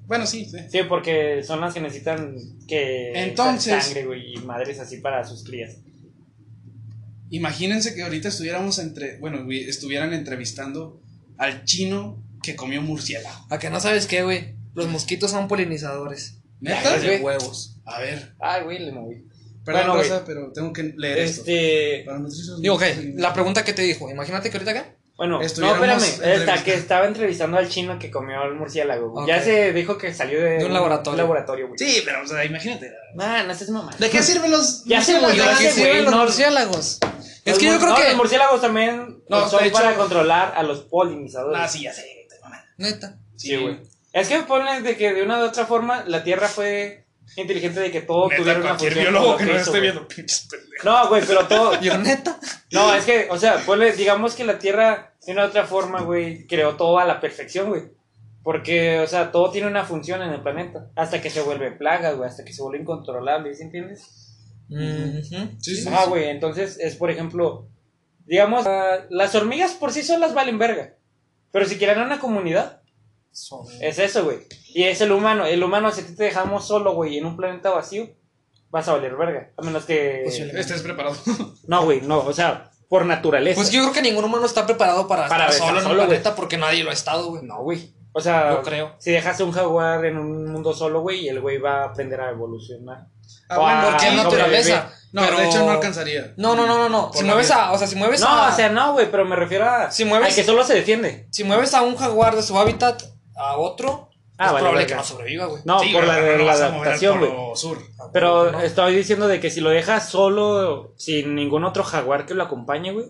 Bueno, 0.07 0.27
sí, 0.27 0.47
sí. 0.47 0.57
Sí, 0.71 0.79
porque 0.89 1.43
son 1.43 1.61
las 1.61 1.75
que 1.75 1.81
necesitan 1.81 2.35
que. 2.67 3.13
Entonces- 3.15 3.85
Sangre, 3.85 4.07
güey, 4.07 4.35
y 4.35 4.37
madres 4.39 4.79
así 4.81 4.99
para 4.99 5.25
sus 5.25 5.45
crías. 5.45 5.77
Imagínense 7.31 7.95
que 7.95 8.03
ahorita 8.03 8.29
estuviéramos 8.29 8.79
entre. 8.79 9.19
Bueno, 9.19 9.45
güey, 9.45 9.69
estuvieran 9.69 10.15
entrevistando 10.15 11.03
al 11.37 11.65
chino 11.65 12.23
que 12.43 12.57
comió 12.57 12.81
murciélago. 12.83 13.47
A 13.51 13.59
que 13.59 13.71
no 13.71 13.81
sabes 13.81 14.07
qué, 14.07 14.23
güey. 14.23 14.55
Los 14.75 14.89
mosquitos 14.89 15.31
son 15.31 15.49
polinizadores. 15.49 16.39
¿Neta? 16.61 16.99
De 16.99 17.19
huevos. 17.21 17.77
A 17.85 18.01
ver. 18.01 18.35
Ay, 18.41 18.63
güey, 18.65 18.79
le 18.81 18.93
moví. 18.93 19.25
Perdón, 19.65 19.89
Bueno. 19.89 20.03
Rosa, 20.03 20.23
pero 20.27 20.53
tengo 20.53 20.73
que 20.73 20.95
leer 20.97 21.19
esto. 21.19 21.43
Este. 21.43 22.03
Para 22.07 22.19
nosotros- 22.19 22.61
Digo, 22.63 22.75
ok, 22.77 22.83
la 23.17 23.33
pregunta 23.33 23.65
que 23.65 23.73
te 23.73 23.83
dijo. 23.83 24.11
Imagínate 24.11 24.51
que 24.51 24.57
ahorita 24.57 24.71
acá. 24.73 24.95
Bueno, 25.17 25.41
no, 25.41 25.45
espérame. 25.45 26.01
Entrevistando. 26.01 26.65
que 26.65 26.75
estaba 26.75 27.07
entrevistando 27.07 27.59
al 27.59 27.69
chino 27.69 27.99
que 27.99 28.09
comió 28.11 28.45
el 28.45 28.55
murciélago. 28.55 29.27
Ya 29.27 29.43
se 29.43 29.73
dijo 29.73 29.99
que 29.99 30.15
salió 30.15 30.41
de, 30.41 30.59
De 30.59 30.65
un 30.65 30.73
laboratorio. 30.73 31.19
laboratorio, 31.19 31.67
güey. 31.69 31.79
Sí, 31.79 32.03
pero, 32.05 32.23
o 32.23 32.27
sea, 32.27 32.45
imagínate. 32.45 32.89
Nah, 33.17 33.43
no 33.43 33.53
seas 33.55 33.71
mamá. 33.71 33.95
¿De 33.99 34.09
qué 34.11 34.23
sirven 34.23 34.51
los 34.53 34.85
Ya 34.85 35.01
se 35.03 35.19
murciélagos? 35.21 35.37
murió 35.37 35.45
¿De 35.59 35.65
qué 35.65 35.71
sirven 35.73 36.05
los 36.05 36.15
no. 36.15 36.21
murciélagos? 36.23 36.99
Es 37.45 37.53
Los 37.55 37.59
que 37.59 37.65
yo 37.67 37.79
creo 37.79 37.91
no, 37.91 37.97
que. 37.97 38.05
Los 38.05 38.17
murciélagos 38.17 38.61
también 38.61 39.23
No, 39.29 39.49
son 39.49 39.65
hecho- 39.65 39.73
para 39.75 39.95
controlar 39.97 40.55
a 40.57 40.63
los 40.63 40.83
polinizadores. 40.83 41.61
Ah, 41.61 41.67
sí, 41.69 41.83
ya 41.83 41.93
sé. 41.93 42.18
Neta. 42.79 43.19
Sí, 43.37 43.57
güey. 43.57 43.81
Es 44.13 44.29
que 44.29 44.39
ponen 44.41 44.83
de 44.83 44.97
que 44.97 45.13
de 45.13 45.23
una 45.23 45.39
u 45.39 45.45
otra 45.45 45.67
forma 45.67 46.05
la 46.07 46.25
Tierra 46.25 46.49
fue 46.49 47.05
inteligente 47.37 47.81
de 47.81 47.91
que 47.91 48.01
todo 48.01 48.29
Neta, 48.29 48.41
tuviera 48.41 48.59
una 48.61 48.69
cualquier 48.71 48.95
biólogo 48.95 49.37
que 49.37 49.57
esté 49.57 49.81
viendo, 49.81 50.09
pinches 50.09 50.49
pendejos. 50.51 50.85
No, 50.85 51.09
güey, 51.09 51.23
pero 51.27 51.47
todo. 51.47 51.79
Yo, 51.81 51.99
neta. 51.99 52.39
No, 52.73 52.95
es 52.95 53.05
que, 53.05 53.29
o 53.31 53.39
sea, 53.39 53.59
ponle, 53.67 53.93
digamos 53.93 54.35
que 54.35 54.45
la 54.45 54.59
Tierra 54.59 55.15
de 55.27 55.33
una 55.33 55.45
u 55.45 55.49
otra 55.49 55.67
forma, 55.67 56.01
güey, 56.01 56.47
creó 56.47 56.77
todo 56.77 56.99
a 56.99 57.05
la 57.05 57.21
perfección, 57.21 57.69
güey. 57.69 57.83
Porque, 58.43 59.01
o 59.01 59.07
sea, 59.07 59.31
todo 59.31 59.51
tiene 59.51 59.67
una 59.67 59.85
función 59.85 60.23
en 60.23 60.31
el 60.31 60.41
planeta. 60.43 60.91
Hasta 60.97 61.21
que 61.21 61.29
se 61.29 61.43
vuelve 61.43 61.71
plaga, 61.73 62.13
güey, 62.13 62.29
hasta 62.31 62.45
que 62.45 62.55
se 62.55 62.63
vuelve 62.63 62.81
incontrolable, 62.81 63.55
¿sí 63.55 63.65
entiendes? 63.65 64.07
Sí, 64.69 65.23
sí, 65.61 65.89
Ah, 65.91 66.03
sí. 66.05 66.09
güey, 66.09 66.29
entonces 66.29 66.79
es, 66.81 66.97
por 66.97 67.11
ejemplo, 67.11 67.69
digamos, 68.25 68.67
ah, 68.67 69.05
las 69.11 69.35
hormigas 69.35 69.73
por 69.73 69.93
sí 69.93 70.03
solas 70.03 70.33
valen 70.35 70.59
verga. 70.59 70.95
Pero 71.51 71.67
si 71.67 71.79
quieren 71.79 72.01
una 72.01 72.19
comunidad, 72.19 72.81
es 73.81 73.99
eso, 73.99 74.25
güey. 74.25 74.39
Y 74.75 74.85
es 74.85 75.01
el 75.01 75.13
humano. 75.13 75.47
El 75.47 75.63
humano, 75.63 75.91
si 75.91 76.03
a 76.03 76.07
ti 76.07 76.15
te 76.15 76.25
dejamos 76.25 76.67
solo, 76.67 76.95
güey, 76.95 77.19
en 77.19 77.27
un 77.27 77.37
planeta 77.37 77.71
vacío, 77.71 78.09
vas 78.71 78.89
a 78.89 78.93
valer 78.93 79.17
verga. 79.17 79.51
A 79.57 79.63
menos 79.63 79.85
que. 79.85 80.25
Estés 80.25 80.83
preparado. 80.83 81.17
No, 81.67 81.85
güey, 81.85 82.01
no, 82.01 82.21
o 82.21 82.33
sea, 82.33 82.71
por 82.89 83.05
naturaleza. 83.05 83.57
Pues 83.57 83.71
yo 83.71 83.83
creo 83.83 83.93
que 83.93 84.03
ningún 84.03 84.25
humano 84.25 84.47
está 84.47 84.67
preparado 84.67 85.07
para, 85.07 85.29
Para 85.29 85.49
estar 85.49 85.67
solo 85.67 85.79
en 85.79 85.85
solo, 85.85 86.03
un 86.03 86.09
planeta 86.09 86.35
porque 86.35 86.57
nadie 86.57 86.83
lo 86.83 86.91
ha 86.91 86.95
estado, 86.95 87.29
güey. 87.29 87.43
No, 87.43 87.63
güey. 87.63 87.95
O 88.13 88.21
sea, 88.21 88.53
Yo 88.53 88.63
creo. 88.63 88.95
si 88.99 89.13
dejas 89.13 89.39
a 89.41 89.45
un 89.45 89.53
jaguar 89.53 90.05
en 90.07 90.17
un 90.17 90.47
mundo 90.51 90.73
solo, 90.73 91.03
güey, 91.03 91.29
el 91.29 91.41
güey 91.41 91.59
va 91.59 91.83
a 91.83 91.85
aprender 91.89 92.21
a 92.21 92.31
evolucionar. 92.31 93.07
Ah, 93.49 93.59
bueno, 93.59 93.91
Porque 93.91 94.09
es 94.09 94.15
naturaleza. 94.15 94.93
No, 95.13 95.23
pero- 95.23 95.39
de 95.39 95.47
hecho 95.49 95.65
no 95.65 95.71
alcanzaría. 95.71 96.35
No, 96.37 96.55
no, 96.55 96.67
no, 96.67 96.77
no, 96.79 96.89
no. 96.89 97.11
Si 97.15 97.25
mueves 97.25 97.47
vida. 97.49 97.67
a, 97.69 97.73
o 97.73 97.79
sea, 97.79 97.87
si 97.87 97.97
mueves 97.97 98.21
No, 98.21 98.29
a, 98.29 98.49
o 98.53 98.57
sea, 98.57 98.69
no, 98.69 98.93
güey, 98.93 99.11
pero 99.11 99.25
me 99.25 99.37
refiero 99.37 99.65
a, 99.69 99.91
Si 99.91 100.05
mueves- 100.05 100.33
a 100.33 100.37
que 100.37 100.45
solo 100.45 100.65
se 100.65 100.75
defiende. 100.75 101.27
si 101.31 101.45
mueves 101.45 101.73
a 101.75 101.83
un 101.83 101.97
jaguar 101.97 102.37
de 102.37 102.43
su 102.43 102.59
hábitat 102.59 103.03
a 103.37 103.57
otro, 103.57 104.11
Ah, 104.41 104.47
es 104.47 104.53
vale, 104.53 104.63
probable 104.65 104.87
que 104.87 104.95
no 104.95 105.03
sobreviva, 105.03 105.47
güey. 105.47 105.63
No, 105.65 105.81
Sí, 105.81 105.93
por 105.93 106.05
la, 106.07 106.21
no 106.21 106.45
la 106.45 106.53
adaptación, 106.53 107.19
güey. 107.19 107.33
Pero 108.13 108.53
No. 108.53 108.61
estoy 108.61 108.95
diciendo 108.95 109.27
de 109.27 109.41
que 109.41 109.51
si 109.51 109.61
lo 109.61 109.71
dejas 109.71 110.09
solo, 110.09 110.95
sin 110.97 111.35
ningún 111.35 111.65
otro 111.65 111.83
jaguar 111.83 112.25
que 112.27 112.35
lo 112.35 112.45
acompañe, 112.45 112.93
güey. 112.93 113.07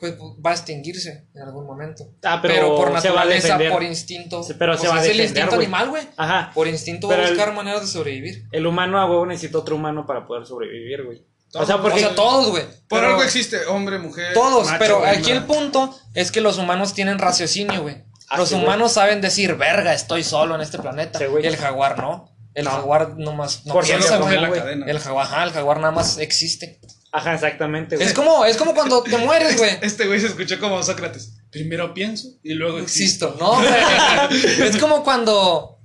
Pues 0.00 0.14
va 0.14 0.50
a 0.50 0.54
extinguirse 0.54 1.26
en 1.34 1.42
algún 1.42 1.66
momento. 1.66 2.08
Ah, 2.24 2.40
pero 2.40 2.74
por 2.74 2.86
se 3.00 3.10
va 3.10 3.22
a 3.22 3.24
naturaleza, 3.26 3.58
por 3.70 3.82
instinto. 3.82 4.42
Sí, 4.42 4.54
pero 4.58 4.76
se 4.78 4.88
va 4.88 4.96
a 4.96 5.04
es 5.04 5.10
el 5.10 5.20
instinto 5.20 5.54
animal, 5.56 5.90
güey. 5.90 6.02
Ajá. 6.16 6.50
Por 6.54 6.66
instinto 6.68 7.06
Pero 7.08 7.20
va 7.20 7.26
a 7.26 7.30
el- 7.30 7.36
buscar 7.36 7.54
maneras 7.54 7.82
de 7.82 7.86
sobrevivir. 7.86 8.46
El 8.50 8.66
humano 8.66 8.98
a 8.98 9.04
huevo 9.06 9.26
necesita 9.26 9.58
otro 9.58 9.76
humano 9.76 10.06
para 10.06 10.26
poder 10.26 10.46
sobrevivir, 10.46 11.04
güey. 11.04 11.22
O 11.52 11.66
sea, 11.66 11.76
O 11.76 11.82
porque. 11.82 12.00
sea, 12.00 12.14
todos, 12.14 12.48
güey. 12.50 12.64
Por 12.88 13.00
Pero- 13.00 13.06
algo 13.08 13.22
existe 13.22 13.66
hombre, 13.66 13.98
mujer. 13.98 14.32
Todos, 14.32 14.66
macho, 14.66 14.78
pero 14.78 15.04
aquí 15.04 15.30
el 15.32 15.44
punto 15.44 15.94
es 16.14 16.32
que 16.32 16.40
los 16.40 16.58
humanos 16.58 16.94
tienen 16.94 17.18
raciocinio, 17.18 17.82
güey. 17.82 18.04
Los 18.36 18.52
humanos 18.52 18.92
saben 18.92 19.20
decir, 19.20 19.56
verga, 19.56 19.92
estoy 19.92 20.22
solo 20.24 20.54
en 20.54 20.60
este 20.60 20.78
planeta. 20.78 21.18
Sí, 21.18 21.26
güey. 21.26 21.44
y 21.44 21.46
el 21.48 21.56
jaguar 21.56 21.98
no. 21.98 22.30
El 22.54 22.64
No. 22.64 22.70
jaguar 22.70 23.16
nomás 23.18 23.64
no 23.66 23.74
Solo 23.74 23.86
piensa, 23.86 24.16
güey. 24.18 24.50
cadena. 24.52 24.86
El 24.86 24.98
jaguar, 24.98 25.26
ajá, 25.26 25.44
el 25.44 25.50
jaguar 25.50 25.78
nada 25.80 25.92
más 25.92 26.18
existe. 26.18 26.80
Ajá, 27.12 27.34
exactamente, 27.34 27.96
güey. 27.96 28.06
Es 28.06 28.14
como, 28.14 28.44
es 28.44 28.56
como 28.56 28.74
cuando 28.74 29.02
te 29.02 29.16
mueres, 29.18 29.58
güey. 29.58 29.70
Este 29.82 30.06
güey 30.06 30.20
se 30.20 30.28
escuchó 30.28 30.60
como 30.60 30.82
Sócrates. 30.82 31.34
Primero 31.50 31.92
pienso 31.92 32.28
y 32.42 32.54
luego 32.54 32.78
existo. 32.78 33.28
Existo, 33.28 33.44
¿no? 33.44 33.56
güey? 33.56 34.68
es 34.68 34.76
como 34.76 35.02
cuando 35.02 35.80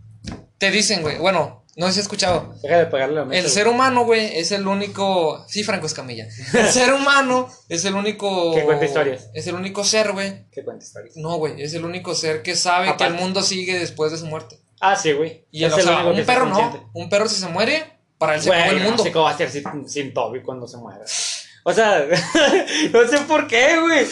te 0.58 0.70
dicen, 0.70 1.02
güey, 1.02 1.18
bueno, 1.18 1.66
no 1.76 1.88
sé 1.88 1.94
si 1.94 2.00
has 2.00 2.06
escuchado. 2.06 2.56
Deja 2.62 2.78
de 2.78 2.86
pegarle 2.86 3.16
la 3.16 3.26
mesa. 3.26 3.40
El 3.40 3.46
güey. 3.46 3.54
ser 3.54 3.68
humano, 3.68 4.06
güey, 4.06 4.38
es 4.38 4.52
el 4.52 4.66
único. 4.66 5.44
Sí, 5.48 5.64
Franco 5.64 5.88
Escamilla. 5.88 6.28
El 6.54 6.68
ser 6.70 6.94
humano 6.94 7.50
es 7.68 7.84
el 7.84 7.96
único. 7.96 8.54
Que 8.54 8.64
cuenta 8.64 8.86
historias. 8.86 9.30
Es 9.34 9.48
el 9.48 9.56
único 9.56 9.84
ser, 9.84 10.14
güey. 10.14 10.46
¿Qué 10.52 10.64
cuenta 10.64 10.86
historias? 10.86 11.18
No, 11.18 11.38
güey, 11.38 11.62
es 11.62 11.74
el 11.74 11.84
único 11.84 12.16
ser 12.16 12.44
que 12.44 12.56
sabe 12.56 12.96
que 12.96 13.04
el 13.04 13.14
mundo 13.14 13.44
sigue 13.44 13.78
después 13.78 14.12
de 14.12 14.18
su 14.18 14.26
muerte. 14.26 14.60
Ah, 14.80 14.96
sí, 14.96 15.12
güey. 15.14 15.46
Y 15.52 15.64
Es 15.64 15.74
el, 15.74 15.80
o 15.80 15.84
sea, 15.84 15.96
único 15.98 16.14
que 16.14 16.20
un 16.22 16.26
perro 16.26 16.46
no. 16.46 16.92
Un 16.94 17.10
perro 17.10 17.28
si 17.28 17.36
se 17.36 17.48
muere, 17.48 17.95
para 18.18 18.36
él 18.36 18.42
se 18.42 18.48
Güey, 18.50 18.60
acabó 18.62 18.78
el 18.78 18.84
no 18.84 18.90
mundo. 18.90 19.04
sé 19.04 19.12
cómo 19.12 19.26
va 19.26 19.32
a 19.32 19.38
ser 19.38 19.50
sin, 19.50 19.90
sin 19.90 20.14
Toby 20.14 20.42
cuando 20.42 20.68
se 20.68 20.78
muera. 20.78 21.02
O 21.68 21.74
sea, 21.74 22.06
no 22.94 23.08
sé 23.08 23.18
por 23.28 23.48
qué, 23.48 23.80
güey. 23.80 24.06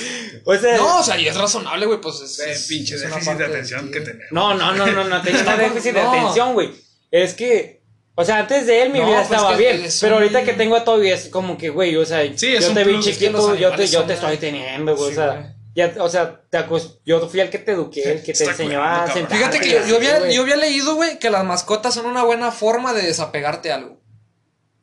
O 0.45 0.55
sea, 0.55 0.77
No, 0.77 0.99
o 0.99 1.03
sea, 1.03 1.17
y 1.19 1.27
es 1.27 1.35
razonable, 1.37 1.85
güey, 1.85 2.01
pues 2.01 2.19
es. 2.21 2.39
Es- 2.39 2.67
pinche 2.67 2.95
es 2.95 3.01
déficit 3.01 3.33
de 3.33 3.45
atención 3.45 3.85
ti, 3.85 3.91
que 3.91 3.99
tenemos. 4.01 4.31
no, 4.31 4.53
no, 4.55 4.73
no, 4.73 4.87
no, 4.87 5.03
no, 5.03 5.21
tengo 5.21 5.39
una 5.41 5.55
déficit 5.57 5.93
de 5.93 6.01
No. 6.03 6.09
atención, 6.11 6.53
güey. 6.53 6.71
Es 7.11 7.33
que, 7.35 7.83
o 8.15 8.25
sea, 8.25 8.39
antes 8.39 8.65
de 8.65 8.81
él 8.81 8.89
mi 8.91 8.99
No, 8.99 9.05
vida 9.05 9.17
pues 9.17 9.31
estaba 9.31 9.51
que 9.51 9.57
bien. 9.57 9.83
es 9.85 9.99
pero 10.01 10.15
un- 10.17 10.23
ahorita 10.23 10.43
que 10.43 10.53
tengo 10.53 10.75
a 10.75 10.83
Toby 10.83 11.11
es 11.11 11.27
como 11.29 11.57
que, 11.57 11.69
güey, 11.69 11.95
o 11.95 12.05
sea, 12.05 12.21
Sí, 12.35 12.53
yo 12.59 12.73
te 12.73 12.83
vi 12.83 12.99
chiquito, 12.99 13.55
yo 13.55 13.71
te, 13.75 13.87
yo 13.87 14.03
te 14.03 14.13
estoy 14.13 14.37
teniendo, 14.37 14.95
güey. 14.95 15.13
Sí, 15.13 15.19
o 15.19 15.23
sea, 15.23 15.33
güey. 15.35 15.52
Ya, 15.76 15.91
o 15.99 16.09
sea, 16.09 16.41
te 16.49 16.63
yo 17.05 17.28
fui 17.28 17.39
el 17.39 17.49
que 17.49 17.57
te 17.57 17.71
eduqué, 17.71 18.11
el 18.13 18.24
que 18.24 18.34
te 18.34 18.43
enseñó 18.43 18.84
a 18.84 19.11
sentar. 19.11 19.38
Fíjate 19.38 19.59
que 19.59 19.69
yo, 19.71 19.88
yo 19.88 19.95
había, 19.97 20.30
yo 20.30 20.41
había 20.43 20.55
leído, 20.55 20.95
güey, 20.95 21.17
que 21.17 21.30
las 21.30 21.43
mascotas 21.43 21.93
son 21.95 22.05
una 22.05 22.24
buena 22.24 22.51
forma 22.51 22.93
de 22.93 23.01
desapegarte 23.01 23.71
a 23.71 23.76
algo. 23.76 24.01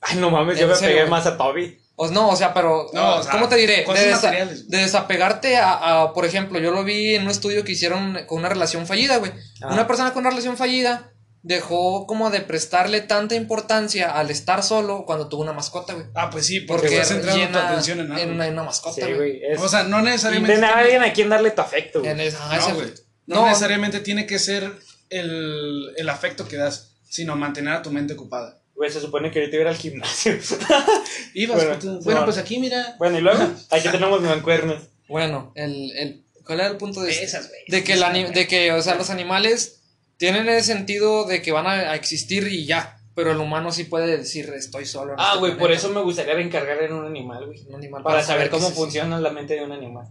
Ay, 0.00 0.16
no 0.16 0.30
mames, 0.30 0.58
yo 0.58 0.64
¿En 0.64 0.70
me 0.70 0.76
serio, 0.76 0.96
pegué 0.96 1.08
más 1.10 1.26
a 1.26 1.36
Toby. 1.36 1.78
O, 1.94 2.08
no, 2.08 2.30
o 2.30 2.36
sea, 2.36 2.54
pero. 2.54 2.86
No, 2.92 3.16
o 3.16 3.22
sea, 3.22 3.30
¿Cómo 3.30 3.48
te 3.48 3.56
diré? 3.56 3.84
De, 3.84 3.86
desa- 3.86 4.30
de 4.30 4.78
desapegarte 4.78 5.58
a, 5.58 6.02
a, 6.02 6.12
Por 6.14 6.24
ejemplo, 6.24 6.58
yo 6.58 6.70
lo 6.70 6.82
vi 6.82 7.14
en 7.14 7.24
un 7.24 7.28
estudio 7.30 7.62
que 7.62 7.72
hicieron 7.72 8.18
con 8.26 8.38
una 8.38 8.48
relación 8.48 8.86
fallida, 8.86 9.18
güey. 9.18 9.32
Ah. 9.62 9.68
Una 9.72 9.86
persona 9.86 10.12
con 10.12 10.22
una 10.22 10.30
relación 10.30 10.56
fallida 10.56 11.12
dejó 11.42 12.06
como 12.06 12.30
de 12.30 12.40
prestarle 12.40 13.00
tanta 13.00 13.34
importancia 13.34 14.10
al 14.10 14.30
estar 14.30 14.62
solo 14.62 15.04
cuando 15.06 15.28
tuvo 15.28 15.42
una 15.42 15.52
mascota, 15.54 15.94
güey. 15.94 16.06
Ah, 16.14 16.28
pues 16.30 16.46
sí, 16.46 16.60
porque, 16.60 16.82
Porque 16.88 17.00
estás 17.00 17.08
centrando 17.08 17.48
tu 17.48 17.58
atención 17.66 18.00
en 18.00 18.12
algo. 18.12 18.22
en 18.24 18.30
una, 18.32 18.46
en 18.46 18.52
una 18.52 18.62
mascota, 18.64 19.06
Sí, 19.06 19.12
güey. 19.14 19.40
es- 19.44 19.60
O 19.60 19.68
sea, 19.68 19.84
no 19.84 20.02
necesariamente. 20.02 20.54
tener 20.54 20.68
a 20.70 20.72
tiene- 20.74 20.82
alguien 20.82 21.02
a 21.02 21.12
quien 21.14 21.28
darle 21.30 21.50
tu 21.52 21.60
afecto, 21.62 22.00
güey. 22.00 22.12
En 22.12 22.20
esa- 22.20 22.38
ah, 22.50 22.58
No, 22.58 22.74
güey. 22.74 22.88
No, 23.26 23.36
No, 23.36 23.46
necesariamente 23.46 24.00
tiene 24.00 24.26
que 24.26 24.38
ser 24.38 24.70
el, 25.08 25.92
el 25.96 26.08
afecto 26.08 26.46
que 26.46 26.56
das, 26.56 26.92
sino 27.08 27.36
mantener 27.36 27.74
a 27.74 27.82
tu 27.82 27.90
mente 27.90 28.14
ocupada. 28.14 28.58
Güey, 28.74 28.90
se 28.90 29.00
supone 29.00 29.30
que 29.30 29.40
ahorita 29.40 29.56
iba 29.56 29.70
al 29.70 29.76
gimnasio. 29.76 30.32
Ibas, 31.34 31.56
Bueno, 31.64 31.80
sí, 31.80 31.88
bueno, 32.04 32.20
no. 32.20 32.26
pues 32.26 32.38
aquí 32.38 32.58
mira. 32.58 32.96
bueno, 32.98 33.18
y 33.18 33.20
luego, 33.20 33.42
aquí 33.70 33.88
tenemos 33.88 34.20
mancuernas. 34.22 34.82
Bueno, 35.08 35.52
el, 35.54 35.90
el, 35.96 36.24
¿cuál 36.44 36.60
era 36.60 36.68
el 36.70 36.76
punto 36.76 37.00
de 37.02 37.10
Esas, 37.22 37.48
güey. 37.48 37.60
De 37.68 37.84
que, 37.84 37.94
el 37.94 38.32
de 38.32 38.46
que, 38.46 38.72
o 38.72 38.80
sea, 38.82 38.94
los 38.94 39.10
animales 39.10 39.79
tienen 40.20 40.48
el 40.50 40.62
sentido 40.62 41.24
de 41.24 41.40
que 41.40 41.50
van 41.50 41.66
a, 41.66 41.72
a 41.72 41.94
existir 41.94 42.46
y 42.46 42.66
ya. 42.66 42.98
Pero 43.14 43.32
el 43.32 43.38
humano 43.38 43.72
sí 43.72 43.84
puede 43.84 44.18
decir, 44.18 44.52
estoy 44.54 44.84
solo. 44.84 45.14
en 45.14 45.18
Ah, 45.18 45.28
este 45.30 45.38
güey, 45.40 45.52
por 45.52 45.60
planeta". 45.68 45.78
eso 45.80 45.88
me 45.94 46.02
gustaría 46.02 46.34
reencargar 46.34 46.80
en 46.82 46.92
un 46.92 47.06
animal, 47.06 47.46
güey. 47.46 47.58
Un 47.68 47.74
animal 47.76 48.02
Para 48.02 48.22
saber 48.22 48.50
cómo 48.50 48.68
funciona 48.70 49.18
la 49.18 49.30
mente 49.30 49.54
de 49.54 49.64
un 49.64 49.72
animal. 49.72 50.06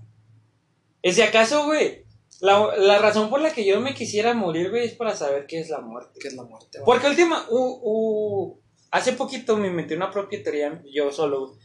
Y 1.03 1.14
si 1.14 1.22
acaso, 1.22 1.66
güey, 1.66 2.03
la, 2.41 2.76
la 2.76 2.97
razón 2.99 3.30
por 3.30 3.39
la 3.39 3.53
que 3.53 3.66
yo 3.66 3.80
me 3.82 3.93
quisiera 3.93 4.34
morir, 4.34 4.70
güey, 4.72 4.86
es 4.86 4.93
para 4.93 5.16
saber 5.16 5.45
qué 5.47 5.60
es 5.60 5.70
la 5.70 5.80
muerte. 5.80 6.20
¿Qué 6.20 6.28
es 6.28 6.34
la 6.34 6.43
muerte? 6.43 6.80
güey. 6.80 6.86
Porque 6.86 7.07
última, 7.07 7.45
u- 7.49 7.80
u- 7.84 8.60
hace 8.91 9.14
poquito 9.14 9.55
me 9.57 9.70
metí 9.70 9.93
una 9.93 10.12
propia 10.12 10.41
teoría 10.43 10.82
yo 10.91 11.12
solo, 11.12 11.47
güey. 11.47 11.60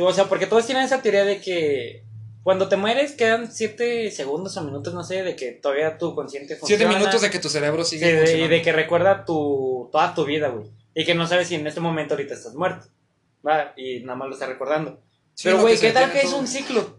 O 0.00 0.12
sea, 0.12 0.24
porque 0.28 0.46
todos 0.46 0.66
tienen 0.66 0.84
esa 0.84 1.02
teoría 1.02 1.24
de 1.24 1.40
que 1.40 2.04
cuando 2.42 2.68
te 2.68 2.76
mueres 2.76 3.12
quedan 3.12 3.52
7 3.52 4.10
segundos 4.10 4.56
o 4.56 4.62
minutos, 4.64 4.92
no 4.94 5.04
sé, 5.04 5.22
de 5.22 5.36
que 5.36 5.52
todavía 5.52 5.96
tu 5.98 6.14
consciente 6.14 6.56
funciona. 6.56 6.78
Siete 6.84 6.94
minutos 6.98 7.20
de 7.22 7.30
que 7.30 7.38
tu 7.38 7.48
cerebro 7.48 7.84
Sí, 7.84 7.98
sigue 7.98 8.06
de- 8.06 8.12
y 8.14 8.18
funcionando. 8.18 8.48
de 8.56 8.62
que 8.62 8.72
recuerda 8.72 9.24
tu, 9.24 9.88
toda 9.92 10.14
tu 10.14 10.24
vida, 10.24 10.48
güey. 10.48 10.66
Y 10.94 11.04
que 11.04 11.14
no 11.14 11.26
sabes 11.26 11.48
si 11.48 11.54
en 11.54 11.66
este 11.66 11.80
momento 11.80 12.14
ahorita 12.14 12.34
estás 12.34 12.54
muerto. 12.54 12.86
Va, 13.46 13.72
y 13.76 14.00
nada 14.00 14.16
más 14.16 14.28
lo 14.28 14.34
estás 14.34 14.48
recordando. 14.48 15.00
Sí, 15.34 15.44
Pero, 15.44 15.60
güey, 15.60 15.78
¿qué 15.78 15.92
tal 15.92 16.12
que 16.12 16.20
es 16.20 16.32
un 16.32 16.46
ciclo? 16.46 16.98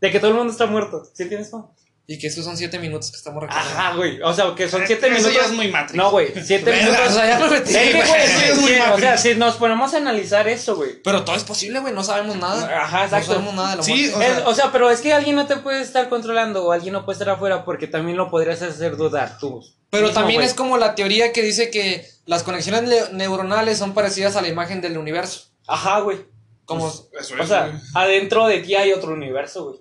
De 0.00 0.10
que 0.10 0.18
todo 0.18 0.30
el 0.30 0.36
mundo 0.36 0.52
está 0.52 0.66
muerto. 0.66 1.04
¿Sí 1.12 1.22
entiendes, 1.24 1.52
no? 1.52 1.74
Y 2.12 2.18
que 2.18 2.26
estos 2.26 2.44
son 2.44 2.56
siete 2.56 2.80
minutos 2.80 3.12
que 3.12 3.18
estamos 3.18 3.40
recordando. 3.40 3.70
Ajá, 3.70 3.94
güey. 3.94 4.20
O 4.20 4.34
sea, 4.34 4.52
que 4.56 4.68
son 4.68 4.82
7 4.84 5.06
Eso 5.06 5.14
minutos. 5.14 5.32
ya 5.32 5.42
es 5.46 5.52
muy 5.52 5.68
Matrix. 5.68 5.94
No, 5.94 6.10
güey. 6.10 6.32
7 6.34 6.64
Verga, 6.64 6.82
minutos. 6.82 7.08
O 7.08 7.12
sea, 7.12 7.26
ya 7.28 7.38
me 7.38 7.50
metí, 7.50 7.70
Es 7.70 7.76
que, 7.78 7.92
güey. 7.92 8.08
güey, 8.08 8.22
eso 8.24 8.38
sí, 8.40 8.44
es 8.50 8.58
muy 8.58 8.70
sí, 8.72 8.78
o 8.94 8.98
sea, 8.98 9.16
si 9.16 9.34
nos 9.36 9.54
ponemos 9.54 9.94
a 9.94 9.98
analizar 9.98 10.48
eso, 10.48 10.74
güey. 10.74 11.00
Pero 11.04 11.22
todo 11.24 11.36
es 11.36 11.44
posible, 11.44 11.78
güey. 11.78 11.94
No 11.94 12.02
sabemos 12.02 12.34
nada. 12.34 12.82
Ajá, 12.82 13.04
exacto. 13.04 13.28
No 13.28 13.34
sabemos 13.34 13.54
nada 13.54 13.70
de 13.70 13.76
la 13.76 13.82
Sí. 13.84 14.08
O 14.12 14.18
sea- 14.18 14.38
Es- 14.38 14.44
O 14.44 14.54
sea, 14.56 14.72
pero 14.72 14.90
es 14.90 15.00
que 15.00 15.12
alguien 15.12 15.36
no 15.36 15.46
te 15.46 15.54
puede 15.58 15.82
estar 15.82 16.08
controlando 16.08 16.64
o 16.64 16.72
alguien 16.72 16.94
no 16.94 17.04
puede 17.04 17.14
estar 17.14 17.28
afuera 17.30 17.64
porque 17.64 17.86
también 17.86 18.16
lo 18.16 18.28
podrías 18.28 18.60
hacer 18.60 18.96
dudar 18.96 19.38
tú. 19.38 19.62
Pero 19.90 20.08
mismo, 20.08 20.14
también 20.20 20.38
güey. 20.40 20.48
es 20.48 20.54
como 20.54 20.78
la 20.78 20.96
teoría 20.96 21.32
que 21.32 21.42
dice 21.42 21.70
que 21.70 22.04
las 22.26 22.42
conexiones 22.42 22.82
ne- 22.82 23.12
neuronales 23.12 23.78
son 23.78 23.94
parecidas 23.94 24.34
a 24.34 24.42
la 24.42 24.48
imagen 24.48 24.80
del 24.80 24.98
universo. 24.98 25.42
Ajá, 25.68 26.00
güey. 26.00 26.18
Como, 26.64 26.88
Eso 26.88 27.08
es, 27.20 27.30
O 27.40 27.46
sea, 27.46 27.68
güey. 27.68 27.80
adentro 27.94 28.48
de 28.48 28.58
ti 28.58 28.74
hay 28.74 28.92
otro 28.92 29.12
universo, 29.12 29.64
güey. 29.66 29.76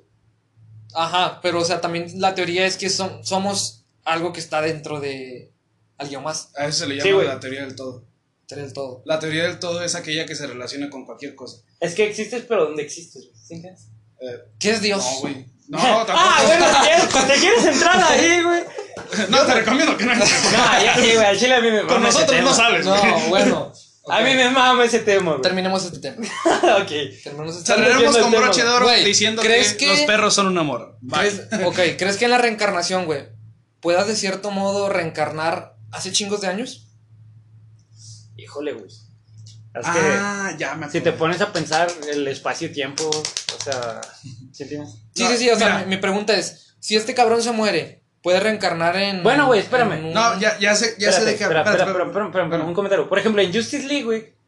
Ajá, 0.93 1.39
pero 1.41 1.59
o 1.59 1.65
sea, 1.65 1.81
también 1.81 2.07
la 2.19 2.35
teoría 2.35 2.65
es 2.65 2.77
que 2.77 2.89
son, 2.89 3.23
somos 3.25 3.83
algo 4.03 4.33
que 4.33 4.39
está 4.39 4.61
dentro 4.61 4.99
de 4.99 5.51
alguien 5.97 6.23
más, 6.23 6.49
A 6.55 6.65
eso 6.67 6.79
se 6.79 6.87
le 6.87 6.95
llama 6.97 7.23
la 7.23 7.39
teoría 7.39 7.61
del 7.61 7.75
todo. 7.75 8.03
del 8.47 8.73
todo. 8.73 9.01
La 9.05 9.19
teoría 9.19 9.43
del 9.43 9.59
todo 9.59 9.83
es 9.83 9.95
aquella 9.95 10.25
que 10.25 10.35
se 10.35 10.47
relaciona 10.47 10.89
con 10.89 11.05
cualquier 11.05 11.35
cosa. 11.35 11.57
Es 11.79 11.93
que 11.93 12.07
existes, 12.07 12.45
pero 12.47 12.65
¿dónde 12.65 12.83
existes, 12.83 13.25
güey? 13.25 13.35
¿Sí 13.45 13.53
entiendes? 13.55 13.87
Eh, 14.21 14.39
¿Qué 14.59 14.71
es 14.71 14.81
Dios? 14.81 15.03
no, 15.03 15.19
güey. 15.21 15.45
No, 15.69 15.77
tampoco. 15.77 16.17
Ah, 16.17 16.41
bueno, 16.47 16.65
¿te 16.65 16.87
quieres, 16.87 17.27
te 17.27 17.39
quieres 17.39 17.65
entrar 17.75 18.01
ahí, 18.01 18.41
güey? 18.41 18.63
No, 19.29 19.45
te 19.45 19.53
recomiendo 19.53 19.95
que 19.95 20.03
no 20.05 20.13
entres. 20.13 20.31
No, 20.51 20.83
ya 20.83 20.95
sí, 20.95 21.13
güey, 21.13 21.25
al 21.25 21.37
chile 21.37 21.53
a 21.53 21.61
mí 21.61 21.69
me 21.69 21.83
Con 21.83 22.01
nosotros 22.01 22.41
no 22.41 22.69
güey. 22.71 22.83
No, 22.83 23.19
bueno. 23.29 23.73
A 24.09 24.21
mí 24.21 24.33
me 24.33 24.49
mama 24.49 24.83
ese 24.85 24.99
tema, 24.99 25.31
güey. 25.31 25.41
Terminemos 25.41 25.83
este 25.85 25.99
tema. 25.99 26.17
ok. 26.81 26.89
Terminemos 27.23 27.57
este 27.57 27.73
Cerraremos 27.73 28.17
con 28.17 28.31
tema, 28.31 28.43
broche 28.43 28.63
de 28.63 28.69
oro 28.69 28.85
güey. 28.85 29.03
diciendo 29.05 29.41
¿Crees 29.41 29.73
que, 29.73 29.77
que- 29.85 29.87
los 29.87 29.99
perros 30.01 30.33
son 30.33 30.47
un 30.47 30.57
amor. 30.57 30.97
¿Crees, 31.11 31.41
ok, 31.65 31.79
¿crees 31.97 32.17
que 32.17 32.25
en 32.25 32.31
la 32.31 32.37
reencarnación, 32.37 33.05
güey, 33.05 33.27
puedas 33.79 34.07
de 34.07 34.15
cierto 34.15 34.51
modo 34.51 34.89
reencarnar 34.89 35.75
hace 35.91 36.11
chingos 36.11 36.41
de 36.41 36.47
años? 36.47 36.87
Híjole, 38.37 38.73
güey. 38.73 38.85
Es 38.87 39.85
Ah, 39.85 40.55
ya 40.57 40.75
me 40.75 40.87
que 40.87 40.93
si 40.93 41.01
te 41.01 41.11
pones 41.11 41.39
a 41.41 41.53
pensar 41.53 41.87
el 42.11 42.27
espacio-tiempo, 42.27 43.07
o 43.07 43.63
sea, 43.63 44.01
¿sí 44.51 44.65
No, 44.75 44.87
sí, 45.13 45.37
sí, 45.37 45.49
o 45.49 45.55
sea, 45.57 45.79
mi, 45.79 45.95
mi 45.95 45.97
pregunta 45.97 46.35
es, 46.35 46.75
si 46.79 46.95
este 46.95 47.13
cabrón 47.13 47.43
se 47.43 47.51
muere, 47.51 47.98
¿puede 48.21 48.39
reencarnar 48.39 48.95
en... 48.97 49.23
Bueno, 49.23 49.47
güey, 49.47 49.59
espérame. 49.61 49.93
en 49.93 50.05
un- 50.05 50.13
No, 50.13 50.39
ya, 50.39 50.57
ya 50.59 50.75
sé, 50.75 50.95
ya 50.99 51.11
sé 51.11 51.25
de 51.25 51.35
qué 51.35 51.43
espera, 51.43 51.61
espérate, 51.61 51.69
espera, 51.83 51.91
espera, 51.91 52.05
espera, 52.07 52.25
espera, 52.25 52.43
espera, 52.45 52.63
un 52.63 52.73
comentario. 52.73 53.07
Por 53.09 53.19
ejemplo, 53.19 53.41
en 53.41 53.53
Justice 53.53 53.87
League, 53.87 54.03
güey, 54.03 54.39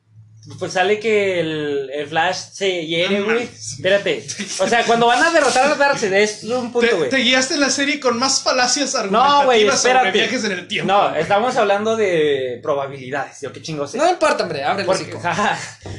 pues 0.57 0.73
sale 0.73 0.99
que 0.99 1.39
el, 1.39 1.91
el 1.93 2.07
Flash 2.07 2.35
se 2.53 2.83
hiere, 2.87 3.19
No 3.19 3.25
güey. 3.25 3.43
Espérate. 3.43 4.25
O 4.59 4.67
sea, 4.67 4.83
cuando 4.85 5.05
van 5.05 5.21
a 5.23 5.29
derrotar 5.29 5.71
a 5.71 5.75
Darkseid, 5.75 6.11
es 6.13 6.43
un 6.45 6.71
punto, 6.71 6.89
Te, 6.89 6.95
güey. 6.95 7.09
te 7.11 7.17
guiaste 7.17 7.53
en 7.53 7.59
la 7.59 7.69
serie 7.69 7.99
con 7.99 8.17
más 8.17 8.41
falacias 8.41 8.93
No, 8.95 8.99
argumentativas 8.99 9.45
güey, 9.45 9.61
sobre 9.61 9.75
espérate. 9.75 10.11
viajes 10.17 10.43
en 10.45 10.51
el 10.53 10.67
tiempo. 10.67 10.91
No, 10.91 11.15
estamos 11.15 11.55
hablando 11.57 11.95
de 11.95 12.59
probabilidades. 12.63 13.39
Yo 13.41 13.53
qué 13.53 13.61
chingos 13.61 13.91
sé. 13.91 13.99
No 13.99 14.09
importa, 14.09 14.43
hombre, 14.43 14.63
abre 14.63 14.81
el 14.81 14.87
Porque, 14.87 15.13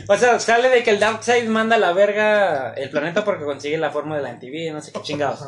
o 0.09 0.16
sea, 0.18 0.41
sale 0.41 0.68
de 0.70 0.83
que 0.83 0.91
el 0.91 0.99
Darkseid 0.99 1.49
manda 1.49 1.77
a 1.77 1.79
la 1.79 1.93
verga 1.93 2.75
el 2.75 2.91
planeta 2.91 3.25
porque 3.25 3.45
consigue 3.45 3.79
la 3.79 3.91
forma 3.93 4.16
de 4.16 4.23
la 4.23 4.33
MTV, 4.33 4.73
no 4.73 4.81
sé 4.83 4.91
qué 4.93 5.01
chingados. 5.03 5.39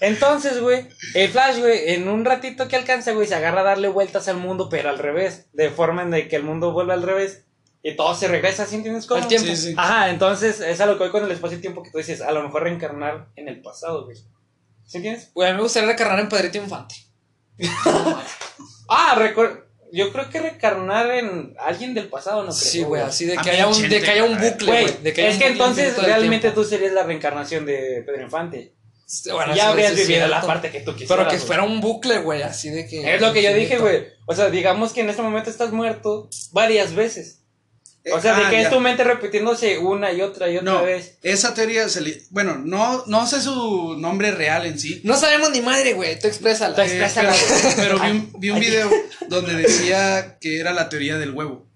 Entonces, 0.00 0.60
güey, 0.60 0.86
el 1.14 1.28
Flash, 1.30 1.58
güey, 1.58 1.92
en 1.94 2.08
un 2.08 2.24
ratito 2.24 2.66
que 2.68 2.76
alcanza, 2.76 3.12
güey, 3.12 3.28
se 3.28 3.34
agarra 3.34 3.60
a 3.60 3.64
darle 3.64 3.88
vueltas 3.88 4.28
al 4.28 4.38
mundo, 4.38 4.68
pero 4.70 4.88
al 4.88 4.98
revés, 4.98 5.46
de 5.52 5.68
forma 5.70 6.02
en 6.02 6.10
de 6.10 6.26
que 6.28 6.36
el 6.36 6.42
mundo 6.42 6.72
vuelve 6.72 6.94
al 6.94 7.02
revés 7.02 7.44
y 7.82 7.96
todo 7.96 8.14
se 8.14 8.28
regresa, 8.28 8.64
¿sí 8.66 8.76
entiendes 8.76 9.06
cómo? 9.06 9.22
Al 9.22 9.28
tiempo. 9.28 9.46
Sí, 9.46 9.56
sí. 9.56 9.74
Ajá, 9.76 10.10
entonces 10.10 10.60
es 10.60 10.80
a 10.80 10.86
lo 10.86 10.94
que 10.94 11.04
voy 11.04 11.10
con 11.10 11.24
el 11.24 11.30
espacio 11.30 11.58
y 11.58 11.60
tiempo 11.60 11.82
que 11.82 11.90
tú 11.90 11.98
dices, 11.98 12.20
a 12.22 12.32
lo 12.32 12.42
mejor 12.42 12.62
reencarnar 12.62 13.28
en 13.36 13.48
el 13.48 13.60
pasado, 13.60 14.04
güey. 14.04 14.16
¿Sí 14.86 14.96
entiendes? 14.96 15.30
Güey, 15.34 15.48
a 15.48 15.52
mí 15.52 15.56
me 15.58 15.62
gustaría 15.62 15.86
reencarnar 15.88 16.18
en 16.20 16.28
Pedrito 16.28 16.58
Infante. 16.58 16.94
Ah, 18.88 19.14
recor- 19.16 19.66
yo 19.92 20.12
creo 20.12 20.28
que 20.30 20.40
reencarnar 20.40 21.10
en 21.12 21.54
alguien 21.58 21.94
del 21.94 22.08
pasado, 22.08 22.42
no 22.42 22.48
creo. 22.48 22.54
Sí, 22.54 22.82
güey, 22.82 23.02
así 23.02 23.24
de 23.26 23.36
que 23.36 23.50
haya 23.50 23.66
un, 23.66 23.74
Chente, 23.74 23.88
de 23.88 24.02
que 24.02 24.10
haya 24.10 24.24
un 24.24 24.36
bucle, 24.38 24.66
Güey, 24.66 24.82
güey. 24.84 25.02
de 25.02 25.12
que 25.12 25.20
haya 25.22 25.30
es 25.30 25.36
un 25.36 25.40
que 25.42 25.46
entonces 25.48 25.96
realmente 26.02 26.50
tú 26.52 26.64
serías 26.64 26.92
la 26.92 27.02
reencarnación 27.04 27.66
de 27.66 28.02
Pedro 28.06 28.22
Infante. 28.22 28.72
Bueno, 29.32 29.54
ya 29.56 29.68
habrías 29.70 29.94
vivido 29.96 30.28
la 30.28 30.40
parte 30.42 30.70
que 30.70 30.80
tú 30.80 30.92
quisieras. 30.94 31.26
Pero 31.26 31.30
que 31.30 31.38
fuera 31.44 31.62
un 31.64 31.80
bucle, 31.80 32.18
güey, 32.18 32.42
así 32.42 32.70
de 32.70 32.86
que... 32.86 33.14
Es 33.14 33.20
lo 33.20 33.32
que 33.32 33.42
yo 33.42 33.52
dije, 33.54 33.78
güey. 33.78 34.04
O 34.26 34.34
sea, 34.34 34.50
digamos 34.50 34.92
que 34.92 35.00
en 35.00 35.10
este 35.10 35.22
momento 35.22 35.50
estás 35.50 35.72
muerto 35.72 36.28
varias 36.52 36.94
veces. 36.94 37.38
O 38.14 38.20
sea, 38.20 38.34
de 38.34 38.44
Ah, 38.44 38.50
que 38.50 38.56
ya. 38.56 38.62
es 38.62 38.70
tu 38.70 38.80
mente 38.80 39.04
repitiéndose 39.04 39.76
una 39.78 40.10
y 40.12 40.22
otra 40.22 40.48
y 40.50 40.56
otra 40.56 40.72
No, 40.72 40.84
vez. 40.84 41.18
esa 41.22 41.52
teoría 41.52 41.86
se 41.88 42.00
le... 42.00 42.22
Bueno, 42.30 42.56
no, 42.64 43.04
no 43.06 43.26
sé 43.26 43.42
su 43.42 43.96
nombre 43.98 44.30
real 44.30 44.64
en 44.64 44.78
sí. 44.78 45.00
No 45.04 45.16
sabemos 45.16 45.50
ni 45.50 45.60
madre, 45.60 45.92
güey, 45.92 46.18
tú 46.18 46.26
exprésala. 46.28 46.74
Tú 46.74 46.80
eh, 46.80 46.84
exprésala, 46.86 47.34
pero 47.76 47.98
güey. 47.98 47.98
pero 47.98 47.98
vi 48.00 48.10
un, 48.10 48.32
vi 48.38 48.50
un 48.50 48.60
video 48.60 48.90
donde 49.28 49.54
decía 49.54 50.38
que 50.40 50.60
era 50.60 50.72
la 50.72 50.88
teoría 50.88 51.18
del 51.18 51.32
huevo. 51.32 51.66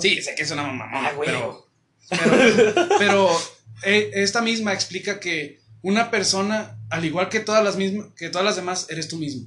Sí, 0.00 0.22
sé 0.22 0.34
que 0.34 0.42
es 0.44 0.50
una 0.50 0.62
mamá, 0.62 0.86
Ah, 0.92 1.12
güey. 1.14 1.28
pero, 1.28 1.66
pero, 2.08 2.88
pero, 2.98 3.40
eh, 3.82 4.10
esta 4.14 4.40
misma 4.40 4.72
explica 4.72 5.20
que 5.20 5.59
una 5.82 6.10
persona, 6.10 6.78
al 6.90 7.04
igual 7.04 7.28
que 7.28 7.40
todas 7.40 7.62
las 7.64 7.76
mismas, 7.76 8.08
que 8.16 8.28
todas 8.28 8.44
las 8.44 8.56
demás, 8.56 8.86
eres 8.90 9.08
tú 9.08 9.16
mismo. 9.16 9.46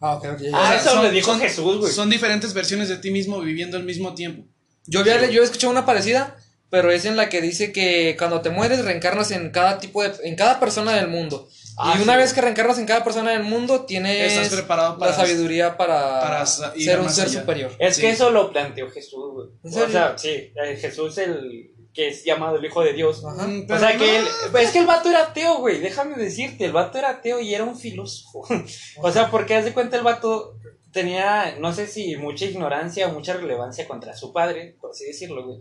Ah, 0.00 0.14
ok, 0.16 0.24
ok. 0.34 0.40
ya. 0.40 0.50
Ah, 0.54 0.68
sea, 0.68 0.76
eso 0.80 0.90
son- 0.90 1.02
le 1.04 1.10
dijo 1.10 1.30
son- 1.32 1.40
Jesús, 1.40 1.78
güey. 1.78 1.92
Son 1.92 2.10
diferentes 2.10 2.52
versiones 2.54 2.88
de 2.88 2.96
ti 2.98 3.10
mismo 3.10 3.40
viviendo 3.40 3.76
al 3.76 3.84
mismo 3.84 4.14
tiempo. 4.14 4.44
Yo 4.86 5.00
había 5.00 5.30
yo 5.30 5.40
he 5.40 5.44
escuchado 5.44 5.70
una 5.70 5.86
parecida, 5.86 6.36
pero 6.68 6.90
es 6.90 7.04
en 7.06 7.16
la 7.16 7.28
que 7.30 7.40
dice 7.40 7.72
que 7.72 8.14
cuando 8.18 8.40
te 8.42 8.50
mueres 8.50 8.84
reencarnas 8.84 9.30
en 9.30 9.50
cada 9.50 9.78
tipo 9.78 10.02
de 10.02 10.12
en 10.24 10.36
cada 10.36 10.60
persona 10.60 10.92
del 10.92 11.08
mundo. 11.08 11.48
Ah, 11.76 11.96
y 11.98 12.02
una 12.02 12.12
sí. 12.12 12.18
vez 12.18 12.32
que 12.34 12.40
reencarnas 12.40 12.78
en 12.78 12.86
cada 12.86 13.02
persona 13.02 13.30
del 13.32 13.42
mundo 13.44 13.84
tienes 13.84 14.32
Estás 14.32 14.48
preparado 14.50 14.96
para 14.98 15.10
la 15.10 15.16
sabiduría 15.16 15.76
para, 15.76 16.20
para 16.20 16.46
ser 16.46 17.00
un 17.00 17.10
ser 17.10 17.26
allá. 17.28 17.40
superior. 17.40 17.72
Es 17.78 17.96
Sí. 17.96 18.02
que 18.02 18.10
eso 18.10 18.30
lo 18.30 18.52
planteó 18.52 18.90
Jesús, 18.90 19.32
güey. 19.32 19.48
¿En 19.64 19.70
O 19.82 19.88
sea, 19.90 20.16
sí, 20.18 20.28
eh, 20.28 20.76
Jesús 20.80 21.18
el 21.18 21.70
que 21.94 22.08
es 22.08 22.24
llamado 22.24 22.56
el 22.56 22.64
Hijo 22.64 22.82
de 22.82 22.92
Dios. 22.92 23.24
Ajá. 23.24 23.46
Mm, 23.46 23.66
O 23.70 23.78
sea 23.78 23.96
que 23.96 24.18
él, 24.18 24.26
es 24.60 24.70
que 24.72 24.80
el 24.80 24.86
vato 24.86 25.08
era 25.08 25.22
ateo, 25.22 25.58
güey, 25.58 25.78
déjame 25.78 26.16
decirte, 26.16 26.64
el 26.64 26.72
vato 26.72 26.98
era 26.98 27.10
ateo 27.10 27.40
y 27.40 27.54
era 27.54 27.64
un 27.64 27.78
filósofo. 27.78 28.44
o 29.02 29.12
sea, 29.12 29.30
porque 29.30 29.54
haz 29.54 29.64
de 29.64 29.72
cuenta 29.72 29.96
el 29.96 30.02
vato 30.02 30.58
tenía, 30.92 31.56
no 31.58 31.72
sé 31.72 31.86
si 31.86 32.16
mucha 32.16 32.44
ignorancia 32.44 33.08
o 33.08 33.12
mucha 33.12 33.34
relevancia 33.34 33.86
contra 33.86 34.16
su 34.16 34.32
padre, 34.32 34.76
por 34.80 34.90
así 34.90 35.06
decirlo, 35.06 35.46
güey. 35.46 35.58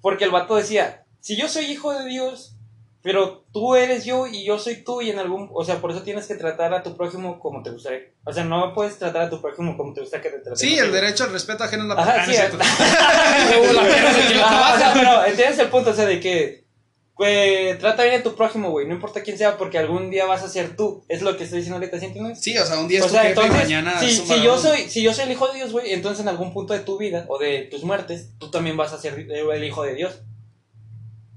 Porque 0.00 0.24
el 0.24 0.30
vato 0.30 0.56
decía, 0.56 1.06
si 1.20 1.36
yo 1.36 1.48
soy 1.48 1.66
hijo 1.66 1.92
de 1.92 2.06
Dios, 2.08 2.55
pero 3.06 3.46
tú 3.52 3.76
eres 3.76 4.04
yo 4.04 4.26
y 4.26 4.44
yo 4.44 4.58
soy 4.58 4.82
tú 4.82 5.00
y 5.00 5.10
en 5.10 5.20
algún, 5.20 5.48
o 5.54 5.64
sea, 5.64 5.80
por 5.80 5.92
eso 5.92 6.02
tienes 6.02 6.26
que 6.26 6.34
tratar 6.34 6.74
a 6.74 6.82
tu 6.82 6.96
prójimo 6.96 7.38
como 7.38 7.62
te 7.62 7.70
gustaría. 7.70 8.00
O 8.24 8.32
sea, 8.32 8.42
no 8.42 8.74
puedes 8.74 8.98
tratar 8.98 9.22
a 9.22 9.30
tu 9.30 9.40
prójimo 9.40 9.76
como 9.76 9.94
te 9.94 10.00
gusta 10.00 10.20
que 10.20 10.28
te 10.28 10.40
traten. 10.40 10.56
Sí, 10.56 10.76
el 10.76 10.90
derecho 10.90 11.22
al 11.22 11.30
respeto 11.30 11.62
ajeno 11.62 11.84
es 11.84 11.88
la 11.90 11.94
Ajá, 12.02 12.26
sí, 12.26 12.32
es 12.32 12.40
Ajá, 14.42 14.74
o 14.74 14.78
sea, 14.78 14.92
pero 14.92 15.24
entiendes 15.24 15.56
el 15.60 15.68
punto, 15.68 15.90
o 15.90 15.94
sea, 15.94 16.04
de 16.04 16.18
que 16.18 16.66
güey, 17.14 17.78
trata 17.78 18.02
bien 18.02 18.18
a 18.18 18.24
tu 18.24 18.34
prójimo, 18.34 18.70
güey, 18.70 18.88
no 18.88 18.94
importa 18.94 19.22
quién 19.22 19.38
sea, 19.38 19.56
porque 19.56 19.78
algún 19.78 20.10
día 20.10 20.26
vas 20.26 20.42
a 20.42 20.48
ser 20.48 20.74
tú. 20.74 21.04
Es 21.08 21.22
lo 21.22 21.36
que 21.36 21.44
estoy 21.44 21.58
diciendo 21.58 21.76
ahorita, 21.76 22.00
¿sí 22.00 22.06
entiendes? 22.06 22.40
Sí, 22.40 22.58
o 22.58 22.66
sea, 22.66 22.80
un 22.80 22.88
día 22.88 22.98
es 22.98 23.04
O 23.04 23.06
tu 23.06 23.14
sea, 23.14 23.22
jefe 23.22 23.46
y 23.46 23.50
mañana 23.50 24.00
si, 24.00 24.10
si 24.10 24.42
yo 24.42 24.58
soy, 24.58 24.90
si 24.90 25.04
yo 25.04 25.14
soy 25.14 25.26
el 25.26 25.30
hijo 25.30 25.46
de 25.46 25.54
Dios, 25.54 25.70
güey, 25.70 25.92
entonces 25.92 26.22
en 26.22 26.28
algún 26.28 26.52
punto 26.52 26.74
de 26.74 26.80
tu 26.80 26.98
vida 26.98 27.24
o 27.28 27.38
de 27.38 27.68
tus 27.70 27.84
muertes, 27.84 28.30
tú 28.40 28.50
también 28.50 28.76
vas 28.76 28.92
a 28.92 28.98
ser 28.98 29.14
el 29.16 29.64
hijo 29.64 29.84
de 29.84 29.94
Dios. 29.94 30.22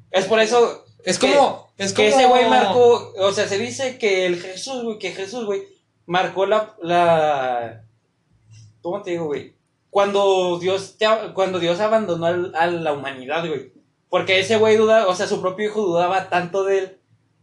Es 0.09 0.25
por 0.25 0.39
eso 0.39 0.87
Es 1.03 1.17
que- 1.19 1.33
como. 1.33 1.69
Es 1.77 1.93
que 1.93 2.09
como. 2.09 2.19
ese 2.21 2.27
güey 2.27 2.49
marcó, 2.49 3.13
o 3.17 3.31
sea, 3.31 3.47
se 3.47 3.57
dice 3.57 3.97
que 3.97 4.25
el 4.25 4.41
Jesús, 4.41 4.83
güey, 4.83 4.99
que 4.99 5.11
Jesús, 5.11 5.45
güey, 5.45 5.63
marcó 6.05 6.45
la, 6.45 6.75
la, 6.81 7.83
¿cómo 8.81 9.01
te 9.01 9.11
digo, 9.11 9.25
güey? 9.25 9.55
Cuando 9.89 10.59
Dios, 10.59 10.97
te, 10.97 11.07
cuando 11.33 11.59
Dios 11.59 11.79
abandonó 11.79 12.25
al- 12.25 12.53
a 12.55 12.67
la 12.67 12.93
humanidad, 12.93 13.47
güey. 13.47 13.71
Porque 14.09 14.39
ese 14.39 14.57
güey 14.57 14.75
duda, 14.75 15.07
o 15.07 15.15
sea, 15.15 15.27
su 15.27 15.39
propio 15.41 15.67
hijo 15.69 15.81
dudaba 15.81 16.29
tanto 16.29 16.63
de 16.63 16.77
él, 16.79 16.97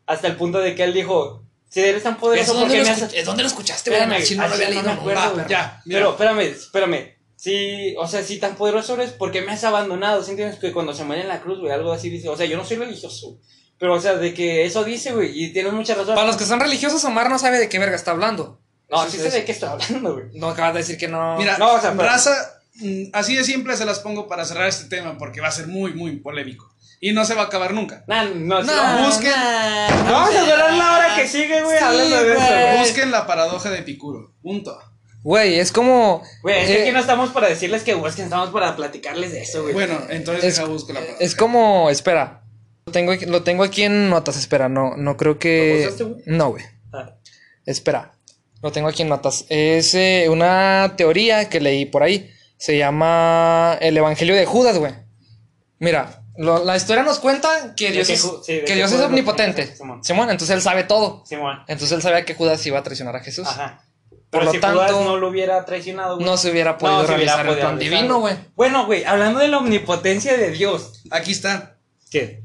hasta 0.06 0.26
el 0.28 0.36
punto 0.36 0.58
de 0.58 0.74
que 0.74 0.84
él 0.84 0.92
dijo, 0.92 1.42
si 1.68 1.80
eres 1.80 2.02
tan 2.02 2.16
poderoso, 2.18 2.42
¿Eso 2.42 2.52
¿por 2.52 2.60
dónde, 2.62 2.74
qué 2.74 2.80
lo 2.80 2.86
me 2.86 2.90
haces? 2.92 3.14
¿eh, 3.14 3.24
¿Dónde 3.24 3.42
lo 3.42 3.48
escuchaste, 3.48 3.90
güey? 3.90 4.22
Chile 4.22 4.40
no 4.42 4.48
lo 4.48 4.54
había 4.54 4.68
leído 4.70 4.82
no. 4.94 5.48
Ya, 5.48 5.82
mira. 5.84 5.98
Pero 6.00 6.10
espérame, 6.10 6.40
espérame. 6.40 7.15
Si, 7.36 7.94
o 7.98 8.08
sea, 8.08 8.22
si 8.22 8.38
tan 8.38 8.56
poderoso 8.56 8.94
eres, 8.94 9.10
¿por 9.12 9.30
qué 9.30 9.42
me 9.42 9.52
has 9.52 9.62
abandonado? 9.64 10.22
¿Sí 10.22 10.30
entiendes? 10.30 10.58
Que 10.58 10.72
cuando 10.72 10.94
se 10.94 11.04
muere 11.04 11.22
en 11.22 11.28
la 11.28 11.40
cruz, 11.42 11.60
güey, 11.60 11.70
algo 11.72 11.92
así 11.92 12.08
dice. 12.10 12.28
O 12.28 12.36
sea, 12.36 12.46
yo 12.46 12.56
no 12.56 12.64
soy 12.64 12.78
religioso. 12.78 13.38
Pero, 13.78 13.94
o 13.94 14.00
sea, 14.00 14.14
de 14.14 14.32
que 14.32 14.64
eso 14.64 14.84
dice, 14.84 15.12
güey, 15.12 15.32
y 15.44 15.52
tienes 15.52 15.72
mucha 15.74 15.94
razón. 15.94 16.14
Para 16.14 16.26
los 16.26 16.36
que 16.36 16.46
son 16.46 16.60
religiosos, 16.60 17.04
Omar 17.04 17.28
no 17.28 17.38
sabe 17.38 17.58
de 17.58 17.68
qué 17.68 17.78
verga 17.78 17.94
está 17.94 18.12
hablando. 18.12 18.58
No, 18.88 19.02
Eso 19.02 19.10
sí 19.10 19.18
sé 19.18 19.30
de 19.30 19.44
qué 19.44 19.52
estoy 19.52 19.68
hablando, 19.68 20.14
güey. 20.14 20.26
No 20.32 20.48
acabas 20.48 20.72
de 20.74 20.80
decir 20.80 20.96
que 20.96 21.08
no. 21.08 21.36
Mira, 21.36 21.58
No, 21.58 21.74
o 21.74 21.80
sea, 21.80 21.90
pero- 21.92 22.04
raza, 22.08 22.32
mm, 22.76 23.06
así 23.12 23.36
de 23.36 23.44
simple 23.44 23.76
se 23.76 23.84
las 23.84 23.98
pongo 23.98 24.26
para 24.28 24.44
cerrar 24.46 24.68
este 24.68 24.88
tema 24.88 25.18
porque 25.18 25.40
va 25.42 25.48
a 25.48 25.52
ser 25.52 25.66
muy, 25.66 25.92
muy 25.92 26.16
polémico. 26.16 26.72
Y 27.00 27.12
no 27.12 27.26
se 27.26 27.34
va 27.34 27.42
a 27.42 27.46
acabar 27.46 27.74
nunca. 27.74 28.02
Nah, 28.06 28.24
no, 28.24 28.62
sí, 28.62 28.68
Nah, 28.68 29.00
no. 29.00 29.06
busquen. 29.08 29.30
nah, 29.30 29.90
No, 30.04 30.12
Vamos 30.12 30.34
a 30.36 30.40
durar 30.40 30.72
la 30.72 30.92
hora 30.96 31.14
que 31.16 31.28
sigue, 31.28 31.62
güey, 31.62 31.76
Sí, 31.78 31.84
hablando 31.84 32.16
de 32.22 32.32
eso. 32.32 32.40
güey. 32.40 32.62
güey. 32.62 32.78
Busquen 32.78 33.10
la 33.10 33.26
paradoja 33.26 33.68
de 33.70 33.78
Epicuro. 33.80 34.32
Punto. 34.40 34.78
Güey, 35.26 35.58
es 35.58 35.72
como. 35.72 36.22
Güey, 36.42 36.60
es 36.60 36.66
que 36.68 36.78
eh, 36.78 36.82
aquí 36.84 36.92
no 36.92 37.00
estamos 37.00 37.30
para 37.30 37.48
decirles 37.48 37.82
que 37.82 37.94
busquen, 37.94 38.26
estamos 38.26 38.50
para 38.50 38.76
platicarles 38.76 39.32
de 39.32 39.42
eso, 39.42 39.62
güey. 39.62 39.74
Bueno, 39.74 39.98
entonces 40.08 40.44
es, 40.44 40.54
deja 40.54 40.68
busco 40.68 40.92
la 40.92 41.00
paradoja. 41.00 41.24
es 41.24 41.34
como. 41.34 41.90
Espera. 41.90 42.44
Lo 42.86 42.92
tengo, 42.92 43.10
aquí- 43.10 43.26
lo 43.26 43.42
tengo 43.42 43.64
aquí 43.64 43.82
en 43.82 44.08
notas. 44.08 44.36
Espera, 44.36 44.68
no, 44.68 44.96
no 44.96 45.16
creo 45.16 45.36
que. 45.40 45.90
¿Lo 45.98 46.06
güey? 46.10 46.22
No, 46.26 46.50
güey. 46.50 46.64
Ah, 46.92 47.16
Espera. 47.64 48.12
Lo 48.62 48.70
tengo 48.70 48.86
aquí 48.86 49.02
en 49.02 49.08
notas. 49.08 49.46
Es 49.48 49.94
eh, 49.96 50.28
una 50.30 50.94
teoría 50.96 51.48
que 51.48 51.60
leí 51.60 51.86
por 51.86 52.04
ahí. 52.04 52.30
Se 52.56 52.78
llama 52.78 53.76
El 53.80 53.96
Evangelio 53.96 54.36
de 54.36 54.46
Judas, 54.46 54.78
güey. 54.78 54.92
Mira, 55.80 56.22
lo- 56.36 56.64
la 56.64 56.76
historia 56.76 57.02
nos 57.02 57.18
cuenta 57.18 57.74
que 57.76 57.90
Dios 57.90 58.06
que 58.06 58.12
es, 58.14 58.20
sí, 58.22 58.30
que 58.60 58.64
que 58.64 58.74
Dios 58.76 58.92
es 58.92 59.00
omnipotente. 59.00 59.74
Simón. 59.74 60.04
Simón, 60.04 60.30
entonces 60.30 60.54
él 60.54 60.62
sabe 60.62 60.84
todo. 60.84 61.24
Simón. 61.26 61.58
Entonces 61.66 61.96
él 61.96 62.02
sabía 62.02 62.24
que 62.24 62.34
Judas 62.34 62.64
iba 62.64 62.78
a 62.78 62.84
traicionar 62.84 63.16
a 63.16 63.20
Jesús. 63.20 63.48
Ajá. 63.48 63.82
Por 64.30 64.40
Pero 64.40 64.44
lo 64.46 64.52
si 64.52 64.58
tanto, 64.58 64.78
Judas 64.78 64.90
no 65.04 65.16
lo 65.18 65.28
hubiera 65.28 65.64
traicionado, 65.64 66.16
güey. 66.16 66.26
No 66.26 66.36
se 66.36 66.50
hubiera 66.50 66.76
podido 66.78 67.02
No, 67.02 67.06
se 67.06 67.14
hubiera 67.14 67.36
realizar 67.36 67.40
el 67.40 67.46
podido 67.52 67.60
plan 67.68 67.76
realizar, 67.78 67.98
divino, 68.00 68.20
güey. 68.20 68.36
Bueno, 68.56 68.86
güey, 68.86 69.04
hablando 69.04 69.38
de 69.38 69.48
la 69.48 69.58
omnipotencia 69.58 70.36
de 70.36 70.50
Dios. 70.50 71.02
Aquí 71.10 71.32
está. 71.32 71.78
¿Qué? 72.10 72.42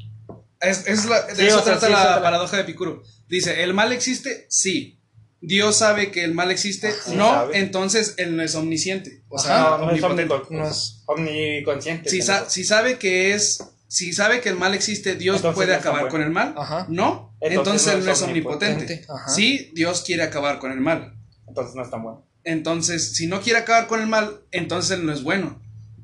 Es, 0.59 0.85
es 0.87 1.05
la- 1.05 1.23
de 1.23 1.35
Sí, 1.35 1.47
eso 1.47 1.57
o 1.59 1.63
sea, 1.63 1.73
trata 1.79 1.87
sí, 1.87 1.93
la 1.93 2.11
eso 2.13 2.21
paradoja 2.21 2.55
de 2.57 2.61
Epicuro. 2.63 3.01
Dice, 3.27 3.63
¿el 3.63 3.73
mal 3.73 3.91
existe? 3.93 4.45
Sí. 4.49 4.99
Dios 5.43 5.75
sabe 5.77 6.11
que 6.11 6.23
el 6.23 6.35
mal 6.35 6.51
existe. 6.51 6.91
Sí 6.91 7.15
no, 7.15 7.27
sabe. 7.31 7.57
entonces 7.57 8.13
él 8.17 8.35
no 8.37 8.43
es 8.43 8.53
omnisciente. 8.53 9.23
O 9.27 9.39
Ajá. 9.39 9.47
sea, 9.47 9.77
no, 9.79 9.85
no 9.87 9.91
es 9.91 10.51
No 10.51 10.67
es- 10.69 11.01
omniconsciente. 11.07 12.09
Si, 12.11 12.19
pendejo. 12.19 12.39
sa- 12.43 12.49
si 12.49 12.63
sabe 12.63 12.99
que 12.99 13.33
es, 13.33 13.63
si 13.87 14.13
sabe 14.13 14.39
que 14.41 14.49
el 14.49 14.55
mal 14.55 14.75
existe, 14.75 15.15
Dios 15.15 15.37
Entonces 15.37 15.55
puede 15.55 15.73
acabar 15.75 16.09
con 16.09 16.21
el 16.21 16.29
mal. 16.29 16.53
Ajá. 16.55 16.85
No, 16.89 17.35
Entonces 17.41 17.57
entonces, 17.57 17.87
no 17.87 17.91
él 17.93 17.99
es 17.99 18.05
no 18.05 18.11
es 18.13 18.21
omnipotente. 18.21 18.73
omnipotente. 18.83 19.05
Ajá. 19.11 19.29
Sí, 19.29 19.71
Dios 19.73 20.03
quiere 20.05 20.21
acabar 20.23 20.59
con 20.59 20.71
el 20.71 20.79
mal. 20.79 21.15
Entonces 21.51 21.75
no 21.75 21.83
es 21.83 21.89
tan 21.91 22.01
bueno. 22.03 22.25
Entonces, 22.43 23.13
si 23.15 23.27
no 23.27 23.41
quiere 23.41 23.59
acabar 23.59 23.87
con 23.87 23.99
el 24.01 24.07
mal, 24.07 24.41
entonces 24.51 24.97
él 24.97 25.05
no 25.05 25.11
es 25.13 25.21
bueno. 25.23 25.61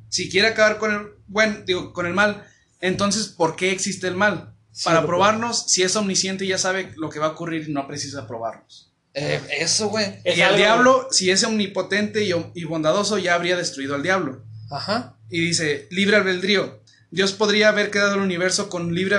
Si 0.10 0.30
quiere 0.30 0.48
acabar 0.49 0.78
con 0.78 0.94
el 0.94 1.02
bueno, 1.28 1.57
digo, 1.65 1.94
con 1.94 2.06
el 2.06 2.14
mal, 2.14 2.45
entonces 2.80 3.28
¿por 3.28 3.56
qué 3.56 3.72
existe 3.72 4.07
el 4.07 4.15
mal? 4.15 4.53
Sí, 4.72 4.84
Para 4.86 5.06
probarnos, 5.06 5.65
si 5.72 5.82
es 5.84 5.95
omnisciente 5.95 6.45
ya 6.45 6.57
sabe 6.57 6.94
lo 6.98 7.10
que 7.10 7.19
va 7.19 7.26
a 7.28 7.30
ocurrir 7.32 7.68
y 7.68 7.74
no 7.74 7.88
precisa 7.88 8.28
probarnos. 8.28 8.94
Eh, 9.15 9.41
eso, 9.60 9.90
güey. 9.90 10.06
Es 10.24 10.38
y 10.38 10.41
el 10.41 10.48
algo- 10.48 10.57
diablo, 10.57 11.07
si 11.11 11.32
es 11.32 11.44
omnipotente 11.44 12.24
y, 12.24 12.32
y 12.53 12.64
bondadoso, 12.65 13.18
ya 13.18 13.34
habría 13.34 13.57
destruido 13.57 13.95
al 13.95 14.03
diablo. 14.03 14.44
Ajá. 14.69 15.18
Y 15.30 15.41
dice, 15.41 15.88
libre 15.90 16.18
albedrío. 16.18 16.84
Dios 17.10 17.34
podría 17.34 17.69
haber 17.69 17.90
quedado 17.90 18.15
el 18.15 18.22
universo 18.22 18.69
con 18.69 18.94
libre 18.94 19.15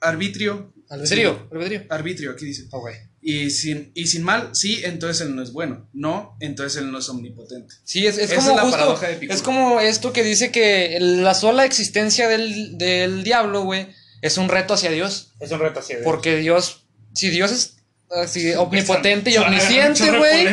arbitrio. 0.00 0.72
Albedrío. 0.90 1.48
Albedrío. 1.52 1.82
Arbitrio, 1.90 2.30
aquí 2.32 2.44
dice. 2.46 2.66
Oh, 2.72 2.80
güey. 2.80 2.96
Y 3.28 3.50
sin, 3.50 3.90
y 3.94 4.06
sin 4.06 4.22
mal, 4.22 4.50
sí, 4.54 4.82
entonces 4.84 5.26
él 5.26 5.34
no 5.34 5.42
es 5.42 5.52
bueno. 5.52 5.88
No, 5.92 6.36
entonces 6.38 6.80
él 6.80 6.92
no 6.92 6.98
es 7.00 7.08
omnipotente. 7.08 7.74
Sí, 7.82 8.06
es, 8.06 8.18
es 8.18 8.30
Esa 8.30 8.36
como 8.36 8.50
es 8.50 8.56
la 8.56 8.62
justo- 8.62 8.76
paradoja 8.78 9.08
de 9.08 9.26
es 9.26 9.42
como 9.42 9.80
esto 9.80 10.12
que 10.12 10.22
dice 10.22 10.52
que 10.52 10.96
la 11.00 11.34
sola 11.34 11.64
existencia 11.64 12.28
del, 12.28 12.78
del 12.78 13.24
diablo, 13.24 13.62
güey, 13.64 13.88
es 14.22 14.38
un 14.38 14.48
reto 14.48 14.74
hacia 14.74 14.92
Dios. 14.92 15.32
Es 15.40 15.50
un 15.50 15.58
reto 15.58 15.80
así. 15.80 15.94
de- 15.94 16.02
Porque 16.02 16.36
Dios, 16.36 16.86
si 17.14 17.30
Dios 17.30 17.50
es 17.50 17.78
así, 18.10 18.54
omnipotente 18.54 19.30
y 19.32 19.36
omnisciente, 19.38 20.08
güey, 20.16 20.46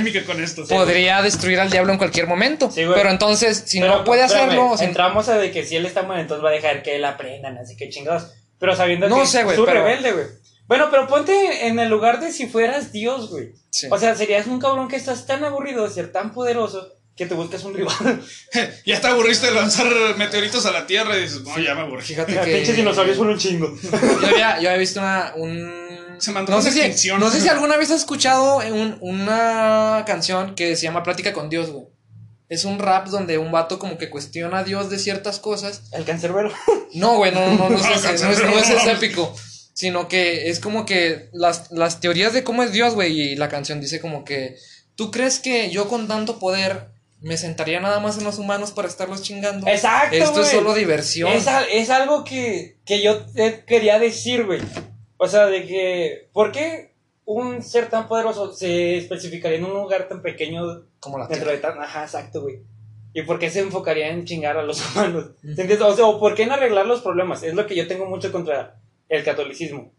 podría 0.68 1.22
destruir 1.22 1.60
al 1.60 1.70
diablo 1.70 1.91
en 1.91 2.00
cualquier 2.00 2.26
momento. 2.26 2.72
Sí, 2.72 2.86
güey. 2.86 2.98
Pero 2.98 3.12
entonces, 3.12 3.66
si 3.68 3.82
Pero, 3.82 3.98
no 4.00 4.04
puede 4.04 4.24
hacerlo, 4.24 4.72
o 4.72 4.78
sea, 4.80 4.88
entramos 4.88 5.30
a 5.30 5.38
de 5.38 5.52
que 5.52 5.64
si 5.64 5.76
él 5.76 5.86
está 5.86 6.02
mal, 6.02 6.20
entonces 6.20 6.44
va 6.44 6.50
a 6.50 6.54
dejar 6.54 6.82
que 6.82 6.95
él 6.95 7.06
aprenda, 7.06 7.56
así 7.62 7.76
que 7.78 7.90
chingados. 7.90 8.32
Pero 8.60 8.76
sabiendo 8.76 9.08
No 9.10 9.20
que 9.22 9.28
sé, 9.28 9.44
güey, 9.44 9.54
es 9.54 9.60
un 9.60 9.66
pero- 9.68 9.84
rebelde, 9.86 10.12
güey. 10.12 10.26
Bueno, 10.68 10.88
pero 10.90 11.07
ponte 11.07 11.68
en 11.68 11.77
el 11.80 11.90
lugar 11.90 12.19
de 12.19 12.31
si 12.31 12.48
fueras 12.48 12.91
Dios, 12.91 13.30
güey. 13.30 13.52
sí. 13.69 13.88
O 13.91 13.98
sea, 13.99 14.15
serías 14.15 14.48
un 14.48 14.60
cabrón 14.60 14.88
que 14.88 14.95
estás 14.95 15.26
tan 15.26 15.44
aburrido 15.44 15.84
de 15.88 15.94
ser 15.94 16.11
tan 16.11 16.31
poderoso 16.34 16.94
que 17.15 17.26
te 17.26 17.35
buscas 17.35 17.64
un 17.64 17.73
rival. 17.76 18.22
Ya 18.85 18.99
te 19.02 19.07
aburriste 19.07 19.48
de 19.48 19.53
lanzar 19.53 19.88
meteoritos 20.18 20.65
a 20.65 20.72
la 20.72 20.88
Tierra 20.88 21.18
y 21.18 21.22
dices, 21.23 21.41
no, 21.41 21.60
ya 21.60 21.76
me 21.76 21.81
aburrí. 21.81 22.02
fíjate 22.03 22.34
que 22.40 22.56
pinches 22.57 22.76
dinosaurios 22.76 23.18
son 23.18 23.30
un 23.30 23.38
chingo. 23.38 23.76
yo 24.22 24.27
había, 24.27 24.60
yo 24.60 24.69
había 24.69 24.77
visto 24.77 24.99
una, 24.99 25.34
un... 25.35 25.84
Se 26.19 26.31
mandó 26.31 26.52
no 26.53 26.60
una 26.60 26.72
sé, 26.72 26.94
si, 26.94 27.10
no 27.11 27.30
sé 27.30 27.41
si 27.41 27.49
alguna 27.49 27.76
vez 27.77 27.91
has 27.91 27.99
escuchado 27.99 28.57
un- 28.60 28.98
una 29.02 30.03
canción 30.07 30.56
que 30.56 30.76
se 30.76 30.84
llama 30.84 31.03
Plática 31.03 31.34
con 31.34 31.49
Dios, 31.49 31.69
güey. 31.69 31.85
Es 32.49 32.65
un 32.65 32.80
rap 32.80 33.07
donde 33.07 33.38
un 33.38 33.52
vato 33.52 33.80
como 33.80 33.98
que 33.98 34.10
cuestiona 34.10 34.60
a 34.60 34.64
Dios 34.64 34.90
de 34.90 34.99
ciertas 34.99 35.40
cosas 35.40 35.84
El 35.91 36.06
cancerbero. 36.06 36.52
No, 36.94 37.15
güey, 37.18 37.34
no, 37.34 37.45
no, 37.56 37.69
no, 37.69 37.76
es 37.77 37.81
No, 38.22 38.27
no, 38.27 38.31
es, 38.31 38.44
no 38.44 38.60
es 38.60 38.88
épico. 38.88 39.35
Sino 39.74 40.08
que 40.08 40.50
es 40.50 40.60
como 40.60 40.86
que 40.86 41.30
las, 41.34 41.72
las 41.72 42.00
teorías 42.00 42.32
de 42.34 42.44
cómo 42.44 42.62
es 42.64 42.72
Dios, 42.72 42.94
güey, 42.94 43.20
y 43.20 43.36
la 43.36 43.50
canción 43.50 43.82
dice 43.82 44.00
como 44.00 44.24
que, 44.24 44.56
¿tú 44.95 45.10
crees 45.10 45.40
que 45.40 45.72
yo 45.72 45.88
con 45.88 46.08
tanto 46.08 46.38
poder 46.40 46.91
me 47.22 47.38
sentaría 47.38 47.80
nada 47.80 48.00
más 48.00 48.18
en 48.18 48.24
los 48.24 48.38
humanos 48.38 48.72
para 48.72 48.88
estarlos 48.88 49.24
chingando? 49.24 49.66
Exacto, 49.68 50.16
Esto 50.16 50.41
es 50.41 50.50
solo 50.50 50.74
diversión. 50.76 51.32
Es, 51.32 51.48
al- 51.48 51.66
es 51.72 51.90
algo 51.90 52.24
que, 52.24 52.78
que 52.86 53.02
yo 53.02 53.26
te 53.26 53.64
quería 53.66 53.98
decir, 53.98 54.45
güey. 54.45 54.60
O 55.18 55.28
sea, 55.28 55.48
de 55.48 55.66
que, 55.66 56.30
¿por 56.34 56.52
qué 56.52 56.94
un 57.26 57.64
ser 57.64 57.90
tan 57.90 58.08
poderoso 58.10 58.54
se 58.54 58.98
especificaría 58.98 59.58
en 59.58 59.64
un 59.66 59.72
lugar 59.74 60.08
tan 60.10 60.22
pequeño 60.22 60.84
Como 61.00 61.18
la 61.18 61.28
dentro 61.28 61.50
tierra. 61.50 61.70
de 61.70 61.76
tan... 61.76 61.82
Ajá, 61.82 62.04
exacto, 62.04 62.41
güey. 62.41 62.60
¿Y 63.14 63.22
por 63.22 63.40
qué 63.40 63.50
se 63.50 63.62
enfocaría 63.62 64.10
en 64.10 64.26
chingar 64.26 64.58
a 64.58 64.64
los 64.64 64.84
humanos? 64.95 65.32
¿Se 65.41 65.62
entiende? 65.62 65.82
O 65.84 65.95
sea, 65.95 66.06
¿o 66.06 66.20
por 66.20 66.36
qué 66.36 66.44
en 66.44 66.52
arreglar 66.52 66.86
los 66.86 67.02
problemas? 67.02 67.41
Es 67.41 67.54
lo 67.54 67.66
que 67.66 67.76
yo 67.76 67.88
tengo 67.88 68.06
mucho 68.06 68.32
contra 68.32 68.76
el 69.18 69.23
catolicismo. 69.23 69.94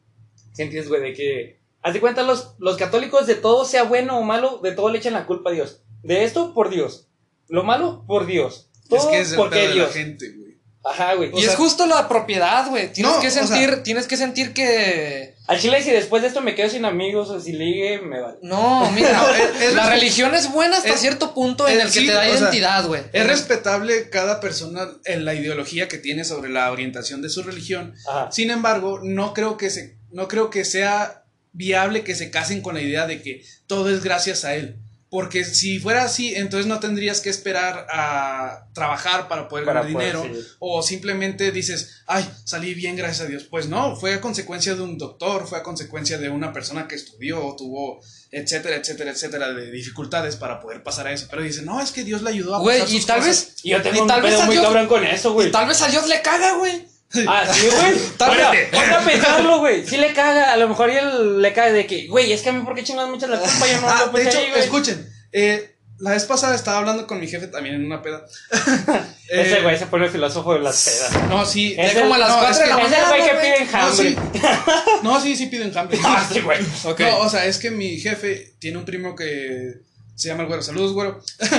¿Sí 0.52 0.62
entiendes, 0.62 0.88
güey? 0.88 1.00
De 1.00 1.12
que, 1.12 1.60
haz 1.82 1.94
de 1.94 2.00
cuenta, 2.00 2.22
los, 2.22 2.54
los 2.58 2.76
católicos 2.76 3.26
de 3.26 3.34
todo, 3.36 3.64
sea 3.64 3.84
bueno 3.84 4.18
o 4.18 4.22
malo, 4.22 4.58
de 4.62 4.72
todo 4.72 4.88
le 4.90 4.98
echan 4.98 5.12
la 5.12 5.26
culpa 5.26 5.50
a 5.50 5.52
Dios. 5.52 5.82
De 6.02 6.24
esto, 6.24 6.52
por 6.52 6.70
Dios. 6.70 7.08
Lo 7.48 7.62
malo, 7.62 8.04
por 8.06 8.26
Dios. 8.26 8.70
Todo 8.88 8.98
Es 8.98 9.06
que 9.06 9.20
es 9.20 9.30
el 9.32 9.36
porque 9.36 9.56
pedo 9.56 9.68
de 9.68 9.74
Dios. 9.74 9.86
la 9.88 9.92
gente, 9.92 10.32
güey. 10.32 10.43
Ajá, 10.84 11.14
güey. 11.14 11.30
Y 11.34 11.44
es 11.44 11.54
justo 11.54 11.86
la 11.86 12.06
propiedad, 12.08 12.68
güey. 12.68 12.92
Tienes 12.92 13.14
No, 13.14 13.20
que 13.20 13.28
o 13.28 13.30
sea- 13.30 13.46
sentir, 13.46 13.82
tienes 13.82 14.06
que 14.06 14.16
sentir 14.18 14.52
que. 14.52 15.34
Al 15.46 15.58
chile, 15.58 15.82
si 15.82 15.90
después 15.90 16.22
de 16.22 16.28
esto 16.28 16.40
me 16.42 16.54
quedo 16.54 16.68
sin 16.68 16.84
amigos 16.84 17.28
o 17.30 17.40
si 17.40 17.52
ligue, 17.52 18.00
me 18.00 18.20
vale. 18.20 18.36
No, 18.42 18.90
mira, 18.90 19.12
No, 19.12 19.28
es- 19.34 19.62
es 19.62 19.74
la 19.74 19.88
religión 19.90 20.34
es 20.34 20.50
buena 20.52 20.76
hasta 20.76 20.90
es- 20.90 21.00
cierto 21.00 21.32
punto 21.34 21.66
en 21.68 21.78
es- 21.78 21.84
el 21.86 21.92
que 21.92 22.00
sí, 22.00 22.06
te 22.06 22.12
da 22.12 22.28
identidad, 22.28 22.86
güey. 22.86 23.02
Es 23.12 23.26
respetable 23.26 24.10
cada 24.10 24.40
persona 24.40 24.88
en 25.04 25.24
la 25.24 25.34
ideología 25.34 25.88
que 25.88 25.98
tiene 25.98 26.24
sobre 26.24 26.50
la 26.50 26.70
orientación 26.70 27.22
de 27.22 27.30
su 27.30 27.42
religión. 27.42 27.94
Ajá. 28.08 28.30
Sin 28.30 28.50
embargo, 28.50 29.00
no 29.02 29.32
creo 29.34 29.56
que 29.56 29.70
se, 29.70 29.96
no 30.12 30.28
creo 30.28 30.50
que 30.50 30.64
sea 30.64 31.22
viable 31.52 32.02
que 32.04 32.14
se 32.14 32.30
casen 32.30 32.60
con 32.60 32.74
la 32.74 32.82
idea 32.82 33.06
de 33.06 33.22
que 33.22 33.42
todo 33.66 33.88
es 33.88 34.02
gracias 34.04 34.44
a 34.44 34.54
él. 34.54 34.76
Porque 35.14 35.44
si 35.44 35.78
fuera 35.78 36.02
así, 36.02 36.34
entonces 36.34 36.66
no 36.66 36.80
tendrías 36.80 37.20
que 37.20 37.30
esperar 37.30 37.86
a 37.88 38.66
trabajar 38.74 39.28
para 39.28 39.46
poder 39.46 39.64
Para 39.64 39.82
ganar 39.82 39.92
poder, 39.92 40.16
dinero. 40.16 40.34
sí. 40.42 40.48
O 40.58 40.82
simplemente 40.82 41.52
dices, 41.52 42.02
ay, 42.08 42.28
salí 42.44 42.74
bien, 42.74 42.96
gracias 42.96 43.20
a 43.20 43.28
Dios. 43.30 43.44
Pues 43.44 43.68
no, 43.68 43.94
fue 43.94 44.14
a 44.14 44.20
consecuencia 44.20 44.74
de 44.74 44.82
un 44.82 44.98
doctor, 44.98 45.46
fue 45.46 45.58
a 45.58 45.62
consecuencia 45.62 46.18
de 46.18 46.30
una 46.30 46.52
persona 46.52 46.88
que 46.88 46.96
estudió, 46.96 47.54
tuvo, 47.56 48.00
etcétera, 48.32 48.74
etcétera, 48.74 49.12
etcétera, 49.12 49.52
de 49.52 49.70
dificultades 49.70 50.34
para 50.34 50.58
poder 50.60 50.82
pasar 50.82 51.06
a 51.06 51.12
eso. 51.12 51.28
Pero 51.30 51.42
dicen, 51.42 51.64
no, 51.64 51.80
es 51.80 51.92
que 51.92 52.02
Dios 52.02 52.22
le 52.22 52.30
ayudó 52.30 52.56
a 52.56 52.58
Güey, 52.58 52.80
pasar 52.80 52.92
y 52.94 52.96
sus 52.98 53.06
tal 53.06 53.18
cosas". 53.20 53.46
vez. 53.52 53.56
Y 53.64 53.70
yo 53.70 53.82
tengo 53.82 53.96
y 53.98 54.00
un 54.00 54.08
tal 54.08 54.20
vez 54.20 54.32
pedo 54.32 54.42
a 54.42 54.46
muy 54.46 54.54
Dios- 54.56 54.64
cabrón 54.66 54.86
con 54.88 55.04
eso, 55.04 55.32
güey. 55.32 55.48
Y 55.48 55.52
tal 55.52 55.68
vez 55.68 55.80
a 55.80 55.86
Dios 55.86 56.08
le 56.08 56.20
caga, 56.22 56.56
güey. 56.56 56.88
Ah, 57.28 57.44
sí, 57.52 57.66
güey. 57.68 57.98
Ponte 58.18 58.42
a 58.42 59.00
pensarlo, 59.04 59.58
güey. 59.60 59.86
Sí 59.86 59.96
le 59.96 60.12
caga, 60.12 60.52
a 60.52 60.56
lo 60.56 60.68
mejor 60.68 60.90
él 60.90 61.40
le 61.40 61.52
cae 61.52 61.72
de 61.72 61.86
que, 61.86 62.06
güey, 62.08 62.32
es 62.32 62.42
que 62.42 62.48
a 62.48 62.52
mí, 62.52 62.64
¿por 62.64 62.74
qué 62.74 62.82
chingas 62.82 63.08
muchas 63.08 63.30
la 63.30 63.38
culpa? 63.38 63.66
Yo 63.68 63.80
no 63.80 63.88
Ah, 63.88 64.10
lo 64.12 64.18
de 64.18 64.28
hecho, 64.28 64.38
ahí, 64.38 64.52
escuchen, 64.56 65.08
eh, 65.32 65.76
la 65.98 66.10
vez 66.10 66.24
pasada 66.24 66.56
estaba 66.56 66.78
hablando 66.78 67.06
con 67.06 67.20
mi 67.20 67.28
jefe 67.28 67.46
también 67.46 67.76
en 67.76 67.86
una 67.86 68.02
peda. 68.02 68.24
Ese 69.28 69.58
Eh, 69.58 69.62
güey 69.62 69.78
se 69.78 69.86
pone 69.86 70.06
el 70.06 70.10
filósofo 70.10 70.54
de 70.54 70.60
las 70.60 70.84
pedas. 70.84 71.28
No, 71.28 71.46
sí. 71.46 71.74
Es 71.78 71.94
como 71.94 72.14
a 72.14 72.18
las 72.18 72.28
no, 72.30 72.38
cuatro 72.40 72.50
es 72.50 72.58
de 72.58 72.64
que- 72.64 72.70
la 72.70 72.78
Es 72.80 72.84
el 72.84 72.90
mañana, 72.90 73.08
güey 73.08 73.22
que 73.22 73.36
pide 73.36 73.50
No, 73.50 73.62
enjambre. 73.64 74.08
sí. 74.10 74.16
No, 75.04 75.20
sí, 75.20 75.36
sí 75.36 75.46
piden 75.46 75.78
hambre. 75.78 75.98
Ah, 76.04 76.28
sí, 76.30 76.40
güey. 76.40 76.58
Ok. 76.84 77.00
No, 77.00 77.18
o 77.20 77.28
sea, 77.30 77.46
es 77.46 77.58
que 77.58 77.70
mi 77.70 77.98
jefe 78.00 78.54
tiene 78.58 78.76
un 78.78 78.84
primo 78.84 79.14
que 79.14 79.74
se 80.16 80.28
llama 80.28 80.42
el 80.42 80.48
güero. 80.48 80.62
Saludos, 80.62 80.92
güero. 80.92 81.20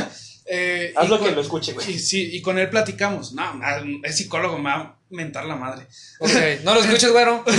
Eh, 0.48 0.94
Haz 0.96 1.10
lo 1.10 1.20
que 1.24 1.32
lo 1.32 1.42
escuche, 1.42 1.74
güey. 1.74 1.90
y 1.94 1.98
sí, 1.98 2.30
y 2.34 2.40
con 2.44 2.60
él 2.60 2.70
platicamos. 2.70 3.34
No, 3.34 3.60
es 4.04 4.16
psicólogo, 4.16 4.60
me 4.60 4.70
va 4.70 4.76
a 4.76 4.95
mentar 5.10 5.46
la 5.46 5.56
madre. 5.56 5.86
Ok, 6.20 6.32
no 6.64 6.74
lo 6.74 6.82
escuches, 6.82 7.12
güero. 7.12 7.44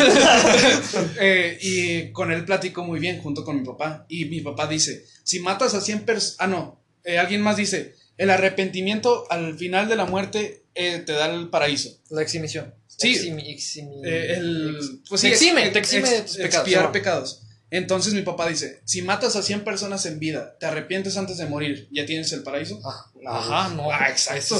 Eh, 1.18 1.58
y 1.60 2.12
con 2.12 2.30
él 2.32 2.44
platico 2.44 2.84
muy 2.84 3.00
bien 3.00 3.20
junto 3.20 3.44
con 3.44 3.58
mi 3.60 3.64
papá. 3.66 4.04
Y 4.08 4.26
mi 4.26 4.40
papá 4.40 4.66
dice, 4.66 5.04
si 5.22 5.40
matas 5.40 5.74
a 5.74 5.80
100 5.80 6.00
personas... 6.04 6.36
Ah, 6.38 6.46
no. 6.46 6.80
eh, 7.04 7.18
alguien 7.18 7.40
más 7.42 7.56
dice, 7.56 7.94
el 8.18 8.30
arrepentimiento 8.30 9.26
al 9.30 9.56
final 9.58 9.88
de 9.88 9.96
la 9.96 10.04
muerte 10.04 10.62
eh, 10.74 10.98
te 11.04 11.12
da 11.12 11.26
el 11.32 11.48
paraíso. 11.48 11.98
La 12.10 12.22
exhibición. 12.22 12.74
Sí. 12.86 13.14
Eximi- 13.14 13.46
eximi- 13.46 14.00
Eh, 14.04 14.34
el, 14.36 14.78
pues 15.08 15.20
te 15.20 15.28
sí, 15.28 15.32
exime, 15.32 15.64
ex- 15.64 15.72
te 15.72 15.78
exime 15.78 16.08
ex- 16.08 16.10
de 16.16 16.22
tus 16.22 16.36
pecados. 16.36 16.54
expiar 16.68 16.92
pecados. 16.92 17.42
Entonces 17.70 18.14
mi 18.14 18.22
papá 18.22 18.48
dice, 18.48 18.80
si 18.84 19.02
matas 19.02 19.34
a 19.34 19.42
100 19.42 19.64
personas 19.64 20.06
en 20.06 20.20
vida, 20.20 20.56
te 20.60 20.66
arrepientes 20.66 21.16
antes 21.16 21.36
de 21.36 21.46
morir, 21.46 21.88
¿ya 21.90 22.06
tienes 22.06 22.32
el 22.32 22.44
paraíso? 22.44 22.80
Ah, 22.84 23.06
Ajá, 23.28 23.68
no. 23.70 23.90
Ah, 23.90 24.08
exacto. 24.08 24.56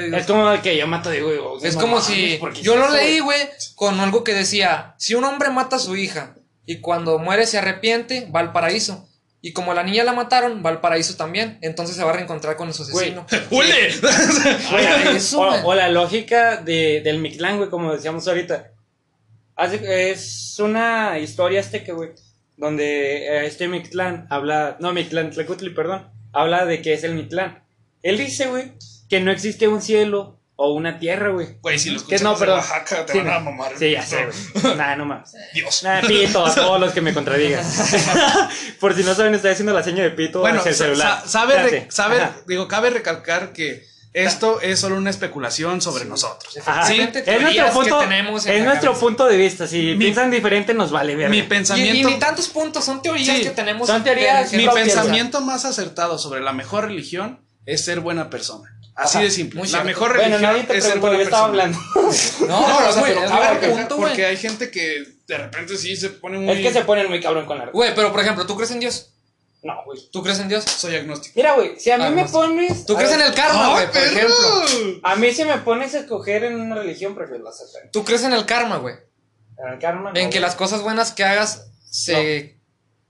Leído. 0.00 0.16
Es 0.16 0.26
como 0.26 0.62
que 0.62 0.76
yo 0.76 0.86
mato 0.86 1.10
de 1.10 1.20
güey. 1.20 1.38
o 1.38 1.58
sea, 1.58 1.68
Es 1.68 1.74
no 1.74 1.80
como 1.80 2.00
si. 2.00 2.36
¿por 2.38 2.52
qué 2.52 2.62
Yo 2.62 2.76
lo 2.76 2.90
leí, 2.90 3.18
güey, 3.18 3.40
con 3.74 3.98
algo 3.98 4.22
que 4.22 4.34
decía: 4.34 4.94
si 4.98 5.14
un 5.14 5.24
hombre 5.24 5.50
mata 5.50 5.76
a 5.76 5.80
su 5.80 5.96
hija 5.96 6.36
y 6.64 6.80
cuando 6.80 7.18
muere 7.18 7.44
se 7.46 7.58
arrepiente, 7.58 8.30
va 8.34 8.40
al 8.40 8.52
paraíso. 8.52 9.08
Y 9.42 9.52
como 9.52 9.72
a 9.72 9.74
la 9.74 9.82
niña 9.82 10.02
la 10.04 10.12
mataron, 10.12 10.62
va 10.64 10.70
al 10.70 10.80
paraíso 10.80 11.16
también. 11.16 11.58
Entonces 11.60 11.96
se 11.96 12.04
va 12.04 12.10
a 12.10 12.14
reencontrar 12.14 12.56
con 12.56 12.72
su 12.72 12.84
asesino. 12.84 13.26
O, 13.50 13.56
güey. 13.56 13.70
o 15.64 15.74
la 15.74 15.88
lógica 15.88 16.56
de, 16.56 17.00
del 17.04 17.18
Mictlán, 17.18 17.56
güey, 17.58 17.68
como 17.68 17.92
decíamos 17.92 18.26
ahorita. 18.28 18.70
Hace- 19.56 20.10
es 20.10 20.56
una 20.58 21.18
historia 21.18 21.60
azteca, 21.60 21.92
güey, 21.94 22.10
donde 22.56 23.26
eh, 23.26 23.46
este 23.46 23.68
Mictlán 23.68 24.26
habla, 24.30 24.76
no, 24.80 24.92
Mictlán, 24.92 25.30
Tlacutli, 25.30 25.70
perdón, 25.70 26.10
habla 26.32 26.64
de 26.66 26.82
que 26.82 26.92
es 26.92 27.04
el 27.04 27.14
Mictlán. 27.14 27.62
Él 28.02 28.18
dice, 28.18 28.46
güey, 28.46 28.72
que 29.08 29.20
no 29.20 29.30
existe 29.30 29.66
un 29.68 29.80
cielo 29.82 30.38
o 30.58 30.72
una 30.72 30.98
tierra, 30.98 31.30
güey. 31.30 31.58
Güey, 31.60 31.78
si 31.78 31.90
los 31.90 32.04
Que 32.04 32.18
no, 32.18 32.32
escuchas 32.32 32.40
de 32.40 32.46
perdón. 32.46 32.58
Oaxaca 32.60 33.06
te 33.06 33.12
Sí, 33.12 33.18
van 33.18 33.28
a 33.28 33.40
mamar. 33.40 33.72
Sí, 33.78 33.90
ya 33.90 34.02
sé, 34.02 34.26
güey. 34.62 34.76
Nada, 34.76 34.96
no 34.96 35.04
más. 35.04 35.34
Dios. 35.54 35.82
Nada, 35.82 36.00
pito 36.02 36.44
a 36.46 36.54
todos 36.54 36.80
los 36.80 36.92
que 36.92 37.00
me 37.02 37.12
contradigan. 37.12 37.64
Por 38.80 38.94
si 38.94 39.02
no 39.02 39.14
saben, 39.14 39.34
estoy 39.34 39.50
haciendo 39.52 39.72
la 39.74 39.82
seña 39.82 40.02
de 40.02 40.10
pito 40.10 40.40
Bueno, 40.40 40.60
hacia 40.60 40.70
el 40.70 40.76
celular. 40.76 41.20
sa- 41.22 41.28
sabe, 41.28 41.86
sabe- 41.90 42.28
digo, 42.46 42.68
cabe 42.68 42.90
recalcar 42.90 43.52
que 43.52 43.84
esto 44.24 44.60
es 44.60 44.80
solo 44.80 44.96
una 44.96 45.10
especulación 45.10 45.80
sobre 45.82 46.04
nosotros. 46.06 46.56
Ajá. 46.64 46.86
Sí, 46.86 47.00
es 47.00 47.40
nuestro 47.42 47.70
punto, 47.72 48.02
es 48.46 48.64
nuestro 48.64 48.94
punto 48.98 49.26
de 49.26 49.36
vista. 49.36 49.66
Si 49.66 49.82
Mi- 49.82 49.96
piensan 49.96 50.30
diferente, 50.30 50.72
nos 50.74 50.90
vale 50.90 51.14
ver. 51.16 51.28
mi 51.30 51.38
Y, 51.38 51.40
y 51.40 51.42
pensamiento, 51.44 52.08
ni 52.08 52.18
tantos 52.18 52.48
puntos, 52.48 52.84
son 52.84 53.02
teorías 53.02 53.36
Sí, 53.36 53.42
que 53.42 53.50
tenemos. 53.50 53.86
son 53.86 54.02
teorías 54.02 54.50
que- 54.50 54.56
mi 54.56 54.68
pensamiento 54.68 55.40
más 55.42 55.64
acertado 55.64 56.18
sobre 56.18 56.40
la 56.40 56.52
mejor 56.52 56.84
religión 56.86 57.40
es 57.66 57.84
ser 57.84 58.00
buena 58.00 58.30
persona. 58.30 58.72
Así 58.94 59.18
Ajá, 59.18 59.24
de 59.24 59.30
simple. 59.30 59.60
La 59.60 59.66
cierto. 59.66 59.84
mejor 59.86 60.08
Bueno, 60.14 60.22
religión 60.22 60.42
nadie 60.52 60.62
te 60.64 60.78
es 60.78 60.84
ser 60.84 60.98
buena 61.00 61.16
yo 61.18 61.22
estaba 61.24 61.52
persona. 61.52 61.64
hablando. 61.74 61.78
No, 62.48 62.60
No, 62.68 62.76
pero 62.78 62.88
o 62.88 62.92
sea, 62.92 63.00
güey, 63.02 63.12
pero 63.12 63.24
es 63.26 63.30
cabe 63.30 63.40
buen 63.44 63.54
recalcar 63.60 63.70
punto, 63.88 63.96
porque 63.98 64.24
hay 64.26 64.36
gente 64.38 64.70
que 64.70 65.04
de 65.26 65.36
repente 65.36 65.76
sí 65.76 65.94
se 65.96 66.08
pone 66.08 66.38
muy. 66.38 66.54
Es 66.54 66.60
que 66.62 66.72
se 66.72 66.80
ponen 66.86 67.08
muy 67.10 67.20
cabrón 67.20 67.44
con 67.44 67.58
la. 67.58 67.66
Güey, 67.66 67.94
pero 67.94 68.10
por 68.12 68.20
ejemplo, 68.22 68.46
¿tú 68.46 68.56
crees 68.56 68.70
en 68.70 68.80
Dios? 68.80 69.12
No, 69.62 69.82
güey. 69.84 69.98
¿Tú 70.12 70.22
crees 70.22 70.38
en 70.38 70.48
Dios? 70.48 70.64
Soy 70.64 70.94
agnóstico. 70.94 71.32
Mira, 71.36 71.54
güey, 71.54 71.78
si 71.80 71.90
a 71.90 71.98
mí 71.98 72.10
me 72.14 72.24
pones. 72.26 72.86
¿Tú 72.86 72.94
crees 72.94 73.12
en 73.12 73.22
el 73.22 73.34
karma, 73.34 73.72
güey, 73.72 73.86
por 73.88 73.96
ejemplo? 74.02 75.00
A 75.02 75.16
mí 75.16 75.32
si 75.32 75.44
me 75.44 75.58
pones 75.58 75.94
a 75.94 76.00
escoger 76.00 76.44
en 76.44 76.60
una 76.60 76.76
religión, 76.76 77.14
prefiero 77.14 77.42
la 77.44 77.52
satánica. 77.52 77.90
¿Tú 77.90 78.04
crees 78.04 78.22
en 78.24 78.32
el 78.32 78.46
karma, 78.46 78.76
güey? 78.78 78.94
En 79.58 79.72
el 79.72 79.78
karma. 79.80 80.12
no, 80.12 80.20
En 80.20 80.30
que 80.30 80.38
las 80.40 80.54
cosas 80.54 80.82
buenas 80.82 81.12
que 81.12 81.24
hagas 81.24 81.68
se 81.90 82.56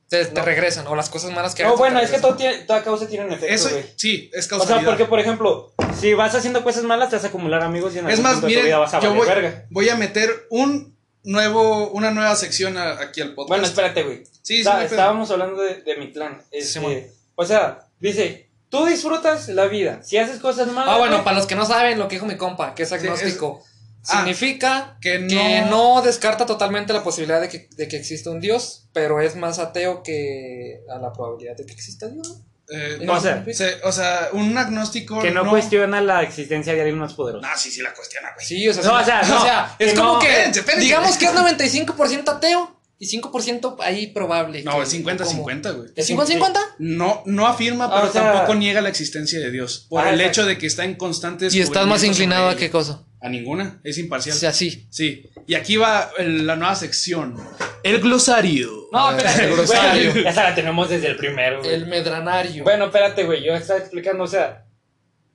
te, 0.08 0.24
te 0.24 0.32
No. 0.32 0.44
regresan 0.44 0.86
o 0.86 0.94
las 0.94 1.10
cosas 1.10 1.32
malas 1.32 1.54
que 1.54 1.62
hagas. 1.64 1.74
No, 1.74 1.78
bueno, 1.78 1.98
te 1.98 2.04
es 2.06 2.10
que 2.12 2.20
todo 2.20 2.36
tiene, 2.36 2.58
toda 2.58 2.82
causa 2.84 3.06
tiene 3.08 3.26
un 3.26 3.32
efecto, 3.32 3.52
Eso 3.52 3.70
güey. 3.70 3.84
sí, 3.96 4.30
es 4.32 4.46
O 4.46 4.50
causalidad. 4.50 4.78
sea, 4.78 4.86
porque, 4.88 5.04
por 5.06 5.18
ejemplo, 5.20 5.74
si 6.00 6.14
vas 6.14 6.34
haciendo 6.34 6.62
cosas 6.62 6.84
malas, 6.84 7.10
te 7.10 7.16
vas 7.16 7.24
a 7.24 7.28
acumular 7.28 7.62
amigos 7.62 7.94
y 7.96 7.98
en 7.98 8.06
Es 8.06 8.12
algún 8.12 8.22
más, 8.22 8.32
punto 8.34 8.46
de 8.46 8.54
tu 8.56 8.62
vida 8.62 8.78
vas 8.78 8.94
a 8.94 9.00
yo 9.00 9.12
voy, 9.14 9.26
verga. 9.26 9.66
voy 9.70 9.88
a 9.90 9.96
meter 9.96 10.46
un 10.50 10.95
nuevo, 11.26 11.90
una 11.90 12.10
nueva 12.10 12.34
sección 12.36 12.76
a- 12.78 13.00
aquí 13.00 13.20
al 13.20 13.34
podcast. 13.34 13.48
Bueno, 13.48 13.64
espérate, 13.66 14.02
güey. 14.02 14.24
Sí, 14.42 14.54
sí, 14.54 14.58
Está- 14.60 14.84
estábamos 14.84 15.30
hablando 15.30 15.60
de, 15.62 15.82
de 15.82 15.96
mi 15.98 16.12
clan. 16.12 16.40
Este, 16.50 16.72
Simón. 16.80 17.02
o 17.34 17.44
sea, 17.44 17.86
dice, 18.00 18.48
tú 18.70 18.86
disfrutas 18.86 19.48
la 19.48 19.66
vida. 19.66 20.02
Si 20.02 20.16
haces 20.16 20.38
cosas 20.40 20.68
malas. 20.68 20.94
Ah, 20.94 20.98
bueno, 20.98 21.14
güey, 21.16 21.24
para 21.24 21.36
los 21.36 21.46
que 21.46 21.54
no 21.56 21.66
saben 21.66 21.98
lo 21.98 22.08
que 22.08 22.14
dijo 22.16 22.26
mi 22.26 22.36
compa, 22.36 22.74
que 22.74 22.84
es 22.84 22.88
Sí, 22.88 22.94
es- 22.94 23.02
agnóstico, 23.02 23.62
Ah, 24.08 24.18
significa 24.18 24.98
que 25.00 25.26
que 25.26 25.62
no- 25.62 25.94
no... 25.96 26.02
descarta 26.02 26.46
totalmente 26.46 26.92
la 26.92 27.02
posibilidad 27.02 27.40
de 27.40 27.48
que, 27.48 27.68
de 27.76 27.88
que 27.88 27.96
exista 27.96 28.30
un 28.30 28.40
Dios, 28.40 28.84
pero 28.92 29.20
es 29.20 29.34
más 29.34 29.58
ateo 29.58 30.04
que 30.04 30.80
a 30.88 30.98
la 30.98 31.12
probabilidad 31.12 31.56
de 31.56 31.66
que 31.66 31.72
exista 31.72 32.06
Dios. 32.08 32.40
Eh, 32.68 32.98
No, 33.02 33.12
no, 33.12 33.18
o 33.18 33.20
sea, 33.22 33.44
se- 33.52 33.80
o 33.84 33.92
sea, 33.92 34.28
un 34.32 34.56
agnóstico. 34.58 35.20
que 35.22 35.30
no, 35.30 35.48
cuestiona 35.48 36.00
la 36.00 36.22
existencia 36.22 36.72
de 36.74 36.80
alguien 36.80 36.98
más 36.98 37.14
poderoso. 37.14 37.46
Ah, 37.48 37.56
sí, 37.56 37.70
sí 37.70 37.80
la 37.80 37.92
cuestiona, 37.94 38.32
güey. 38.34 38.44
Sí, 38.44 38.68
o 38.68 38.74
sea, 38.74 38.82
No, 38.82 38.96
sí, 38.98 39.02
o 39.02 39.04
sea, 39.04 39.22
no, 39.28 39.74
es 39.78 39.92
que 39.92 39.96
como 39.98 40.12
no- 40.14 40.18
que 40.18 40.26
Espérense, 40.28 40.60
espérense. 40.60 40.84
digamos 40.84 41.16
que 41.16 41.24
es 41.26 41.32
95% 41.32 42.28
ateo 42.28 42.75
y 42.98 43.06
5% 43.06 43.76
ahí 43.80 44.06
probable. 44.08 44.62
No, 44.62 44.82
es 44.82 44.88
como- 44.94 45.10
50-50, 45.10 45.70
güey. 45.76 45.88
¿Es 45.96 46.06
50-50? 46.10 46.58
No, 46.78 47.22
no 47.26 47.46
afirma, 47.46 47.84
Ah, 47.86 47.92
pero 47.96 48.08
o 48.08 48.12
sea- 48.12 48.32
tampoco 48.32 48.54
niega 48.54 48.80
la 48.80 48.88
existencia 48.88 49.38
de 49.38 49.50
Dios. 49.50 49.86
Por 49.88 50.00
Ah, 50.02 50.10
el 50.10 50.14
exacto. 50.20 50.30
hecho 50.42 50.48
de 50.48 50.58
que 50.58 50.66
está 50.66 50.84
en 50.84 50.94
constantes. 50.94 51.54
Y 51.54 51.60
estás 51.60 51.86
más 51.86 52.02
inclinado 52.04 52.48
a 52.48 52.56
qué 52.56 52.70
cosa. 52.70 53.02
A 53.20 53.28
ninguna, 53.28 53.80
es 53.82 53.96
O 53.96 54.00
imparcial. 54.00 54.36
sea, 54.36 54.52
sí. 54.52 54.86
Sí, 54.90 55.28
y 55.46 55.54
aquí 55.54 55.76
va 55.76 56.10
el- 56.18 56.46
la 56.46 56.54
nueva 56.56 56.74
sección: 56.76 57.34
El 57.82 58.00
glosario. 58.00 58.70
No, 58.92 59.10
espérate, 59.10 59.40
El 59.44 59.46
güey. 59.54 59.56
grosario. 59.66 60.10
Esa 60.28 60.42
la 60.44 60.54
tenemos 60.54 60.88
desde 60.88 61.08
el 61.08 61.16
primero, 61.16 61.60
güey. 61.60 61.74
El 61.74 61.86
medranario. 61.86 62.62
Bueno, 62.64 62.86
espérate, 62.86 63.24
güey. 63.24 63.42
Yo 63.44 63.54
estaba 63.54 63.78
explicando, 63.80 64.24
o 64.24 64.26
sea, 64.28 64.64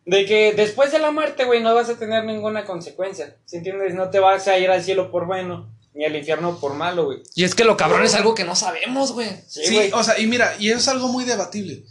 de 0.05 0.25
que 0.25 0.53
después 0.53 0.91
de 0.91 0.99
la 0.99 1.11
muerte, 1.11 1.43
güey, 1.43 1.61
no 1.61 1.75
vas 1.75 1.89
a 1.89 1.97
tener 1.99 2.23
ninguna 2.23 2.63
consecuencia. 2.65 3.37
¿Sí 3.45 3.57
entiendes? 3.57 3.93
No 3.93 4.09
te 4.09 4.19
vas 4.19 4.47
a 4.47 4.57
ir 4.57 4.69
al 4.69 4.81
cielo 4.83 5.11
por 5.11 5.25
bueno, 5.27 5.69
ni 5.93 6.05
al 6.05 6.15
infierno 6.15 6.59
por 6.59 6.73
malo, 6.73 7.05
güey. 7.05 7.21
Y 7.35 7.43
es 7.43 7.55
que 7.55 7.63
lo 7.63 7.77
cabrón 7.77 8.03
es 8.03 8.13
algo 8.15 8.33
que 8.35 8.43
no 8.43 8.55
sabemos, 8.55 9.11
güey. 9.11 9.29
Sí, 9.47 9.65
Sí, 9.65 9.75
güey. 9.75 9.91
o 9.93 10.03
sea, 10.03 10.19
y 10.19 10.27
mira, 10.27 10.55
y 10.59 10.69
es 10.71 10.87
algo 10.87 11.07
muy 11.09 11.23
debatible. 11.25 11.83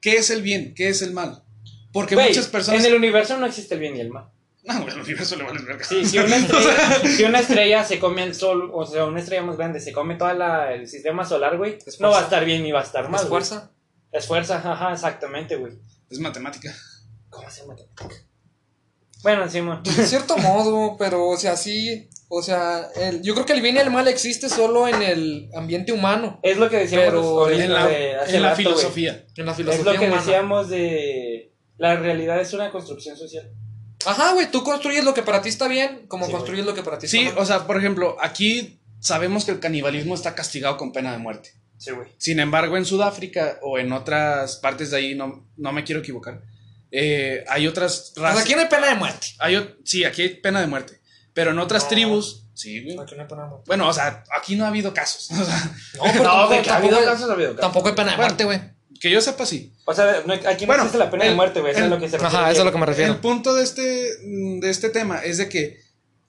¿Qué 0.00 0.16
es 0.16 0.30
el 0.30 0.42
bien? 0.42 0.74
¿Qué 0.74 0.88
es 0.88 1.02
el 1.02 1.12
mal? 1.12 1.44
Porque 1.92 2.16
muchas 2.16 2.48
personas. 2.48 2.80
En 2.80 2.86
el 2.90 2.96
universo 2.96 3.36
no 3.36 3.46
existe 3.46 3.74
el 3.74 3.80
bien 3.80 3.96
y 3.96 4.00
el 4.00 4.10
mal. 4.10 4.30
No, 4.64 4.80
güey, 4.82 4.94
el 4.94 5.00
universo 5.00 5.36
le 5.36 5.44
vale 5.44 5.60
verga. 5.62 5.84
Sí, 5.84 6.04
si 6.06 6.18
una 6.18 6.36
estrella, 6.38 7.00
si 7.16 7.24
una 7.24 7.40
estrella 7.40 7.84
se 7.84 7.98
come 7.98 8.22
el 8.22 8.34
sol, 8.34 8.70
o 8.72 8.86
sea, 8.86 9.04
una 9.04 9.18
estrella 9.20 9.42
más 9.42 9.56
grande 9.56 9.80
se 9.80 9.92
come 9.92 10.14
todo 10.14 10.30
el 10.30 10.88
sistema 10.88 11.24
solar, 11.24 11.56
güey, 11.58 11.78
Es 11.84 12.00
no 12.00 12.10
va 12.10 12.20
a 12.20 12.22
estar 12.22 12.44
bien 12.44 12.62
ni 12.62 12.70
va 12.72 12.80
a 12.80 12.84
estar 12.84 13.08
mal. 13.10 13.20
¿Es 13.20 13.28
fuerza? 13.28 13.72
Es 14.12 14.26
fuerza, 14.26 14.56
ajá, 14.58 14.92
exactamente, 14.92 15.56
güey. 15.56 15.72
Es 16.10 16.18
matemática. 16.20 16.74
¿Cómo 17.28 17.50
se 17.50 17.62
llama? 17.62 17.76
Bueno, 19.22 19.48
Simón. 19.48 19.82
De 19.82 20.06
cierto 20.06 20.36
modo, 20.36 20.96
pero, 20.98 21.28
o 21.28 21.36
sea, 21.36 21.56
sí. 21.56 22.08
O 22.34 22.42
sea, 22.42 22.88
el- 22.96 23.20
yo 23.20 23.34
creo 23.34 23.44
que 23.44 23.52
el 23.52 23.60
bien 23.60 23.76
y 23.76 23.80
el 23.80 23.90
mal 23.90 24.08
existe 24.08 24.48
solo 24.48 24.88
en 24.88 25.02
el 25.02 25.50
ambiente 25.54 25.92
humano. 25.92 26.40
Es 26.42 26.56
lo 26.56 26.70
que 26.70 26.78
decíamos 26.78 27.06
Pero 27.06 27.50
En 27.50 27.70
la, 27.70 27.86
de 27.86 28.14
hace 28.16 28.36
en 28.36 28.42
la 28.42 28.48
rato, 28.48 28.56
filosofía. 28.62 29.26
En 29.36 29.44
la 29.44 29.52
Es 29.52 29.58
lo 29.84 29.92
que 29.92 29.98
humana. 29.98 30.16
decíamos 30.16 30.70
de 30.70 31.52
la 31.76 31.96
realidad 31.96 32.40
es 32.40 32.54
una 32.54 32.70
construcción 32.70 33.18
social. 33.18 33.50
Ajá, 34.06 34.32
güey, 34.32 34.50
tú 34.50 34.64
construyes 34.64 35.04
lo 35.04 35.12
que 35.12 35.22
para 35.22 35.42
ti 35.42 35.50
está 35.50 35.68
bien, 35.68 36.06
como 36.08 36.24
Sí, 36.24 36.32
construyes 36.32 36.64
lo 36.64 36.74
que 36.74 36.82
para 36.82 36.96
ti 36.98 37.06
Sí, 37.06 37.18
está 37.18 37.34
mal. 37.34 37.42
o 37.42 37.46
sea, 37.46 37.66
por 37.66 37.76
ejemplo, 37.76 38.16
aquí 38.18 38.80
sabemos 38.98 39.44
que 39.44 39.50
el 39.50 39.60
canibalismo 39.60 40.14
está 40.14 40.34
castigado 40.34 40.78
con 40.78 40.90
pena 40.92 41.12
de 41.12 41.18
muerte. 41.18 41.50
Sí, 41.76 41.90
güey. 41.90 42.08
Sin 42.16 42.40
embargo, 42.40 42.78
en 42.78 42.86
Sudáfrica 42.86 43.58
o 43.60 43.78
en 43.78 43.92
otras 43.92 44.56
partes 44.56 44.90
de 44.90 44.96
ahí, 44.96 45.14
no, 45.14 45.46
no 45.58 45.72
me 45.72 45.84
quiero 45.84 46.00
equivocar, 46.00 46.40
eh, 46.90 47.44
hay 47.48 47.66
otras 47.66 48.12
Pues 48.14 48.22
razas. 48.22 48.42
aquí 48.44 48.54
no 48.54 48.60
hay 48.62 48.68
pena 48.68 48.88
de 48.88 48.94
muerte. 48.94 49.26
hay 49.38 49.74
sí, 49.84 50.04
aquí 50.04 50.22
hay 50.22 50.28
pena 50.40 50.60
de 50.62 50.66
muerte. 50.66 51.01
Pero 51.34 51.50
en 51.52 51.58
otras 51.58 51.84
No. 51.84 51.88
tribus, 51.88 52.44
sí, 52.54 52.82
güey. 52.82 52.98
Aquí 53.00 53.14
no 53.14 53.22
hay 53.22 53.28
pena 53.28 53.42
de 53.42 53.48
muerte. 53.48 53.64
Bueno, 53.66 53.88
o 53.88 53.92
sea, 53.92 54.22
aquí 54.38 54.54
no 54.56 54.64
ha 54.64 54.68
habido 54.68 54.92
casos. 54.92 55.30
O 55.40 55.44
sea, 55.44 55.72
No, 55.96 56.02
pero 56.12 56.14
No, 56.24 56.30
tampoco, 56.30 56.54
de 56.54 56.62
que 56.62 56.70
ha 56.70 56.76
habido 56.76 57.04
casos, 57.04 57.30
ha 57.30 57.32
habido 57.32 57.48
casos. 57.50 57.60
tampoco 57.60 57.88
hay 57.88 57.94
pena 57.94 58.10
de 58.12 58.16
muerte, 58.18 58.44
güey. 58.44 58.60
Que 59.00 59.10
yo 59.10 59.20
sepa, 59.20 59.44
sí. 59.46 59.72
O 59.84 59.92
sea, 59.94 60.22
no- 60.26 60.34
aquí 60.34 60.62
no 60.64 60.66
Bueno, 60.68 60.82
existe 60.84 60.98
la 60.98 61.10
pena 61.10 61.24
de 61.24 61.30
el- 61.30 61.36
muerte, 61.36 61.60
güey. 61.60 61.72
Eso 61.72 61.80
el- 61.80 61.84
es 61.86 61.90
lo 61.90 61.98
que 61.98 62.08
se 62.08 62.18
refiere. 62.18 62.36
Ajá, 62.36 62.50
eso 62.52 62.60
es 62.60 62.64
lo 62.66 62.72
que 62.72 62.78
me 62.78 62.86
refiero. 62.86 63.12
El 63.12 63.18
punto 63.18 63.54
de 63.54 63.62
este, 63.64 63.82
de 64.22 64.70
este 64.70 64.90
tema 64.90 65.18
es 65.24 65.38
de 65.38 65.48
que 65.48 65.80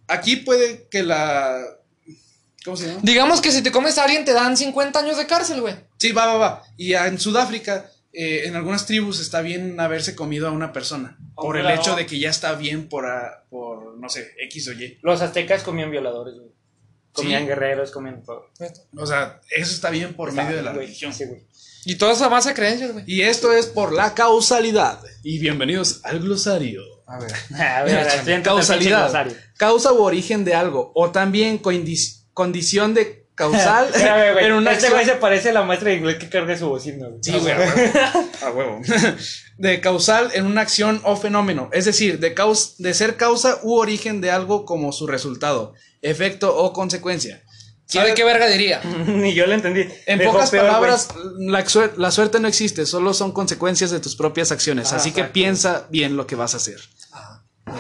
aquí 0.07 0.37
puede 0.37 0.87
que 0.89 1.03
la... 1.03 1.59
¿Cómo 2.65 2.77
se 2.77 2.87
llama? 2.87 2.99
Digamos 3.03 3.41
que 3.41 3.51
si 3.51 3.61
te 3.61 3.71
comes 3.71 3.97
a 3.97 4.05
alguien 4.05 4.23
te 4.25 4.31
dan 4.33 4.55
50 4.55 4.97
años 4.99 5.17
de 5.17 5.27
cárcel, 5.27 5.59
güey. 5.61 5.75
Sí, 5.99 6.13
va, 6.13 6.25
va, 6.27 6.37
va. 6.37 6.63
Y 6.77 6.93
en 6.93 7.19
Sudáfrica, 7.19 7.89
eh, 8.13 8.43
en 8.45 8.55
algunas 8.55 8.85
tribus 8.85 9.19
está 9.19 9.41
bien 9.41 9.79
haberse 9.79 10.15
comido 10.15 10.47
a 10.47 10.51
una 10.51 10.71
persona. 10.71 11.17
Por 11.35 11.57
el 11.57 11.63
Claro. 11.63 11.81
hecho 11.81 11.95
de 11.95 12.05
que 12.05 12.19
ya 12.19 12.29
está 12.29 12.53
bien 12.53 12.87
por, 12.87 13.05
ah, 13.05 13.43
por 13.49 13.72
no 13.97 14.09
sé, 14.09 14.31
X 14.45 14.67
o 14.67 14.73
Y. 14.73 14.99
Los 15.01 15.21
aztecas 15.21 15.63
comían 15.63 15.91
violadores, 15.91 16.35
güey. 16.35 16.51
Comían 17.11 17.41
Sí. 17.43 17.47
guerreros, 17.47 17.91
comían 17.91 18.23
todo. 18.23 18.49
O 18.97 19.05
sea, 19.05 19.39
eso 19.51 19.71
está 19.73 19.89
bien 19.91 20.15
por 20.15 20.31
medio 20.31 20.55
de 20.55 20.63
la 20.63 20.71
Güey, 20.73 20.85
religión. 20.87 21.13
Sí, 21.13 21.25
güey. 21.25 21.45
Y 21.85 21.95
todo 21.95 22.11
eso 22.11 22.25
a 22.25 22.29
base 22.29 22.49
de 22.49 22.55
creencias, 22.55 22.91
güey. 22.91 23.03
Y 23.07 23.21
esto 23.21 23.53
es 23.53 23.67
por 23.67 23.93
la 23.93 24.13
causalidad. 24.15 24.99
Y 25.21 25.37
bienvenidos 25.37 25.99
al 26.03 26.19
glosario. 26.19 26.81
A 27.05 27.19
ver. 27.19 27.31
A 27.59 27.83
ver, 27.83 27.91
siéntate, 28.09 28.25
pinche 28.25 28.41
Causalidad. 28.43 29.27
Causa 29.57 29.91
u 29.93 30.01
origen 30.01 30.43
de 30.45 30.55
algo. 30.55 30.91
O 30.95 31.11
también 31.11 31.59
condición 32.33 32.93
de 32.93 33.22
causal 33.35 33.85
Espérame, 33.93 34.33
güey. 34.33 34.45
en 34.45 34.51
una 34.53 34.71
Este 34.71 34.85
acción- 34.87 34.93
güey 34.93 35.05
se 35.05 35.15
parece 35.15 35.49
a 35.49 35.53
la 35.53 35.63
maestra 35.63 35.89
de 35.89 35.95
inglés 35.97 36.17
que 36.17 36.29
carga 36.29 36.57
su 36.57 36.67
bocina, 36.69 37.07
güey. 37.07 37.19
Sí, 37.23 37.31
güey, 37.37 37.53
a 37.53 37.57
huevo. 37.57 38.29
A 38.43 38.51
huevo. 38.51 38.81
De 39.57 39.79
causal 39.81 40.31
en 40.33 40.45
una 40.45 40.61
acción 40.61 40.99
o 41.03 41.15
fenómeno. 41.15 41.69
Es 41.73 41.85
decir, 41.85 42.19
de, 42.19 42.33
caus 42.33 42.75
de 42.79 42.93
ser 42.93 43.15
causa 43.17 43.59
u 43.61 43.75
origen 43.75 44.19
de 44.19 44.31
algo 44.31 44.65
como 44.65 44.91
su 44.91 45.05
resultado, 45.07 45.73
efecto 46.01 46.55
o 46.55 46.73
consecuencia. 46.73 47.43
¿Sabe 47.85 48.15
qué 48.15 48.23
verga 48.23 48.47
diría? 48.47 48.81
Ni 49.05 49.35
yo 49.35 49.45
lo 49.45 49.53
entendí. 49.53 49.87
En 50.07 50.17
Dejó 50.17 50.31
pocas 50.33 50.49
peor, 50.49 50.65
palabras, 50.65 51.09
la, 51.37 51.63
suer- 51.65 51.95
la 51.97 52.09
suerte 52.09 52.39
no 52.39 52.47
existe, 52.47 52.85
solo 52.87 53.13
son 53.13 53.31
consecuencias 53.31 53.91
de 53.91 53.99
tus 53.99 54.15
propias 54.15 54.51
acciones. 54.51 54.91
Ah, 54.91 54.95
así 54.95 55.11
que 55.11 55.19
exacto. 55.21 55.33
piensa 55.33 55.87
bien 55.91 56.17
lo 56.17 56.25
que 56.25 56.35
vas 56.35 56.55
a 56.55 56.57
hacer. 56.57 56.79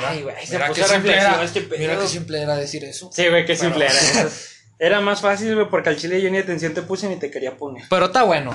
Ay, 0.05 0.21
güey, 0.21 0.35
se 0.45 0.53
Mira 0.53 0.67
puso 0.67 0.81
qué 0.81 0.87
simple 0.87 1.13
era. 1.13 1.43
este 1.43 1.61
pedo. 1.61 1.79
Mira 1.79 1.99
qué 1.99 2.07
simple 2.07 2.41
era 2.41 2.55
decir 2.55 2.83
eso. 2.83 3.09
Sí, 3.13 3.27
güey, 3.27 3.45
qué 3.45 3.55
simple 3.55 3.85
era. 3.85 4.29
Era 4.79 4.99
más 5.01 5.21
fácil, 5.21 5.55
güey, 5.55 5.69
porque 5.69 5.89
al 5.89 5.97
chile 5.97 6.21
yo 6.21 6.29
ni 6.29 6.37
atención 6.39 6.73
te 6.73 6.81
puse 6.81 7.07
ni 7.07 7.15
te 7.17 7.31
quería 7.31 7.55
poner. 7.57 7.83
Pero 7.89 8.05
está 8.07 8.23
bueno. 8.23 8.53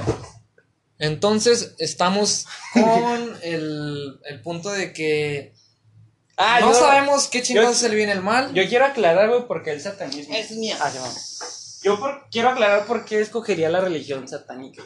Entonces, 0.98 1.74
estamos 1.78 2.46
con 2.72 3.38
el, 3.42 4.18
el 4.24 4.42
punto 4.42 4.70
de 4.70 4.92
que 4.92 5.54
Ah, 6.36 6.58
no 6.60 6.72
yo- 6.72 6.78
sabemos 6.78 7.28
qué 7.28 7.42
chingados 7.42 7.78
es 7.78 7.82
el 7.84 7.94
bien 7.96 8.08
y 8.10 8.12
el 8.12 8.22
mal. 8.22 8.52
Yo 8.54 8.66
quiero 8.68 8.84
aclarar, 8.84 9.28
güey, 9.28 9.46
porque 9.48 9.72
el 9.72 9.80
satanismo. 9.80 10.34
Es 10.36 10.52
mía. 10.52 10.76
Ah, 10.80 10.90
sí. 10.90 11.80
Yo 11.82 11.98
por- 11.98 12.28
quiero 12.30 12.50
aclarar 12.50 12.86
por 12.86 13.04
qué 13.04 13.20
escogería 13.20 13.68
la 13.70 13.80
religión 13.80 14.26
satánica. 14.28 14.82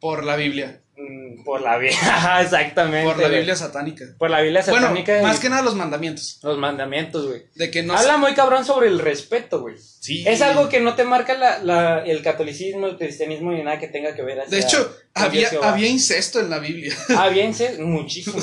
Por 0.00 0.24
la 0.24 0.36
Biblia. 0.36 0.82
Mm, 0.98 1.44
por 1.44 1.60
la 1.60 1.76
Biblia, 1.76 2.40
exactamente. 2.40 3.06
Por 3.06 3.16
la 3.18 3.24
güey. 3.28 3.36
Biblia 3.40 3.54
satánica. 3.56 4.04
Por 4.18 4.30
la 4.30 4.40
Biblia 4.40 4.62
Bueno, 4.66 4.86
satánica. 4.88 5.20
más 5.22 5.38
y 5.38 5.40
que 5.42 5.48
nada 5.50 5.62
los 5.62 5.74
mandamientos. 5.74 6.38
los 6.42 6.56
mandamientos, 6.58 7.26
güey. 7.28 7.42
De 7.54 7.70
que 7.70 7.82
no 7.82 7.94
Habla 7.94 8.16
muy 8.16 8.32
cabrón 8.34 8.64
sobre 8.64 8.88
el 8.88 8.98
respeto, 8.98 9.60
güey. 9.60 9.76
Sí. 9.78 10.24
Es 10.26 10.40
algo 10.40 10.68
que 10.70 10.80
no 10.80 10.94
te 10.94 11.04
marca 11.04 11.34
la, 11.34 11.58
la- 11.58 11.98
el 12.04 12.22
catolicismo, 12.22 12.86
el 12.86 12.96
cristianismo 12.96 13.52
ni 13.52 13.62
nada 13.62 13.78
que 13.78 13.88
tenga 13.88 14.14
que 14.14 14.22
ver. 14.22 14.40
hacia- 14.40 14.56
De 14.56 14.62
hecho, 14.64 14.96
había, 15.16 15.50
había 15.62 15.88
incesto 15.88 16.38
en 16.40 16.50
la 16.50 16.58
Biblia. 16.58 16.96
Ah, 17.16 17.28
bien, 17.28 17.54
sí, 17.54 17.64
muchísimo. 17.80 18.36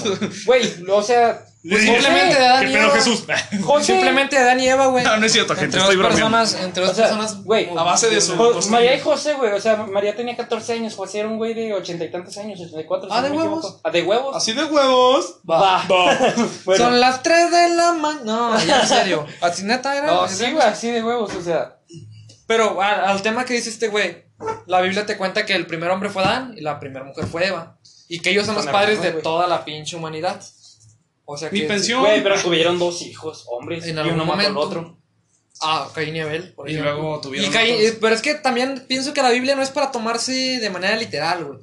Güey, 0.45 0.69
o 0.89 1.01
sea. 1.03 1.45
Pues 1.65 1.81
simplemente 1.81 2.35
de 2.37 2.45
Adán 2.45 2.69
y 2.69 2.75
Eva. 2.75 2.89
José, 3.63 3.85
Simplemente 3.93 4.37
Adán 4.37 4.59
y 4.59 4.67
Eva, 4.67 4.87
güey. 4.87 5.01
No, 5.05 5.15
no 5.15 5.25
es 5.25 5.31
cierto, 5.31 5.53
gente, 5.55 5.77
Entre 5.77 5.79
dos 5.79 5.89
estoy 5.91 5.95
bromeando. 6.03 6.37
personas, 6.37 6.61
entre 6.65 6.83
O 6.83 6.87
dos 6.87 6.95
sea, 6.97 7.05
personas. 7.05 7.41
güey, 7.45 7.69
A 7.69 7.83
base 7.83 8.09
de 8.09 8.19
su. 8.19 8.35
Jo- 8.35 8.59
María 8.69 8.95
y 8.97 8.99
José, 8.99 9.35
güey, 9.35 9.53
o 9.53 9.61
sea, 9.61 9.77
María 9.77 10.13
tenía 10.13 10.35
14 10.35 10.73
años, 10.73 10.93
José 10.93 11.19
era 11.19 11.29
un 11.29 11.37
güey 11.37 11.53
de 11.53 11.73
ochenta 11.73 12.03
y 12.03 12.11
tantos 12.11 12.35
años, 12.37 12.59
84. 12.59 13.07
Ah, 13.09 13.17
si 13.17 13.23
¿de 13.23 13.29
no 13.29 13.35
huevos? 13.37 13.79
Ah, 13.81 13.91
de 13.91 14.01
huevos. 14.03 14.35
Así 14.35 14.51
de 14.51 14.65
huevos. 14.65 15.39
Va. 15.49 15.85
Bueno. 16.65 16.83
Son 16.83 16.99
las 16.99 17.23
3 17.23 17.49
de 17.51 17.69
la 17.75 17.93
mañana. 17.93 18.23
No, 18.25 18.65
ya 18.65 18.81
en 18.81 18.87
serio. 18.89 19.25
Así 19.39 19.63
neta 19.63 19.95
era. 19.97 20.07
No, 20.07 20.25
¿En 20.27 20.35
sí, 20.35 20.51
güey, 20.51 20.67
así 20.67 20.91
de 20.91 21.01
huevos, 21.01 21.33
o 21.33 21.41
sea. 21.41 21.77
Pero 22.45 22.81
al 22.81 23.21
tema 23.21 23.45
que 23.45 23.53
dice 23.53 23.69
este 23.69 23.87
güey, 23.87 24.25
la 24.67 24.81
Biblia 24.81 25.05
te 25.05 25.17
cuenta 25.17 25.45
que 25.45 25.53
el 25.53 25.65
primer 25.67 25.89
hombre 25.91 26.09
fue 26.09 26.23
Adán 26.23 26.53
y 26.57 26.61
la 26.61 26.79
primera 26.79 27.05
mujer 27.05 27.25
fue 27.25 27.47
Eva. 27.47 27.77
Y 28.07 28.19
que 28.19 28.31
ellos 28.31 28.45
son 28.45 28.55
los 28.55 28.67
padres 28.67 29.01
de 29.01 29.11
toda 29.13 29.47
la 29.47 29.63
pinche 29.65 29.95
humanidad. 29.95 30.41
O 31.25 31.37
sea 31.37 31.49
que. 31.49 31.55
Mi 31.61 31.61
pensión. 31.67 32.01
Güey, 32.01 32.21
pero 32.21 32.39
tuvieron 32.41 32.77
dos 32.79 33.01
hijos, 33.01 33.45
hombres, 33.49 33.85
En 33.87 33.95
y 33.95 33.99
algún 33.99 34.15
uno 34.15 34.25
mató 34.25 34.47
al 34.47 34.53
momento. 34.53 34.79
otro. 34.79 34.97
Ah, 35.61 35.87
Caín 35.95 36.15
y 36.15 36.19
Abel. 36.19 36.53
por 36.53 36.67
Y 36.69 36.73
ejemplo. 36.73 36.93
luego 36.93 37.21
tuvieron 37.21 37.49
Y 37.49 37.53
Caín- 37.53 37.75
otros. 37.77 37.97
pero 38.01 38.15
es 38.15 38.21
que 38.21 38.35
también 38.35 38.85
pienso 38.87 39.13
que 39.13 39.21
la 39.21 39.29
Biblia 39.29 39.55
no 39.55 39.61
es 39.61 39.69
para 39.69 39.91
tomarse 39.91 40.33
de 40.59 40.69
manera 40.69 40.95
literal, 40.97 41.45
güey. 41.45 41.59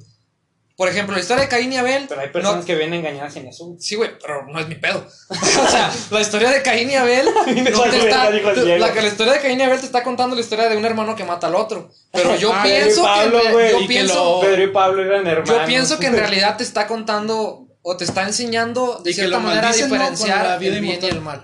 Por 0.81 0.89
ejemplo, 0.89 1.13
la 1.13 1.21
historia 1.21 1.43
de 1.43 1.47
Caín 1.47 1.71
y 1.71 1.77
Abel. 1.77 2.07
Pero 2.09 2.21
hay 2.21 2.29
personas 2.29 2.61
no- 2.61 2.65
que 2.65 2.73
vienen 2.73 3.01
engañadas 3.01 3.35
en 3.35 3.45
eso. 3.45 3.75
Sí, 3.77 3.93
güey, 3.93 4.17
pero 4.19 4.47
no 4.47 4.59
es 4.59 4.67
mi 4.67 4.73
pedo. 4.73 5.05
o 5.29 5.35
sea, 5.67 5.91
la 6.09 6.21
historia 6.21 6.49
de 6.49 6.63
Caín 6.63 6.89
y 6.89 6.95
Abel. 6.95 7.27
no 7.71 7.83
te 7.83 7.97
está, 7.99 8.31
tú- 8.31 8.65
la, 8.65 8.91
que 8.91 9.01
la 9.03 9.07
historia 9.07 9.33
de 9.33 9.39
Caín 9.41 9.59
y 9.59 9.61
Abel 9.61 9.79
te 9.79 9.85
está 9.85 10.03
contando 10.03 10.35
la 10.35 10.41
historia 10.41 10.67
de 10.69 10.77
un 10.77 10.83
hermano 10.83 11.15
que 11.15 11.23
mata 11.23 11.45
al 11.45 11.53
otro. 11.53 11.91
Pero 12.11 12.35
yo 12.35 12.51
Ah, 12.51 12.63
pienso 12.63 13.03
Pablo, 13.03 13.41
que. 13.43 13.71
yo 13.73 13.87
que. 13.87 14.47
Pedro 14.47 14.63
y 14.63 14.67
Pablo 14.71 15.03
eran 15.03 15.27
hermanos. 15.27 15.49
Yo 15.49 15.65
pienso 15.67 15.99
que 15.99 16.07
en 16.07 16.15
realidad 16.15 16.57
te 16.57 16.63
está 16.63 16.87
contando 16.87 17.67
o 17.83 17.97
te 17.97 18.03
está 18.03 18.23
enseñando 18.23 19.01
de 19.03 19.13
cierta 19.13 19.37
manera 19.37 19.69
¿no? 19.69 19.75
diferenciar 19.75 20.39
con 20.39 20.47
la 20.47 20.57
vida 20.57 20.75
el 20.77 20.81
bien 20.81 20.99
y 20.99 21.05
el 21.05 21.21
mal. 21.21 21.43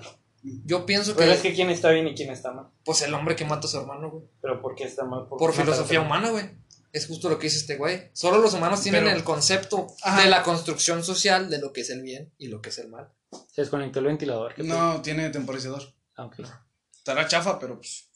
Yo 0.65 0.87
pienso 0.87 1.13
que, 1.13 1.19
Pero 1.19 1.33
es 1.33 1.41
que 1.41 1.53
quién 1.53 1.69
está 1.69 1.91
bien 1.91 2.07
y 2.07 2.15
quién 2.15 2.31
está 2.31 2.51
mal. 2.53 2.65
pues 2.83 3.03
el 3.03 3.13
hombre 3.13 3.35
que 3.35 3.45
mata 3.45 3.67
a 3.67 3.69
su 3.69 3.77
hermano, 3.77 4.09
güey. 4.09 4.23
Pero 4.41 4.61
¿por 4.63 4.73
qué 4.73 4.85
está 4.85 5.03
mal? 5.03 5.27
Por 5.27 5.51
a 5.51 5.53
filosofía 5.53 6.01
humana, 6.01 6.31
güey. 6.31 6.49
Es 6.97 7.05
justo 7.07 7.29
lo 7.29 7.37
que 7.37 7.45
dice 7.47 7.57
este 7.59 7.75
güey. 7.75 8.09
Solo 8.13 8.39
los 8.39 8.53
humanos 8.53 8.81
tienen 8.81 9.03
Pero- 9.05 9.15
el 9.15 9.23
concepto 9.23 9.87
Ajá. 10.03 10.23
de 10.23 10.29
la 10.29 10.41
construcción 10.43 11.03
social 11.03 11.49
de 11.49 11.59
lo 11.59 11.71
que 11.71 11.81
es 11.81 11.89
el 11.91 12.01
bien 12.01 12.33
y 12.37 12.47
lo 12.47 12.61
que 12.61 12.69
es 12.69 12.77
el 12.79 12.89
mal. 12.89 13.09
Se 13.51 13.61
desconectó 13.61 13.99
el 13.99 14.05
ventilador. 14.05 14.53
No, 14.63 15.01
tiene 15.01 15.29
temporizador. 15.29 15.83
Ah, 16.15 16.25
ok. 16.25 16.39
Estará 16.97 17.27
chafa, 17.27 17.59
pero 17.59 17.77
pues. 17.77 18.09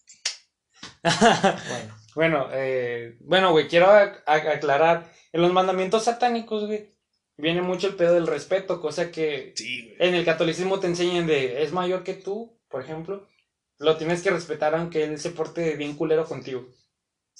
Bueno. 1.03 2.01
Bueno, 2.13 2.49
eh, 2.51 3.15
bueno, 3.21 3.51
güey, 3.53 3.69
quiero 3.69 3.87
ac- 3.87 4.21
ac- 4.25 4.53
aclarar. 4.57 5.09
En 5.31 5.41
los 5.41 5.53
mandamientos 5.53 6.03
satánicos, 6.03 6.65
güey, 6.65 6.93
viene 7.37 7.61
mucho 7.61 7.87
el 7.87 7.95
pedo 7.95 8.13
del 8.15 8.27
respeto, 8.27 8.81
cosa 8.81 9.11
que 9.11 9.53
Sí, 9.55 9.83
güey. 9.95 10.09
en 10.09 10.15
el 10.15 10.25
catolicismo 10.25 10.77
te 10.81 10.87
enseñan 10.87 11.25
de 11.25 11.63
es 11.63 11.71
mayor 11.71 12.03
que 12.03 12.13
tú, 12.15 12.59
por 12.67 12.81
ejemplo, 12.83 13.29
lo 13.77 13.95
tienes 13.95 14.21
que 14.21 14.29
respetar 14.29 14.75
aunque 14.75 15.05
él 15.05 15.19
se 15.21 15.29
porte 15.29 15.77
bien 15.77 15.95
culero 15.95 16.25
contigo. 16.25 16.67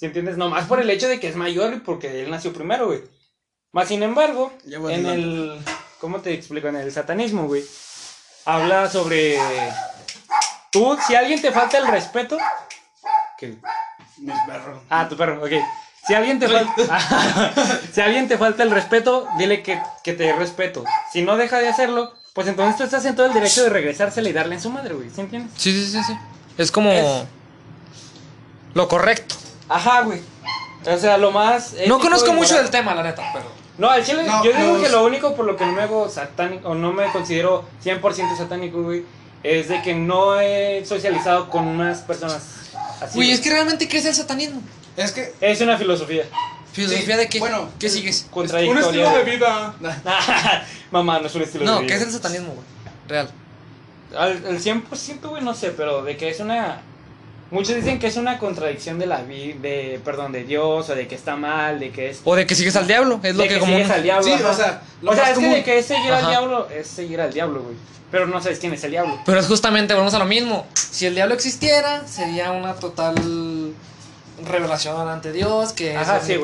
¿Sí 0.02 0.06
entiendes? 0.06 0.36
Nomás 0.36 0.64
por 0.64 0.80
el 0.80 0.90
hecho 0.90 1.06
de 1.06 1.20
que 1.20 1.28
es 1.28 1.36
mayor 1.36 1.74
y 1.74 1.78
porque 1.78 2.24
él 2.24 2.30
nació 2.32 2.52
primero, 2.52 2.86
güey. 2.88 3.02
Más 3.70 3.86
sin 3.86 4.02
embargo, 4.02 4.52
en 4.66 5.06
el. 5.06 5.60
¿Cómo 6.00 6.18
te 6.18 6.34
explico? 6.34 6.66
En 6.66 6.74
el 6.74 6.90
satanismo, 6.90 7.46
güey. 7.46 7.62
Habla 8.44 8.90
sobre. 8.90 9.38
Tú, 10.72 10.98
si 11.06 11.14
a 11.14 11.20
alguien 11.20 11.40
te 11.40 11.52
falta 11.52 11.78
el 11.78 11.86
respeto. 11.86 12.36
¿Qué? 13.38 13.54
Mis 14.18 14.34
perros. 14.44 14.80
Ah, 14.90 15.08
tu 15.08 15.16
perro, 15.16 15.40
ok. 15.40 15.52
Si 16.04 16.14
alguien 16.14 16.40
te 16.40 16.48
falta. 16.48 16.98
si 17.92 18.00
alguien 18.00 18.26
te 18.26 18.36
falta 18.36 18.64
el 18.64 18.72
respeto, 18.72 19.28
dile 19.38 19.62
que, 19.62 19.80
que 20.02 20.14
te 20.14 20.32
respeto. 20.32 20.82
Si 21.12 21.22
no 21.22 21.36
deja 21.36 21.60
de 21.60 21.68
hacerlo, 21.68 22.12
pues 22.34 22.48
entonces 22.48 22.76
tú 22.76 22.82
estás 22.82 23.04
en 23.04 23.14
todo 23.14 23.26
el 23.26 23.34
derecho 23.34 23.62
de 23.62 23.70
regresársela 23.70 24.28
y 24.28 24.32
darle 24.32 24.56
en 24.56 24.60
su 24.62 24.70
madre, 24.70 24.94
güey. 24.94 25.10
¿Sí 25.10 25.20
entiendes? 25.20 25.52
Sí, 25.56 25.72
sí, 25.72 25.92
sí, 25.92 26.02
sí. 26.02 26.18
Es 26.58 26.72
como 26.72 26.90
Es- 26.90 27.24
lo 28.74 28.88
correcto. 28.88 29.36
Ajá, 29.74 30.02
güey. 30.02 30.20
O 30.86 30.98
sea, 30.98 31.16
lo 31.18 31.30
más. 31.30 31.74
No 31.86 31.98
conozco 31.98 32.32
mucho 32.32 32.56
del 32.56 32.70
tema, 32.70 32.94
la 32.94 33.02
neta, 33.02 33.22
pero. 33.32 33.46
No, 33.78 33.88
al 33.90 34.04
chile, 34.04 34.22
No, 34.24 34.44
yo 34.44 34.52
digo 34.52 34.80
que 34.82 34.88
lo 34.90 35.04
único 35.04 35.34
por 35.34 35.46
lo 35.46 35.56
que 35.56 35.64
no 35.64 35.72
me 35.72 35.82
hago 35.82 36.08
satánico, 36.08 36.68
o 36.70 36.74
no 36.74 36.92
me 36.92 37.10
considero 37.10 37.64
100% 37.84 38.36
satánico, 38.36 38.82
güey, 38.82 39.04
es 39.42 39.68
de 39.68 39.80
que 39.82 39.94
no 39.94 40.38
he 40.38 40.84
socializado 40.84 41.48
con 41.48 41.66
unas 41.66 42.00
personas 42.00 42.42
así. 43.00 43.18
Uy, 43.18 43.24
güey. 43.26 43.32
es 43.32 43.40
que 43.40 43.50
realmente 43.50 43.88
¿qué 43.88 43.98
es 43.98 44.04
el 44.04 44.14
satanismo? 44.14 44.60
Es 44.96 45.12
que. 45.12 45.32
Es 45.40 45.60
una 45.62 45.78
filosofía. 45.78 46.24
¿Filosofía 46.72 47.14
Sí, 47.16 47.20
de 47.20 47.28
qué? 47.28 47.38
bueno, 47.38 47.68
¿qué 47.78 47.88
sigues? 47.88 48.24
Un 48.24 48.30
Contradictoria. 48.30 48.82
estilo 49.04 49.10
de 49.10 49.24
vida. 49.24 49.74
Mamá, 50.90 51.18
no 51.20 51.26
es 51.26 51.34
un 51.34 51.42
estilo 51.42 51.64
de 51.64 51.70
No, 51.70 51.78
vida. 51.80 51.88
¿qué 51.88 51.94
es 51.94 52.02
el 52.02 52.12
satanismo, 52.12 52.48
güey? 52.54 52.66
Real. 53.08 53.30
Al, 54.16 54.30
al 54.46 54.58
100%, 54.60 55.28
güey, 55.28 55.42
no 55.42 55.54
sé, 55.54 55.70
pero 55.70 56.02
de 56.02 56.16
que 56.16 56.28
es 56.30 56.40
una... 56.40 56.80
Muchos 57.52 57.76
dicen 57.76 57.98
que 57.98 58.06
es 58.06 58.16
una 58.16 58.38
contradicción 58.38 58.98
de 58.98 59.04
la 59.04 59.20
vida, 59.22 59.56
de, 59.60 60.00
perdón, 60.02 60.32
de 60.32 60.42
Dios, 60.44 60.88
o 60.88 60.94
de 60.94 61.06
que 61.06 61.14
está 61.14 61.36
mal, 61.36 61.78
de 61.80 61.90
que 61.90 62.08
es... 62.08 62.22
O 62.24 62.34
de 62.34 62.46
que 62.46 62.54
sigues 62.54 62.74
al 62.76 62.86
diablo, 62.86 63.20
es 63.22 63.36
lo 63.36 63.42
de 63.42 63.48
que, 63.48 63.54
que 63.54 63.60
como. 63.60 63.74
sigues 63.74 63.90
al 63.90 64.02
diablo. 64.02 64.24
Sí, 64.24 64.32
ajá. 64.32 64.50
o 64.50 64.54
sea, 64.54 64.82
lo 65.02 65.10
o 65.10 65.14
sea, 65.14 65.30
es 65.30 65.38
que 65.38 65.48
de 65.48 65.62
que 65.62 65.78
es 65.78 65.84
seguir 65.84 66.12
al 66.12 66.26
diablo, 66.26 66.68
es 66.70 66.86
seguir 66.86 67.20
al 67.20 67.30
diablo, 67.30 67.62
güey. 67.62 67.76
Pero 68.10 68.26
no 68.26 68.40
sabes 68.42 68.58
quién 68.58 68.72
es 68.72 68.82
el 68.84 68.92
diablo. 68.92 69.20
Pero 69.26 69.38
es 69.38 69.46
justamente, 69.46 69.92
volvemos 69.92 70.14
a 70.14 70.18
lo 70.18 70.24
mismo. 70.24 70.66
Si 70.72 71.04
el 71.04 71.14
diablo 71.14 71.34
existiera, 71.34 72.08
sería 72.08 72.52
una 72.52 72.72
total 72.72 73.74
revelación 74.46 75.06
ante 75.06 75.30
Dios, 75.32 75.74
que 75.74 75.94
Ajá, 75.94 76.16
es 76.16 76.24
sí, 76.24 76.34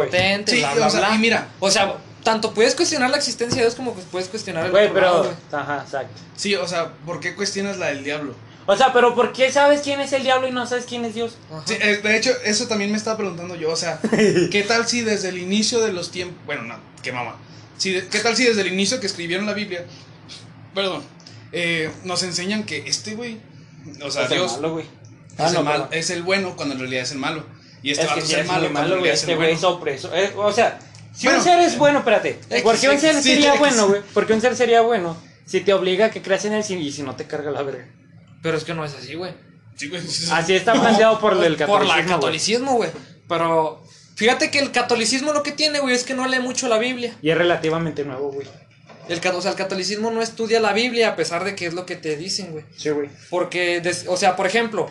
Sí, 0.46 0.60
bla, 0.60 0.74
bla, 0.74 0.86
o 0.88 0.90
sea, 0.90 1.00
bla. 1.00 1.14
y 1.14 1.18
mira. 1.18 1.48
O 1.58 1.70
sea, 1.70 1.94
tanto 2.22 2.52
puedes 2.52 2.74
cuestionar 2.74 3.08
la 3.08 3.16
existencia 3.16 3.56
de 3.56 3.62
Dios 3.62 3.74
como 3.74 3.94
pues 3.94 4.04
puedes 4.10 4.28
cuestionar 4.28 4.66
el 4.66 4.72
Güey, 4.72 4.92
pero... 4.92 5.32
Ajá, 5.52 5.82
exacto. 5.84 6.20
Sí, 6.36 6.54
o 6.54 6.68
sea, 6.68 6.92
¿por 7.06 7.18
qué 7.20 7.34
cuestionas 7.34 7.78
la 7.78 7.86
del 7.86 8.04
diablo? 8.04 8.34
O 8.70 8.76
sea, 8.76 8.92
pero 8.92 9.14
¿por 9.14 9.32
qué 9.32 9.50
sabes 9.50 9.80
quién 9.80 9.98
es 10.00 10.12
el 10.12 10.22
diablo 10.24 10.46
y 10.46 10.50
no 10.52 10.66
sabes 10.66 10.84
quién 10.84 11.02
es 11.06 11.14
Dios? 11.14 11.38
Sí, 11.64 11.74
de 11.76 12.16
hecho, 12.16 12.30
eso 12.44 12.68
también 12.68 12.90
me 12.90 12.98
estaba 12.98 13.16
preguntando 13.16 13.56
yo. 13.56 13.70
O 13.70 13.76
sea, 13.76 13.98
¿qué 14.50 14.62
tal 14.68 14.86
si 14.86 15.00
desde 15.00 15.30
el 15.30 15.38
inicio 15.38 15.80
de 15.80 15.92
los 15.92 16.10
tiempos. 16.10 16.36
Bueno, 16.44 16.62
no, 16.64 16.76
qué 17.02 17.10
mamá. 17.10 17.36
Si 17.78 17.94
¿Qué 18.10 18.18
tal 18.20 18.36
si 18.36 18.44
desde 18.44 18.60
el 18.60 18.66
inicio 18.68 19.00
que 19.00 19.06
escribieron 19.06 19.46
la 19.46 19.54
Biblia. 19.54 19.86
Perdón. 20.74 21.02
eh, 21.52 21.90
nos 22.04 22.22
enseñan 22.24 22.64
que 22.64 22.84
este 22.86 23.14
güey. 23.14 23.38
O 24.02 24.10
sea, 24.10 24.24
Es 24.26 24.30
el 24.32 24.36
Dios 24.38 24.52
malo, 24.56 24.72
güey. 24.72 24.84
es, 24.84 24.90
Ah, 25.40 25.48
el 25.48 25.54
no, 25.54 25.62
mal- 25.62 25.72
perdón. 25.82 25.88
es 25.92 26.10
el 26.10 26.22
bueno 26.22 26.54
cuando 26.56 26.74
en 26.74 26.80
realidad 26.80 27.02
es 27.04 27.12
el 27.12 27.18
malo. 27.18 27.44
Y 27.82 27.92
este 27.92 28.04
es 28.04 28.10
que 28.12 28.20
es 28.20 28.26
sí 28.26 28.34
el 28.34 28.40
es 28.40 28.46
malo 28.48 28.60
cuando 28.64 28.80
malo, 28.80 28.94
en 28.96 29.00
güey. 29.00 29.10
realidad 29.10 29.14
es 29.14 29.20
Este 29.20 29.32
el 29.32 29.38
güey 29.38 29.52
es 29.52 29.60
bueno. 29.62 29.76
opreso. 29.76 30.14
Eh, 30.14 30.32
o 30.36 30.52
sea, 30.52 30.78
si 31.14 31.26
Bueno. 31.26 31.38
un 31.38 31.44
ser 31.44 31.60
es 31.60 31.78
bueno, 31.78 31.98
espérate. 32.00 32.38
X, 32.50 32.62
Porque 32.62 32.88
un 32.90 33.00
ser 33.00 33.22
sería 33.22 33.54
bueno, 33.54 33.88
güey. 33.88 34.02
Porque 34.12 34.34
un 34.34 34.40
ser 34.42 34.54
sería 34.56 34.82
bueno 34.82 35.16
si 35.46 35.60
te 35.60 35.72
obliga 35.72 36.06
a 36.06 36.10
que 36.10 36.20
creas 36.20 36.44
en 36.44 36.52
él 36.52 36.62
si- 36.64 36.74
y 36.74 36.92
si 36.92 37.02
no 37.02 37.16
te 37.16 37.24
carga 37.26 37.50
la 37.50 37.62
verga. 37.62 37.86
Pero 38.42 38.56
es 38.56 38.64
que 38.64 38.74
no 38.74 38.84
es 38.84 38.94
así, 38.94 39.14
güey. 39.14 39.32
Sí, 39.76 39.88
güey, 39.88 40.00
sí, 40.02 40.08
sí. 40.08 40.28
Así 40.32 40.54
está 40.54 40.72
planteado 40.72 41.20
por 41.20 41.32
el 41.44 41.56
Por 41.56 41.58
catolicismo. 41.58 41.88
la 41.88 41.94
güey. 42.02 42.06
catolicismo, 42.08 42.72
güey. 42.74 42.90
Pero 43.28 43.82
fíjate 44.16 44.50
que 44.50 44.58
el 44.58 44.72
catolicismo 44.72 45.32
lo 45.32 45.42
que 45.42 45.52
tiene, 45.52 45.80
güey, 45.80 45.94
es 45.94 46.04
que 46.04 46.14
no 46.14 46.26
lee 46.26 46.40
mucho 46.40 46.68
la 46.68 46.78
Biblia. 46.78 47.16
Y 47.22 47.30
es 47.30 47.38
relativamente 47.38 48.04
nuevo, 48.04 48.32
güey. 48.32 48.46
El, 49.08 49.20
o 49.26 49.40
sea, 49.40 49.52
el 49.52 49.56
catolicismo 49.56 50.10
no 50.10 50.20
estudia 50.20 50.60
la 50.60 50.72
Biblia 50.72 51.08
a 51.10 51.16
pesar 51.16 51.42
de 51.44 51.54
que 51.54 51.66
es 51.66 51.74
lo 51.74 51.86
que 51.86 51.96
te 51.96 52.16
dicen, 52.16 52.52
güey. 52.52 52.64
Sí, 52.76 52.90
güey. 52.90 53.08
Porque, 53.30 53.80
des- 53.80 54.04
o 54.06 54.16
sea, 54.18 54.36
por 54.36 54.46
ejemplo, 54.46 54.90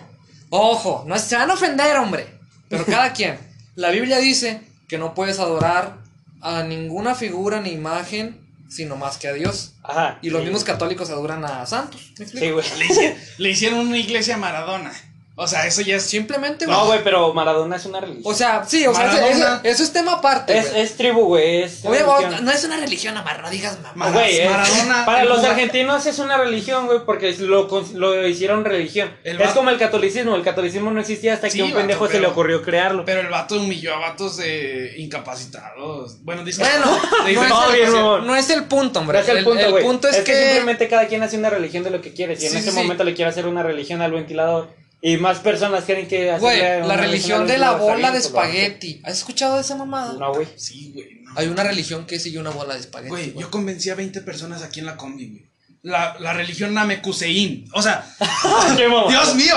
ojo, 0.50 1.04
no 1.08 1.18
se 1.20 1.36
van 1.36 1.52
a 1.52 1.54
ofender, 1.54 1.96
hombre. 1.98 2.26
Pero 2.70 2.86
cada 2.86 3.14
quien. 3.14 3.38
La 3.76 3.92
Biblia 3.92 4.18
dice 4.18 4.62
que 4.88 4.98
no 4.98 5.14
puedes 5.14 5.40
adorar 5.40 5.98
a 6.42 6.64
ninguna 6.64 7.14
figura 7.14 7.62
ni 7.62 7.72
imagen, 7.72 8.40
sino 8.70 8.96
más 8.96 9.18
que 9.18 9.28
a 9.28 9.34
Dios. 9.34 9.74
Ajá. 9.84 10.20
Y 10.22 10.30
los 10.30 10.42
sí. 10.42 10.46
mismos 10.46 10.64
católicos 10.64 11.10
adoran 11.10 11.44
a 11.46 11.66
santos. 11.66 12.14
¿Me 12.18 12.26
explico? 12.26 12.46
Sí, 12.46 12.52
güey. 12.52 12.80
Le 12.80 12.86
hicieron, 12.86 13.18
le 13.38 13.50
hicieron 13.50 13.80
una 13.80 13.98
iglesia 13.98 14.36
a 14.36 14.38
Maradona. 14.38 14.94
O 15.40 15.46
sea, 15.48 15.68
eso 15.68 15.82
ya 15.84 15.98
es. 15.98 16.04
Simplemente, 16.04 16.66
güey. 16.66 16.76
No, 16.76 16.88
güey, 16.88 17.04
pero 17.04 17.32
Maradona 17.32 17.76
es 17.76 17.86
una 17.86 18.00
religión. 18.00 18.24
O 18.26 18.34
sea, 18.34 18.66
sí, 18.66 18.88
o 18.88 18.94
sea, 18.96 19.60
eso, 19.64 19.84
es 19.84 19.94
tema 19.94 20.14
aparte. 20.14 20.58
es, 20.58 20.74
es 20.74 20.98
tribu, 20.98 21.26
güey. 21.26 21.62
Es 21.62 21.86
Oye, 21.86 22.00
religión. 22.04 22.44
no 22.44 22.52
es 22.52 22.64
una 22.64 22.78
religión, 22.78 23.16
Amar, 23.18 23.44
no 23.44 23.50
digas 23.52 23.78
mamá. 23.82 24.10
Güey, 24.12 24.48
Maradona- 24.48 25.06
para 25.06 25.22
el 25.22 25.30
los 25.30 25.44
argentinos 25.44 26.06
es 26.08 26.18
una 26.18 26.38
religión, 26.38 26.88
güey, 26.88 27.06
porque 27.06 27.36
lo, 27.40 27.68
lo 27.94 28.28
hicieron 28.28 28.66
religión. 28.66 29.16
El 29.24 29.40
es 29.40 29.52
como 29.52 29.70
el 29.70 29.78
catolicismo, 29.78 30.36
el 30.36 30.42
catolicismo 30.44 30.90
no 30.90 31.00
existía 31.02 31.34
hasta 31.36 31.52
Sí, 31.52 31.58
que 31.60 31.64
un 31.66 31.70
vato, 31.70 31.80
pendejo 31.82 32.08
se 32.08 32.20
le 32.20 32.26
ocurrió 32.28 32.64
crearlo. 32.64 33.06
Pero 33.06 33.22
el 33.22 33.28
vato 33.28 33.58
humilló 33.58 33.94
a 33.94 34.00
vatos 34.00 34.38
de 34.38 34.96
incapacitados. 34.98 36.24
Bueno, 36.24 36.44
dice. 36.44 36.64
Bueno, 36.64 36.86
no 37.22 37.28
es, 37.28 37.50
No, 37.92 38.18
el, 38.18 38.26
no 38.28 38.36
es 38.36 38.50
el 38.50 38.64
punto, 38.66 39.00
hombre. 39.00 39.20
No 39.20 39.24
es 39.24 39.30
el 39.30 39.44
punto, 39.44 39.60
el 39.66 39.72
güey. 39.72 39.84
punto 39.84 40.08
es, 40.08 40.18
que, 40.18 40.36
simplemente 40.36 40.88
cada 40.88 41.08
quien 41.08 41.22
hace 41.24 41.38
una 41.38 41.50
religión 41.50 41.84
de 41.84 41.92
lo 41.92 42.02
que 42.02 42.14
quiere. 42.14 42.36
Si 42.36 42.46
en 42.48 42.52
Sí, 42.54 42.58
ese 42.58 42.72
sí. 42.72 42.76
momento 42.78 43.04
le 43.04 43.14
quiere 43.14 43.30
hacer 43.30 43.46
una 43.48 43.64
religión 43.64 44.02
al 44.02 44.12
ventilador 44.12 44.70
y 45.02 45.18
más 45.18 45.40
personas 45.40 45.84
quieren 45.86 46.08
que 46.08 46.38
Güey, 46.38 46.60
la 46.60 46.98
religión 46.98 47.48
de 47.48 47.58
la 47.58 47.74
bola 47.74 48.12
de 48.12 48.20
espagueti. 48.20 49.02
¿Has 49.04 49.18
escuchado 49.18 49.56
de 49.56 49.62
esa 49.62 49.76
mamada? 49.76 50.14
No, 50.14 50.34
güey. 50.34 50.48
Sí, 50.56 50.92
güey. 50.94 51.22
no. 51.22 51.32
Hay 51.36 51.48
una 51.48 51.64
religión 51.64 52.06
que 52.06 52.20
sigue 52.20 52.40
una 52.40 52.50
bola 52.50 52.74
de 52.74 52.80
espagueti. 52.80 53.10
Güey, 53.10 53.34
yo 53.38 53.52
convencí 53.52 53.90
a 53.90 53.96
20 53.96 54.22
personas 54.22 54.64
aquí 54.64 54.80
en 54.80 54.86
la 54.88 54.98
combi, 54.98 55.28
güey. 55.28 55.48
La, 55.84 56.18
la 56.20 56.34
religión 56.34 56.74
Namekusein. 56.74 57.70
O 57.74 57.82
sea. 57.82 58.04
Dios 58.78 59.36
mío. 59.36 59.56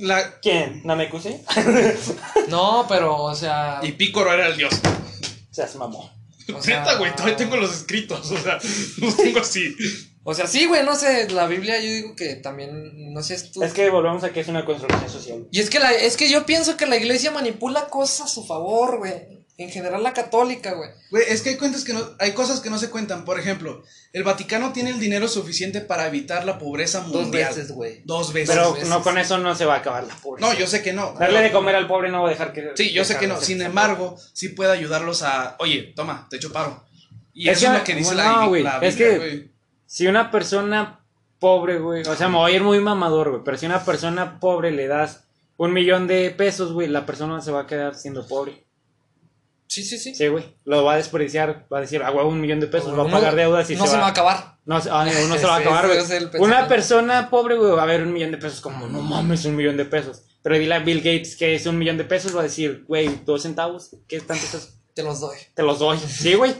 La, 0.00 0.38
¿Quién? 0.40 0.82
¿Namekusei? 0.84 1.40
No, 2.48 2.86
pero, 2.88 3.16
o 3.16 3.34
sea. 3.34 3.80
y 3.82 3.92
Pícoro 3.92 4.32
era 4.32 4.46
el 4.46 4.56
dios. 4.56 4.72
Se 5.50 5.62
hace 5.62 5.76
mamó. 5.76 6.10
O 6.54 6.62
sea- 6.62 6.80
Neta, 6.80 6.94
güey, 6.94 7.12
todavía 7.14 7.36
tengo 7.36 7.56
los 7.56 7.74
escritos. 7.74 8.30
O 8.30 8.38
sea, 8.38 8.58
los 8.98 9.16
tengo 9.16 9.40
así. 9.40 9.74
O 10.30 10.34
sea, 10.34 10.46
sí, 10.46 10.66
güey, 10.66 10.84
no 10.84 10.94
sé. 10.94 11.30
La 11.30 11.46
Biblia, 11.46 11.78
yo 11.80 11.90
digo 11.90 12.14
que 12.14 12.34
también. 12.34 13.14
No 13.14 13.22
sé, 13.22 13.34
es 13.34 13.50
tú. 13.50 13.62
Es 13.62 13.72
que 13.72 13.88
volvemos 13.88 14.22
a 14.24 14.30
que 14.30 14.40
es 14.40 14.48
una 14.48 14.62
construcción 14.66 15.08
social. 15.08 15.48
Y 15.50 15.60
es 15.60 15.70
que, 15.70 15.78
la, 15.78 15.90
es 15.92 16.18
que 16.18 16.28
yo 16.28 16.44
pienso 16.44 16.76
que 16.76 16.84
la 16.84 16.96
iglesia 16.96 17.30
manipula 17.30 17.86
cosas 17.86 18.26
a 18.26 18.28
su 18.28 18.44
favor, 18.44 18.98
güey. 18.98 19.14
En 19.56 19.70
general, 19.70 20.02
la 20.02 20.12
católica, 20.12 20.74
güey. 20.74 20.90
Güey, 21.10 21.24
es 21.28 21.40
que 21.40 21.48
hay 21.48 21.56
cuentas 21.56 21.82
que 21.82 21.94
no, 21.94 22.00
hay 22.18 22.32
cosas 22.32 22.60
que 22.60 22.68
no 22.68 22.78
se 22.78 22.90
cuentan. 22.90 23.24
Por 23.24 23.40
ejemplo, 23.40 23.82
el 24.12 24.22
Vaticano 24.22 24.72
tiene 24.74 24.90
el 24.90 25.00
dinero 25.00 25.28
suficiente 25.28 25.80
para 25.80 26.06
evitar 26.06 26.44
la 26.44 26.58
pobreza 26.58 27.00
Dos 27.00 27.22
mundial. 27.22 27.48
veces, 27.48 27.72
güey. 27.72 28.02
Dos 28.04 28.34
veces. 28.34 28.54
Pero 28.54 28.74
veces, 28.74 28.88
no 28.90 29.02
con 29.02 29.14
sí. 29.14 29.20
eso 29.22 29.38
no 29.38 29.54
se 29.56 29.64
va 29.64 29.76
a 29.76 29.78
acabar 29.78 30.04
la 30.04 30.14
pobreza. 30.14 30.46
no, 30.46 30.58
yo 30.58 30.66
sé 30.66 30.82
que 30.82 30.92
no. 30.92 31.14
Darle 31.18 31.40
de 31.40 31.50
comer 31.52 31.74
al 31.74 31.88
pobre 31.88 32.10
no 32.10 32.22
va 32.22 32.28
a 32.28 32.32
dejar 32.32 32.52
que. 32.52 32.70
Sí, 32.76 32.92
yo 32.92 33.04
sé 33.06 33.16
que 33.16 33.26
no. 33.26 33.40
Sin 33.40 33.62
embargo, 33.62 34.16
sí 34.34 34.50
puede 34.50 34.72
ayudarlos 34.72 35.22
a. 35.22 35.56
Oye, 35.58 35.92
toma, 35.96 36.26
te 36.30 36.36
echo 36.36 36.52
paro. 36.52 36.84
Y 37.32 37.48
Es 37.48 37.56
eso 37.58 37.66
que- 37.66 37.72
es 37.72 37.78
lo 37.78 37.84
que 37.84 37.94
dice 37.94 38.10
no, 38.10 38.16
la, 38.16 38.46
güey, 38.46 38.62
la 38.62 38.78
es 38.82 38.96
Biblia, 38.96 39.10
que- 39.10 39.18
güey. 39.18 39.57
Si 39.88 40.06
una 40.06 40.30
persona 40.30 41.00
pobre, 41.40 41.78
güey, 41.78 42.02
o 42.06 42.14
sea, 42.14 42.28
me 42.28 42.36
voy 42.36 42.52
a 42.52 42.56
ir 42.56 42.62
muy 42.62 42.78
mamador, 42.80 43.30
güey, 43.30 43.42
pero 43.42 43.56
si 43.56 43.64
una 43.66 43.82
persona 43.84 44.38
pobre 44.38 44.70
le 44.70 44.86
das 44.86 45.24
un 45.56 45.72
millón 45.72 46.06
de 46.06 46.30
pesos, 46.30 46.72
güey, 46.72 46.88
la 46.88 47.06
persona 47.06 47.40
se 47.40 47.50
va 47.50 47.60
a 47.62 47.66
quedar 47.66 47.94
siendo 47.94 48.26
pobre. 48.26 48.66
Sí, 49.66 49.82
sí, 49.82 49.98
sí. 49.98 50.14
Sí, 50.14 50.28
güey, 50.28 50.56
lo 50.64 50.84
va 50.84 50.94
a 50.94 50.96
desperdiciar, 50.96 51.66
va 51.72 51.78
a 51.78 51.80
decir, 51.80 52.02
ah, 52.02 52.10
güey, 52.10 52.26
un 52.26 52.40
millón 52.40 52.60
de 52.60 52.66
pesos, 52.68 52.92
va 52.98 53.02
a 53.02 53.10
pagar 53.10 53.34
deudas 53.34 53.68
y 53.70 53.76
no 53.76 53.86
se, 53.86 53.96
va 53.98 54.06
a 54.06 54.10
acabar. 54.10 54.58
No, 54.64 54.80
se- 54.80 54.88
va 54.90 55.02
a 55.02 55.04
acabar, 55.58 55.86
güey. 55.86 55.98
Una 56.40 56.68
persona 56.68 57.28
pobre, 57.30 57.56
güey, 57.56 57.72
va 57.72 57.82
a 57.82 57.86
ver 57.86 58.02
un 58.02 58.12
millón 58.12 58.30
de 58.30 58.38
pesos 58.38 58.60
como, 58.60 58.86
no 58.88 59.00
mames, 59.02 59.44
un 59.46 59.56
millón 59.56 59.76
de 59.76 59.84
pesos. 59.86 60.22
Pero 60.42 60.56
dile 60.58 60.74
a 60.74 60.78
Bill 60.80 60.98
Gates 60.98 61.36
que 61.36 61.54
es 61.54 61.66
un 61.66 61.78
millón 61.78 61.96
de 61.98 62.04
pesos, 62.04 62.34
va 62.36 62.40
a 62.40 62.44
decir, 62.44 62.84
güey, 62.86 63.20
dos 63.24 63.42
centavos, 63.42 63.90
¿qué 64.06 64.20
tanto 64.20 64.44
es 64.44 64.54
eso? 64.54 64.68
Te 64.94 65.02
los 65.02 65.20
doy. 65.20 65.36
Te 65.54 65.62
los 65.62 65.78
doy. 65.78 65.98
Sí, 65.98 66.34
güey. 66.34 66.54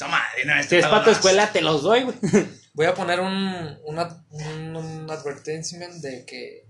Toma, 0.00 0.20
de 0.36 0.42
una 0.42 0.56
vez 0.56 0.64
Si 0.64 0.70
te 0.70 0.78
es 0.78 0.82
pago 0.82 0.94
para 0.94 1.04
tu 1.04 1.10
escuela, 1.12 1.52
te 1.52 1.60
los 1.60 1.82
doy, 1.82 2.02
güey. 2.02 2.16
Voy 2.74 2.86
a 2.86 2.94
poner 2.94 3.20
un, 3.20 3.78
una, 3.84 4.24
un, 4.30 4.74
un 4.76 5.10
advertisement 5.10 5.94
de 6.02 6.24
que, 6.24 6.64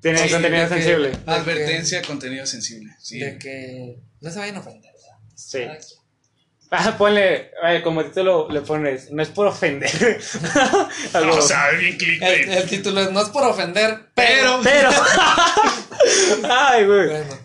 Tiene 0.00 0.18
Sí, 0.18 0.30
contenido 0.30 0.68
que- 0.68 0.74
sensible. 0.74 1.08
de 1.10 1.18
que- 1.18 1.30
Advertencia, 1.30 2.02
contenido 2.02 2.46
sensible. 2.46 2.92
Sí. 3.00 3.18
de 3.18 3.38
que 3.38 3.96
no 4.20 4.30
se 4.30 4.38
vayan 4.38 4.56
a 4.56 4.60
ofender. 4.60 4.92
¿verdad? 4.92 5.18
Sí. 5.34 5.66
Ah, 6.72 6.94
ponle, 6.96 7.50
eh, 7.66 7.82
como 7.82 8.04
título 8.04 8.48
le 8.48 8.60
pones, 8.60 9.10
no 9.10 9.20
es 9.22 9.28
por 9.30 9.48
ofender. 9.48 9.90
Algo- 11.14 11.34
o 11.36 11.42
sea, 11.42 11.70
bien 11.70 11.96
clickbait. 11.98 12.44
El, 12.44 12.50
el 12.50 12.68
título 12.68 13.00
es 13.00 13.10
No 13.10 13.20
es 13.22 13.28
por 13.30 13.42
ofender, 13.44 14.10
pero, 14.14 14.60
pero. 14.62 14.90
Ay, 16.48 16.86
güey. 16.86 17.08
Bueno, 17.08 17.38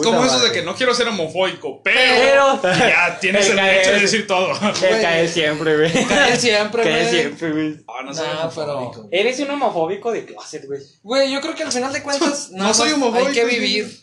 es 0.00 0.06
como 0.06 0.24
eso 0.24 0.38
de 0.40 0.52
que 0.52 0.62
no 0.62 0.74
quiero 0.74 0.94
ser 0.94 1.08
homofóbico, 1.08 1.82
pero. 1.82 2.60
Pero. 2.62 2.78
Ya 2.78 3.18
tienes 3.20 3.48
el 3.50 3.56
derecho 3.56 3.90
de 3.92 4.00
decir 4.00 4.26
todo. 4.26 4.52
Que 4.78 4.88
cae 5.00 5.28
siempre, 5.28 5.76
güey. 5.76 6.06
Cae 6.06 6.36
siempre, 6.38 6.82
Cae 6.82 7.02
güey. 7.02 7.10
siempre, 7.20 7.52
güey. 7.52 7.76
Ah, 7.88 8.02
no 8.04 8.14
soy 8.14 8.26
homofóbico. 8.28 9.08
Eres 9.10 9.38
un 9.40 9.50
homofóbico 9.50 10.12
de 10.12 10.24
closet, 10.24 10.66
güey. 10.66 10.80
Güey, 11.02 11.32
yo 11.32 11.40
creo 11.40 11.54
que 11.54 11.62
al 11.64 11.72
final 11.72 11.92
de 11.92 12.02
cuentas 12.02 12.48
No 12.52 12.58
nada 12.58 12.74
soy 12.74 12.92
homofóbico, 12.92 13.28
Hay 13.28 13.34
que 13.34 13.44
vivir. 13.44 14.02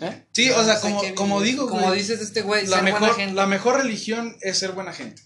¿Eh? 0.00 0.24
Sí, 0.32 0.50
o 0.50 0.62
sea, 0.64 0.78
como, 0.80 1.02
como 1.14 1.40
digo, 1.40 1.68
Como 1.68 1.86
güey, 1.86 1.98
dices 2.00 2.20
este 2.20 2.42
güey, 2.42 2.66
la 2.66 2.76
ser 2.76 2.82
buena 2.82 2.98
mejor, 3.00 3.16
gente. 3.16 3.34
la 3.34 3.46
mejor 3.46 3.76
religión 3.78 4.36
es 4.42 4.58
ser 4.58 4.72
buena 4.72 4.92
gente. 4.92 5.22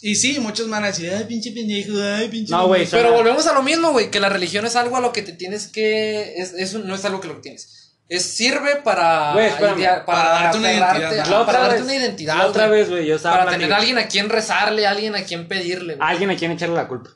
Y 0.00 0.16
sí, 0.16 0.40
muchos 0.40 0.68
van 0.68 0.82
a 0.82 0.88
decir, 0.88 1.12
ay, 1.16 1.24
pinche 1.24 1.52
pendejo, 1.52 1.92
ay, 2.00 2.28
pinche. 2.28 2.50
No, 2.52 2.66
güey, 2.66 2.82
pendejo". 2.86 2.96
Pero 3.02 3.14
volvemos 3.16 3.46
a 3.46 3.52
lo 3.52 3.62
mismo, 3.62 3.92
güey, 3.92 4.10
que 4.10 4.18
la 4.18 4.28
religión 4.30 4.64
es 4.66 4.74
algo 4.76 4.96
a 4.96 5.00
lo 5.00 5.12
que 5.12 5.22
te 5.22 5.32
tienes 5.32 5.68
que... 5.68 6.34
Es, 6.36 6.54
es 6.54 6.74
un- 6.74 6.86
no 6.88 6.94
es 6.94 7.04
algo 7.04 7.20
que 7.20 7.28
lo 7.28 7.34
que 7.36 7.42
tienes. 7.42 7.81
Es, 8.16 8.24
sirve 8.34 8.76
para... 8.76 9.32
Espérame. 9.46 9.78
idea- 9.78 10.04
Para 10.04 10.28
darte 10.28 10.58
una 10.58 10.72
identidad. 10.72 11.26
La 11.26 11.40
otra 11.40 11.46
para 11.46 11.58
darte 11.60 11.74
vez- 11.76 11.82
una 11.84 11.94
identidad, 11.96 12.36
La 12.36 12.46
otra 12.46 12.68
güey. 12.68 12.84
vez, 12.84 13.20
Para 13.22 13.50
tener 13.50 13.72
a 13.72 13.76
alguien 13.76 13.98
a 13.98 14.06
quien 14.06 14.28
rezarle, 14.28 14.86
alguien 14.86 15.14
a 15.14 15.22
quien 15.22 15.48
pedirle. 15.48 15.94
güey. 15.96 16.08
Alguien 16.10 16.30
a 16.30 16.36
quien 16.36 16.50
echarle 16.52 16.74
la 16.74 16.88
culpa. 16.88 17.10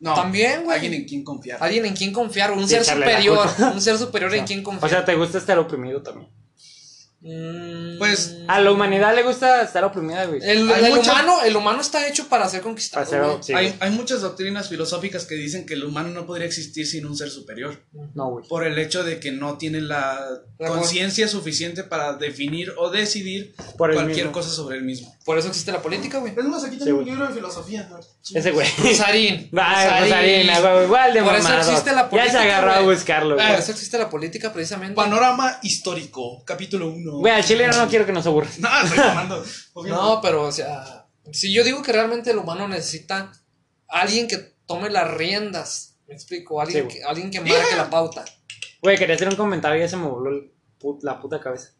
No, 0.00 0.14
También, 0.14 0.64
güey. 0.64 0.74
Alguien 0.74 0.94
en 0.94 1.04
quien 1.04 1.22
confiar. 1.24 1.58
Alguien 1.62 1.86
en 1.86 1.94
quien 1.94 2.12
confiar, 2.12 2.50
un 2.50 2.68
ser 2.68 2.84
superior, 2.84 3.48
un 3.72 3.80
ser 3.80 3.96
superior 3.96 4.34
en 4.34 4.44
quien 4.44 4.62
confiar. 4.62 4.84
O 4.84 4.88
sea, 4.88 5.04
te 5.04 5.14
gusta 5.14 5.38
estar 5.38 5.58
oprimido 5.58 6.02
también. 6.02 6.28
Mm, 7.24 7.98
Pues, 7.98 8.36
A 8.48 8.60
la 8.60 8.72
humanidad 8.72 9.14
le 9.14 9.22
gusta 9.22 9.62
estar 9.62 9.84
oprimida, 9.84 10.24
güey. 10.26 10.40
el, 10.42 10.68
el 10.70 10.90
muchas- 10.90 11.06
humano, 11.06 11.42
el 11.44 11.54
humano 11.56 11.80
está 11.80 12.08
hecho 12.08 12.26
para 12.28 12.48
ser 12.48 12.62
conquistado. 12.62 13.08
Para 13.08 13.32
ser- 13.34 13.44
sí. 13.44 13.52
hay, 13.54 13.74
hay 13.78 13.90
muchas 13.90 14.22
doctrinas 14.22 14.68
filosóficas 14.68 15.24
que 15.24 15.36
dicen 15.36 15.64
que 15.64 15.74
el 15.74 15.84
humano 15.84 16.08
no 16.08 16.26
podría 16.26 16.46
existir 16.46 16.86
sin 16.86 17.06
un 17.06 17.16
ser 17.16 17.30
superior. 17.30 17.80
No, 18.14 18.30
güey. 18.30 18.48
Por 18.48 18.66
el 18.66 18.76
hecho 18.78 19.04
de 19.04 19.20
que 19.20 19.30
no 19.30 19.56
tiene 19.56 19.80
la 19.80 20.18
La 20.58 20.68
conciencia 20.68 21.28
suficiente 21.28 21.84
para 21.84 22.14
definir 22.14 22.72
o 22.76 22.90
decidir 22.90 23.54
Por 23.78 23.92
cualquier 23.92 24.16
mismo. 24.26 24.32
cosa 24.32 24.50
sobre 24.50 24.76
el 24.78 24.82
mismo. 24.82 25.14
Por 25.24 25.38
eso 25.38 25.46
existe 25.48 25.70
la 25.70 25.80
política, 25.80 26.18
güey. 26.18 26.32
Es 26.36 26.44
más, 26.44 26.64
aquí 26.64 26.76
tengo 26.78 26.98
un 26.98 27.04
libro 27.04 27.26
de 27.28 27.34
filosofía. 27.34 27.88
Ese 28.34 28.50
güey. 28.50 28.66
Rosarín. 28.78 29.48
Güey, 29.52 30.84
igual 30.84 31.12
de 31.14 31.22
Por 31.22 31.34
eso 31.36 31.56
existe 31.58 31.90
la 31.92 32.02
Ya 32.02 32.08
política, 32.10 32.32
se 32.32 32.38
agarró 32.38 32.72
a 32.72 32.80
buscarlo, 32.80 33.34
güey. 33.36 33.46
Por 33.48 33.58
eso 33.58 33.70
existe 33.72 33.98
la 33.98 34.10
política, 34.10 34.52
precisamente. 34.52 34.94
Panorama 34.94 35.58
histórico, 35.62 36.42
capítulo 36.44 36.88
1. 36.90 37.11
Güey, 37.20 37.34
al 37.34 37.44
chile 37.44 37.68
no 37.68 37.88
quiero 37.88 38.06
que 38.06 38.12
nos 38.12 38.26
aburra. 38.26 38.48
No, 38.58 38.82
estoy 38.82 38.98
tomando. 38.98 39.44
No, 39.86 40.20
pero, 40.20 40.44
o 40.44 40.52
sea, 40.52 41.06
si 41.32 41.52
yo 41.52 41.64
digo 41.64 41.82
que 41.82 41.92
realmente 41.92 42.30
el 42.30 42.38
humano 42.38 42.68
necesita 42.68 43.32
alguien 43.88 44.28
que 44.28 44.38
tome 44.66 44.90
las 44.90 45.12
riendas, 45.14 45.98
me 46.06 46.14
explico, 46.14 46.60
alguien, 46.60 46.90
Sí, 46.90 46.98
que, 46.98 47.04
alguien 47.04 47.30
que 47.30 47.40
marque 47.40 47.76
la 47.76 47.88
pauta. 47.90 48.24
Güey, 48.80 48.98
quería 48.98 49.14
hacer 49.14 49.28
un 49.28 49.36
comentario 49.36 49.78
y 49.78 49.80
ya 49.80 49.88
se 49.88 49.96
me 49.96 50.06
voló 50.06 50.30
la 51.02 51.20
puta 51.20 51.40
cabeza. 51.40 51.72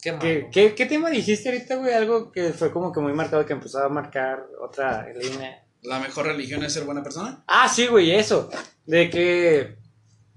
¿Qué, 0.00 0.48
qué, 0.52 0.74
qué 0.74 0.86
tema 0.86 1.10
dijiste 1.10 1.48
ahorita, 1.48 1.74
güey? 1.76 1.92
Algo 1.92 2.30
que 2.30 2.52
fue 2.52 2.70
como 2.70 2.92
que 2.92 3.00
muy 3.00 3.12
marcado, 3.12 3.44
que 3.44 3.52
empezó 3.52 3.82
a 3.82 3.88
marcar 3.88 4.46
otra 4.60 5.08
línea. 5.12 5.66
la 5.82 5.98
mejor 5.98 6.26
religión 6.26 6.62
es 6.62 6.72
ser 6.72 6.84
buena 6.84 7.02
persona. 7.02 7.42
Ah, 7.48 7.68
sí, 7.68 7.88
güey, 7.88 8.12
eso. 8.12 8.48
De 8.86 9.10
que. 9.10 9.76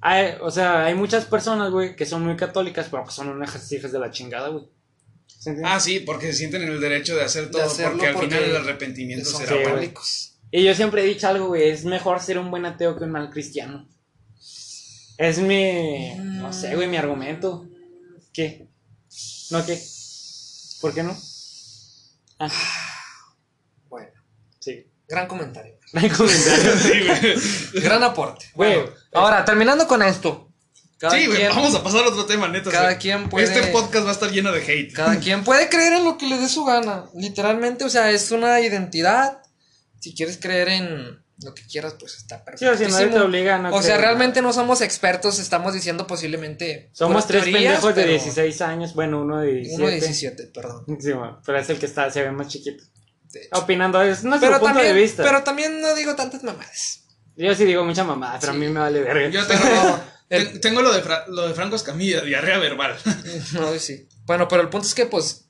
Hay, 0.01 0.33
o 0.41 0.49
sea, 0.49 0.85
hay 0.85 0.95
muchas 0.95 1.25
personas, 1.25 1.71
güey, 1.71 1.95
que 1.95 2.05
son 2.05 2.23
muy 2.25 2.35
católicas, 2.35 2.87
pero 2.89 3.05
que 3.05 3.11
son 3.11 3.29
unas 3.29 3.71
hijas 3.71 3.91
de 3.91 3.99
la 3.99 4.11
chingada, 4.11 4.49
güey. 4.49 4.65
Ah, 5.63 5.79
sí, 5.79 6.01
porque 6.01 6.27
se 6.27 6.33
sienten 6.33 6.63
en 6.63 6.69
el 6.69 6.81
derecho 6.81 7.15
de 7.15 7.23
hacer 7.23 7.45
De 7.45 7.51
todo, 7.51 7.63
hacerlo 7.63 7.91
porque 7.93 8.07
al 8.07 8.13
porque 8.13 8.27
final 8.29 8.43
el 8.43 8.55
arrepentimiento 8.57 9.29
Son 9.29 9.41
será 9.45 9.63
católicos. 9.63 10.33
Y 10.51 10.63
yo 10.63 10.75
siempre 10.75 11.03
he 11.03 11.05
dicho 11.05 11.27
algo, 11.27 11.47
güey, 11.47 11.69
es 11.69 11.85
mejor 11.85 12.19
ser 12.19 12.37
un 12.37 12.51
buen 12.51 12.65
ateo 12.65 12.97
que 12.97 13.05
un 13.05 13.11
mal 13.11 13.29
cristiano. 13.29 13.87
Es 15.17 15.39
mi, 15.39 16.15
no 16.17 16.51
sé, 16.51 16.75
güey, 16.75 16.87
mi 16.87 16.97
argumento. 16.97 17.67
¿Qué? 18.33 18.67
¿No 19.51 19.65
qué? 19.65 19.79
¿Por 20.81 20.93
qué 20.93 21.03
no? 21.03 21.15
Ah, 22.39 22.49
Bueno, 23.87 24.11
sí. 24.59 24.87
gran 25.07 25.27
comentario. 25.27 25.77
Hay 25.93 26.09
comentario. 26.09 26.71
Sí, 26.77 26.99
güey. 27.73 27.83
Gran 27.83 28.03
aporte. 28.03 28.45
Güey, 28.55 28.75
Bueno, 28.77 28.91
ahora, 29.13 29.45
terminando 29.45 29.87
con 29.87 30.01
esto. 30.03 30.47
Cada 30.97 31.15
Sí, 31.17 31.25
güey, 31.25 31.47
vamos 31.47 31.73
a 31.73 31.83
pasar 31.83 32.03
a 32.03 32.09
otro 32.09 32.25
tema, 32.25 32.47
neta. 32.47 32.69
cada 32.69 32.85
o 32.87 32.89
sea, 32.91 32.99
quien 32.99 33.27
puede- 33.27 33.45
Este 33.47 33.63
podcast 33.71 34.05
va 34.05 34.09
a 34.09 34.13
estar 34.13 34.29
lleno 34.31 34.51
de 34.51 34.61
hate. 34.61 34.93
Cada 34.93 35.19
quien 35.19 35.43
puede 35.43 35.67
creer 35.67 35.93
en 35.93 36.03
lo 36.03 36.17
que 36.17 36.27
le 36.27 36.37
dé 36.37 36.47
su 36.47 36.63
gana. 36.63 37.05
Literalmente, 37.15 37.83
o 37.85 37.89
sea, 37.89 38.11
es 38.11 38.29
una 38.31 38.59
identidad. 38.61 39.39
Si 39.99 40.13
quieres 40.13 40.37
creer 40.39 40.69
en 40.69 41.19
lo 41.43 41.55
que 41.55 41.63
quieras, 41.65 41.95
pues 41.99 42.17
está 42.17 42.37
Sí, 42.37 42.43
perfecto. 42.45 42.73
o 42.75 42.77
sea, 42.77 42.87
nadie 42.89 43.07
te 43.07 43.19
obliga 43.19 43.55
a 43.55 43.57
no 43.57 43.75
O 43.75 43.81
sea, 43.81 43.97
realmente 43.97 44.43
no 44.43 44.53
somos 44.53 44.81
expertos, 44.81 45.39
estamos 45.39 45.73
diciendo 45.73 46.05
posiblemente. 46.05 46.91
Somos 46.93 47.25
tres 47.25 47.45
teorías, 47.45 47.63
pendejos 47.81 47.95
de 47.95 48.01
pero- 48.03 48.13
16 48.13 48.61
años, 48.61 48.93
bueno, 48.93 49.21
uno 49.21 49.39
de 49.39 49.53
17. 49.53 49.81
Uno 49.81 49.87
de 49.91 49.95
17, 49.99 50.43
perdón. 50.53 50.85
Sí, 51.01 51.11
bueno, 51.13 51.41
pero 51.43 51.57
es 51.57 51.67
el 51.71 51.79
que 51.79 51.87
está, 51.87 52.11
se 52.11 52.21
ve 52.21 52.31
más 52.31 52.47
chiquito. 52.47 52.83
Opinando, 53.53 54.01
es 54.03 54.23
nuestro 54.23 54.49
Pero 54.49 54.59
punto 54.59 54.73
también, 54.75 54.93
de 54.95 55.01
vista. 55.01 55.23
pero 55.23 55.41
también 55.41 55.81
no 55.81 55.95
digo 55.95 56.15
tantas 56.15 56.43
mamadas. 56.43 57.00
Yo 57.37 57.55
sí 57.55 57.65
digo 57.65 57.83
mucha 57.83 58.03
mamada, 58.03 58.39
pero 58.39 58.51
Sí. 58.53 58.57
a 58.57 58.59
mí 58.61 58.67
me 58.69 58.79
vale 58.79 59.01
verga. 59.01 59.29
Yo 59.29 59.45
tengo, 59.47 59.99
tengo 60.61 60.81
lo, 60.81 60.93
de 60.93 61.01
Fra- 61.01 61.25
lo 61.27 61.47
de 61.47 61.53
Franco 61.53 61.75
Escamilla, 61.75 62.21
diarrea 62.21 62.57
verbal. 62.59 62.95
No, 63.53 63.73
sí. 63.79 64.07
Bueno, 64.25 64.47
pero 64.47 64.61
el 64.61 64.69
punto 64.69 64.87
es 64.87 64.93
que, 64.93 65.05
pues, 65.05 65.49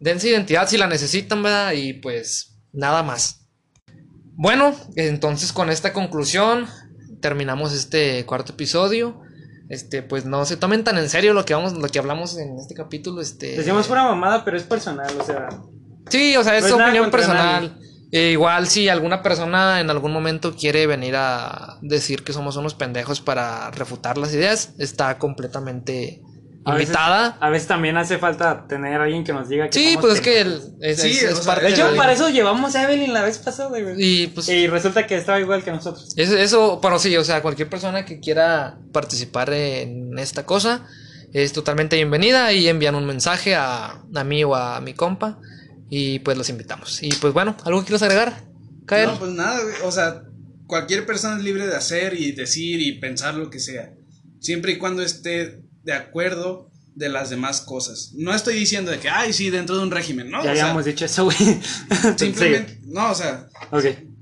dense 0.00 0.28
identidad 0.28 0.68
si 0.68 0.76
la 0.76 0.86
necesitan, 0.86 1.42
¿verdad? 1.42 1.72
Y 1.72 1.94
pues, 1.94 2.56
nada 2.72 3.02
más. 3.02 3.40
Bueno, 4.36 4.74
entonces 4.96 5.52
con 5.52 5.70
esta 5.70 5.92
conclusión 5.92 6.66
terminamos 7.20 7.72
este 7.72 8.24
cuarto 8.26 8.52
episodio. 8.52 9.20
Este, 9.70 10.02
pues 10.02 10.26
no 10.26 10.44
se 10.44 10.56
tomen 10.58 10.84
tan 10.84 10.98
en 10.98 11.08
serio 11.08 11.32
lo 11.32 11.44
que 11.46 11.54
vamos, 11.54 11.72
lo 11.72 11.88
que 11.88 11.98
hablamos 11.98 12.36
en 12.36 12.58
este 12.58 12.74
capítulo. 12.74 13.22
Este. 13.22 13.56
Decimos 13.56 13.86
pura 13.86 14.02
mamada, 14.04 14.44
pero 14.44 14.56
es 14.58 14.64
personal, 14.64 15.10
o 15.18 15.24
sea. 15.24 15.48
Sí, 16.10 16.36
o 16.36 16.44
sea, 16.44 16.58
es 16.58 16.68
No 16.68 16.76
opinión 16.76 17.10
personal. 17.10 17.78
E 18.16 18.30
igual 18.30 18.68
si 18.68 18.88
alguna 18.88 19.22
persona 19.24 19.80
en 19.80 19.90
algún 19.90 20.12
momento 20.12 20.54
quiere 20.54 20.86
venir 20.86 21.14
a 21.16 21.78
decir 21.82 22.22
que 22.22 22.32
somos 22.32 22.54
unos 22.56 22.74
pendejos 22.74 23.20
para 23.20 23.72
refutar 23.72 24.18
las 24.18 24.32
ideas, 24.32 24.72
está 24.78 25.18
completamente 25.18 26.22
A 26.64 26.74
veces- 26.74 26.90
invitada. 26.90 27.36
A 27.40 27.50
veces 27.50 27.66
también 27.66 27.96
hace 27.96 28.18
falta 28.18 28.68
tener 28.68 29.00
a 29.00 29.04
alguien 29.04 29.24
que 29.24 29.32
nos 29.32 29.48
diga 29.48 29.68
que 29.68 29.72
Sí, 29.76 29.94
somos 29.94 30.00
pues 30.02 30.14
es 30.14 30.20
que 30.20 30.40
el, 30.42 30.60
es, 30.80 31.00
Sí, 31.02 31.10
es- 31.10 31.22
es 31.24 31.36
sea, 31.38 31.44
parte 31.46 31.64
De 31.66 31.72
hecho, 31.72 31.90
la- 31.90 31.96
para 31.96 32.12
eso 32.12 32.28
llevamos 32.28 32.76
a 32.76 32.84
Evelyn 32.84 33.12
la 33.12 33.22
vez 33.22 33.38
pasada, 33.38 33.70
güey. 33.80 33.96
Y 33.98 34.26
pues 34.28 34.48
Y 34.48 34.68
resulta 34.68 35.08
que 35.08 35.16
estaba 35.16 35.40
igual 35.40 35.64
que 35.64 35.72
nosotros. 35.72 36.14
eso, 36.16 36.36
eso, 36.36 36.78
pero 36.80 37.00
sí, 37.00 37.16
o 37.16 37.24
sea, 37.24 37.42
cualquier 37.42 37.68
persona 37.68 38.04
que 38.04 38.20
quiera 38.20 38.78
participar 38.92 39.52
en 39.52 40.16
esta 40.20 40.46
cosa 40.46 40.86
es 41.32 41.52
totalmente 41.52 41.96
bienvenida 41.96 42.52
y 42.52 42.68
envían 42.68 42.94
un 42.94 43.06
mensaje 43.06 43.56
a, 43.56 44.00
a 44.14 44.22
mí 44.24 44.44
o 44.44 44.54
a 44.54 44.80
mi 44.80 44.94
compa 44.94 45.38
y 45.96 46.18
pues 46.18 46.36
los 46.36 46.48
invitamos. 46.48 47.00
Y 47.04 47.10
pues 47.14 47.32
bueno, 47.32 47.56
¿algo 47.64 47.80
que 47.80 47.86
quieras 47.86 48.02
agregar? 48.02 48.42
Kael? 48.84 49.06
No, 49.06 49.18
pues 49.20 49.30
nada, 49.30 49.62
güey. 49.62 49.76
O 49.84 49.92
sea, 49.92 50.24
cualquier 50.66 51.06
persona 51.06 51.36
es 51.36 51.44
libre 51.44 51.68
de 51.68 51.76
hacer 51.76 52.20
y 52.20 52.32
decir 52.32 52.80
y 52.80 52.98
pensar 52.98 53.36
lo 53.36 53.48
que 53.48 53.60
sea. 53.60 53.94
Siempre 54.40 54.72
y 54.72 54.78
cuando 54.78 55.02
esté 55.02 55.62
de 55.84 55.92
acuerdo 55.92 56.72
de 56.96 57.08
las 57.08 57.30
demás 57.30 57.60
cosas. 57.60 58.10
No 58.14 58.34
estoy 58.34 58.54
diciendo 58.54 58.90
de 58.90 58.98
que, 58.98 59.08
ay, 59.08 59.32
sí, 59.32 59.50
dentro 59.50 59.76
de 59.76 59.84
un 59.84 59.92
régimen, 59.92 60.30
¿no? 60.30 60.42
ya 60.42 60.50
habíamos 60.50 60.84
dicho 60.84 61.04
eso, 61.04 61.26
güey. 61.26 61.36
simplemente, 62.16 62.80
no, 62.86 63.12
o 63.12 63.14
sea, 63.14 63.48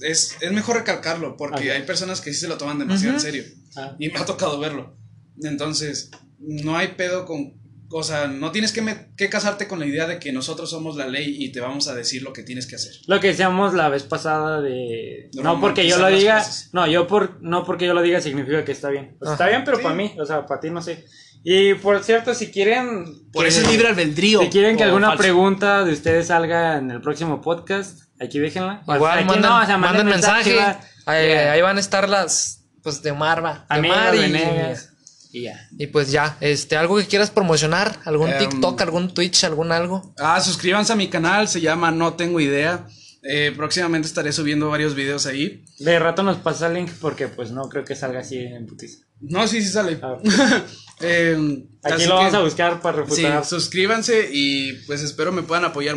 es, 0.01 0.37
es 0.41 0.53
mejor 0.53 0.77
recalcarlo 0.77 1.39
porque 1.39 1.73
hay 1.73 1.85
personas 1.85 2.21
que 2.21 2.35
sí 2.35 2.41
se 2.41 2.49
lo 2.49 2.59
toman 2.59 2.79
demasiado 2.79 3.15
en 3.15 3.21
serio. 3.21 3.45
Ah. 3.77 3.97
Y 3.99 4.11
me 4.11 4.19
ha 4.19 4.27
tocado 4.27 4.59
verlo. 4.59 4.95
Entonces, 5.43 6.11
no 6.39 6.77
hay 6.77 6.89
pedo 6.89 7.25
con... 7.25 7.62
O 7.95 8.03
sea, 8.03 8.27
no 8.27 8.51
tienes 8.53 8.73
que, 8.73 8.81
me- 8.83 9.09
que 9.17 9.29
casarte 9.29 9.69
con 9.69 9.79
la 9.79 9.87
idea 9.87 10.07
de 10.07 10.19
que 10.19 10.33
nosotros 10.33 10.71
somos 10.71 10.97
la 10.97 11.07
ley 11.07 11.37
y 11.45 11.53
te 11.53 11.61
vamos 11.61 11.89
a 11.89 11.95
decir 11.95 12.23
lo 12.23 12.33
que 12.33 12.43
tienes 12.43 12.67
que 12.67 12.77
hacer. 12.77 12.93
Lo 13.07 13.21
que 13.21 13.29
decíamos 13.29 13.75
la 13.75 13.89
vez 13.91 14.03
pasada 14.05 14.61
de 14.63 15.29
De 15.33 15.43
no 15.43 15.61
porque 15.61 15.87
yo 15.87 15.99
lo 15.99 16.09
diga, 16.09 16.39
cosas. 16.39 16.71
no, 16.73 16.87
yo 16.87 17.07
por 17.07 17.43
no 17.43 17.65
porque 17.65 17.87
yo 17.87 17.95
lo 17.95 18.03
diga 18.03 18.21
significa 18.21 18.65
que 18.65 18.73
está 18.73 18.89
bien. 18.89 19.17
O 19.21 19.25
sea, 19.25 19.35
está 19.35 19.47
bien, 19.49 19.63
pero 19.65 19.77
Sí. 19.77 19.83
para 19.83 19.95
mí, 19.95 20.15
o 20.19 20.25
sea, 20.25 20.47
para 20.47 20.61
ti 20.61 20.71
no 20.71 20.81
sé. 20.81 21.05
Y 21.45 21.75
por 21.75 22.03
cierto, 22.05 22.35
si 22.35 22.51
quieren 22.53 23.05
Por 23.33 23.43
que- 23.45 23.49
eso 23.49 23.61
es 23.63 23.69
libre 23.71 23.89
albedrío. 23.89 24.41
Si 24.43 24.49
quieren 24.49 24.77
que 24.77 24.85
alguna 24.85 25.09
falso. 25.09 25.23
pregunta 25.23 25.85
de 25.85 25.93
ustedes 25.93 26.29
salga 26.29 26.79
en 26.79 26.91
el 26.93 27.01
próximo 27.01 27.41
podcast, 27.43 28.03
aquí 28.21 28.39
déjenla. 28.39 28.83
O 28.87 28.95
Igual 28.95 29.19
aquí 29.19 29.25
manden, 29.27 29.43
no, 29.51 29.61
o 29.61 29.67
sea, 29.67 29.77
manden 29.77 30.07
mensaje. 30.07 30.57
va. 30.57 30.81
Ahí, 31.05 31.61
van 31.61 31.77
a 31.77 31.81
estar 31.81 32.09
las, 32.09 32.65
pues, 32.83 33.03
de 33.03 33.13
Marva. 33.13 33.67
De 33.69 33.83
Mar 33.83 34.15
y, 34.15 34.19
Venegas. 34.19 34.91
Y 35.33 35.43
ya. 35.45 35.69
y 35.79 35.87
pues 35.87 36.11
ya, 36.11 36.37
este, 36.41 36.77
algo 36.77 36.97
que 36.99 37.07
quieras 37.07 37.31
promocionar, 37.31 37.99
algún 38.05 38.31
Em, 38.31 38.39
TikTok, 38.39 38.81
algún 38.83 39.15
Twitch, 39.15 39.45
algún 39.45 39.73
algo. 39.73 40.15
Ah, 40.19 40.41
suscríbanse 40.41 40.93
a 40.93 40.97
mi 40.97 41.09
canal, 41.09 41.49
se 41.49 41.61
llama 41.63 41.91
No 41.91 42.15
Tengo 42.15 42.39
Idea. 42.39 42.87
Eh, 43.25 43.53
próximamente 43.57 44.09
estaré 44.09 44.33
subiendo 44.33 44.69
varios 44.69 44.95
videos 44.95 45.27
ahí. 45.27 45.65
De 45.79 45.99
rato 45.99 46.23
nos 46.25 46.39
pasa 46.39 46.67
el 46.67 46.75
link 46.75 46.91
porque 47.01 47.29
pues 47.29 47.51
no 47.53 47.69
creo 47.69 47.85
que 47.85 47.95
salga 47.95 48.21
así 48.21 48.37
en 48.39 48.67
putiza. 48.67 49.05
No, 49.21 49.47
sí, 49.47 49.63
sí 49.63 49.69
sale. 49.69 49.99
Ah. 50.03 50.19
Eh, 51.05 51.65
Aquí 51.83 52.05
lo 52.05 52.15
vamos 52.15 52.31
que- 52.31 52.37
a 52.37 52.41
buscar 52.43 52.81
para 52.81 52.99
Sí, 53.09 53.23
refutar. 53.23 53.45
suscríbanse 53.45 54.29
y 54.33 54.73
pues 54.87 55.03
espero 55.03 55.33
me 55.33 55.43
puedan 55.43 55.65
apoyar 55.65 55.97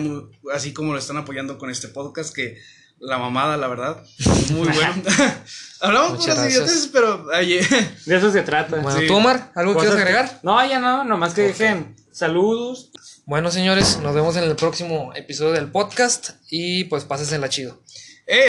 así 0.52 0.74
como 0.74 0.94
lo 0.94 0.98
están 1.00 1.18
apoyando 1.18 1.60
con 1.60 1.70
este 1.70 1.90
podcast 1.90 2.34
que 2.34 2.58
la 3.00 3.18
mamada, 3.18 3.58
la 3.58 3.68
verdad, 3.68 3.98
muy 4.52 4.68
bueno. 4.68 4.94
Hablamos 5.82 6.12
Muchas 6.20 6.36
puras 6.36 6.52
idioteces, 6.52 6.90
pero 6.92 7.28
ayer 7.34 7.68
De 8.06 8.16
eso 8.18 8.32
se 8.32 8.42
trata. 8.42 8.78
Bueno, 8.78 9.00
sí. 9.00 9.08
tú, 9.08 9.16
Omar, 9.16 9.52
¿algo 9.56 9.74
Cosas 9.74 9.90
quieres 9.94 10.04
que- 10.06 10.18
agregar? 10.18 10.40
No, 10.44 10.66
ya 10.66 10.80
no, 10.80 11.04
nomás 11.04 11.34
que 11.34 11.42
dejen 11.42 11.96
saludos. 12.12 12.92
Bueno, 13.26 13.52
señores, 13.52 14.00
nos 14.02 14.14
vemos 14.16 14.36
en 14.38 14.44
el 14.46 14.56
próximo 14.56 15.12
episodio 15.16 15.52
del 15.54 15.70
podcast 15.72 16.32
y 16.50 16.86
pues 16.86 17.04
pásensela 17.06 17.50
chido. 17.50 17.82